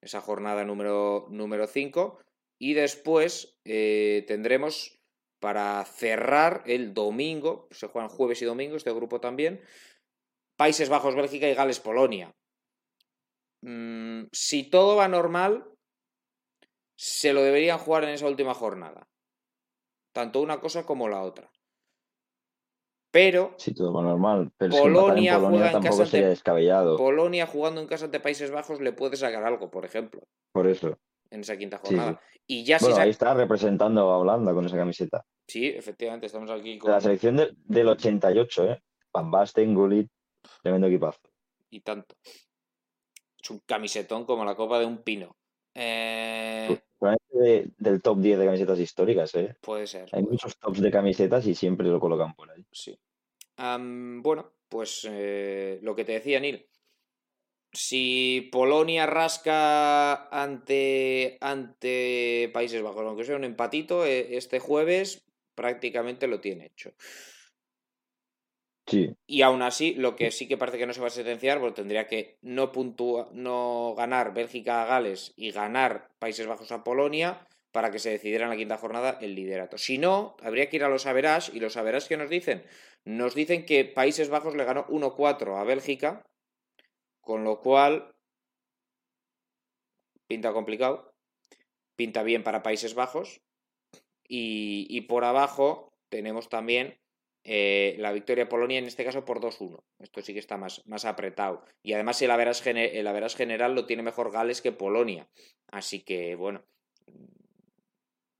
esa 0.00 0.20
jornada 0.20 0.64
número 0.64 1.26
5. 1.66 2.20
Y 2.60 2.74
después 2.74 3.58
eh, 3.64 4.24
tendremos 4.28 5.00
para 5.40 5.82
cerrar 5.86 6.62
el 6.66 6.92
domingo, 6.92 7.66
se 7.70 7.86
juegan 7.86 8.10
jueves 8.10 8.42
y 8.42 8.44
domingo, 8.44 8.76
este 8.76 8.92
grupo 8.92 9.20
también, 9.20 9.62
Países 10.56 10.90
Bajos, 10.90 11.14
Bélgica 11.14 11.48
y 11.48 11.54
Gales, 11.54 11.80
Polonia. 11.80 12.34
Mm, 13.62 14.24
si 14.30 14.68
todo 14.68 14.96
va 14.96 15.08
normal, 15.08 15.64
se 16.98 17.32
lo 17.32 17.42
deberían 17.42 17.78
jugar 17.78 18.04
en 18.04 18.10
esa 18.10 18.26
última 18.26 18.52
jornada. 18.52 19.08
Tanto 20.12 20.42
una 20.42 20.60
cosa 20.60 20.84
como 20.84 21.08
la 21.08 21.22
otra. 21.22 21.50
Pero. 23.10 23.54
Si 23.56 23.72
todo 23.72 23.92
va 23.92 24.02
normal. 24.02 24.52
Pero 24.58 24.76
Polonia, 24.76 25.38
juega 25.38 25.72
en 25.72 25.82
casa 25.82 26.04
descabellado. 26.04 26.98
Polonia 26.98 27.46
jugando 27.46 27.80
en 27.80 27.86
casa 27.86 28.08
de 28.08 28.20
Países 28.20 28.50
Bajos 28.50 28.80
le 28.80 28.92
puede 28.92 29.16
sacar 29.16 29.44
algo, 29.44 29.70
por 29.70 29.86
ejemplo. 29.86 30.20
Por 30.52 30.66
eso. 30.66 30.98
En 31.30 31.40
esa 31.40 31.56
quinta 31.56 31.78
jornada. 31.78 32.20
Y 32.46 32.64
ya 32.64 32.78
bueno, 32.80 32.96
ahí 32.96 33.10
está 33.10 33.32
representando 33.32 34.10
a 34.10 34.18
Holanda 34.18 34.52
con 34.52 34.66
esa 34.66 34.76
camiseta. 34.76 35.24
Sí, 35.46 35.66
efectivamente, 35.66 36.26
estamos 36.26 36.50
aquí 36.50 36.78
con... 36.78 36.90
La 36.90 37.00
selección 37.00 37.36
del 37.36 37.88
88, 37.88 38.72
¿eh? 38.72 38.82
Van 39.12 39.30
Basten, 39.30 39.74
Gullit, 39.74 40.10
tremendo 40.62 40.88
equipazo. 40.88 41.20
Y 41.70 41.80
tanto. 41.80 42.16
Es 42.24 43.50
un 43.50 43.60
camisetón 43.60 44.24
como 44.24 44.44
la 44.44 44.56
copa 44.56 44.80
de 44.80 44.86
un 44.86 44.98
pino. 45.02 45.36
Eh... 45.74 46.80
del 47.78 48.02
top 48.02 48.18
10 48.18 48.38
de 48.38 48.44
camisetas 48.44 48.78
históricas, 48.80 49.34
¿eh? 49.36 49.54
Puede 49.60 49.86
ser. 49.86 50.08
Hay 50.12 50.24
muchos 50.24 50.58
tops 50.58 50.80
de 50.80 50.90
camisetas 50.90 51.46
y 51.46 51.54
siempre 51.54 51.86
lo 51.86 52.00
colocan 52.00 52.34
por 52.34 52.50
ahí. 52.50 52.64
Sí. 52.72 52.98
bueno, 53.56 54.52
pues 54.68 55.06
eh, 55.08 55.78
lo 55.82 55.94
que 55.94 56.04
te 56.04 56.12
decía, 56.12 56.40
Neil 56.40 56.69
si 57.72 58.48
Polonia 58.52 59.06
rasca 59.06 60.28
ante, 60.28 61.38
ante 61.40 62.50
Países 62.52 62.82
Bajos, 62.82 63.06
aunque 63.06 63.24
sea 63.24 63.36
un 63.36 63.44
empatito, 63.44 64.04
e, 64.04 64.36
este 64.36 64.58
jueves 64.58 65.22
prácticamente 65.54 66.26
lo 66.26 66.40
tiene 66.40 66.66
hecho. 66.66 66.92
Sí. 68.86 69.14
Y 69.26 69.42
aún 69.42 69.62
así, 69.62 69.94
lo 69.94 70.16
que 70.16 70.32
sí 70.32 70.48
que 70.48 70.56
parece 70.56 70.78
que 70.78 70.86
no 70.86 70.92
se 70.92 71.00
va 71.00 71.06
a 71.06 71.10
sentenciar, 71.10 71.60
porque 71.60 71.76
tendría 71.76 72.08
que 72.08 72.38
no, 72.42 72.72
no 73.32 73.94
ganar 73.96 74.34
Bélgica 74.34 74.82
a 74.82 74.86
Gales 74.86 75.32
y 75.36 75.52
ganar 75.52 76.08
Países 76.18 76.46
Bajos 76.46 76.72
a 76.72 76.82
Polonia 76.82 77.46
para 77.70 77.92
que 77.92 78.00
se 78.00 78.10
decidiera 78.10 78.44
en 78.44 78.50
la 78.50 78.56
quinta 78.56 78.78
jornada 78.78 79.16
el 79.20 79.36
liderato. 79.36 79.78
Si 79.78 79.98
no, 79.98 80.36
habría 80.42 80.68
que 80.68 80.76
ir 80.76 80.82
a 80.82 80.88
los 80.88 81.06
Average 81.06 81.52
y 81.54 81.60
los 81.60 81.76
Average 81.76 82.08
que 82.08 82.16
nos 82.16 82.30
dicen, 82.30 82.64
nos 83.04 83.36
dicen 83.36 83.64
que 83.64 83.84
Países 83.84 84.28
Bajos 84.28 84.56
le 84.56 84.64
ganó 84.64 84.86
1-4 84.88 85.60
a 85.60 85.62
Bélgica 85.62 86.24
con 87.30 87.44
lo 87.44 87.60
cual, 87.60 88.12
pinta 90.26 90.52
complicado, 90.52 91.14
pinta 91.94 92.24
bien 92.24 92.42
para 92.42 92.64
Países 92.64 92.96
Bajos. 92.96 93.40
Y, 94.26 95.00
por 95.02 95.22
abajo 95.22 95.92
tenemos 96.08 96.48
también 96.48 96.98
eh, 97.44 97.94
la 98.00 98.10
victoria 98.10 98.46
de 98.46 98.50
Polonia, 98.50 98.80
en 98.80 98.86
este 98.86 99.04
caso 99.04 99.24
por 99.24 99.40
2-1. 99.40 99.80
Esto 100.00 100.22
sí 100.22 100.32
que 100.32 100.40
está 100.40 100.56
más, 100.56 100.84
más 100.88 101.04
apretado. 101.04 101.64
Y 101.84 101.92
además 101.92 102.20
el 102.20 102.32
Averas, 102.32 102.66
el 102.66 103.30
general 103.36 103.76
lo 103.76 103.86
tiene 103.86 104.02
mejor 104.02 104.32
Gales 104.32 104.60
que 104.60 104.72
Polonia. 104.72 105.28
Así 105.68 106.02
que, 106.02 106.34
bueno, 106.34 106.64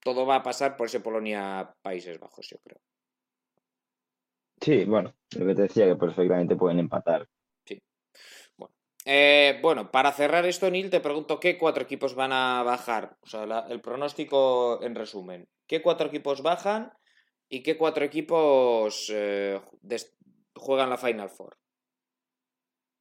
todo 0.00 0.26
va 0.26 0.34
a 0.34 0.42
pasar 0.42 0.76
por 0.76 0.88
ese 0.88 0.98
Polonia-Países 0.98 2.18
Bajos, 2.18 2.48
yo 2.48 2.58
creo. 2.58 2.80
Sí, 4.60 4.84
bueno, 4.84 5.14
lo 5.38 5.46
que 5.46 5.54
te 5.54 5.62
decía 5.62 5.86
que 5.86 5.94
perfectamente 5.94 6.56
pueden 6.56 6.80
empatar. 6.80 7.28
Sí. 7.64 7.80
Bueno, 9.04 9.18
eh, 9.18 9.58
bueno, 9.62 9.90
para 9.90 10.12
cerrar 10.12 10.44
esto, 10.46 10.70
Neil, 10.70 10.90
te 10.90 11.00
pregunto 11.00 11.40
qué 11.40 11.58
cuatro 11.58 11.82
equipos 11.82 12.14
van 12.14 12.32
a 12.32 12.62
bajar. 12.62 13.16
O 13.22 13.26
sea, 13.26 13.66
el 13.68 13.80
pronóstico 13.80 14.82
en 14.82 14.94
resumen. 14.94 15.48
¿Qué 15.66 15.82
cuatro 15.82 16.08
equipos 16.08 16.42
bajan 16.42 16.92
y 17.48 17.62
qué 17.62 17.76
cuatro 17.76 18.04
equipos 18.04 19.10
eh, 19.12 19.60
juegan 20.54 20.90
la 20.90 20.98
Final 20.98 21.30
Four? 21.30 21.56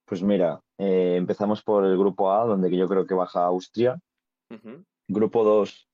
Pues 0.05 0.23
mira, 0.23 0.61
eh, 0.77 1.15
empezamos 1.17 1.61
por 1.61 1.85
el 1.85 1.97
grupo 1.97 2.31
A, 2.31 2.45
donde 2.45 2.75
yo 2.75 2.87
creo 2.87 3.05
que 3.05 3.13
baja 3.13 3.45
Austria. 3.45 3.99
Grupo 5.07 5.43
2, 5.43 5.89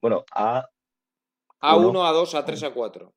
bueno, 0.00 0.24
A. 0.32 0.68
A1, 1.60 1.92
A2, 1.92 2.34
A3, 2.34 2.72
A4. 2.72 3.12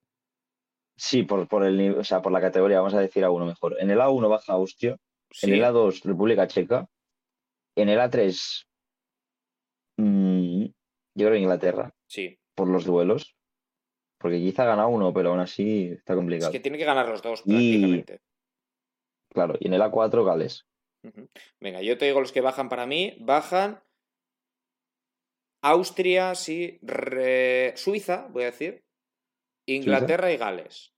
Sí, 0.96 1.24
por, 1.24 1.48
por, 1.48 1.64
el, 1.64 1.98
o 1.98 2.04
sea, 2.04 2.22
por 2.22 2.32
la 2.32 2.42
categoría, 2.42 2.80
vamos 2.80 2.94
a 2.94 3.00
decir 3.00 3.24
A1 3.24 3.46
mejor. 3.46 3.76
En 3.80 3.90
el 3.90 4.00
A1 4.00 4.30
baja 4.30 4.54
Austria, 4.54 4.98
en 5.42 5.54
el 5.54 5.64
A2 5.64 6.04
República 6.04 6.48
Checa, 6.48 6.88
en 7.76 7.90
el 7.90 8.00
A3 8.00 8.66
mm, 9.98 10.66
yo 11.16 11.28
creo 11.28 11.36
Inglaterra. 11.36 11.94
Sí. 12.08 12.40
Por 12.56 12.68
los 12.68 12.86
duelos. 12.86 13.36
Porque 14.20 14.40
quizá 14.40 14.64
gana 14.66 14.88
uno, 14.88 15.14
pero 15.14 15.32
aún 15.32 15.40
así 15.40 15.90
está 15.92 16.16
complicado. 16.16 16.52
Es 16.52 16.58
que 16.58 16.62
tiene 16.62 16.78
que 16.78 16.86
ganar 16.86 17.08
los 17.10 17.22
dos, 17.22 17.42
prácticamente. 17.42 18.22
Claro, 19.30 19.56
y 19.60 19.68
en 19.68 19.74
el 19.74 19.82
A4 19.82 20.24
Gales. 20.24 20.66
Venga, 21.60 21.82
yo 21.82 21.98
te 21.98 22.06
digo 22.06 22.22
los 22.22 22.32
que 22.32 22.40
bajan 22.40 22.70
para 22.70 22.86
mí. 22.86 23.18
Bajan 23.20 23.84
Austria, 25.62 26.36
sí, 26.36 26.80
Suiza, 27.76 28.28
voy 28.30 28.44
a 28.44 28.48
decir, 28.48 28.84
Inglaterra 29.66 30.32
y 30.32 30.38
Gales. 30.38 30.93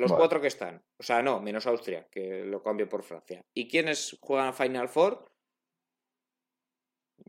Los 0.00 0.12
cuatro 0.12 0.40
que 0.40 0.46
están. 0.46 0.82
O 0.98 1.02
sea, 1.02 1.22
no, 1.22 1.40
menos 1.42 1.66
Austria, 1.66 2.08
que 2.10 2.44
lo 2.46 2.62
cambio 2.62 2.88
por 2.88 3.02
Francia. 3.02 3.44
¿Y 3.52 3.68
quiénes 3.68 4.16
juegan 4.20 4.48
a 4.48 4.52
Final 4.54 4.88
Four? 4.88 5.30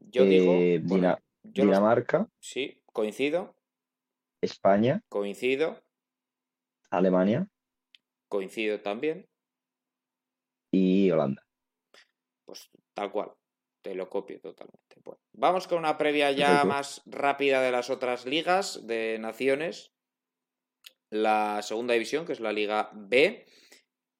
Yo 0.10 0.23
digo. 0.23 0.53
Eh, 0.53 0.81
Dinamarca. 1.43 2.30
Sí, 2.39 2.81
coincido. 2.85 3.56
España. 4.41 5.03
Coincido. 5.10 5.84
Alemania. 6.89 7.48
Coincido 8.30 8.80
también. 8.80 9.27
Y 10.72 11.11
Holanda. 11.11 11.45
Pues 12.45 12.69
tal 12.93 13.11
cual. 13.11 13.34
Te 13.81 13.95
lo 13.95 14.10
copio 14.10 14.39
totalmente. 14.39 14.95
Bueno, 15.03 15.19
vamos 15.34 15.68
con 15.68 15.80
una 15.80 15.98
previa 15.98 16.31
ya 16.31 16.64
más 16.64 17.02
rápida 17.06 17.61
de 17.61 17.72
las 17.72 17.89
otras 17.89 18.26
ligas 18.26 18.88
de 18.88 19.18
naciones. 19.19 19.91
La 21.11 21.61
segunda 21.61 21.93
división, 21.93 22.25
que 22.25 22.33
es 22.33 22.39
la 22.39 22.51
Liga 22.53 22.89
B, 22.93 23.45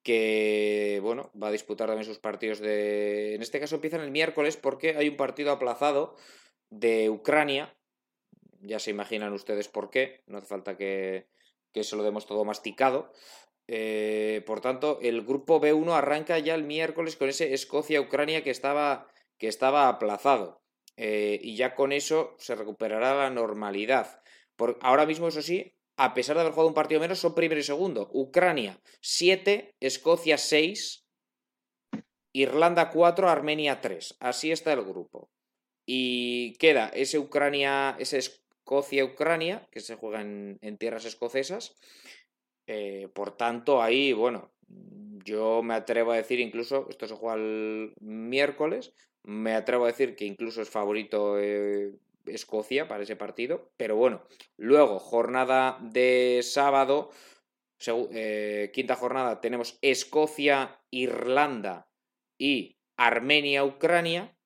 que 0.02 1.00
bueno, 1.02 1.32
va 1.40 1.48
a 1.48 1.52
disputar 1.52 1.88
también 1.88 2.04
sus 2.06 2.18
partidos 2.18 2.60
de. 2.60 3.34
En 3.34 3.42
este 3.42 3.58
caso 3.58 3.76
empiezan 3.76 4.02
el 4.02 4.10
miércoles 4.10 4.56
porque 4.56 4.96
hay 4.96 5.08
un 5.08 5.16
partido 5.16 5.50
aplazado 5.50 6.16
de 6.70 7.10
Ucrania. 7.10 7.74
Ya 8.60 8.78
se 8.78 8.90
imaginan 8.90 9.32
ustedes 9.32 9.68
por 9.68 9.90
qué. 9.90 10.22
No 10.26 10.38
hace 10.38 10.46
falta 10.46 10.76
que, 10.76 11.26
que 11.72 11.82
se 11.82 11.96
lo 11.96 12.04
demos 12.04 12.26
todo 12.26 12.44
masticado. 12.44 13.12
Eh, 13.66 14.42
por 14.46 14.60
tanto, 14.60 14.98
el 15.02 15.22
grupo 15.22 15.60
B1 15.60 15.92
arranca 15.92 16.38
ya 16.38 16.54
el 16.54 16.62
miércoles 16.62 17.16
con 17.16 17.28
ese 17.28 17.54
Escocia-Ucrania 17.54 18.44
que 18.44 18.50
estaba 18.50 19.08
que 19.38 19.48
estaba 19.48 19.88
aplazado. 19.88 20.62
Eh, 20.96 21.40
y 21.42 21.56
ya 21.56 21.74
con 21.74 21.90
eso 21.90 22.36
se 22.38 22.54
recuperará 22.54 23.14
la 23.14 23.30
normalidad. 23.30 24.22
Por, 24.56 24.78
ahora 24.82 25.06
mismo, 25.06 25.28
eso 25.28 25.42
sí, 25.42 25.74
a 26.04 26.14
pesar 26.14 26.34
de 26.34 26.40
haber 26.40 26.52
jugado 26.52 26.68
un 26.68 26.74
partido 26.74 27.00
menos, 27.00 27.20
son 27.20 27.32
primero 27.32 27.60
y 27.60 27.64
segundo. 27.64 28.10
Ucrania 28.12 28.80
7, 29.00 29.76
Escocia 29.78 30.36
6, 30.36 31.06
Irlanda 32.32 32.90
4, 32.90 33.28
Armenia 33.28 33.80
3. 33.80 34.16
Así 34.18 34.50
está 34.50 34.72
el 34.72 34.82
grupo. 34.82 35.30
Y 35.86 36.54
queda 36.54 36.88
ese 36.88 37.20
Ucrania, 37.20 37.94
ese 38.00 38.18
Escocia-Ucrania, 38.18 39.68
que 39.70 39.78
se 39.78 39.94
juega 39.94 40.22
en, 40.22 40.76
tierras 40.76 41.04
escocesas. 41.04 41.76
Eh, 42.66 43.08
por 43.14 43.36
tanto, 43.36 43.80
ahí, 43.80 44.12
bueno, 44.12 44.52
yo 45.24 45.62
me 45.62 45.74
atrevo 45.74 46.10
a 46.10 46.16
decir 46.16 46.40
incluso, 46.40 46.88
esto 46.90 47.06
se 47.06 47.14
juega 47.14 47.36
el 47.36 47.94
miércoles, 48.00 48.92
me 49.22 49.54
atrevo 49.54 49.84
a 49.84 49.88
decir 49.88 50.16
que 50.16 50.24
incluso 50.24 50.62
es 50.62 50.68
favorito 50.68 51.38
eh, 51.38 51.92
Escocia 52.26 52.88
para 52.88 53.02
ese 53.02 53.16
partido. 53.16 53.72
Pero 53.76 53.96
bueno, 53.96 54.26
luego, 54.56 54.98
jornada 54.98 55.78
de 55.80 56.40
sábado, 56.42 57.10
eh, 57.86 58.70
quinta 58.74 58.96
jornada, 58.96 59.40
tenemos 59.40 59.78
Escocia, 59.82 60.80
Irlanda 60.90 61.88
y 62.38 62.78
Armenia, 62.96 63.64
Ucrania. 63.64 64.36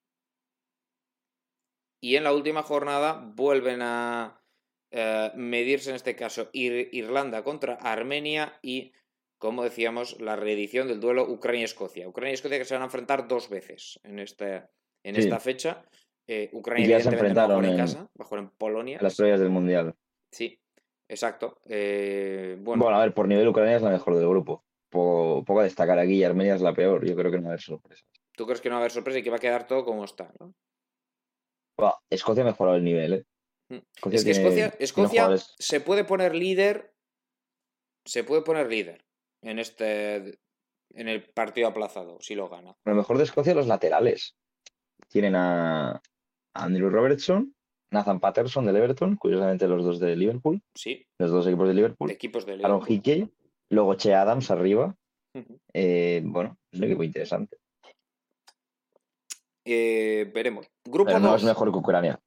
Y 2.01 2.17
en 2.17 2.25
la 2.25 2.33
última 2.33 2.63
jornada 2.63 3.33
vuelven 3.35 3.81
a 3.83 4.43
eh, 4.91 5.33
medirse 5.35 5.91
en 5.91 5.97
este 5.97 6.15
caso 6.15 6.51
Irlanda 6.53 7.43
contra 7.43 7.75
Armenia 7.75 8.59
y 8.63 8.93
como 9.39 9.63
decíamos, 9.63 10.21
la 10.21 10.37
reedición 10.37 10.89
del 10.89 11.01
duelo 11.01 11.29
Ucrania-Escocia. 11.29 12.09
Ucrania 12.09 12.33
y 12.33 12.35
Escocia 12.35 12.59
que 12.59 12.65
se 12.65 12.75
van 12.75 12.83
a 12.83 12.87
enfrentar 12.87 13.29
dos 13.29 13.49
veces 13.49 14.01
en, 14.03 14.19
este, 14.19 14.63
en 15.03 15.17
esta 15.17 15.41
fecha. 15.41 15.85
Eh, 16.29 16.51
Ucrania 16.53 16.87
ya 16.87 17.01
se 17.01 17.09
enfrentaron 17.11 17.65
en, 17.65 17.77
casa, 17.77 18.09
bajo 18.15 18.37
en 18.37 18.51
Polonia. 18.51 18.99
Las 19.01 19.17
playas 19.17 19.41
del 19.41 19.51
Mundial. 19.51 19.95
Sí, 20.31 20.59
exacto. 21.09 21.61
Eh, 21.67 22.57
bueno. 22.61 22.89
a 22.89 23.01
ver, 23.01 23.15
por 23.15 23.29
nivel 23.29 23.49
Ucrania 23.49 23.77
es 23.77 23.83
la 23.83 23.91
mejor 23.91 24.17
del 24.17 24.29
grupo. 24.29 24.65
Poco, 24.89 25.61
a 25.61 25.65
destacar 25.65 25.99
aquí 25.99 26.15
y 26.15 26.25
Armenia 26.25 26.55
es 26.55 26.63
la 26.63 26.75
peor. 26.75 27.05
Yo 27.07 27.15
creo 27.15 27.31
que 27.31 27.39
no 27.39 27.45
va 27.45 27.49
a 27.51 27.53
haber 27.53 27.61
sorpresas. 27.61 28.07
¿Tú 28.33 28.45
crees 28.45 28.61
que 28.61 28.69
no 28.69 28.75
va 28.75 28.79
a 28.79 28.83
haber 28.83 28.93
sorpresa 28.93 29.19
y 29.19 29.23
que 29.23 29.31
va 29.31 29.37
a 29.37 29.41
quedar 29.41 29.67
todo 29.67 29.85
como 29.85 30.05
está? 30.05 30.33
¿no? 30.41 30.55
Escocia 32.11 32.43
ha 32.43 32.47
mejorado 32.47 32.77
el 32.77 32.85
nivel, 32.85 33.13
¿eh? 33.13 33.25
Mm. 33.69 34.13
es 34.13 34.25
que 34.25 34.31
Escocia, 34.31 34.75
Escocia 34.79 35.37
se 35.37 35.81
puede 35.81 36.05
poner 36.05 36.35
líder. 36.35 36.95
Se 38.05 38.23
puede 38.23 38.43
poner 38.43 38.69
líder 38.69 39.05
en 39.43 39.59
este 39.59 40.39
en 40.95 41.09
el 41.09 41.29
partido 41.31 41.69
aplazado, 41.69 42.19
si 42.21 42.35
lo 42.35 42.49
gana. 42.49 42.77
Lo 42.85 42.95
mejor 42.95 43.19
de 43.19 43.25
Escocia 43.25 43.55
los 43.55 43.67
laterales. 43.67 44.37
Tienen 45.09 45.35
a 45.35 46.01
Andrew 46.65 46.91
Robertson, 46.91 47.55
Nathan 47.91 48.21
Patterson 48.21 48.67
del 48.67 48.77
Everton, 48.77 49.17
curiosamente 49.17 49.69
los 49.69 49.85
dos 49.85 50.01
de 50.01 50.17
Liverpool. 50.17 50.61
Sí. 50.75 51.07
Los 51.19 51.31
dos 51.31 51.47
equipos 51.47 51.69
de 51.69 51.75
Liverpool. 51.75 52.11
Equipos 52.11 52.47
de 52.47 52.55
Aaron 52.65 52.83
Hickey, 52.87 53.31
luego 53.71 53.95
Che 53.95 54.15
Adams 54.15 54.51
arriba. 54.51 54.95
Eh, 55.73 56.23
bueno, 56.25 56.57
es 56.73 56.79
un 56.79 56.85
equipo 56.85 57.03
interesante. 57.03 57.59
Eh, 59.65 60.31
veremos. 60.33 60.71
Grupo 60.85 61.19
no 61.19 61.35
es 61.35 61.43
mejor 61.43 61.73
que 61.73 61.79
Ucrania. 61.79 62.21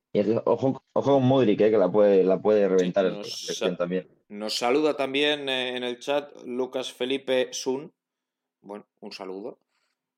ojo, 0.44 0.84
con 0.94 1.26
Modric, 1.26 1.62
eh, 1.62 1.72
que 1.72 1.78
la 1.78 1.90
puede, 1.90 2.24
la 2.24 2.42
puede 2.42 2.68
reventar 2.68 3.06
el 3.06 3.78
también. 3.78 4.08
Nos 4.28 4.56
saluda 4.56 4.96
también 4.96 5.48
en 5.48 5.84
el 5.84 6.00
chat 6.00 6.32
Lucas 6.46 6.92
Felipe 6.92 7.50
Sun. 7.52 7.92
Bueno, 8.62 8.86
un 9.00 9.12
saludo. 9.12 9.60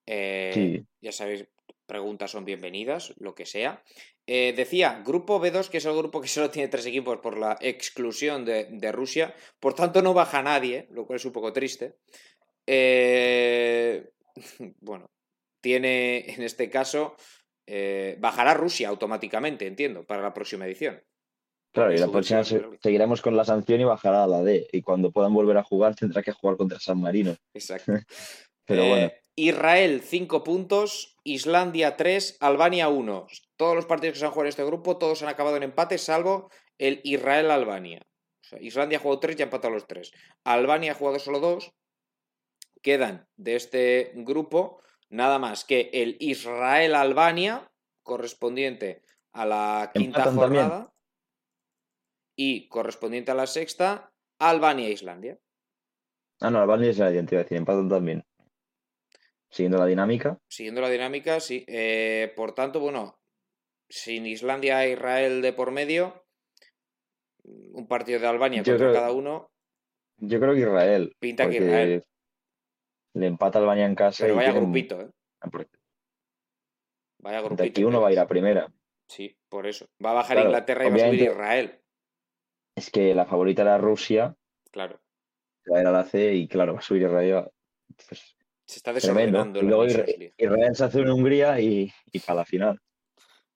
Eh, 0.07 0.83
ya 0.99 1.11
sabéis, 1.11 1.47
preguntas 1.85 2.31
son 2.31 2.45
bienvenidas, 2.45 3.13
lo 3.17 3.35
que 3.35 3.45
sea. 3.45 3.83
Eh, 4.27 4.53
decía, 4.55 5.01
grupo 5.05 5.41
B2, 5.41 5.69
que 5.69 5.77
es 5.77 5.85
el 5.85 5.95
grupo 5.95 6.21
que 6.21 6.27
solo 6.27 6.49
tiene 6.49 6.67
tres 6.67 6.85
equipos 6.85 7.19
por 7.19 7.37
la 7.37 7.57
exclusión 7.61 8.45
de, 8.45 8.91
Rusia. 8.91 9.33
Por 9.59 9.73
tanto, 9.73 10.01
no 10.01 10.13
baja 10.13 10.41
nadie, 10.41 10.87
lo 10.91 11.05
cual 11.05 11.17
es 11.17 11.25
un 11.25 11.31
poco 11.31 11.51
triste. 11.53 11.97
bueno, 14.79 15.09
tiene 15.61 16.33
en 16.33 16.43
este 16.43 16.69
caso. 16.69 17.15
bajará 18.19 18.53
Rusia 18.53 18.89
automáticamente, 18.89 19.67
entiendo, 19.67 20.05
para 20.05 20.21
la 20.21 20.33
próxima 20.33 20.65
edición. 20.65 21.01
Claro, 21.73 21.93
y 21.93 21.97
la 21.97 22.09
próxima 22.09 22.43
seguiremos 22.43 23.21
con 23.21 23.37
la 23.37 23.45
sanción 23.45 23.79
y 23.79 23.85
bajará 23.85 24.25
a 24.25 24.27
la 24.27 24.43
D. 24.43 24.67
Y 24.73 24.81
cuando 24.81 25.11
puedan 25.11 25.33
volver 25.33 25.57
a 25.57 25.63
jugar 25.63 25.95
tendrá 25.95 26.21
que 26.21 26.33
jugar 26.33 26.57
contra 26.57 26.79
San 26.79 26.99
Marino. 26.99 27.35
Exacto. 27.53 27.93
Pero 28.65 28.87
bueno. 28.87 29.11
Israel 29.35 30.01
5 30.01 30.43
puntos, 30.43 31.17
Islandia 31.23 31.95
3, 31.95 32.37
Albania 32.39 32.89
1. 32.89 33.27
Todos 33.55 33.75
los 33.75 33.85
partidos 33.85 34.13
que 34.13 34.19
se 34.19 34.25
han 34.25 34.31
jugado 34.31 34.45
en 34.45 34.49
este 34.49 34.65
grupo, 34.65 34.97
todos 34.97 35.21
han 35.23 35.29
acabado 35.29 35.57
en 35.57 35.63
empate, 35.63 35.97
salvo 35.97 36.49
el 36.77 37.01
Israel-Albania. 37.03 38.01
Islandia 38.59 38.97
ha 38.97 39.01
jugado 39.01 39.19
3 39.19 39.39
y 39.39 39.41
ha 39.41 39.45
empatado 39.45 39.73
los 39.73 39.87
3. 39.87 40.11
Albania 40.43 40.91
ha 40.91 40.95
jugado 40.95 41.19
solo 41.19 41.39
2. 41.39 41.71
Quedan 42.81 43.27
de 43.37 43.55
este 43.55 44.11
grupo 44.15 44.81
nada 45.09 45.39
más 45.39 45.63
que 45.63 45.89
el 45.93 46.17
Israel-Albania, 46.19 47.71
correspondiente 48.03 49.03
a 49.33 49.45
la 49.45 49.91
quinta 49.93 50.31
jornada 50.31 50.93
y 52.35 52.67
correspondiente 52.67 53.31
a 53.31 53.35
la 53.35 53.47
sexta, 53.47 54.11
Albania 54.39 54.87
e 54.87 54.91
Islandia. 54.91 55.39
Ah, 56.39 56.49
no, 56.49 56.59
Albania 56.59 56.87
e 56.87 56.91
Islandia, 56.91 57.25
te 57.25 57.35
iba 57.35 57.41
a 57.41 57.43
decir, 57.43 57.57
empatan 57.57 57.87
también. 57.87 58.25
Siguiendo 59.51 59.77
la 59.77 59.85
dinámica. 59.85 60.37
Siguiendo 60.47 60.81
la 60.81 60.89
dinámica, 60.89 61.39
sí. 61.41 61.65
Eh, 61.67 62.31
por 62.35 62.53
tanto, 62.53 62.79
bueno, 62.79 63.19
sin 63.89 64.25
Islandia 64.25 64.85
e 64.85 64.91
Israel 64.91 65.41
de 65.41 65.51
por 65.51 65.71
medio, 65.71 66.25
un 67.43 67.85
partido 67.87 68.19
de 68.19 68.27
Albania 68.27 68.63
contra 68.63 68.93
cada 68.93 69.11
uno. 69.11 69.51
Yo 70.17 70.39
creo 70.39 70.53
que 70.53 70.61
Israel. 70.61 71.15
Pinta 71.19 71.49
que 71.49 71.57
Israel. 71.57 72.03
Le 73.13 73.27
empata 73.27 73.59
Albania 73.59 73.85
en 73.85 73.95
casa. 73.95 74.23
Pero 74.23 74.35
vaya 74.35 74.53
grupito, 74.53 75.01
¿eh? 75.01 75.09
Ah, 75.41 75.49
vaya 77.19 77.41
grupito. 77.41 77.63
aquí 77.63 77.83
uno 77.83 77.99
va 77.99 78.07
a 78.07 78.11
ir 78.13 78.19
a 78.19 78.27
primera. 78.27 78.71
Sí, 79.07 79.35
por 79.49 79.67
eso. 79.67 79.87
Va 80.03 80.11
a 80.11 80.15
bajar 80.15 80.39
Inglaterra 80.39 80.87
y 80.87 80.89
va 80.91 80.95
a 80.95 80.99
subir 80.99 81.21
Israel. 81.23 81.81
Es 82.77 82.89
que 82.89 83.13
la 83.13 83.25
favorita 83.25 83.63
era 83.63 83.77
Rusia. 83.77 84.37
Claro. 84.71 85.01
Va 85.69 85.79
a 85.79 85.81
ir 85.81 85.87
a 85.87 85.91
la 85.91 86.05
C 86.05 86.33
y 86.35 86.47
claro, 86.47 86.73
va 86.73 86.79
a 86.79 86.83
subir 86.83 87.01
Israel. 87.01 87.51
Pues, 88.07 88.37
se 88.71 88.79
está 88.79 88.93
desordenando. 88.93 89.59
Y 89.59 89.63
luego 89.63 89.85
Israel, 89.85 90.75
se 90.75 90.83
hace 90.85 91.01
en 91.01 91.09
Hungría 91.09 91.59
y, 91.59 91.91
y 92.09 92.19
para 92.19 92.39
la 92.39 92.45
final. 92.45 92.79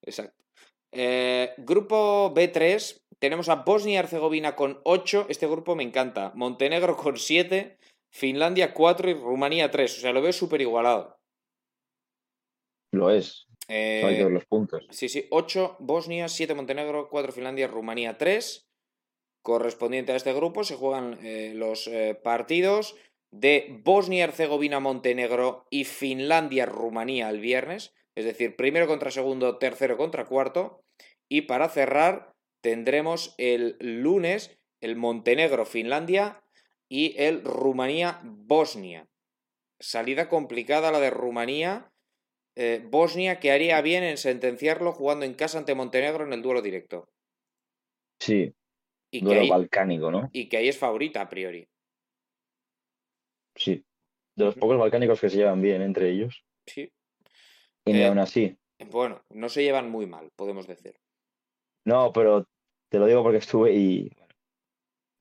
Exacto. 0.02 0.44
Eh, 0.92 1.54
grupo 1.56 2.34
B3, 2.34 3.02
tenemos 3.18 3.48
a 3.48 3.56
Bosnia 3.56 3.94
y 3.94 3.96
Herzegovina 3.96 4.54
con 4.54 4.78
8. 4.84 5.26
Este 5.30 5.46
grupo 5.46 5.74
me 5.74 5.84
encanta. 5.84 6.32
Montenegro 6.34 6.96
con 6.98 7.16
7, 7.16 7.78
Finlandia 8.10 8.74
4 8.74 9.08
y 9.08 9.14
Rumanía 9.14 9.70
3. 9.70 9.96
O 9.96 10.00
sea, 10.02 10.12
lo 10.12 10.20
veo 10.20 10.34
súper 10.34 10.60
igualado. 10.60 11.18
Lo 12.92 13.10
es. 13.10 13.46
Eh, 13.68 14.02
hay 14.04 14.16
que 14.18 14.24
ver 14.24 14.32
los 14.32 14.44
puntos. 14.44 14.86
Sí, 14.90 15.08
sí. 15.08 15.26
8 15.30 15.78
Bosnia, 15.80 16.28
7 16.28 16.54
Montenegro, 16.54 17.08
4 17.08 17.32
Finlandia, 17.32 17.68
Rumanía 17.68 18.18
3. 18.18 18.68
Correspondiente 19.42 20.12
a 20.12 20.16
este 20.16 20.34
grupo 20.34 20.62
se 20.62 20.74
juegan 20.74 21.18
eh, 21.22 21.52
los 21.54 21.88
partidos 22.22 22.96
de 23.40 23.80
Bosnia, 23.84 24.24
Herzegovina, 24.24 24.80
Montenegro 24.80 25.66
y 25.70 25.84
Finlandia, 25.84 26.66
Rumanía 26.66 27.28
el 27.28 27.40
viernes. 27.40 27.94
Es 28.14 28.24
decir, 28.24 28.56
primero 28.56 28.86
contra 28.86 29.10
segundo, 29.10 29.58
tercero 29.58 29.96
contra 29.96 30.24
cuarto. 30.24 30.82
Y 31.28 31.42
para 31.42 31.68
cerrar, 31.68 32.34
tendremos 32.62 33.34
el 33.36 33.76
lunes 33.80 34.58
el 34.80 34.96
Montenegro-Finlandia 34.96 36.42
y 36.88 37.14
el 37.18 37.42
Rumanía-Bosnia. 37.42 39.08
Salida 39.80 40.28
complicada 40.28 40.92
la 40.92 41.00
de 41.00 41.10
Rumanía. 41.10 41.92
Eh, 42.54 42.82
Bosnia 42.88 43.38
que 43.38 43.50
haría 43.50 43.80
bien 43.82 44.02
en 44.02 44.16
sentenciarlo 44.16 44.92
jugando 44.92 45.26
en 45.26 45.34
casa 45.34 45.58
ante 45.58 45.74
Montenegro 45.74 46.24
en 46.24 46.32
el 46.32 46.42
duelo 46.42 46.62
directo. 46.62 47.08
Sí. 48.18 48.54
Y 49.10 49.20
duelo 49.20 49.46
balcánico, 49.48 50.10
¿no? 50.10 50.30
Y 50.32 50.48
que 50.48 50.56
ahí 50.56 50.68
es 50.68 50.78
favorita 50.78 51.20
a 51.20 51.28
priori. 51.28 51.68
Sí. 53.56 53.84
De 54.36 54.44
los 54.44 54.54
pocos 54.54 54.78
balcánicos 54.78 55.20
que 55.20 55.30
se 55.30 55.38
llevan 55.38 55.62
bien 55.62 55.82
entre 55.82 56.10
ellos. 56.10 56.44
Sí. 56.66 56.92
Y 57.84 57.92
ni 57.92 58.00
eh, 58.00 58.06
aún 58.06 58.18
así. 58.18 58.56
Bueno, 58.90 59.22
no 59.30 59.48
se 59.48 59.62
llevan 59.62 59.90
muy 59.90 60.06
mal, 60.06 60.30
podemos 60.36 60.66
decir. 60.66 60.94
No, 61.84 62.12
pero 62.12 62.46
te 62.88 62.98
lo 62.98 63.06
digo 63.06 63.22
porque 63.22 63.38
estuve 63.38 63.72
y. 63.74 64.10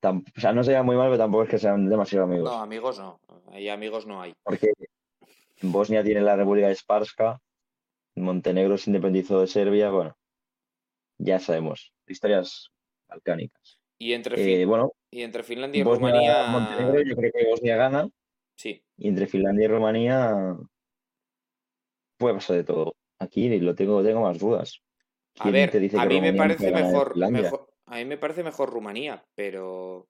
O 0.04 0.40
sea, 0.40 0.54
no 0.54 0.64
se 0.64 0.72
llevan 0.72 0.86
muy 0.86 0.96
mal, 0.96 1.08
pero 1.08 1.18
tampoco 1.18 1.44
es 1.44 1.50
que 1.50 1.58
sean 1.58 1.90
demasiado 1.90 2.26
amigos. 2.26 2.52
No, 2.52 2.62
amigos 2.62 3.00
no. 3.00 3.20
Ahí 3.52 3.70
amigos 3.70 4.06
no 4.06 4.22
hay. 4.22 4.36
Porque 4.44 4.74
Bosnia 5.62 6.04
tiene 6.04 6.22
la 6.22 6.36
República 6.36 6.68
de 6.68 6.76
Sparska, 6.76 7.42
Montenegro 8.16 8.78
se 8.78 8.90
independizó 8.90 9.42
de 9.42 9.48
Serbia, 9.48 9.90
bueno, 9.90 10.16
ya 11.18 11.40
sabemos, 11.40 11.94
historias 12.08 12.72
balcánicas. 13.08 13.80
Y 13.98 14.14
entre, 14.14 14.62
eh, 14.62 14.66
bueno, 14.66 14.94
y 15.10 15.22
entre 15.22 15.44
Finlandia 15.44 15.80
y 15.80 15.84
Rumanía. 15.84 16.48
Montenegro, 16.48 17.02
yo 17.02 17.16
creo 17.16 17.32
que 17.32 17.50
Bosnia 17.50 17.78
gana. 17.78 18.10
Sí. 18.56 18.84
Y 18.98 19.08
entre 19.08 19.28
Finlandia 19.28 19.66
y 19.66 19.68
Rumanía 19.68 20.58
puede 22.18 22.36
pasar 22.36 22.58
de 22.58 22.64
todo. 22.64 22.96
Aquí 23.20 23.48
lo 23.60 23.76
tengo, 23.76 24.04
tengo 24.04 24.22
más 24.22 24.40
dudas. 24.40 24.82
A 25.40 25.50
ver, 25.50 25.72
a 25.98 26.06
mí 26.06 26.22
me 26.22 26.34
parece 26.34 26.72
mejor, 26.72 27.14
a 27.88 27.96
mí 27.98 28.06
me 28.06 28.18
parece 28.18 28.44
mejor 28.44 28.70
Rumanía, 28.70 29.26
pero 29.36 30.08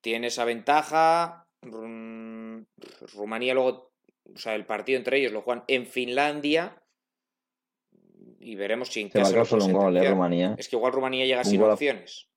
tiene 0.00 0.26
esa 0.28 0.44
ventaja. 0.44 1.46
Rumanía 3.14 3.54
luego, 3.54 3.92
o 4.34 4.36
sea, 4.36 4.54
el 4.54 4.66
partido 4.66 4.98
entre 4.98 5.18
ellos 5.18 5.32
lo 5.32 5.42
juegan 5.42 5.64
en 5.68 5.86
Finlandia 5.86 6.82
y 8.38 8.56
veremos 8.56 8.88
si 8.88 9.00
en 9.00 9.10
solo 9.46 9.64
un 9.64 9.72
gol, 9.72 9.96
¿eh, 9.96 10.10
Rumanía. 10.10 10.54
Es 10.58 10.68
que 10.68 10.76
igual 10.76 10.92
Rumanía 10.92 11.24
llega 11.24 11.44
sin 11.44 11.62
opciones. 11.62 12.28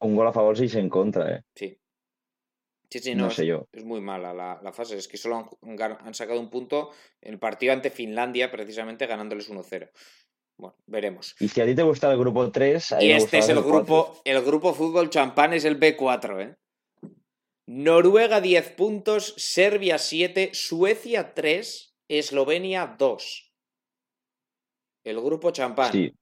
Un 0.00 0.16
gol 0.16 0.26
a 0.26 0.32
favor 0.32 0.56
si 0.56 0.68
se 0.68 0.80
en 0.80 0.88
contra, 0.88 1.36
¿eh? 1.36 1.44
Sí. 1.54 1.78
Sí, 2.92 2.98
sí, 2.98 3.14
no, 3.14 3.30
sé 3.30 3.42
es, 3.42 3.48
yo. 3.48 3.68
es 3.72 3.84
muy 3.84 4.02
mala 4.02 4.34
la, 4.34 4.72
fase. 4.74 4.98
Es 4.98 5.08
que 5.08 5.16
solo 5.16 5.48
han, 5.62 6.12
sacado 6.12 6.38
un 6.38 6.50
punto 6.50 6.90
en 7.22 7.32
el 7.32 7.38
partido 7.38 7.72
ante 7.72 7.88
Finlandia, 7.88 8.50
precisamente 8.50 9.06
ganándoles 9.06 9.50
1-0. 9.50 9.90
Bueno, 10.58 10.76
veremos. 10.84 11.34
Y 11.40 11.48
si 11.48 11.62
a 11.62 11.64
ti 11.64 11.74
te 11.74 11.82
gusta 11.84 12.12
el 12.12 12.18
grupo 12.18 12.52
3. 12.52 12.96
Y 13.00 13.12
este 13.12 13.38
es 13.38 13.48
el, 13.48 13.62
grupo, 13.62 14.20
el 14.26 14.42
grupo 14.42 14.74
fútbol 14.74 15.08
champán, 15.08 15.54
es 15.54 15.64
el 15.64 15.80
B4, 15.80 16.42
¿eh? 16.42 16.56
Noruega 17.66 18.42
10 18.42 18.72
puntos, 18.72 19.32
Serbia 19.38 19.96
7, 19.96 20.50
Suecia 20.52 21.32
3, 21.32 21.94
Eslovenia 22.08 22.94
2. 22.98 23.54
El 25.04 25.20
grupo 25.22 25.50
champán. 25.50 25.92
Sí. 25.92 26.12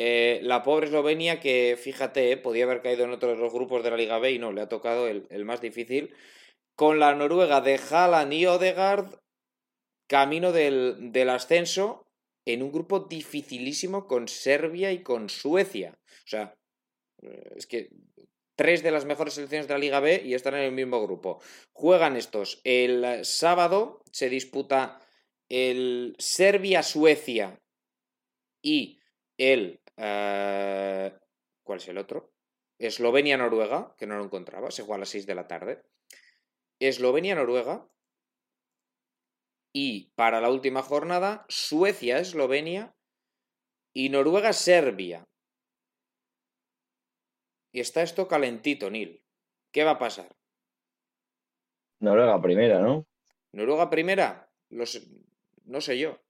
Eh, 0.00 0.38
la 0.44 0.62
pobre 0.62 0.86
Eslovenia 0.86 1.40
que, 1.40 1.76
fíjate, 1.76 2.30
eh, 2.30 2.36
podía 2.36 2.62
haber 2.62 2.82
caído 2.82 3.02
en 3.02 3.10
otros 3.10 3.36
dos 3.36 3.52
grupos 3.52 3.82
de 3.82 3.90
la 3.90 3.96
Liga 3.96 4.20
B 4.20 4.30
y 4.30 4.38
no, 4.38 4.52
le 4.52 4.60
ha 4.60 4.68
tocado 4.68 5.08
el, 5.08 5.44
más 5.44 5.60
difícil. 5.60 6.14
Con 6.76 7.00
la 7.00 7.16
Noruega 7.16 7.60
de 7.60 7.80
Haaland 7.90 8.32
y 8.32 8.46
Odegaard, 8.46 9.18
camino 10.06 10.52
del, 10.52 11.10
del, 11.10 11.30
ascenso 11.30 12.06
en 12.44 12.62
un 12.62 12.70
grupo 12.70 13.00
dificilísimo 13.00 14.06
con 14.06 14.28
Serbia 14.28 14.92
y 14.92 15.02
con 15.02 15.28
Suecia. 15.28 15.98
O 16.06 16.28
sea, 16.28 16.54
eh, 17.22 17.54
es 17.56 17.66
que 17.66 17.90
tres 18.54 18.84
de 18.84 18.92
las 18.92 19.04
mejores 19.04 19.34
selecciones 19.34 19.66
de 19.66 19.74
la 19.74 19.80
Liga 19.80 19.98
B 19.98 20.22
y 20.24 20.34
están 20.34 20.54
en 20.54 20.62
el 20.62 20.70
mismo 20.70 21.02
grupo. 21.02 21.42
Juegan 21.72 22.16
estos. 22.16 22.60
El 22.62 23.24
sábado 23.24 24.04
se 24.12 24.28
disputa 24.28 25.00
el 25.48 26.14
Serbia-Suecia 26.20 27.60
y 28.62 29.00
el 29.38 29.80
eh, 29.98 31.12
¿Cuál 31.62 31.78
es 31.78 31.88
el 31.88 31.98
otro? 31.98 32.32
Eslovenia-Noruega, 32.78 33.94
que 33.96 34.06
no 34.06 34.16
lo 34.16 34.24
encontraba, 34.24 34.70
se 34.70 34.82
juega 34.82 34.96
a 34.96 34.98
las 35.00 35.08
6 35.10 35.26
de 35.26 35.34
la 35.34 35.48
tarde. 35.48 35.82
Eslovenia-Noruega. 36.80 37.88
Y 39.72 40.12
para 40.14 40.40
la 40.40 40.50
última 40.50 40.82
jornada, 40.82 41.44
Suecia-Eslovenia 41.48 42.94
y 43.92 44.08
Noruega-Serbia. 44.08 45.28
Y 47.72 47.80
está 47.80 48.02
esto 48.02 48.28
calentito, 48.28 48.90
Nil. 48.90 49.22
¿Qué 49.72 49.84
va 49.84 49.92
a 49.92 49.98
pasar? 49.98 50.34
Noruega 52.00 52.40
primera, 52.40 52.80
¿no? 52.80 53.06
Noruega 53.52 53.90
primera, 53.90 54.50
Los... 54.70 55.06
no 55.64 55.80
sé 55.80 55.98
yo. 55.98 56.20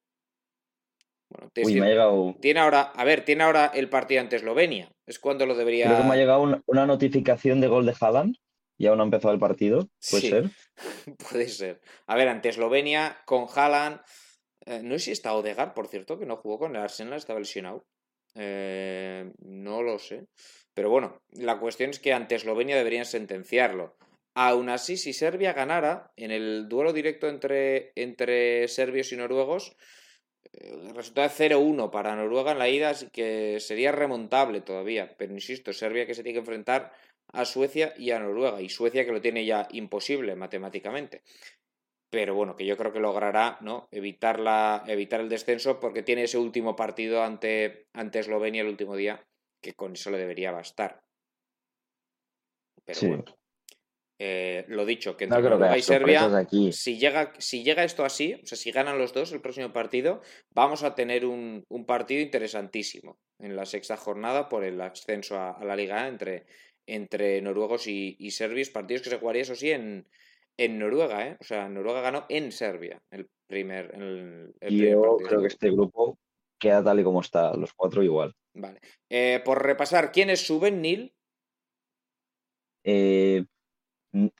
Bueno, 1.30 1.50
Uy, 1.62 1.80
me 1.80 1.86
ha 1.86 1.90
llegado... 1.90 2.36
Tiene 2.40 2.60
ahora, 2.60 2.82
a 2.82 3.04
ver, 3.04 3.24
tiene 3.24 3.44
ahora 3.44 3.70
el 3.74 3.88
partido 3.88 4.20
ante 4.20 4.36
Eslovenia. 4.36 4.90
Es 5.06 5.18
cuando 5.18 5.46
lo 5.46 5.54
debería. 5.54 5.86
Creo 5.86 5.98
que 5.98 6.04
me 6.04 6.14
ha 6.14 6.16
llegado 6.16 6.62
una, 6.66 6.86
notificación 6.86 7.60
de 7.60 7.68
gol 7.68 7.86
de 7.86 7.94
Haaland 7.98 8.36
y 8.78 8.86
aún 8.86 8.98
no 8.98 9.02
ha 9.02 9.06
empezado 9.06 9.34
el 9.34 9.40
partido. 9.40 9.88
¿Puede 10.10 10.28
ser? 10.28 10.50
Puede 11.30 11.48
ser. 11.48 11.80
A 12.06 12.16
ver, 12.16 12.28
ante 12.28 12.48
Eslovenia, 12.48 13.18
con 13.26 13.46
Haaland. 13.54 14.00
Eh, 14.66 14.80
no 14.82 14.94
sé 14.94 15.06
si 15.06 15.12
está 15.12 15.34
Odegar, 15.34 15.74
por 15.74 15.88
cierto, 15.88 16.18
que 16.18 16.26
no 16.26 16.36
jugó 16.36 16.58
con 16.58 16.76
el 16.76 16.82
Arsenal, 16.82 17.18
estaba 17.18 17.40
lesionado. 17.40 17.86
Eh, 18.34 19.32
no 19.40 19.82
lo 19.82 19.98
sé. 19.98 20.26
Pero 20.74 20.90
bueno, 20.90 21.20
la 21.32 21.58
cuestión 21.58 21.90
es 21.90 21.98
que 21.98 22.12
ante 22.12 22.36
Eslovenia 22.36 22.76
deberían 22.76 23.04
sentenciarlo. 23.04 23.96
Aún 24.34 24.68
así, 24.68 24.96
si 24.96 25.12
Serbia 25.12 25.52
ganara 25.52 26.12
en 26.16 26.30
el 26.30 26.68
duelo 26.68 26.92
directo 26.92 27.28
entre, 27.28 27.92
entre 27.96 28.68
serbios 28.68 29.12
y 29.12 29.16
noruegos, 29.16 29.76
el 30.52 30.94
resultado 30.94 31.28
de 31.28 31.34
0-1 31.34 31.90
para 31.90 32.16
Noruega 32.16 32.52
en 32.52 32.58
la 32.58 32.68
ida, 32.68 32.90
así 32.90 33.08
que 33.10 33.60
sería 33.60 33.92
remontable 33.92 34.60
todavía. 34.60 35.14
Pero 35.16 35.32
insisto, 35.32 35.72
Serbia 35.72 36.06
que 36.06 36.14
se 36.14 36.22
tiene 36.22 36.34
que 36.34 36.40
enfrentar 36.40 36.92
a 37.32 37.44
Suecia 37.44 37.94
y 37.96 38.10
a 38.10 38.18
Noruega. 38.18 38.60
Y 38.60 38.68
Suecia 38.68 39.04
que 39.04 39.12
lo 39.12 39.20
tiene 39.20 39.44
ya 39.44 39.68
imposible 39.72 40.34
matemáticamente. 40.34 41.22
Pero 42.10 42.34
bueno, 42.34 42.56
que 42.56 42.64
yo 42.64 42.76
creo 42.76 42.92
que 42.92 43.00
logrará 43.00 43.58
¿no? 43.60 43.88
evitar, 43.90 44.40
la, 44.40 44.82
evitar 44.86 45.20
el 45.20 45.28
descenso 45.28 45.78
porque 45.78 46.02
tiene 46.02 46.24
ese 46.24 46.38
último 46.38 46.74
partido 46.74 47.22
ante, 47.22 47.86
ante 47.92 48.20
Eslovenia 48.20 48.62
el 48.62 48.68
último 48.68 48.96
día, 48.96 49.26
que 49.62 49.74
con 49.74 49.92
eso 49.92 50.10
le 50.10 50.18
debería 50.18 50.50
bastar. 50.50 51.02
Pero 52.84 53.00
bueno. 53.02 53.37
Eh, 54.20 54.64
lo 54.66 54.84
dicho, 54.84 55.16
que 55.16 55.24
entre 55.24 55.42
Noruega 55.42 55.78
y 55.78 55.82
Serbia, 55.82 56.44
si 56.72 56.98
llega, 56.98 57.32
si 57.38 57.62
llega 57.62 57.84
esto 57.84 58.04
así, 58.04 58.34
o 58.34 58.46
sea, 58.46 58.58
si 58.58 58.72
ganan 58.72 58.98
los 58.98 59.12
dos 59.12 59.30
el 59.32 59.40
próximo 59.40 59.72
partido, 59.72 60.22
vamos 60.50 60.82
a 60.82 60.96
tener 60.96 61.24
un, 61.24 61.64
partido 61.86 62.20
interesantísimo 62.20 63.16
en 63.38 63.54
la 63.54 63.64
sexta 63.64 63.96
jornada 63.96 64.48
por 64.48 64.64
el 64.64 64.80
ascenso 64.80 65.38
a, 65.38 65.64
la 65.64 65.76
Liga 65.76 66.08
entre, 66.08 66.46
entre 66.84 67.40
noruegos 67.42 67.86
y, 67.86 68.30
serbios, 68.32 68.70
partidos 68.70 69.02
que 69.02 69.10
se 69.10 69.18
jugaría, 69.18 69.42
eso 69.42 69.54
sí, 69.54 69.70
en, 69.70 70.04
en 70.56 70.78
Noruega, 70.80 71.28
¿eh? 71.28 71.36
O 71.40 71.44
sea, 71.44 71.68
Noruega 71.68 72.00
ganó 72.00 72.26
en 72.28 72.50
Serbia 72.50 73.00
el 73.12 73.28
primer, 73.46 73.94
el, 73.94 74.52
Yo 74.68 75.16
creo 75.18 75.40
que 75.42 75.46
este 75.46 75.70
grupo 75.70 76.18
queda 76.58 76.82
tal 76.82 76.98
y 76.98 77.04
como 77.04 77.20
está, 77.20 77.54
los 77.56 77.72
cuatro 77.72 78.02
igual. 78.02 78.34
Vale. 78.52 78.80
Eh, 79.08 79.40
por 79.44 79.62
repasar, 79.62 80.10
¿quiénes 80.10 80.44
suben, 80.44 80.82
Neil? 80.82 81.14
Eh, 82.82 83.44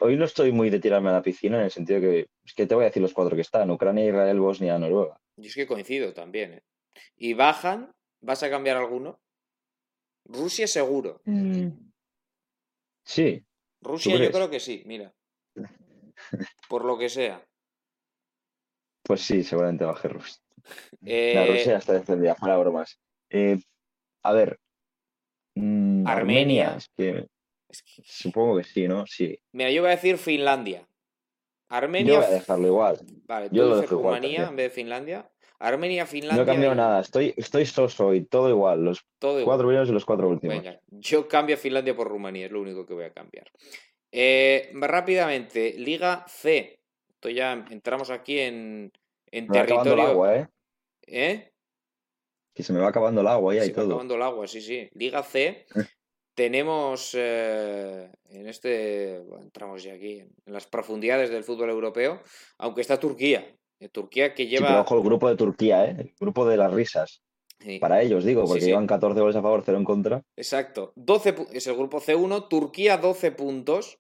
hoy 0.01 0.16
no 0.16 0.24
estoy 0.24 0.53
muy 0.53 0.70
de 0.70 0.81
tirarme 0.81 1.11
a 1.11 1.15
la 1.15 1.23
piscina 1.23 1.59
en 1.59 1.65
el 1.65 1.70
sentido 1.70 2.01
que 2.01 2.28
es 2.45 2.55
que 2.55 2.66
te 2.66 2.74
voy 2.74 2.85
a 2.85 2.86
decir 2.89 3.03
los 3.03 3.12
cuatro 3.12 3.36
que 3.36 3.43
están, 3.43 3.70
Ucrania, 3.70 4.07
Israel, 4.07 4.40
Bosnia, 4.40 4.78
Noruega. 4.78 5.20
Yo 5.36 5.49
es 5.49 5.55
que 5.55 5.66
coincido 5.66 6.12
también. 6.12 6.55
¿eh? 6.55 6.62
¿Y 7.16 7.35
bajan? 7.35 7.93
¿Vas 8.20 8.43
a 8.43 8.51
cambiar 8.51 8.77
alguno? 8.77 9.20
Rusia 10.24 10.66
seguro. 10.66 11.20
Mm. 11.24 11.69
Sí. 13.05 13.45
Rusia 13.81 14.16
yo 14.16 14.31
creo 14.31 14.51
que 14.51 14.61
sí, 14.61 14.82
mira. 14.86 15.15
Por 16.69 16.85
lo 16.85 16.99
que 16.99 17.09
sea. 17.09 17.45
Pues 19.03 19.23
sí, 19.23 19.43
seguramente 19.43 19.85
baje 19.85 20.09
Rusia. 20.09 20.43
La 21.01 21.47
Rusia 21.47 21.78
está 21.78 21.95
defendida, 21.95 22.35
para 22.35 22.59
bromas. 22.59 23.01
Eh, 23.31 23.59
a 24.23 24.32
ver. 24.32 24.59
Mm, 25.55 26.07
Armenia. 26.07 26.77
que, 26.97 27.27
Supongo 27.70 28.57
que 28.57 28.65
sí, 28.65 28.89
¿no? 28.89 29.07
Sí. 29.07 29.39
Mira, 29.53 29.70
yo 29.70 29.82
voy 29.82 29.90
a 29.90 29.97
decir 29.97 30.19
Finlandia. 30.19 30.89
Armenia. 31.69 32.15
Yo 32.15 32.20
voy 32.20 32.27
a 32.27 32.31
dejarlo 32.31 32.66
igual. 32.66 32.99
Vale, 33.27 33.49
yo 33.53 33.69
tú 33.69 33.74
dices 33.74 33.90
Rumanía 33.90 34.49
en 34.49 34.57
vez 34.57 34.66
de 34.66 34.70
Finlandia. 34.70 35.31
Armenia, 35.61 36.07
Finlandia. 36.07 36.45
No 36.45 36.51
he 36.51 36.55
cambiado 36.55 36.74
nada, 36.74 37.01
estoy, 37.01 37.35
estoy 37.36 37.66
soso 37.66 38.15
y 38.15 38.24
todo 38.24 38.49
igual. 38.49 38.85
Los 38.85 39.05
cuatro 39.20 39.66
primeros 39.66 39.89
y 39.89 39.93
los 39.93 40.05
cuatro 40.05 40.28
últimos. 40.28 40.57
Venga, 40.57 40.81
yo 40.86 41.27
cambio 41.27 41.57
a 41.57 41.59
Finlandia 41.59 41.97
por 41.97 42.09
Rumanía, 42.09 42.47
es 42.47 42.53
lo 42.53 42.61
único 42.61 42.86
que 42.86 42.95
voy 42.95 43.05
a 43.05 43.12
cambiar. 43.12 43.51
Eh, 44.12 44.70
rápidamente, 44.74 45.74
Liga 45.77 46.24
C. 46.28 46.81
Esto 47.09 47.28
ya 47.28 47.53
entramos 47.70 48.11
aquí 48.11 48.39
en, 48.39 48.93
en 49.31 49.49
territorio. 49.49 49.95
El 49.95 50.01
agua, 50.01 50.36
¿eh? 50.36 50.49
¿Eh? 51.07 51.53
Que 52.55 52.62
se 52.62 52.73
me 52.73 52.78
va 52.78 52.89
acabando 52.89 53.20
el 53.20 53.27
agua 53.27 53.55
ya 53.55 53.62
se 53.62 53.70
y 53.70 53.73
todo. 53.73 53.85
Se 53.85 53.89
va 53.89 53.95
acabando 53.95 54.15
el 54.15 54.23
agua, 54.23 54.47
sí, 54.47 54.61
sí. 54.61 54.89
Liga 54.95 55.23
C. 55.23 55.66
tenemos 56.39 57.16
eh, 57.19 58.12
en 58.31 58.47
este, 58.47 59.16
entramos 59.16 59.82
ya 59.82 59.94
aquí, 59.94 60.20
en 60.20 60.52
las 60.52 60.69
profundidades 60.69 61.31
del 61.31 61.43
fútbol 61.43 61.69
europeo, 61.69 62.23
aunque 62.59 62.81
está 62.81 63.01
Turquía. 63.01 63.56
Eh, 63.81 63.89
Turquía 63.89 64.35
que 64.35 64.47
lleva... 64.47 64.69
Sí, 64.69 64.74
ojo 64.74 64.94
el 64.98 65.02
grupo 65.02 65.28
de 65.28 65.35
Turquía, 65.35 65.86
¿eh? 65.86 65.97
el 65.98 66.15
grupo 66.20 66.47
de 66.47 66.56
las 66.56 66.73
risas. 66.73 67.24
Para 67.81 68.02
ellos, 68.02 68.24
digo, 68.24 68.44
porque 68.44 68.65
llevan 68.65 68.86
14 68.86 69.20
goles 69.20 69.35
a 69.35 69.43
favor, 69.43 69.65
0 69.66 69.78
en 69.78 69.85
contra. 69.85 70.23
Exacto. 70.36 70.93
12 70.94 71.35
es 71.55 71.66
el 71.66 71.74
grupo 71.74 72.01
C1, 72.01 72.48
Turquía 72.48 72.98
12 72.98 73.32
puntos, 73.32 73.98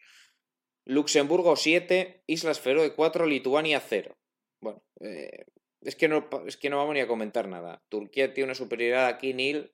Luxemburgo 0.86 1.56
7, 1.56 2.22
Islas 2.28 2.60
Feroe 2.60 2.94
4, 2.94 3.26
Lituania 3.26 3.80
0. 3.80 4.16
Bueno, 4.62 4.84
eh, 5.00 5.44
es, 5.80 5.96
que 5.96 6.06
no, 6.06 6.28
es 6.46 6.56
que 6.56 6.70
no 6.70 6.76
vamos 6.76 6.94
ni 6.94 7.00
a 7.00 7.08
comentar 7.08 7.48
nada. 7.48 7.82
Turquía 7.88 8.32
tiene 8.32 8.44
una 8.44 8.54
superioridad 8.54 9.08
aquí, 9.08 9.34
Nil, 9.34 9.72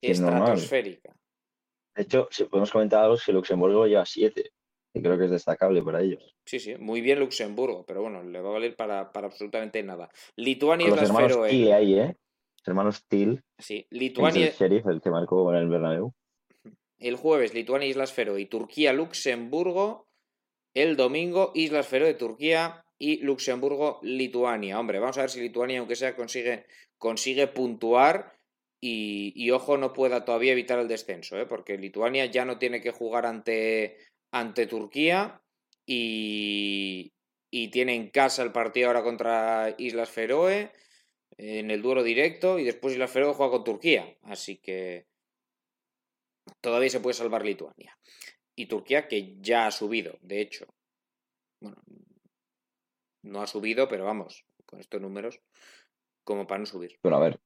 estratosférica. 0.00 1.15
De 1.96 2.02
hecho, 2.02 2.28
si 2.30 2.44
podemos 2.44 2.70
comentar 2.70 3.02
algo, 3.02 3.16
si 3.16 3.32
Luxemburgo 3.32 3.86
lleva 3.86 4.04
7, 4.04 4.52
y 4.96 5.02
creo 5.02 5.18
que 5.18 5.24
es 5.24 5.30
destacable 5.30 5.82
para 5.82 6.02
ellos. 6.02 6.34
Sí, 6.44 6.58
sí, 6.58 6.76
muy 6.76 7.00
bien 7.00 7.18
Luxemburgo, 7.18 7.84
pero 7.84 8.02
bueno, 8.02 8.22
le 8.22 8.40
va 8.40 8.50
a 8.50 8.52
valer 8.52 8.76
para, 8.76 9.00
absolutamente 9.00 9.82
nada. 9.82 10.10
Lituania 10.36 10.86
y 10.86 10.90
los 10.90 11.02
hermanos 11.02 11.32
Feroe. 11.32 11.72
ahí, 11.72 11.98
¿eh? 11.98 12.16
Los 12.58 12.68
hermanos 12.68 13.06
Til. 13.06 13.42
Sí, 13.58 13.86
Lituania. 13.90 14.46
El 14.46 14.52
sheriff, 14.52 14.86
el 14.86 15.00
que 15.00 15.10
marcó 15.10 15.44
con 15.44 15.54
el 15.54 15.68
Bernabéu. 15.68 16.14
El 16.98 17.16
jueves, 17.16 17.52
Lituania, 17.52 17.88
Islas 17.88 18.12
Feroe 18.12 18.40
y 18.40 18.46
Turquía, 18.46 18.92
Luxemburgo. 18.92 20.06
El 20.72 20.96
domingo, 20.96 21.52
Islas 21.54 21.86
Feroe, 21.86 22.14
Turquía 22.14 22.84
y 22.98 23.22
Luxemburgo, 23.22 23.98
Lituania. 24.02 24.78
Hombre, 24.78 24.98
vamos 24.98 25.18
a 25.18 25.22
ver 25.22 25.30
si 25.30 25.40
Lituania, 25.40 25.78
aunque 25.78 25.96
sea, 25.96 26.16
consigue, 26.16 26.66
consigue 26.98 27.46
puntuar 27.46 28.35
y, 28.80 29.50
ojo, 29.50 29.76
no 29.76 29.92
pueda 29.92 30.24
todavía 30.24 30.52
evitar 30.52 30.78
el 30.78 30.88
descenso, 30.88 31.38
¿eh? 31.38 31.46
porque 31.46 31.78
Lituania 31.78 32.26
ya 32.26 32.44
no 32.44 32.58
tiene 32.58 32.80
que 32.80 32.92
jugar 32.92 33.26
ante, 33.26 33.96
ante 34.30 34.66
Turquía 34.66 35.40
y, 35.86 37.12
y 37.50 37.68
tiene 37.68 37.94
en 37.94 38.10
casa 38.10 38.42
el 38.42 38.52
partido 38.52 38.88
ahora 38.88 39.02
contra 39.02 39.74
Islas 39.78 40.10
Feroe 40.10 40.70
en 41.38 41.70
el 41.70 41.82
duelo 41.82 42.02
directo 42.02 42.58
y 42.58 42.64
después 42.64 42.94
Islas 42.94 43.10
Feroe 43.10 43.34
juega 43.34 43.52
con 43.52 43.64
Turquía. 43.64 44.16
Así 44.22 44.58
que 44.58 45.06
todavía 46.60 46.90
se 46.90 47.00
puede 47.00 47.14
salvar 47.14 47.44
Lituania. 47.44 47.98
Y 48.54 48.66
Turquía 48.66 49.08
que 49.08 49.36
ya 49.40 49.66
ha 49.66 49.70
subido, 49.70 50.18
de 50.22 50.40
hecho. 50.40 50.66
Bueno, 51.60 51.82
no 53.22 53.42
ha 53.42 53.46
subido, 53.46 53.88
pero 53.88 54.04
vamos, 54.04 54.44
con 54.64 54.80
estos 54.80 55.00
números, 55.00 55.40
como 56.24 56.46
para 56.46 56.60
no 56.60 56.66
subir. 56.66 56.98
Bueno, 57.02 57.18
a 57.18 57.20
ver, 57.20 57.40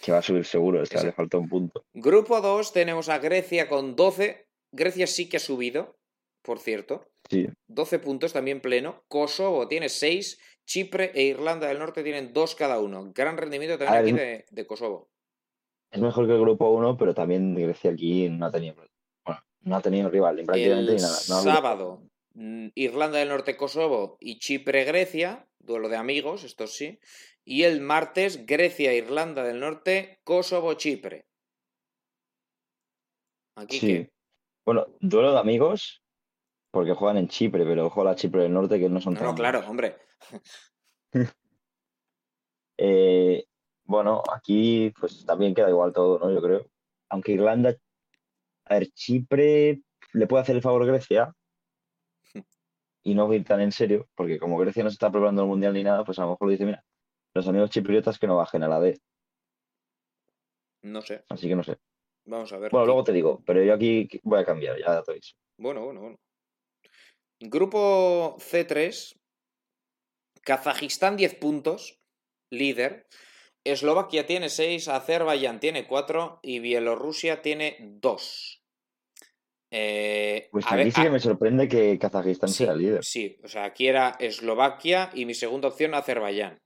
que 0.00 0.12
va 0.12 0.18
a 0.18 0.22
subir 0.22 0.44
seguro, 0.44 0.82
es 0.82 0.88
que 0.88 1.02
le 1.02 1.12
falta 1.12 1.38
un 1.38 1.48
punto. 1.48 1.84
Grupo 1.94 2.40
2 2.40 2.72
tenemos 2.72 3.08
a 3.08 3.18
Grecia 3.18 3.68
con 3.68 3.96
12. 3.96 4.46
Grecia 4.72 5.06
sí 5.06 5.28
que 5.28 5.38
ha 5.38 5.40
subido, 5.40 5.96
por 6.42 6.58
cierto. 6.58 7.08
Sí. 7.28 7.48
12 7.68 7.98
puntos 7.98 8.32
también 8.32 8.60
pleno. 8.60 9.04
Kosovo 9.08 9.68
tiene 9.68 9.88
6. 9.88 10.38
Chipre 10.64 11.12
e 11.14 11.22
Irlanda 11.22 11.68
del 11.68 11.78
Norte 11.78 12.02
tienen 12.02 12.32
2 12.32 12.54
cada 12.54 12.78
uno. 12.78 13.10
Gran 13.14 13.38
rendimiento 13.38 13.78
también 13.78 14.02
aquí 14.02 14.12
de, 14.12 14.44
de, 14.50 14.66
Kosovo. 14.66 15.08
Es 15.90 16.00
mejor 16.00 16.26
que 16.26 16.34
el 16.34 16.40
grupo 16.40 16.70
1, 16.70 16.98
pero 16.98 17.14
también 17.14 17.54
Grecia 17.54 17.90
aquí 17.90 18.28
no 18.28 18.46
ha 18.46 18.50
tenido, 18.50 18.76
bueno, 19.24 19.40
no 19.62 19.76
ha 19.76 19.80
tenido 19.80 20.10
rival 20.10 20.42
prácticamente 20.44 20.96
ni 20.96 21.00
nada. 21.00 21.14
sábado, 21.14 22.02
mm, 22.34 22.68
Irlanda 22.74 23.18
del 23.18 23.30
Norte, 23.30 23.56
Kosovo 23.56 24.18
y 24.20 24.38
Chipre-Grecia, 24.38 25.48
duelo 25.58 25.88
de 25.88 25.96
amigos, 25.96 26.44
esto 26.44 26.66
sí. 26.66 26.98
Y 27.50 27.64
el 27.64 27.80
martes, 27.80 28.44
Grecia, 28.44 28.92
Irlanda 28.92 29.42
del 29.42 29.58
Norte, 29.58 30.20
Kosovo, 30.22 30.74
Chipre. 30.74 31.24
Aquí 33.56 33.78
sí. 33.78 34.08
Bueno, 34.66 34.88
duelo 35.00 35.32
de 35.32 35.38
amigos, 35.38 36.02
porque 36.70 36.92
juegan 36.92 37.16
en 37.16 37.28
Chipre, 37.28 37.64
pero 37.64 37.86
ojo 37.86 38.02
a 38.02 38.04
la 38.04 38.16
Chipre 38.16 38.42
del 38.42 38.52
Norte 38.52 38.78
que 38.78 38.90
no 38.90 39.00
son 39.00 39.14
no, 39.14 39.22
No, 39.22 39.34
claro, 39.34 39.60
hombre. 39.66 39.96
Eh, 42.80 43.44
bueno, 43.82 44.22
aquí 44.32 44.92
pues 45.00 45.26
también 45.26 45.52
queda 45.52 45.68
igual 45.68 45.92
todo, 45.92 46.20
¿no? 46.20 46.32
Yo 46.32 46.40
creo. 46.40 46.70
Aunque 47.08 47.32
Irlanda, 47.32 47.74
a 48.66 48.74
ver, 48.74 48.86
Chipre 48.92 49.82
le 50.12 50.26
puede 50.28 50.42
hacer 50.42 50.54
el 50.54 50.62
favor 50.62 50.82
a 50.82 50.86
Grecia 50.86 51.34
y 53.02 53.16
no 53.16 53.32
ir 53.34 53.44
tan 53.44 53.62
en 53.62 53.72
serio, 53.72 54.06
porque 54.14 54.38
como 54.38 54.58
Grecia 54.58 54.84
no 54.84 54.90
se 54.90 54.94
está 54.94 55.10
preparando 55.10 55.42
el 55.42 55.48
mundial 55.48 55.72
ni 55.72 55.82
nada, 55.82 56.04
pues 56.04 56.20
a 56.20 56.22
lo 56.22 56.30
mejor 56.30 56.46
le 56.46 56.52
dice, 56.52 56.66
mira, 56.66 56.84
los 57.38 57.48
amigos 57.48 57.70
chipriotas 57.70 58.18
que 58.18 58.26
no 58.26 58.36
bajen 58.36 58.62
a 58.62 58.68
la 58.68 58.80
D. 58.80 59.00
No 60.82 61.02
sé. 61.02 61.24
Así 61.28 61.48
que 61.48 61.56
no 61.56 61.62
sé. 61.62 61.78
Vamos 62.26 62.52
a 62.52 62.58
ver. 62.58 62.70
Bueno, 62.70 62.86
luego 62.86 63.04
te 63.04 63.12
digo, 63.12 63.42
pero 63.46 63.62
yo 63.62 63.74
aquí 63.74 64.08
voy 64.22 64.40
a 64.40 64.44
cambiar, 64.44 64.78
ya 64.78 65.02
te 65.02 65.12
aviso. 65.12 65.34
Bueno, 65.58 65.84
bueno, 65.84 66.00
bueno. 66.00 66.16
Grupo 67.40 68.36
C3. 68.38 69.16
Kazajistán 70.42 71.16
10 71.16 71.34
puntos, 71.34 71.98
líder. 72.50 73.06
Eslovaquia 73.64 74.26
tiene 74.26 74.48
6, 74.48 74.88
Azerbaiyán 74.88 75.60
tiene 75.60 75.86
4 75.86 76.40
y 76.42 76.60
Bielorrusia 76.60 77.42
tiene 77.42 77.76
2. 77.80 78.62
Eh, 79.70 80.48
pues 80.50 80.64
a 80.66 80.76
mí 80.76 80.90
sí 80.90 81.02
que 81.02 81.10
me 81.10 81.20
sorprende 81.20 81.68
que 81.68 81.98
Kazajistán 81.98 82.48
sea 82.48 82.74
líder. 82.74 83.04
Sí, 83.04 83.38
o 83.44 83.48
sea, 83.48 83.64
aquí 83.64 83.88
era 83.88 84.16
Eslovaquia 84.18 85.10
y 85.12 85.26
mi 85.26 85.34
segunda 85.34 85.68
opción 85.68 85.94
Azerbaiyán. 85.94 86.58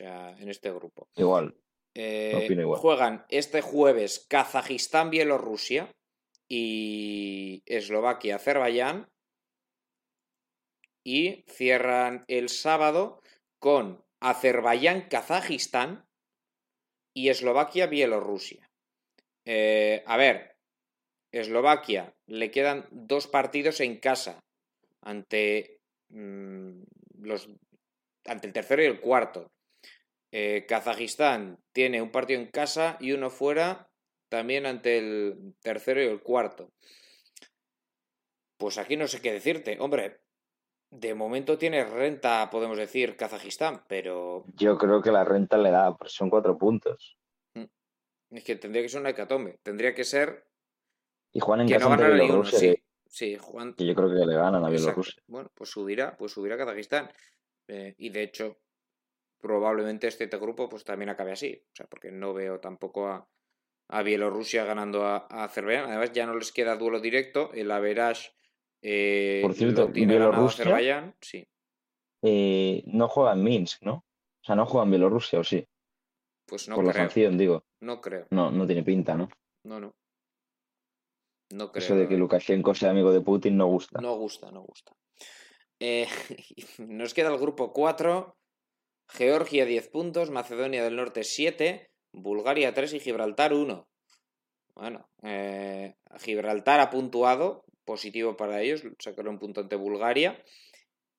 Sea, 0.00 0.34
en 0.38 0.48
este 0.48 0.70
grupo. 0.72 1.08
Igual. 1.14 1.54
Eh, 1.94 2.64
juegan 2.76 3.26
este 3.28 3.60
jueves 3.60 4.24
Kazajistán, 4.30 5.10
Bielorrusia 5.10 5.94
y 6.48 7.62
Eslovaquia, 7.66 8.36
Azerbaiyán. 8.36 9.08
Y 11.04 11.44
cierran 11.48 12.24
el 12.28 12.48
sábado 12.48 13.20
con 13.58 14.02
Azerbaiyán, 14.22 15.08
Kazajistán 15.10 16.06
y 17.14 17.28
Eslovaquia, 17.28 17.86
Bielorrusia. 17.86 18.70
Eh, 19.44 20.02
a 20.06 20.16
ver, 20.16 20.56
Eslovaquia 21.30 22.14
le 22.26 22.50
quedan 22.50 22.88
dos 22.90 23.26
partidos 23.26 23.80
en 23.80 23.98
casa 23.98 24.40
ante 25.02 25.78
mm, 26.08 26.84
los 27.18 27.50
ante 28.24 28.46
el 28.46 28.54
tercero 28.54 28.82
y 28.82 28.86
el 28.86 29.00
cuarto. 29.00 29.50
Eh, 30.32 30.64
Kazajistán 30.68 31.58
tiene 31.72 32.02
un 32.02 32.10
partido 32.10 32.40
en 32.40 32.46
casa 32.46 32.96
y 33.00 33.12
uno 33.12 33.30
fuera, 33.30 33.90
también 34.28 34.66
ante 34.66 34.98
el 34.98 35.54
tercero 35.60 36.02
y 36.02 36.06
el 36.06 36.22
cuarto. 36.22 36.72
Pues 38.56 38.78
aquí 38.78 38.96
no 38.96 39.08
sé 39.08 39.20
qué 39.20 39.32
decirte. 39.32 39.78
Hombre, 39.80 40.20
de 40.90 41.14
momento 41.14 41.56
tiene 41.58 41.84
renta, 41.84 42.48
podemos 42.50 42.76
decir, 42.76 43.16
Kazajistán, 43.16 43.84
pero. 43.88 44.44
Yo 44.54 44.76
creo 44.76 45.00
que 45.02 45.10
la 45.10 45.24
renta 45.24 45.56
le 45.56 45.70
da, 45.70 45.96
pues 45.96 46.12
son 46.12 46.30
cuatro 46.30 46.58
puntos. 46.58 47.16
Mm. 47.54 47.64
Es 48.30 48.44
que 48.44 48.56
tendría 48.56 48.82
que 48.82 48.88
ser 48.88 49.00
una 49.00 49.10
hecatombe. 49.10 49.58
Tendría 49.62 49.94
que 49.94 50.04
ser. 50.04 50.46
Y 51.32 51.40
Juan 51.40 51.62
en 51.62 51.68
que 51.68 51.74
casa 51.74 51.96
no 51.96 51.96
Bielorrusia. 51.96 52.58
Sí, 52.58 52.82
sí, 53.06 53.36
Juan. 53.36 53.74
Que 53.74 53.86
yo 53.86 53.94
creo 53.94 54.08
que 54.10 54.26
le 54.26 54.34
ganan 54.34 54.64
a 54.64 54.68
Bielorrusia. 54.68 55.22
Bueno, 55.26 55.50
pues 55.54 55.70
subirá, 55.70 56.16
pues 56.16 56.32
subirá 56.32 56.56
Kazajistán. 56.56 57.10
Eh, 57.68 57.94
y 57.98 58.10
de 58.10 58.22
hecho, 58.22 58.58
probablemente 59.40 60.08
este 60.08 60.26
grupo 60.26 60.68
pues 60.68 60.84
también 60.84 61.08
acabe 61.08 61.32
así. 61.32 61.62
O 61.72 61.76
sea, 61.76 61.86
porque 61.86 62.10
no 62.10 62.34
veo 62.34 62.60
tampoco 62.60 63.08
a, 63.08 63.28
a 63.88 64.02
Bielorrusia 64.02 64.64
ganando 64.64 65.04
a, 65.04 65.26
Azerbaiyán. 65.28 65.86
Además, 65.86 66.12
ya 66.12 66.26
no 66.26 66.34
les 66.34 66.52
queda 66.52 66.76
duelo 66.76 67.00
directo. 67.00 67.50
El 67.52 67.70
Average 67.70 68.30
eh, 68.82 69.40
Por 69.42 69.54
cierto, 69.54 69.88
Bielorrusia, 69.88 70.64
Azerbaiyán, 70.64 71.14
sí. 71.20 71.46
Eh, 72.22 72.82
no 72.86 73.08
juega 73.08 73.32
en 73.32 73.42
Minsk, 73.42 73.82
¿no? 73.82 73.94
O 73.94 74.44
sea, 74.44 74.54
no 74.56 74.66
juega 74.66 74.84
en 74.84 74.90
Bielorrusia, 74.90 75.40
¿o 75.40 75.44
sí? 75.44 75.66
Pues 76.46 76.68
no 76.68 76.76
Por 76.76 76.86
la 76.86 76.92
sanción, 76.92 77.36
digo. 77.36 77.64
No 77.80 78.00
creo. 78.00 78.26
No, 78.30 78.50
no 78.50 78.66
tiene 78.66 78.82
pinta, 78.82 79.14
¿no? 79.14 79.28
No, 79.64 79.80
no. 79.80 79.94
No 81.52 81.72
creo. 81.72 81.84
Eso 81.84 81.96
de 81.96 82.08
que 82.08 82.16
Lukashenko 82.16 82.74
sea 82.74 82.90
amigo 82.90 83.12
de 83.12 83.20
Putin 83.20 83.56
no 83.56 83.66
gusta. 83.66 84.00
No 84.00 84.16
gusta, 84.16 84.50
no 84.50 84.62
gusta. 84.62 84.92
Eh, 85.78 86.06
nos 86.78 87.14
queda 87.14 87.32
el 87.32 87.38
grupo 87.38 87.72
4. 87.72 88.36
Georgia 89.12 89.64
10 89.64 89.88
puntos, 89.88 90.30
Macedonia 90.30 90.84
del 90.84 90.96
Norte 90.96 91.24
7, 91.24 91.90
Bulgaria 92.12 92.74
3 92.74 92.94
y 92.94 93.00
Gibraltar 93.00 93.52
1. 93.52 93.88
Bueno, 94.74 95.08
eh, 95.22 95.94
Gibraltar 96.18 96.80
ha 96.80 96.90
puntuado, 96.90 97.64
positivo 97.84 98.36
para 98.36 98.62
ellos, 98.62 98.82
sacaron 98.98 99.34
un 99.34 99.38
punto 99.38 99.60
ante 99.60 99.76
Bulgaria. 99.76 100.42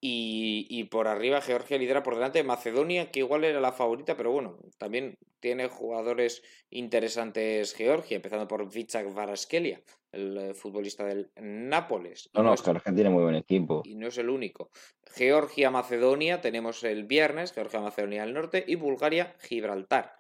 Y, 0.04 0.86
por 0.86 1.08
arriba 1.08 1.42
Georgia 1.42 1.78
lidera 1.78 2.02
por 2.02 2.16
delante 2.16 2.40
de 2.40 2.44
Macedonia, 2.44 3.12
que 3.12 3.20
igual 3.20 3.44
era 3.44 3.62
la 3.62 3.72
favorita, 3.72 4.18
pero 4.18 4.32
bueno, 4.32 4.58
también 4.80 5.16
tiene 5.40 5.68
jugadores 5.68 6.42
interesantes 6.72 7.76
Georgia, 7.76 8.16
empezando 8.16 8.48
por 8.48 8.74
Vicak 8.74 9.14
Varaskelia, 9.14 9.80
el 10.12 10.38
eh, 10.38 10.54
futbolista 10.54 11.06
del 11.06 11.32
Nápoles. 11.36 12.30
No, 12.34 12.44
no, 12.44 12.56
Georgia 12.58 12.94
tiene 12.94 13.10
muy 13.10 13.24
buen 13.24 13.36
equipo. 13.36 13.82
Y 13.86 13.96
no 13.96 14.08
es 14.08 14.18
el 14.18 14.30
único. 14.30 14.72
Georgia-Macedonia 15.14 16.42
tenemos 16.42 16.84
el 16.84 17.06
viernes, 17.06 17.54
Georgia-Macedonia 17.54 18.24
del 18.24 18.34
Norte, 18.34 18.64
y 18.68 18.76
Bulgaria-Gibraltar. 18.76 20.16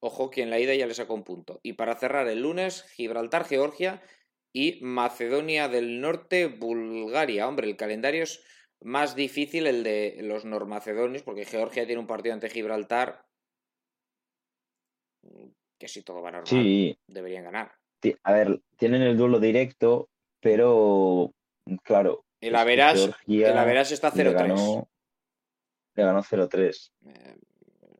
Ojo 0.00 0.30
que 0.30 0.42
en 0.42 0.50
la 0.50 0.60
ida 0.60 0.74
ya 0.74 0.86
le 0.86 0.94
sacó 0.94 1.14
un 1.14 1.24
punto. 1.24 1.60
Y 1.62 1.74
para 1.74 1.96
cerrar 1.96 2.28
el 2.28 2.42
lunes, 2.42 2.84
Gibraltar-Georgia 2.94 4.02
y 4.52 4.78
Macedonia 4.82 5.68
del 5.68 6.00
Norte, 6.00 6.46
Bulgaria. 6.46 7.48
Hombre, 7.48 7.68
el 7.68 7.76
calendario 7.76 8.22
es 8.22 8.44
más 8.80 9.16
difícil 9.16 9.66
el 9.66 9.82
de 9.82 10.18
los 10.20 10.44
normacedonios, 10.44 11.22
porque 11.22 11.46
Georgia 11.46 11.86
tiene 11.86 12.00
un 12.00 12.06
partido 12.06 12.34
ante 12.34 12.50
Gibraltar 12.50 13.24
que 15.78 15.88
si 15.88 16.02
todo 16.02 16.22
va 16.22 16.30
normal, 16.30 16.98
deberían 17.06 17.44
ganar. 17.44 17.72
A 18.22 18.32
ver, 18.32 18.60
tienen 18.76 19.02
el 19.02 19.16
duelo 19.16 19.40
directo, 19.40 20.08
pero 20.40 21.32
claro. 21.82 22.24
El 22.40 22.56
Averas, 22.56 23.00
el 23.00 23.14
está 23.92 24.12
0-3. 24.12 24.86
Le 25.96 26.02
ganó 26.02 26.22
0-3. 26.22 26.92
Eh, 27.06 27.36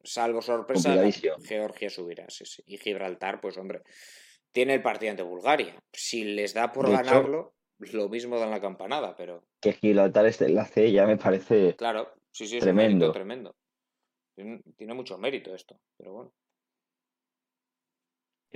salvo 0.03 0.43
sorpresa, 0.43 0.95
Georgia 1.43 1.91
subirá. 1.91 2.27
Y 2.67 2.77
Gibraltar, 2.77 3.41
pues 3.41 3.57
hombre, 3.57 3.83
tiene 4.53 4.75
el 4.75 4.83
partido 4.83 5.11
ante 5.11 5.23
Bulgaria. 5.23 5.75
Si 5.93 6.25
les 6.25 6.55
da 6.55 6.73
por 6.73 6.91
ganarlo, 6.91 7.55
lo 7.79 8.09
mismo 8.09 8.39
dan 8.39 8.51
la 8.51 8.61
campanada, 8.61 9.17
pero. 9.17 9.45
Que 9.61 9.73
Gibraltar 9.73 10.27
este 10.27 10.47
enlace 10.47 10.93
ya 10.93 11.07
me 11.07 11.17
parece. 11.17 11.75
Claro, 11.77 12.13
sí, 12.31 12.47
sí, 12.47 12.59
es 12.59 12.63
tremendo. 12.63 13.13
tremendo. 13.13 13.57
Tiene, 14.35 14.95
mucho 14.95 15.17
mérito 15.17 15.55
esto, 15.55 15.79
pero 15.97 16.13
bueno. 16.13 16.33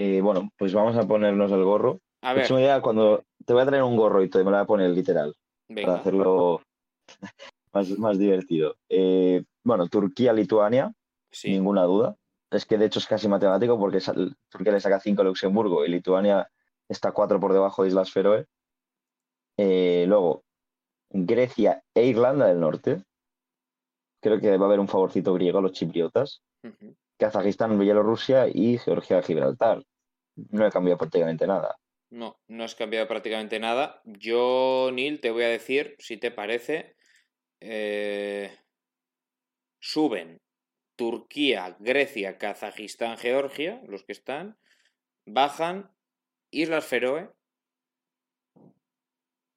Eh, 0.00 0.20
bueno, 0.20 0.52
pues 0.56 0.72
vamos 0.72 0.96
a 0.96 1.08
ponernos 1.08 1.50
el 1.50 1.64
gorro. 1.64 2.00
A 2.22 2.32
ver. 2.32 2.46
cuando 2.80 3.24
te 3.44 3.52
voy 3.52 3.62
a 3.62 3.66
traer 3.66 3.82
un 3.82 3.96
gorro 3.96 4.22
y 4.22 4.30
te 4.30 4.38
me 4.38 4.44
lo 4.44 4.50
voy 4.52 4.60
a 4.60 4.64
poner 4.64 4.90
literal. 4.90 5.34
Para 5.74 5.96
hacerlo 5.96 6.62
más, 7.98 8.16
divertido. 8.16 8.76
Eh, 8.88 9.42
bueno, 9.64 9.88
Turquía-Lituania, 9.88 10.94
sin 11.32 11.54
ninguna 11.54 11.82
duda. 11.82 12.14
Es 12.48 12.64
que 12.64 12.78
de 12.78 12.86
hecho 12.86 13.00
es 13.00 13.08
casi 13.08 13.26
matemático 13.26 13.76
porque 13.76 13.98
Turquía 14.48 14.72
le 14.72 14.80
saca 14.80 15.00
5 15.00 15.20
a 15.20 15.24
Luxemburgo 15.24 15.84
y 15.84 15.88
Lituania 15.88 16.48
está 16.88 17.10
4 17.10 17.40
por 17.40 17.52
debajo 17.52 17.82
de 17.82 17.88
Islas 17.88 18.12
Feroe. 18.12 18.46
Eh, 19.56 20.04
luego, 20.06 20.44
Grecia 21.10 21.82
e 21.92 22.06
Irlanda 22.06 22.46
del 22.46 22.60
Norte. 22.60 23.02
Creo 24.22 24.40
que 24.40 24.56
va 24.56 24.66
a 24.66 24.68
haber 24.68 24.80
un 24.80 24.88
favorcito 24.88 25.34
griego 25.34 25.58
a 25.58 25.62
los 25.62 25.72
chipriotas. 25.72 26.40
Kazajistán, 27.18 27.78
Bielorrusia 27.78 28.46
y 28.46 28.78
Georgia, 28.78 29.22
Gibraltar. 29.22 29.82
No 30.50 30.66
he 30.66 30.70
cambiado 30.70 30.98
prácticamente 30.98 31.46
nada. 31.46 31.78
No, 32.10 32.40
no 32.48 32.64
has 32.64 32.74
cambiado 32.74 33.06
prácticamente 33.06 33.58
nada. 33.58 34.00
Yo, 34.04 34.90
Neil, 34.92 35.20
te 35.20 35.30
voy 35.30 35.44
a 35.44 35.48
decir, 35.48 35.96
si 35.98 36.16
te 36.16 36.30
parece, 36.30 36.96
eh, 37.60 38.56
suben 39.80 40.40
Turquía, 40.96 41.76
Grecia, 41.78 42.38
Kazajistán, 42.38 43.18
Georgia, 43.18 43.80
los 43.86 44.04
que 44.04 44.12
están, 44.12 44.58
bajan 45.26 45.92
Islas 46.50 46.86
Feroe, 46.86 47.30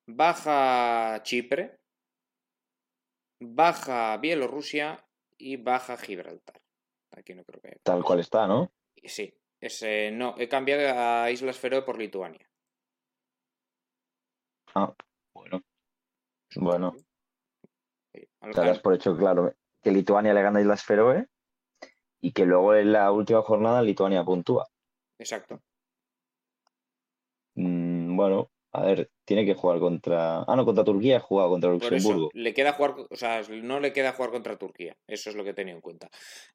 baja 0.06 1.22
Chipre, 1.24 1.80
baja 3.40 4.18
Bielorrusia 4.18 5.08
y 5.38 5.56
baja 5.56 5.98
Gibraltar. 5.98 6.62
Aquí 7.12 7.34
no 7.34 7.44
creo 7.44 7.62
que. 7.62 7.80
Tal 7.84 8.04
cual 8.04 8.20
está, 8.20 8.46
¿no? 8.46 8.72
Sí. 9.04 9.34
Ese, 9.62 10.10
no, 10.12 10.34
he 10.40 10.50
cambiado 10.50 11.00
a 11.00 11.30
Islas 11.30 11.60
Feroe 11.60 11.84
por 11.84 12.00
Lituania. 12.00 12.50
Ah, 14.74 14.92
bueno. 15.36 15.62
Bueno. 16.56 16.96
Te 18.12 18.76
por 18.80 18.96
hecho 18.96 19.16
claro 19.16 19.54
que 19.84 19.92
Lituania 19.92 20.34
le 20.34 20.42
gana 20.42 20.60
a 20.60 20.62
Islas 20.62 20.84
Feroe 20.84 21.28
y 22.22 22.32
que 22.34 22.46
luego 22.46 22.74
en 22.76 22.92
la 22.92 23.12
última 23.12 23.42
jornada 23.44 23.82
Lituania 23.84 24.24
puntúa. 24.24 24.68
Exacto. 25.20 25.62
Mm, 27.56 28.16
bueno, 28.16 28.50
a 28.72 28.84
ver, 28.84 29.12
tiene 29.26 29.46
que 29.46 29.54
jugar 29.54 29.80
contra. 29.80 30.44
Ah, 30.44 30.56
no, 30.56 30.66
contra 30.66 30.84
Turquía 30.84 31.18
ha 31.18 31.22
jugado 31.22 31.52
contra 31.52 31.70
Luxemburgo. 31.70 32.30
le 32.34 32.54
queda 32.54 32.74
jugar, 32.74 32.96
o 33.10 33.16
sea, 33.16 33.42
no 33.50 33.80
le 33.80 33.94
queda 33.94 34.14
jugar 34.14 34.32
contra 34.32 34.58
Turquía. 34.58 34.98
Eso 35.08 35.30
es 35.30 35.36
lo 35.36 35.44
que 35.44 35.52
he 35.52 35.54
tenido 35.54 35.76
en 35.76 35.82
cuenta. 35.82 36.10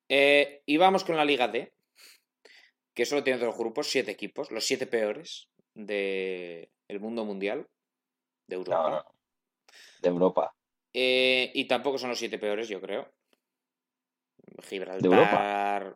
Eh, 0.09 0.63
y 0.67 0.77
vamos 0.77 1.05
con 1.05 1.17
la 1.17 1.25
Liga 1.25 1.49
D, 1.49 1.73
que 2.97 3.05
solo 3.05 3.23
tiene 3.23 3.39
dos 3.39 3.57
grupos, 3.57 3.91
siete 3.91 4.11
equipos, 4.11 4.51
los 4.51 4.67
siete 4.67 4.87
peores 4.87 5.51
del 5.75 6.71
mundo 6.99 7.27
mundial, 7.27 7.69
de 8.49 8.57
Europa. 8.57 9.07
De 10.01 10.09
Europa. 10.09 10.55
Eh, 10.95 11.53
y 11.55 11.67
tampoco 11.67 11.99
son 11.99 12.09
los 12.09 12.19
siete 12.19 12.39
peores, 12.39 12.69
yo 12.69 12.81
creo. 12.81 13.13
Gibraltar 14.63 15.95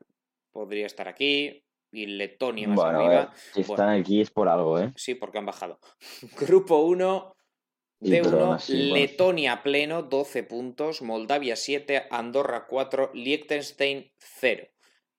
podría 0.51 0.85
estar 0.85 1.09
aquí 1.09 1.65
y 1.91 2.05
Letonia 2.05 2.69
más 2.69 2.81
arriba. 2.81 3.33
si 3.35 3.63
están 3.63 3.89
aquí 4.01 4.21
es 4.21 4.31
por 4.31 4.51
algo, 4.51 4.79
¿eh? 4.79 4.93
Sí, 4.97 5.15
porque 5.15 5.39
han 5.39 5.47
bajado. 5.47 5.81
Grupo 6.39 6.81
1 6.81 7.35
de 8.01 8.21
1, 8.21 8.59
Letonia 8.69 9.63
pleno, 9.63 10.03
12 10.03 10.43
puntos, 10.43 11.01
Moldavia 11.01 11.57
7, 11.57 12.09
Andorra 12.11 12.67
4, 12.67 13.13
Liechtenstein 13.15 14.13
0. 14.19 14.69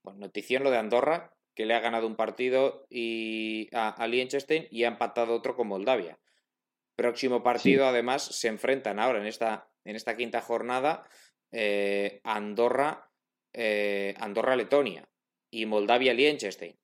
Bueno, 0.03 0.19
notición 0.19 0.63
lo 0.63 0.69
de 0.69 0.77
Andorra, 0.77 1.33
que 1.61 1.67
le 1.67 1.75
ha 1.75 1.79
ganado 1.79 2.07
un 2.07 2.15
partido 2.15 2.87
y 2.89 3.69
a, 3.71 4.07
Liechtenstein 4.07 4.67
y 4.71 4.83
ha 4.83 4.87
empatado 4.87 5.35
otro 5.35 5.55
con 5.55 5.67
Moldavia. 5.67 6.17
Próximo 6.95 7.43
partido, 7.43 7.85
además, 7.85 8.23
se 8.23 8.47
enfrentan 8.47 8.97
ahora 8.97 9.19
en 9.19 9.27
esta, 9.27 9.69
en 9.85 9.95
esta 9.95 10.17
quinta 10.17 10.41
jornada 10.41 11.07
eh, 11.51 12.19
Andorra, 12.23 13.11
eh, 13.53 14.15
Andorra-Letonia 14.17 15.07
y 15.51 15.67
Moldavia-Liechtenstein. 15.67 16.79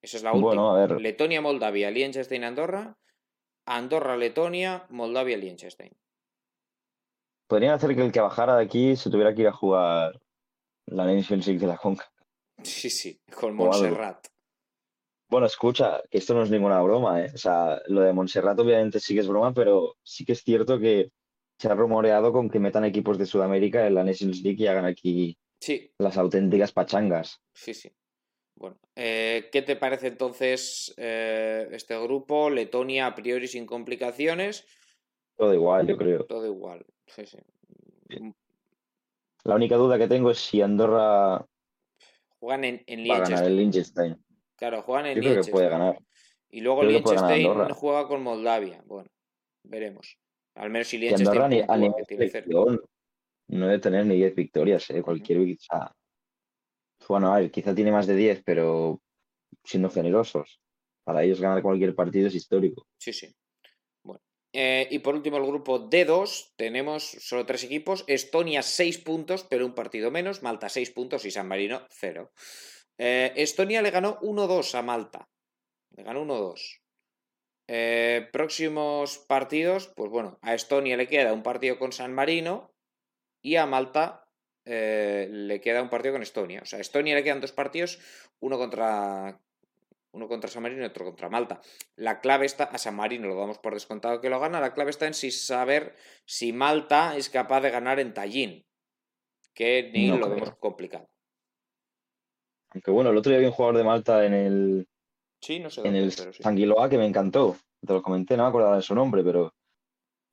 Esa 0.00 0.16
es 0.16 0.22
la 0.22 0.32
última. 0.32 0.86
Letonia, 1.00 1.40
Moldavia, 1.40 1.90
Liechtenstein, 1.90 2.44
Andorra. 2.44 2.96
Andorra, 3.66 4.16
Letonia, 4.16 4.86
Moldavia, 4.90 5.36
Liechtenstein. 5.36 5.90
Podrían 7.48 7.74
hacer 7.74 7.96
que 7.96 8.02
el 8.02 8.12
que 8.12 8.20
bajara 8.20 8.58
de 8.58 8.64
aquí 8.64 8.94
se 8.94 9.10
tuviera 9.10 9.34
que 9.34 9.40
ir 9.42 9.48
a 9.48 9.52
jugar 9.52 10.20
la 10.86 11.04
Nations 11.04 11.48
League 11.48 11.60
de 11.60 11.66
la 11.66 11.78
Conca. 11.78 12.13
Sí, 12.62 12.90
sí, 12.90 13.20
con 13.34 13.54
Montserrat. 13.54 14.26
Bueno, 15.28 15.46
escucha, 15.46 16.02
que 16.10 16.18
esto 16.18 16.34
no 16.34 16.42
es 16.42 16.50
ninguna 16.50 16.80
broma, 16.82 17.24
¿eh? 17.24 17.30
O 17.34 17.38
sea, 17.38 17.80
lo 17.86 18.02
de 18.02 18.12
Montserrat 18.12 18.58
obviamente 18.58 19.00
sí 19.00 19.14
que 19.14 19.20
es 19.20 19.28
broma, 19.28 19.52
pero 19.52 19.96
sí 20.02 20.24
que 20.24 20.32
es 20.32 20.42
cierto 20.42 20.78
que 20.78 21.10
se 21.58 21.68
ha 21.68 21.74
rumoreado 21.74 22.32
con 22.32 22.50
que 22.50 22.58
metan 22.58 22.84
equipos 22.84 23.18
de 23.18 23.26
Sudamérica 23.26 23.86
en 23.86 23.94
la 23.94 24.04
Nations 24.04 24.42
League 24.42 24.62
y 24.62 24.66
hagan 24.66 24.84
aquí 24.84 25.36
Sí. 25.64 25.90
Las 25.96 26.18
auténticas 26.18 26.72
pachangas. 26.72 27.40
Sí, 27.54 27.72
sí. 27.72 27.90
Bueno, 28.54 28.78
eh, 28.94 29.48
¿qué 29.50 29.62
te 29.62 29.76
parece 29.76 30.08
entonces 30.08 30.92
eh, 30.98 31.68
este 31.72 31.98
grupo? 31.98 32.50
Letonia 32.50 33.06
a 33.06 33.14
priori 33.14 33.48
sin 33.48 33.64
complicaciones. 33.64 34.66
Todo 35.36 35.54
igual, 35.54 35.86
yo 35.86 35.96
creo. 35.96 36.26
Todo 36.26 36.44
igual, 36.44 36.84
sí, 37.06 37.24
sí. 37.24 37.38
La 39.44 39.54
única 39.54 39.76
duda 39.76 39.96
que 39.96 40.06
tengo 40.06 40.30
es 40.30 40.38
si 40.38 40.60
Andorra 40.60 41.46
juegan 42.44 42.64
en, 42.64 42.84
en 42.86 43.02
Liechtenstein. 43.02 44.22
Claro, 44.56 44.82
juegan 44.82 45.06
en 45.06 45.22
yo 45.22 45.30
creo 45.30 45.44
que 45.44 45.50
puede 45.50 45.68
ganar. 45.70 45.98
Y 46.50 46.60
luego 46.60 46.84
Liechtenstein 46.84 47.48
juega 47.70 48.06
con 48.06 48.22
Moldavia. 48.22 48.82
Bueno, 48.84 49.08
veremos. 49.62 50.18
Al 50.54 50.68
menos 50.68 50.88
si 50.88 50.98
Liechtenstein 50.98 51.42
Andorra, 51.42 51.74
a, 51.74 51.76
nivel 51.78 52.80
no 53.48 53.66
debe 53.66 53.78
tener 53.78 54.06
ni 54.06 54.16
10 54.16 54.34
victorias, 54.34 54.88
¿eh? 54.90 55.02
Cualquier 55.02 55.38
victoria. 55.38 55.90
bueno, 57.08 57.32
a 57.32 57.40
ver, 57.40 57.50
quizá 57.50 57.74
tiene 57.74 57.90
más 57.92 58.06
de 58.06 58.14
10, 58.14 58.42
pero 58.44 59.00
siendo 59.64 59.88
generosos. 59.88 60.60
Para 61.02 61.22
ellos 61.22 61.40
ganar 61.40 61.62
cualquier 61.62 61.94
partido 61.94 62.28
es 62.28 62.34
histórico. 62.34 62.86
Sí, 62.98 63.12
sí. 63.12 63.34
Eh, 64.56 64.86
y 64.88 65.00
por 65.00 65.16
último, 65.16 65.36
el 65.36 65.46
grupo 65.46 65.90
D2, 65.90 66.52
tenemos 66.56 67.02
solo 67.02 67.44
tres 67.44 67.64
equipos. 67.64 68.04
Estonia 68.06 68.62
6 68.62 68.98
puntos, 68.98 69.42
pero 69.42 69.66
un 69.66 69.74
partido 69.74 70.12
menos. 70.12 70.44
Malta 70.44 70.68
6 70.68 70.92
puntos 70.92 71.24
y 71.24 71.32
San 71.32 71.48
Marino 71.48 71.84
0. 71.90 72.30
Eh, 72.96 73.32
Estonia 73.34 73.82
le 73.82 73.90
ganó 73.90 74.20
1-2 74.20 74.76
a 74.76 74.82
Malta. 74.82 75.28
Le 75.96 76.04
ganó 76.04 76.22
1-2. 76.22 76.80
Eh, 77.66 78.28
próximos 78.32 79.18
partidos, 79.18 79.88
pues 79.96 80.10
bueno, 80.10 80.38
a 80.40 80.54
Estonia 80.54 80.96
le 80.96 81.08
queda 81.08 81.32
un 81.32 81.42
partido 81.42 81.76
con 81.76 81.90
San 81.90 82.14
Marino 82.14 82.72
y 83.42 83.56
a 83.56 83.66
Malta 83.66 84.20
le 84.66 85.60
queda 85.60 85.82
un 85.82 85.90
partido 85.90 86.14
con 86.14 86.22
Estonia. 86.22 86.60
O 86.62 86.64
sea, 86.64 86.78
a 86.78 86.82
Estonia 86.82 87.16
le 87.16 87.24
quedan 87.24 87.40
dos 87.40 87.52
partidos, 87.52 87.98
uno 88.40 88.56
contra, 88.56 89.40
uno 90.14 90.28
contra 90.28 90.48
San 90.48 90.62
Marino 90.62 90.82
y 90.82 90.86
otro 90.86 91.04
contra 91.04 91.28
Malta. 91.28 91.60
La 91.96 92.20
clave 92.20 92.46
está, 92.46 92.64
a 92.64 92.78
San 92.78 92.94
Marino 92.94 93.28
lo 93.28 93.36
damos 93.36 93.58
por 93.58 93.74
descontado 93.74 94.20
que 94.20 94.30
lo 94.30 94.40
gana, 94.40 94.60
la 94.60 94.72
clave 94.72 94.90
está 94.90 95.06
en 95.06 95.14
si 95.14 95.30
saber 95.30 95.94
si 96.24 96.52
Malta 96.52 97.16
es 97.16 97.28
capaz 97.28 97.60
de 97.60 97.70
ganar 97.70 98.00
en 98.00 98.14
Tallinn, 98.14 98.64
que 99.52 99.90
ni 99.92 100.08
lo 100.16 100.30
vemos 100.30 100.54
complicado. 100.56 101.08
Aunque 102.70 102.90
bueno, 102.90 103.10
el 103.10 103.16
otro 103.16 103.30
día 103.30 103.38
había 103.38 103.48
un 103.48 103.54
jugador 103.54 103.76
de 103.76 103.84
Malta 103.84 104.24
en 104.24 104.34
el, 104.34 104.88
Sí, 105.40 105.60
no 105.60 105.68
sé. 105.68 105.86
en 105.86 105.94
el 105.94 106.12
Sanguiloa 106.12 106.88
que 106.88 106.98
me 106.98 107.06
encantó. 107.06 107.56
Te 107.84 107.92
lo 107.92 108.02
comenté, 108.02 108.36
no 108.36 108.44
me 108.44 108.48
acordaba 108.48 108.76
de 108.76 108.82
su 108.82 108.94
nombre, 108.94 109.22
pero 109.22 109.54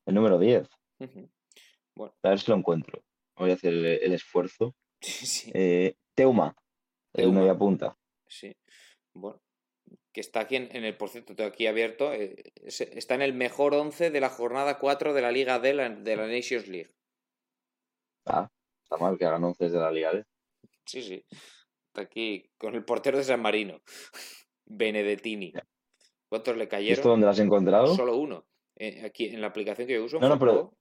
el 0.06 0.14
número 0.14 0.38
10. 0.38 0.68
bueno. 1.94 2.14
A 2.22 2.30
ver 2.30 2.40
si 2.40 2.50
lo 2.50 2.56
encuentro. 2.56 3.02
Voy 3.36 3.50
a 3.50 3.54
hacer 3.54 3.72
el, 3.74 4.12
esfuerzo. 4.12 4.74
Sí, 5.02 5.50
eh, 5.52 5.96
Teuma, 6.14 6.54
el 7.12 7.32
media 7.32 7.58
punta. 7.58 7.96
Sí. 8.28 8.54
Bueno, 9.14 9.40
que 10.12 10.20
está 10.20 10.40
aquí 10.40 10.56
en, 10.56 10.68
el, 10.72 10.96
por 10.96 11.08
cierto, 11.08 11.34
tengo 11.34 11.48
aquí 11.48 11.66
abierto, 11.66 12.12
eh, 12.12 12.52
está 12.64 13.14
en 13.14 13.22
el 13.22 13.32
mejor 13.32 13.74
11 13.74 14.10
de 14.10 14.20
la 14.20 14.28
jornada 14.28 14.78
4 14.78 15.14
de 15.14 15.22
la 15.22 15.32
Liga 15.32 15.58
D, 15.58 15.72
de 15.72 16.16
la 16.16 16.26
Nations 16.26 16.68
League. 16.68 16.90
Ah, 18.26 18.48
está 18.82 18.98
mal 18.98 19.16
que 19.16 19.24
hagan 19.24 19.44
11 19.44 19.70
de 19.70 19.78
la 19.78 19.90
Liga 19.90 20.12
D. 20.12 20.24
Sí, 20.84 21.02
sí. 21.02 21.24
Está 21.88 22.02
aquí 22.02 22.50
con 22.58 22.74
el 22.74 22.84
portero 22.84 23.18
de 23.18 23.24
San 23.24 23.40
Marino. 23.40 23.80
Benedettini. 24.66 25.52
¿Cuántos 26.28 26.56
le 26.56 26.68
cayeron? 26.68 26.94
¿Esto 26.94 27.08
dónde 27.08 27.26
lo 27.26 27.30
has 27.30 27.38
encontrado? 27.38 27.94
Solo 27.94 28.16
uno. 28.16 28.46
Eh, 28.76 29.02
aquí 29.04 29.26
en 29.26 29.40
la 29.40 29.48
aplicación 29.48 29.86
que 29.86 29.94
yo 29.94 30.04
uso. 30.04 30.18
No, 30.18 30.28
no, 30.28 30.38
pero. 30.38 30.60
O 30.60 30.74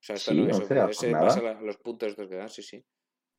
sea, 0.00 0.14
esto 0.14 0.32
no, 0.32 0.48
ese 0.48 1.10
pasa 1.10 1.54
los 1.60 1.76
puntos 1.78 2.10
estos 2.10 2.28
que 2.28 2.36
dan, 2.36 2.48
sí, 2.48 2.62
sí. 2.62 2.84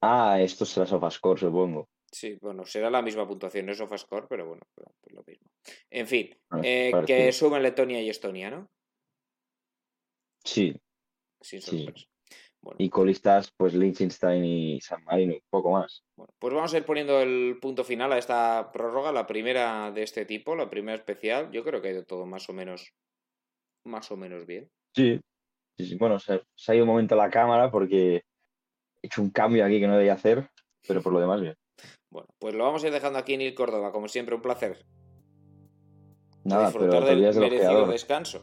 Ah, 0.02 0.41
esto 0.41 0.66
será 0.66 0.86
Sofascore, 0.86 1.40
supongo. 1.40 1.88
Sí, 2.11 2.38
bueno, 2.41 2.65
será 2.65 2.90
la 2.90 3.02
misma 3.02 3.27
puntuación, 3.27 3.65
no 3.65 3.72
es 3.72 3.77
Sofascore, 3.77 4.27
pero 4.27 4.48
bueno, 4.48 4.64
pues 4.73 4.88
lo 5.14 5.23
mismo. 5.26 5.49
En 5.90 6.07
fin, 6.07 6.36
eh, 6.64 6.91
que 7.06 7.31
suben 7.31 7.61
Letonia 7.61 8.02
y 8.02 8.10
Estonia, 8.10 8.49
¿no? 8.49 8.69
Sí. 10.44 10.76
Sin 11.41 11.61
sorpresa. 11.61 12.06
Y 12.77 12.90
colistas, 12.90 13.52
pues 13.56 13.73
Liechtenstein 13.73 14.44
y 14.44 14.81
San 14.81 15.03
Marino, 15.06 15.34
un 15.34 15.41
poco 15.49 15.72
más. 15.72 16.03
Bueno, 16.18 16.34
pues 16.40 16.53
vamos 16.53 16.73
a 16.73 16.77
ir 16.77 16.86
poniendo 16.86 17.22
el 17.22 17.57
punto 17.61 17.84
final 17.84 18.11
a 18.11 18.18
esta 18.18 18.72
prórroga, 18.73 19.11
la 19.11 19.26
primera 19.26 19.91
de 19.91 20.03
este 20.03 20.26
tipo, 20.26 20.56
la 20.56 20.69
primera 20.69 20.98
especial. 20.98 21.52
Yo 21.52 21.64
creo 21.64 21.81
que 21.81 21.88
ha 21.88 21.91
ido 21.91 22.03
todo 22.03 22.26
más 22.26 22.49
o 22.49 22.53
menos, 22.53 22.94
más 23.86 24.11
o 24.11 24.18
menos 24.18 24.45
bien. 24.45 24.69
Sí, 24.94 25.22
bueno, 25.98 26.19
se, 26.19 26.41
ha 26.68 26.76
ido 26.76 26.84
un 26.84 26.90
momento 26.90 27.15
la 27.15 27.30
cámara 27.30 27.72
porque 27.72 28.15
he 28.18 28.23
hecho 29.03 29.22
un 29.22 29.30
cambio 29.30 29.64
aquí 29.64 29.80
que 29.80 29.88
no 29.88 29.95
debía 29.95 30.14
hacer, 30.14 30.49
pero 30.86 31.02
por 31.02 31.14
lo 31.14 31.22
demás 31.22 31.40
bien. 31.40 31.56
Bueno, 32.11 32.27
pues 32.40 32.56
lo 32.56 32.64
vamos 32.64 32.84
a 32.84 32.88
ir 32.88 32.94
dejando 32.94 33.19
aquí 33.19 33.36
en 33.36 33.41
Il 33.41 33.53
Córdoba, 33.53 33.91
como 33.91 34.07
siempre, 34.07 34.36
un 34.36 34.41
placer. 34.41 34.84
Nada, 36.44 36.68
disfrutar 36.68 37.03
del 37.03 37.22
merecido 37.22 37.86
descanso. 37.88 38.41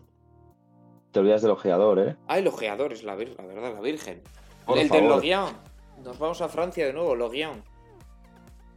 Te 1.10 1.20
olvidas 1.20 1.42
del 1.42 1.50
ojeador, 1.50 1.98
¿eh? 1.98 2.16
Ah, 2.28 2.38
el 2.38 2.46
ojeador 2.46 2.92
es 2.92 3.02
la, 3.02 3.16
la 3.16 3.46
verdad, 3.46 3.74
la 3.74 3.80
Virgen. 3.80 4.22
el 4.68 4.88
del 4.88 5.08
Logian. 5.08 5.56
Nos 6.04 6.18
vamos 6.18 6.40
a 6.42 6.48
Francia 6.48 6.86
de 6.86 6.92
nuevo, 6.92 7.14
Logian. 7.16 7.62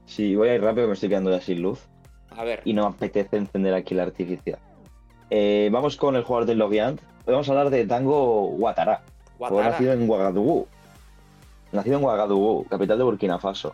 Sí, 0.05 0.35
voy 0.35 0.49
a 0.49 0.55
ir 0.55 0.61
rápido, 0.61 0.87
me 0.87 0.93
estoy 0.93 1.09
quedando 1.09 1.31
ya 1.31 1.41
sin 1.41 1.61
luz. 1.61 1.81
A 2.31 2.43
ver. 2.43 2.61
Y 2.65 2.73
no 2.73 2.89
me 2.89 2.95
apetece 2.95 3.37
encender 3.37 3.73
aquí 3.73 3.93
la 3.93 4.03
artificial. 4.03 4.57
Eh, 5.29 5.69
vamos 5.71 5.97
con 5.97 6.15
el 6.15 6.23
jugador 6.23 6.47
del 6.47 6.57
Logian. 6.57 6.99
Vamos 7.25 7.47
a 7.47 7.51
hablar 7.51 7.69
de 7.69 7.85
Tango 7.85 8.49
Ouattara. 8.55 9.03
Ouattara. 9.37 9.71
Nacido 9.71 9.93
en 9.93 10.09
Ouagadougou. 10.09 10.67
Nacido 11.71 11.99
en 11.99 12.03
Ouagadougou, 12.03 12.65
capital 12.65 12.97
de 12.97 13.03
Burkina 13.03 13.37
Faso. 13.37 13.73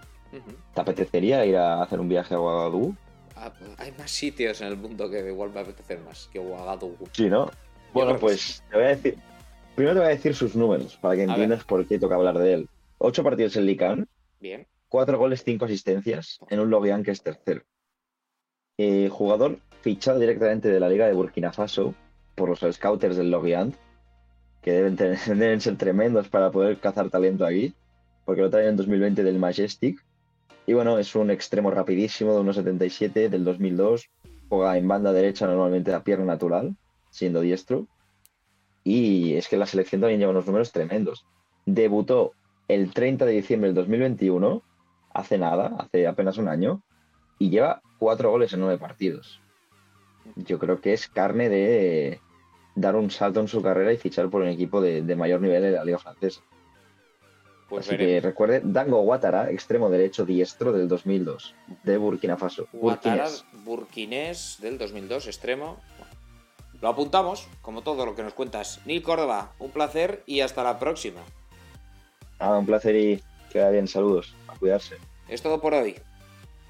¿Te 0.74 0.82
apetecería 0.82 1.46
ir 1.46 1.58
a 1.58 1.82
hacer 1.82 2.00
un 2.00 2.10
viaje 2.10 2.34
a 2.34 2.40
Ouagadougou? 2.40 2.96
Ah, 3.36 3.52
pues, 3.58 3.72
hay 3.78 3.92
más 3.98 4.12
sitios 4.12 4.62
en 4.62 4.68
el 4.68 4.78
mundo 4.78 5.10
que 5.10 5.20
igual 5.28 5.52
me 5.52 5.60
apetecen 5.60 6.04
más 6.04 6.30
que 6.32 6.40
Ouagadougou. 6.40 7.08
Sí, 7.12 7.30
¿no? 7.30 7.50
Bueno, 7.94 8.18
pues 8.20 8.64
te 8.70 8.76
voy 8.76 8.86
a 8.86 8.90
decir. 8.90 9.18
Primero 9.76 9.96
te 9.96 10.00
voy 10.00 10.08
a 10.08 10.16
decir 10.16 10.36
sus 10.36 10.56
números 10.56 10.98
para 10.98 11.16
que 11.16 11.24
entiendas 11.24 11.64
por 11.64 11.86
qué 11.86 12.00
toca 12.00 12.16
hablar 12.16 12.38
de 12.38 12.54
él. 12.54 12.70
Ocho 12.98 13.24
partidos 13.24 13.56
en 13.58 13.66
Lican. 13.66 14.08
Bien. 14.40 14.68
Cuatro 14.88 15.18
goles, 15.18 15.44
cinco 15.44 15.66
asistencias 15.66 16.40
en 16.50 16.60
un 16.60 16.70
Logian 16.70 17.04
que 17.04 17.12
es 17.12 17.22
tercero. 17.22 17.64
Eh, 18.78 19.10
jugador 19.10 19.60
fichado 19.82 20.20
directamente 20.20 20.70
de 20.70 20.80
la 20.80 20.90
Liga 20.90 21.08
de 21.08 21.14
Burkina 21.14 21.52
Faso 21.52 21.94
por 22.36 22.50
los 22.50 22.76
scouters 22.76 23.16
del 23.16 23.32
Logian, 23.32 23.74
que 24.62 24.72
deben, 24.72 24.96
tener, 24.96 25.18
deben 25.38 25.62
ser 25.62 25.78
tremendos 25.78 26.28
para 26.28 26.52
poder 26.52 26.80
cazar 26.80 27.10
talento 27.10 27.46
aquí, 27.46 27.74
porque 28.26 28.42
lo 28.42 28.50
traen 28.50 28.70
en 28.70 28.78
2020 28.78 29.24
del 29.24 29.40
Majestic. 29.40 30.04
Y 30.68 30.74
bueno, 30.74 30.98
es 30.98 31.16
un 31.16 31.30
extremo 31.30 31.72
rapidísimo 31.72 32.34
de 32.34 32.42
1.77 32.42 33.30
del 33.30 33.44
2002. 33.44 34.10
Juega 34.50 34.78
en 34.78 34.88
banda 34.88 35.14
derecha 35.14 35.48
normalmente 35.48 35.94
a 35.94 36.04
pierna 36.04 36.26
natural 36.26 36.76
siendo 37.16 37.42
diestro. 37.42 37.88
Y 38.84 39.36
es 39.36 39.48
que 39.48 39.58
la 39.58 39.66
selección 39.66 40.02
también 40.02 40.20
lleva 40.20 40.32
unos 40.32 40.46
números 40.46 40.72
tremendos. 40.72 41.26
Debutó 41.66 42.34
el 42.68 42.94
30 42.94 43.26
de 43.26 43.32
diciembre 43.32 43.70
del 43.70 43.76
2021, 43.76 44.62
hace 45.14 45.38
nada, 45.38 45.76
hace 45.80 46.08
apenas 46.08 46.38
un 46.38 46.50
año, 46.50 46.84
y 47.40 47.50
lleva 47.50 47.82
cuatro 47.98 48.32
goles 48.32 48.54
en 48.54 48.60
nueve 48.60 48.78
partidos. 48.78 49.42
Yo 50.36 50.60
creo 50.60 50.82
que 50.82 50.94
es 50.94 51.08
carne 51.08 51.50
de 51.50 52.20
dar 52.76 52.96
un 52.96 53.10
salto 53.10 53.40
en 53.40 53.48
su 53.48 53.62
carrera 53.62 53.94
y 53.94 53.98
fichar 53.98 54.30
por 54.30 54.42
un 54.42 54.50
equipo 54.50 54.82
de, 54.82 55.16
mayor 55.16 55.42
nivel 55.42 55.64
en 55.64 55.74
la 55.74 55.86
Liga 55.86 55.98
Francesa. 55.98 56.42
Pues 57.70 57.88
Así 57.88 57.98
que 57.98 58.22
recuerde, 58.22 58.62
Dango 58.64 59.00
Ouattara, 59.00 59.50
extremo 59.50 59.90
derecho 59.90 60.26
diestro 60.26 60.72
del 60.72 60.88
2002, 60.88 61.56
de 61.84 61.98
Burkina 61.98 62.38
Faso. 62.38 62.68
Ouattara, 62.74 63.28
burkinés 63.64 64.58
del 64.62 64.78
2002, 64.78 65.28
extremo. 65.28 65.80
Lo 66.82 66.90
apuntamos, 66.90 67.48
como 67.62 67.82
todo 67.82 68.06
lo 68.06 68.16
que 68.16 68.22
nos 68.22 68.34
cuentas. 68.34 68.82
Nil 68.86 69.02
Córdoba, 69.02 69.54
un 69.58 69.72
placer 69.72 70.22
y 70.28 70.42
hasta 70.42 70.64
la 70.64 70.78
próxima. 70.78 71.22
Nada, 72.40 72.60
un 72.60 72.66
placer 72.66 72.96
y 72.96 73.24
queda 73.52 73.72
bien. 73.72 73.88
Saludos. 73.88 74.36
A 74.48 74.56
cuidarse. 74.56 74.98
Es 75.28 75.42
todo 75.42 75.60
por 75.60 75.74
hoy. 75.74 75.96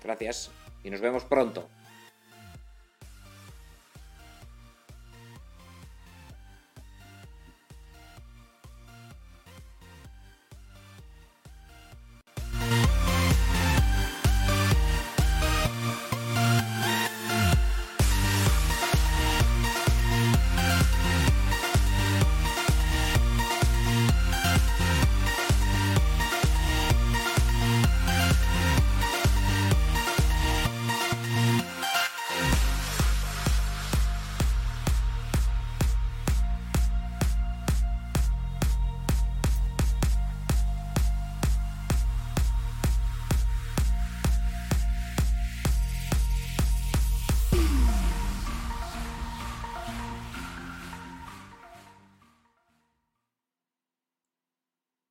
Gracias 0.03 0.51
y 0.83 0.89
nos 0.89 1.01
vemos 1.01 1.23
pronto. 1.25 1.67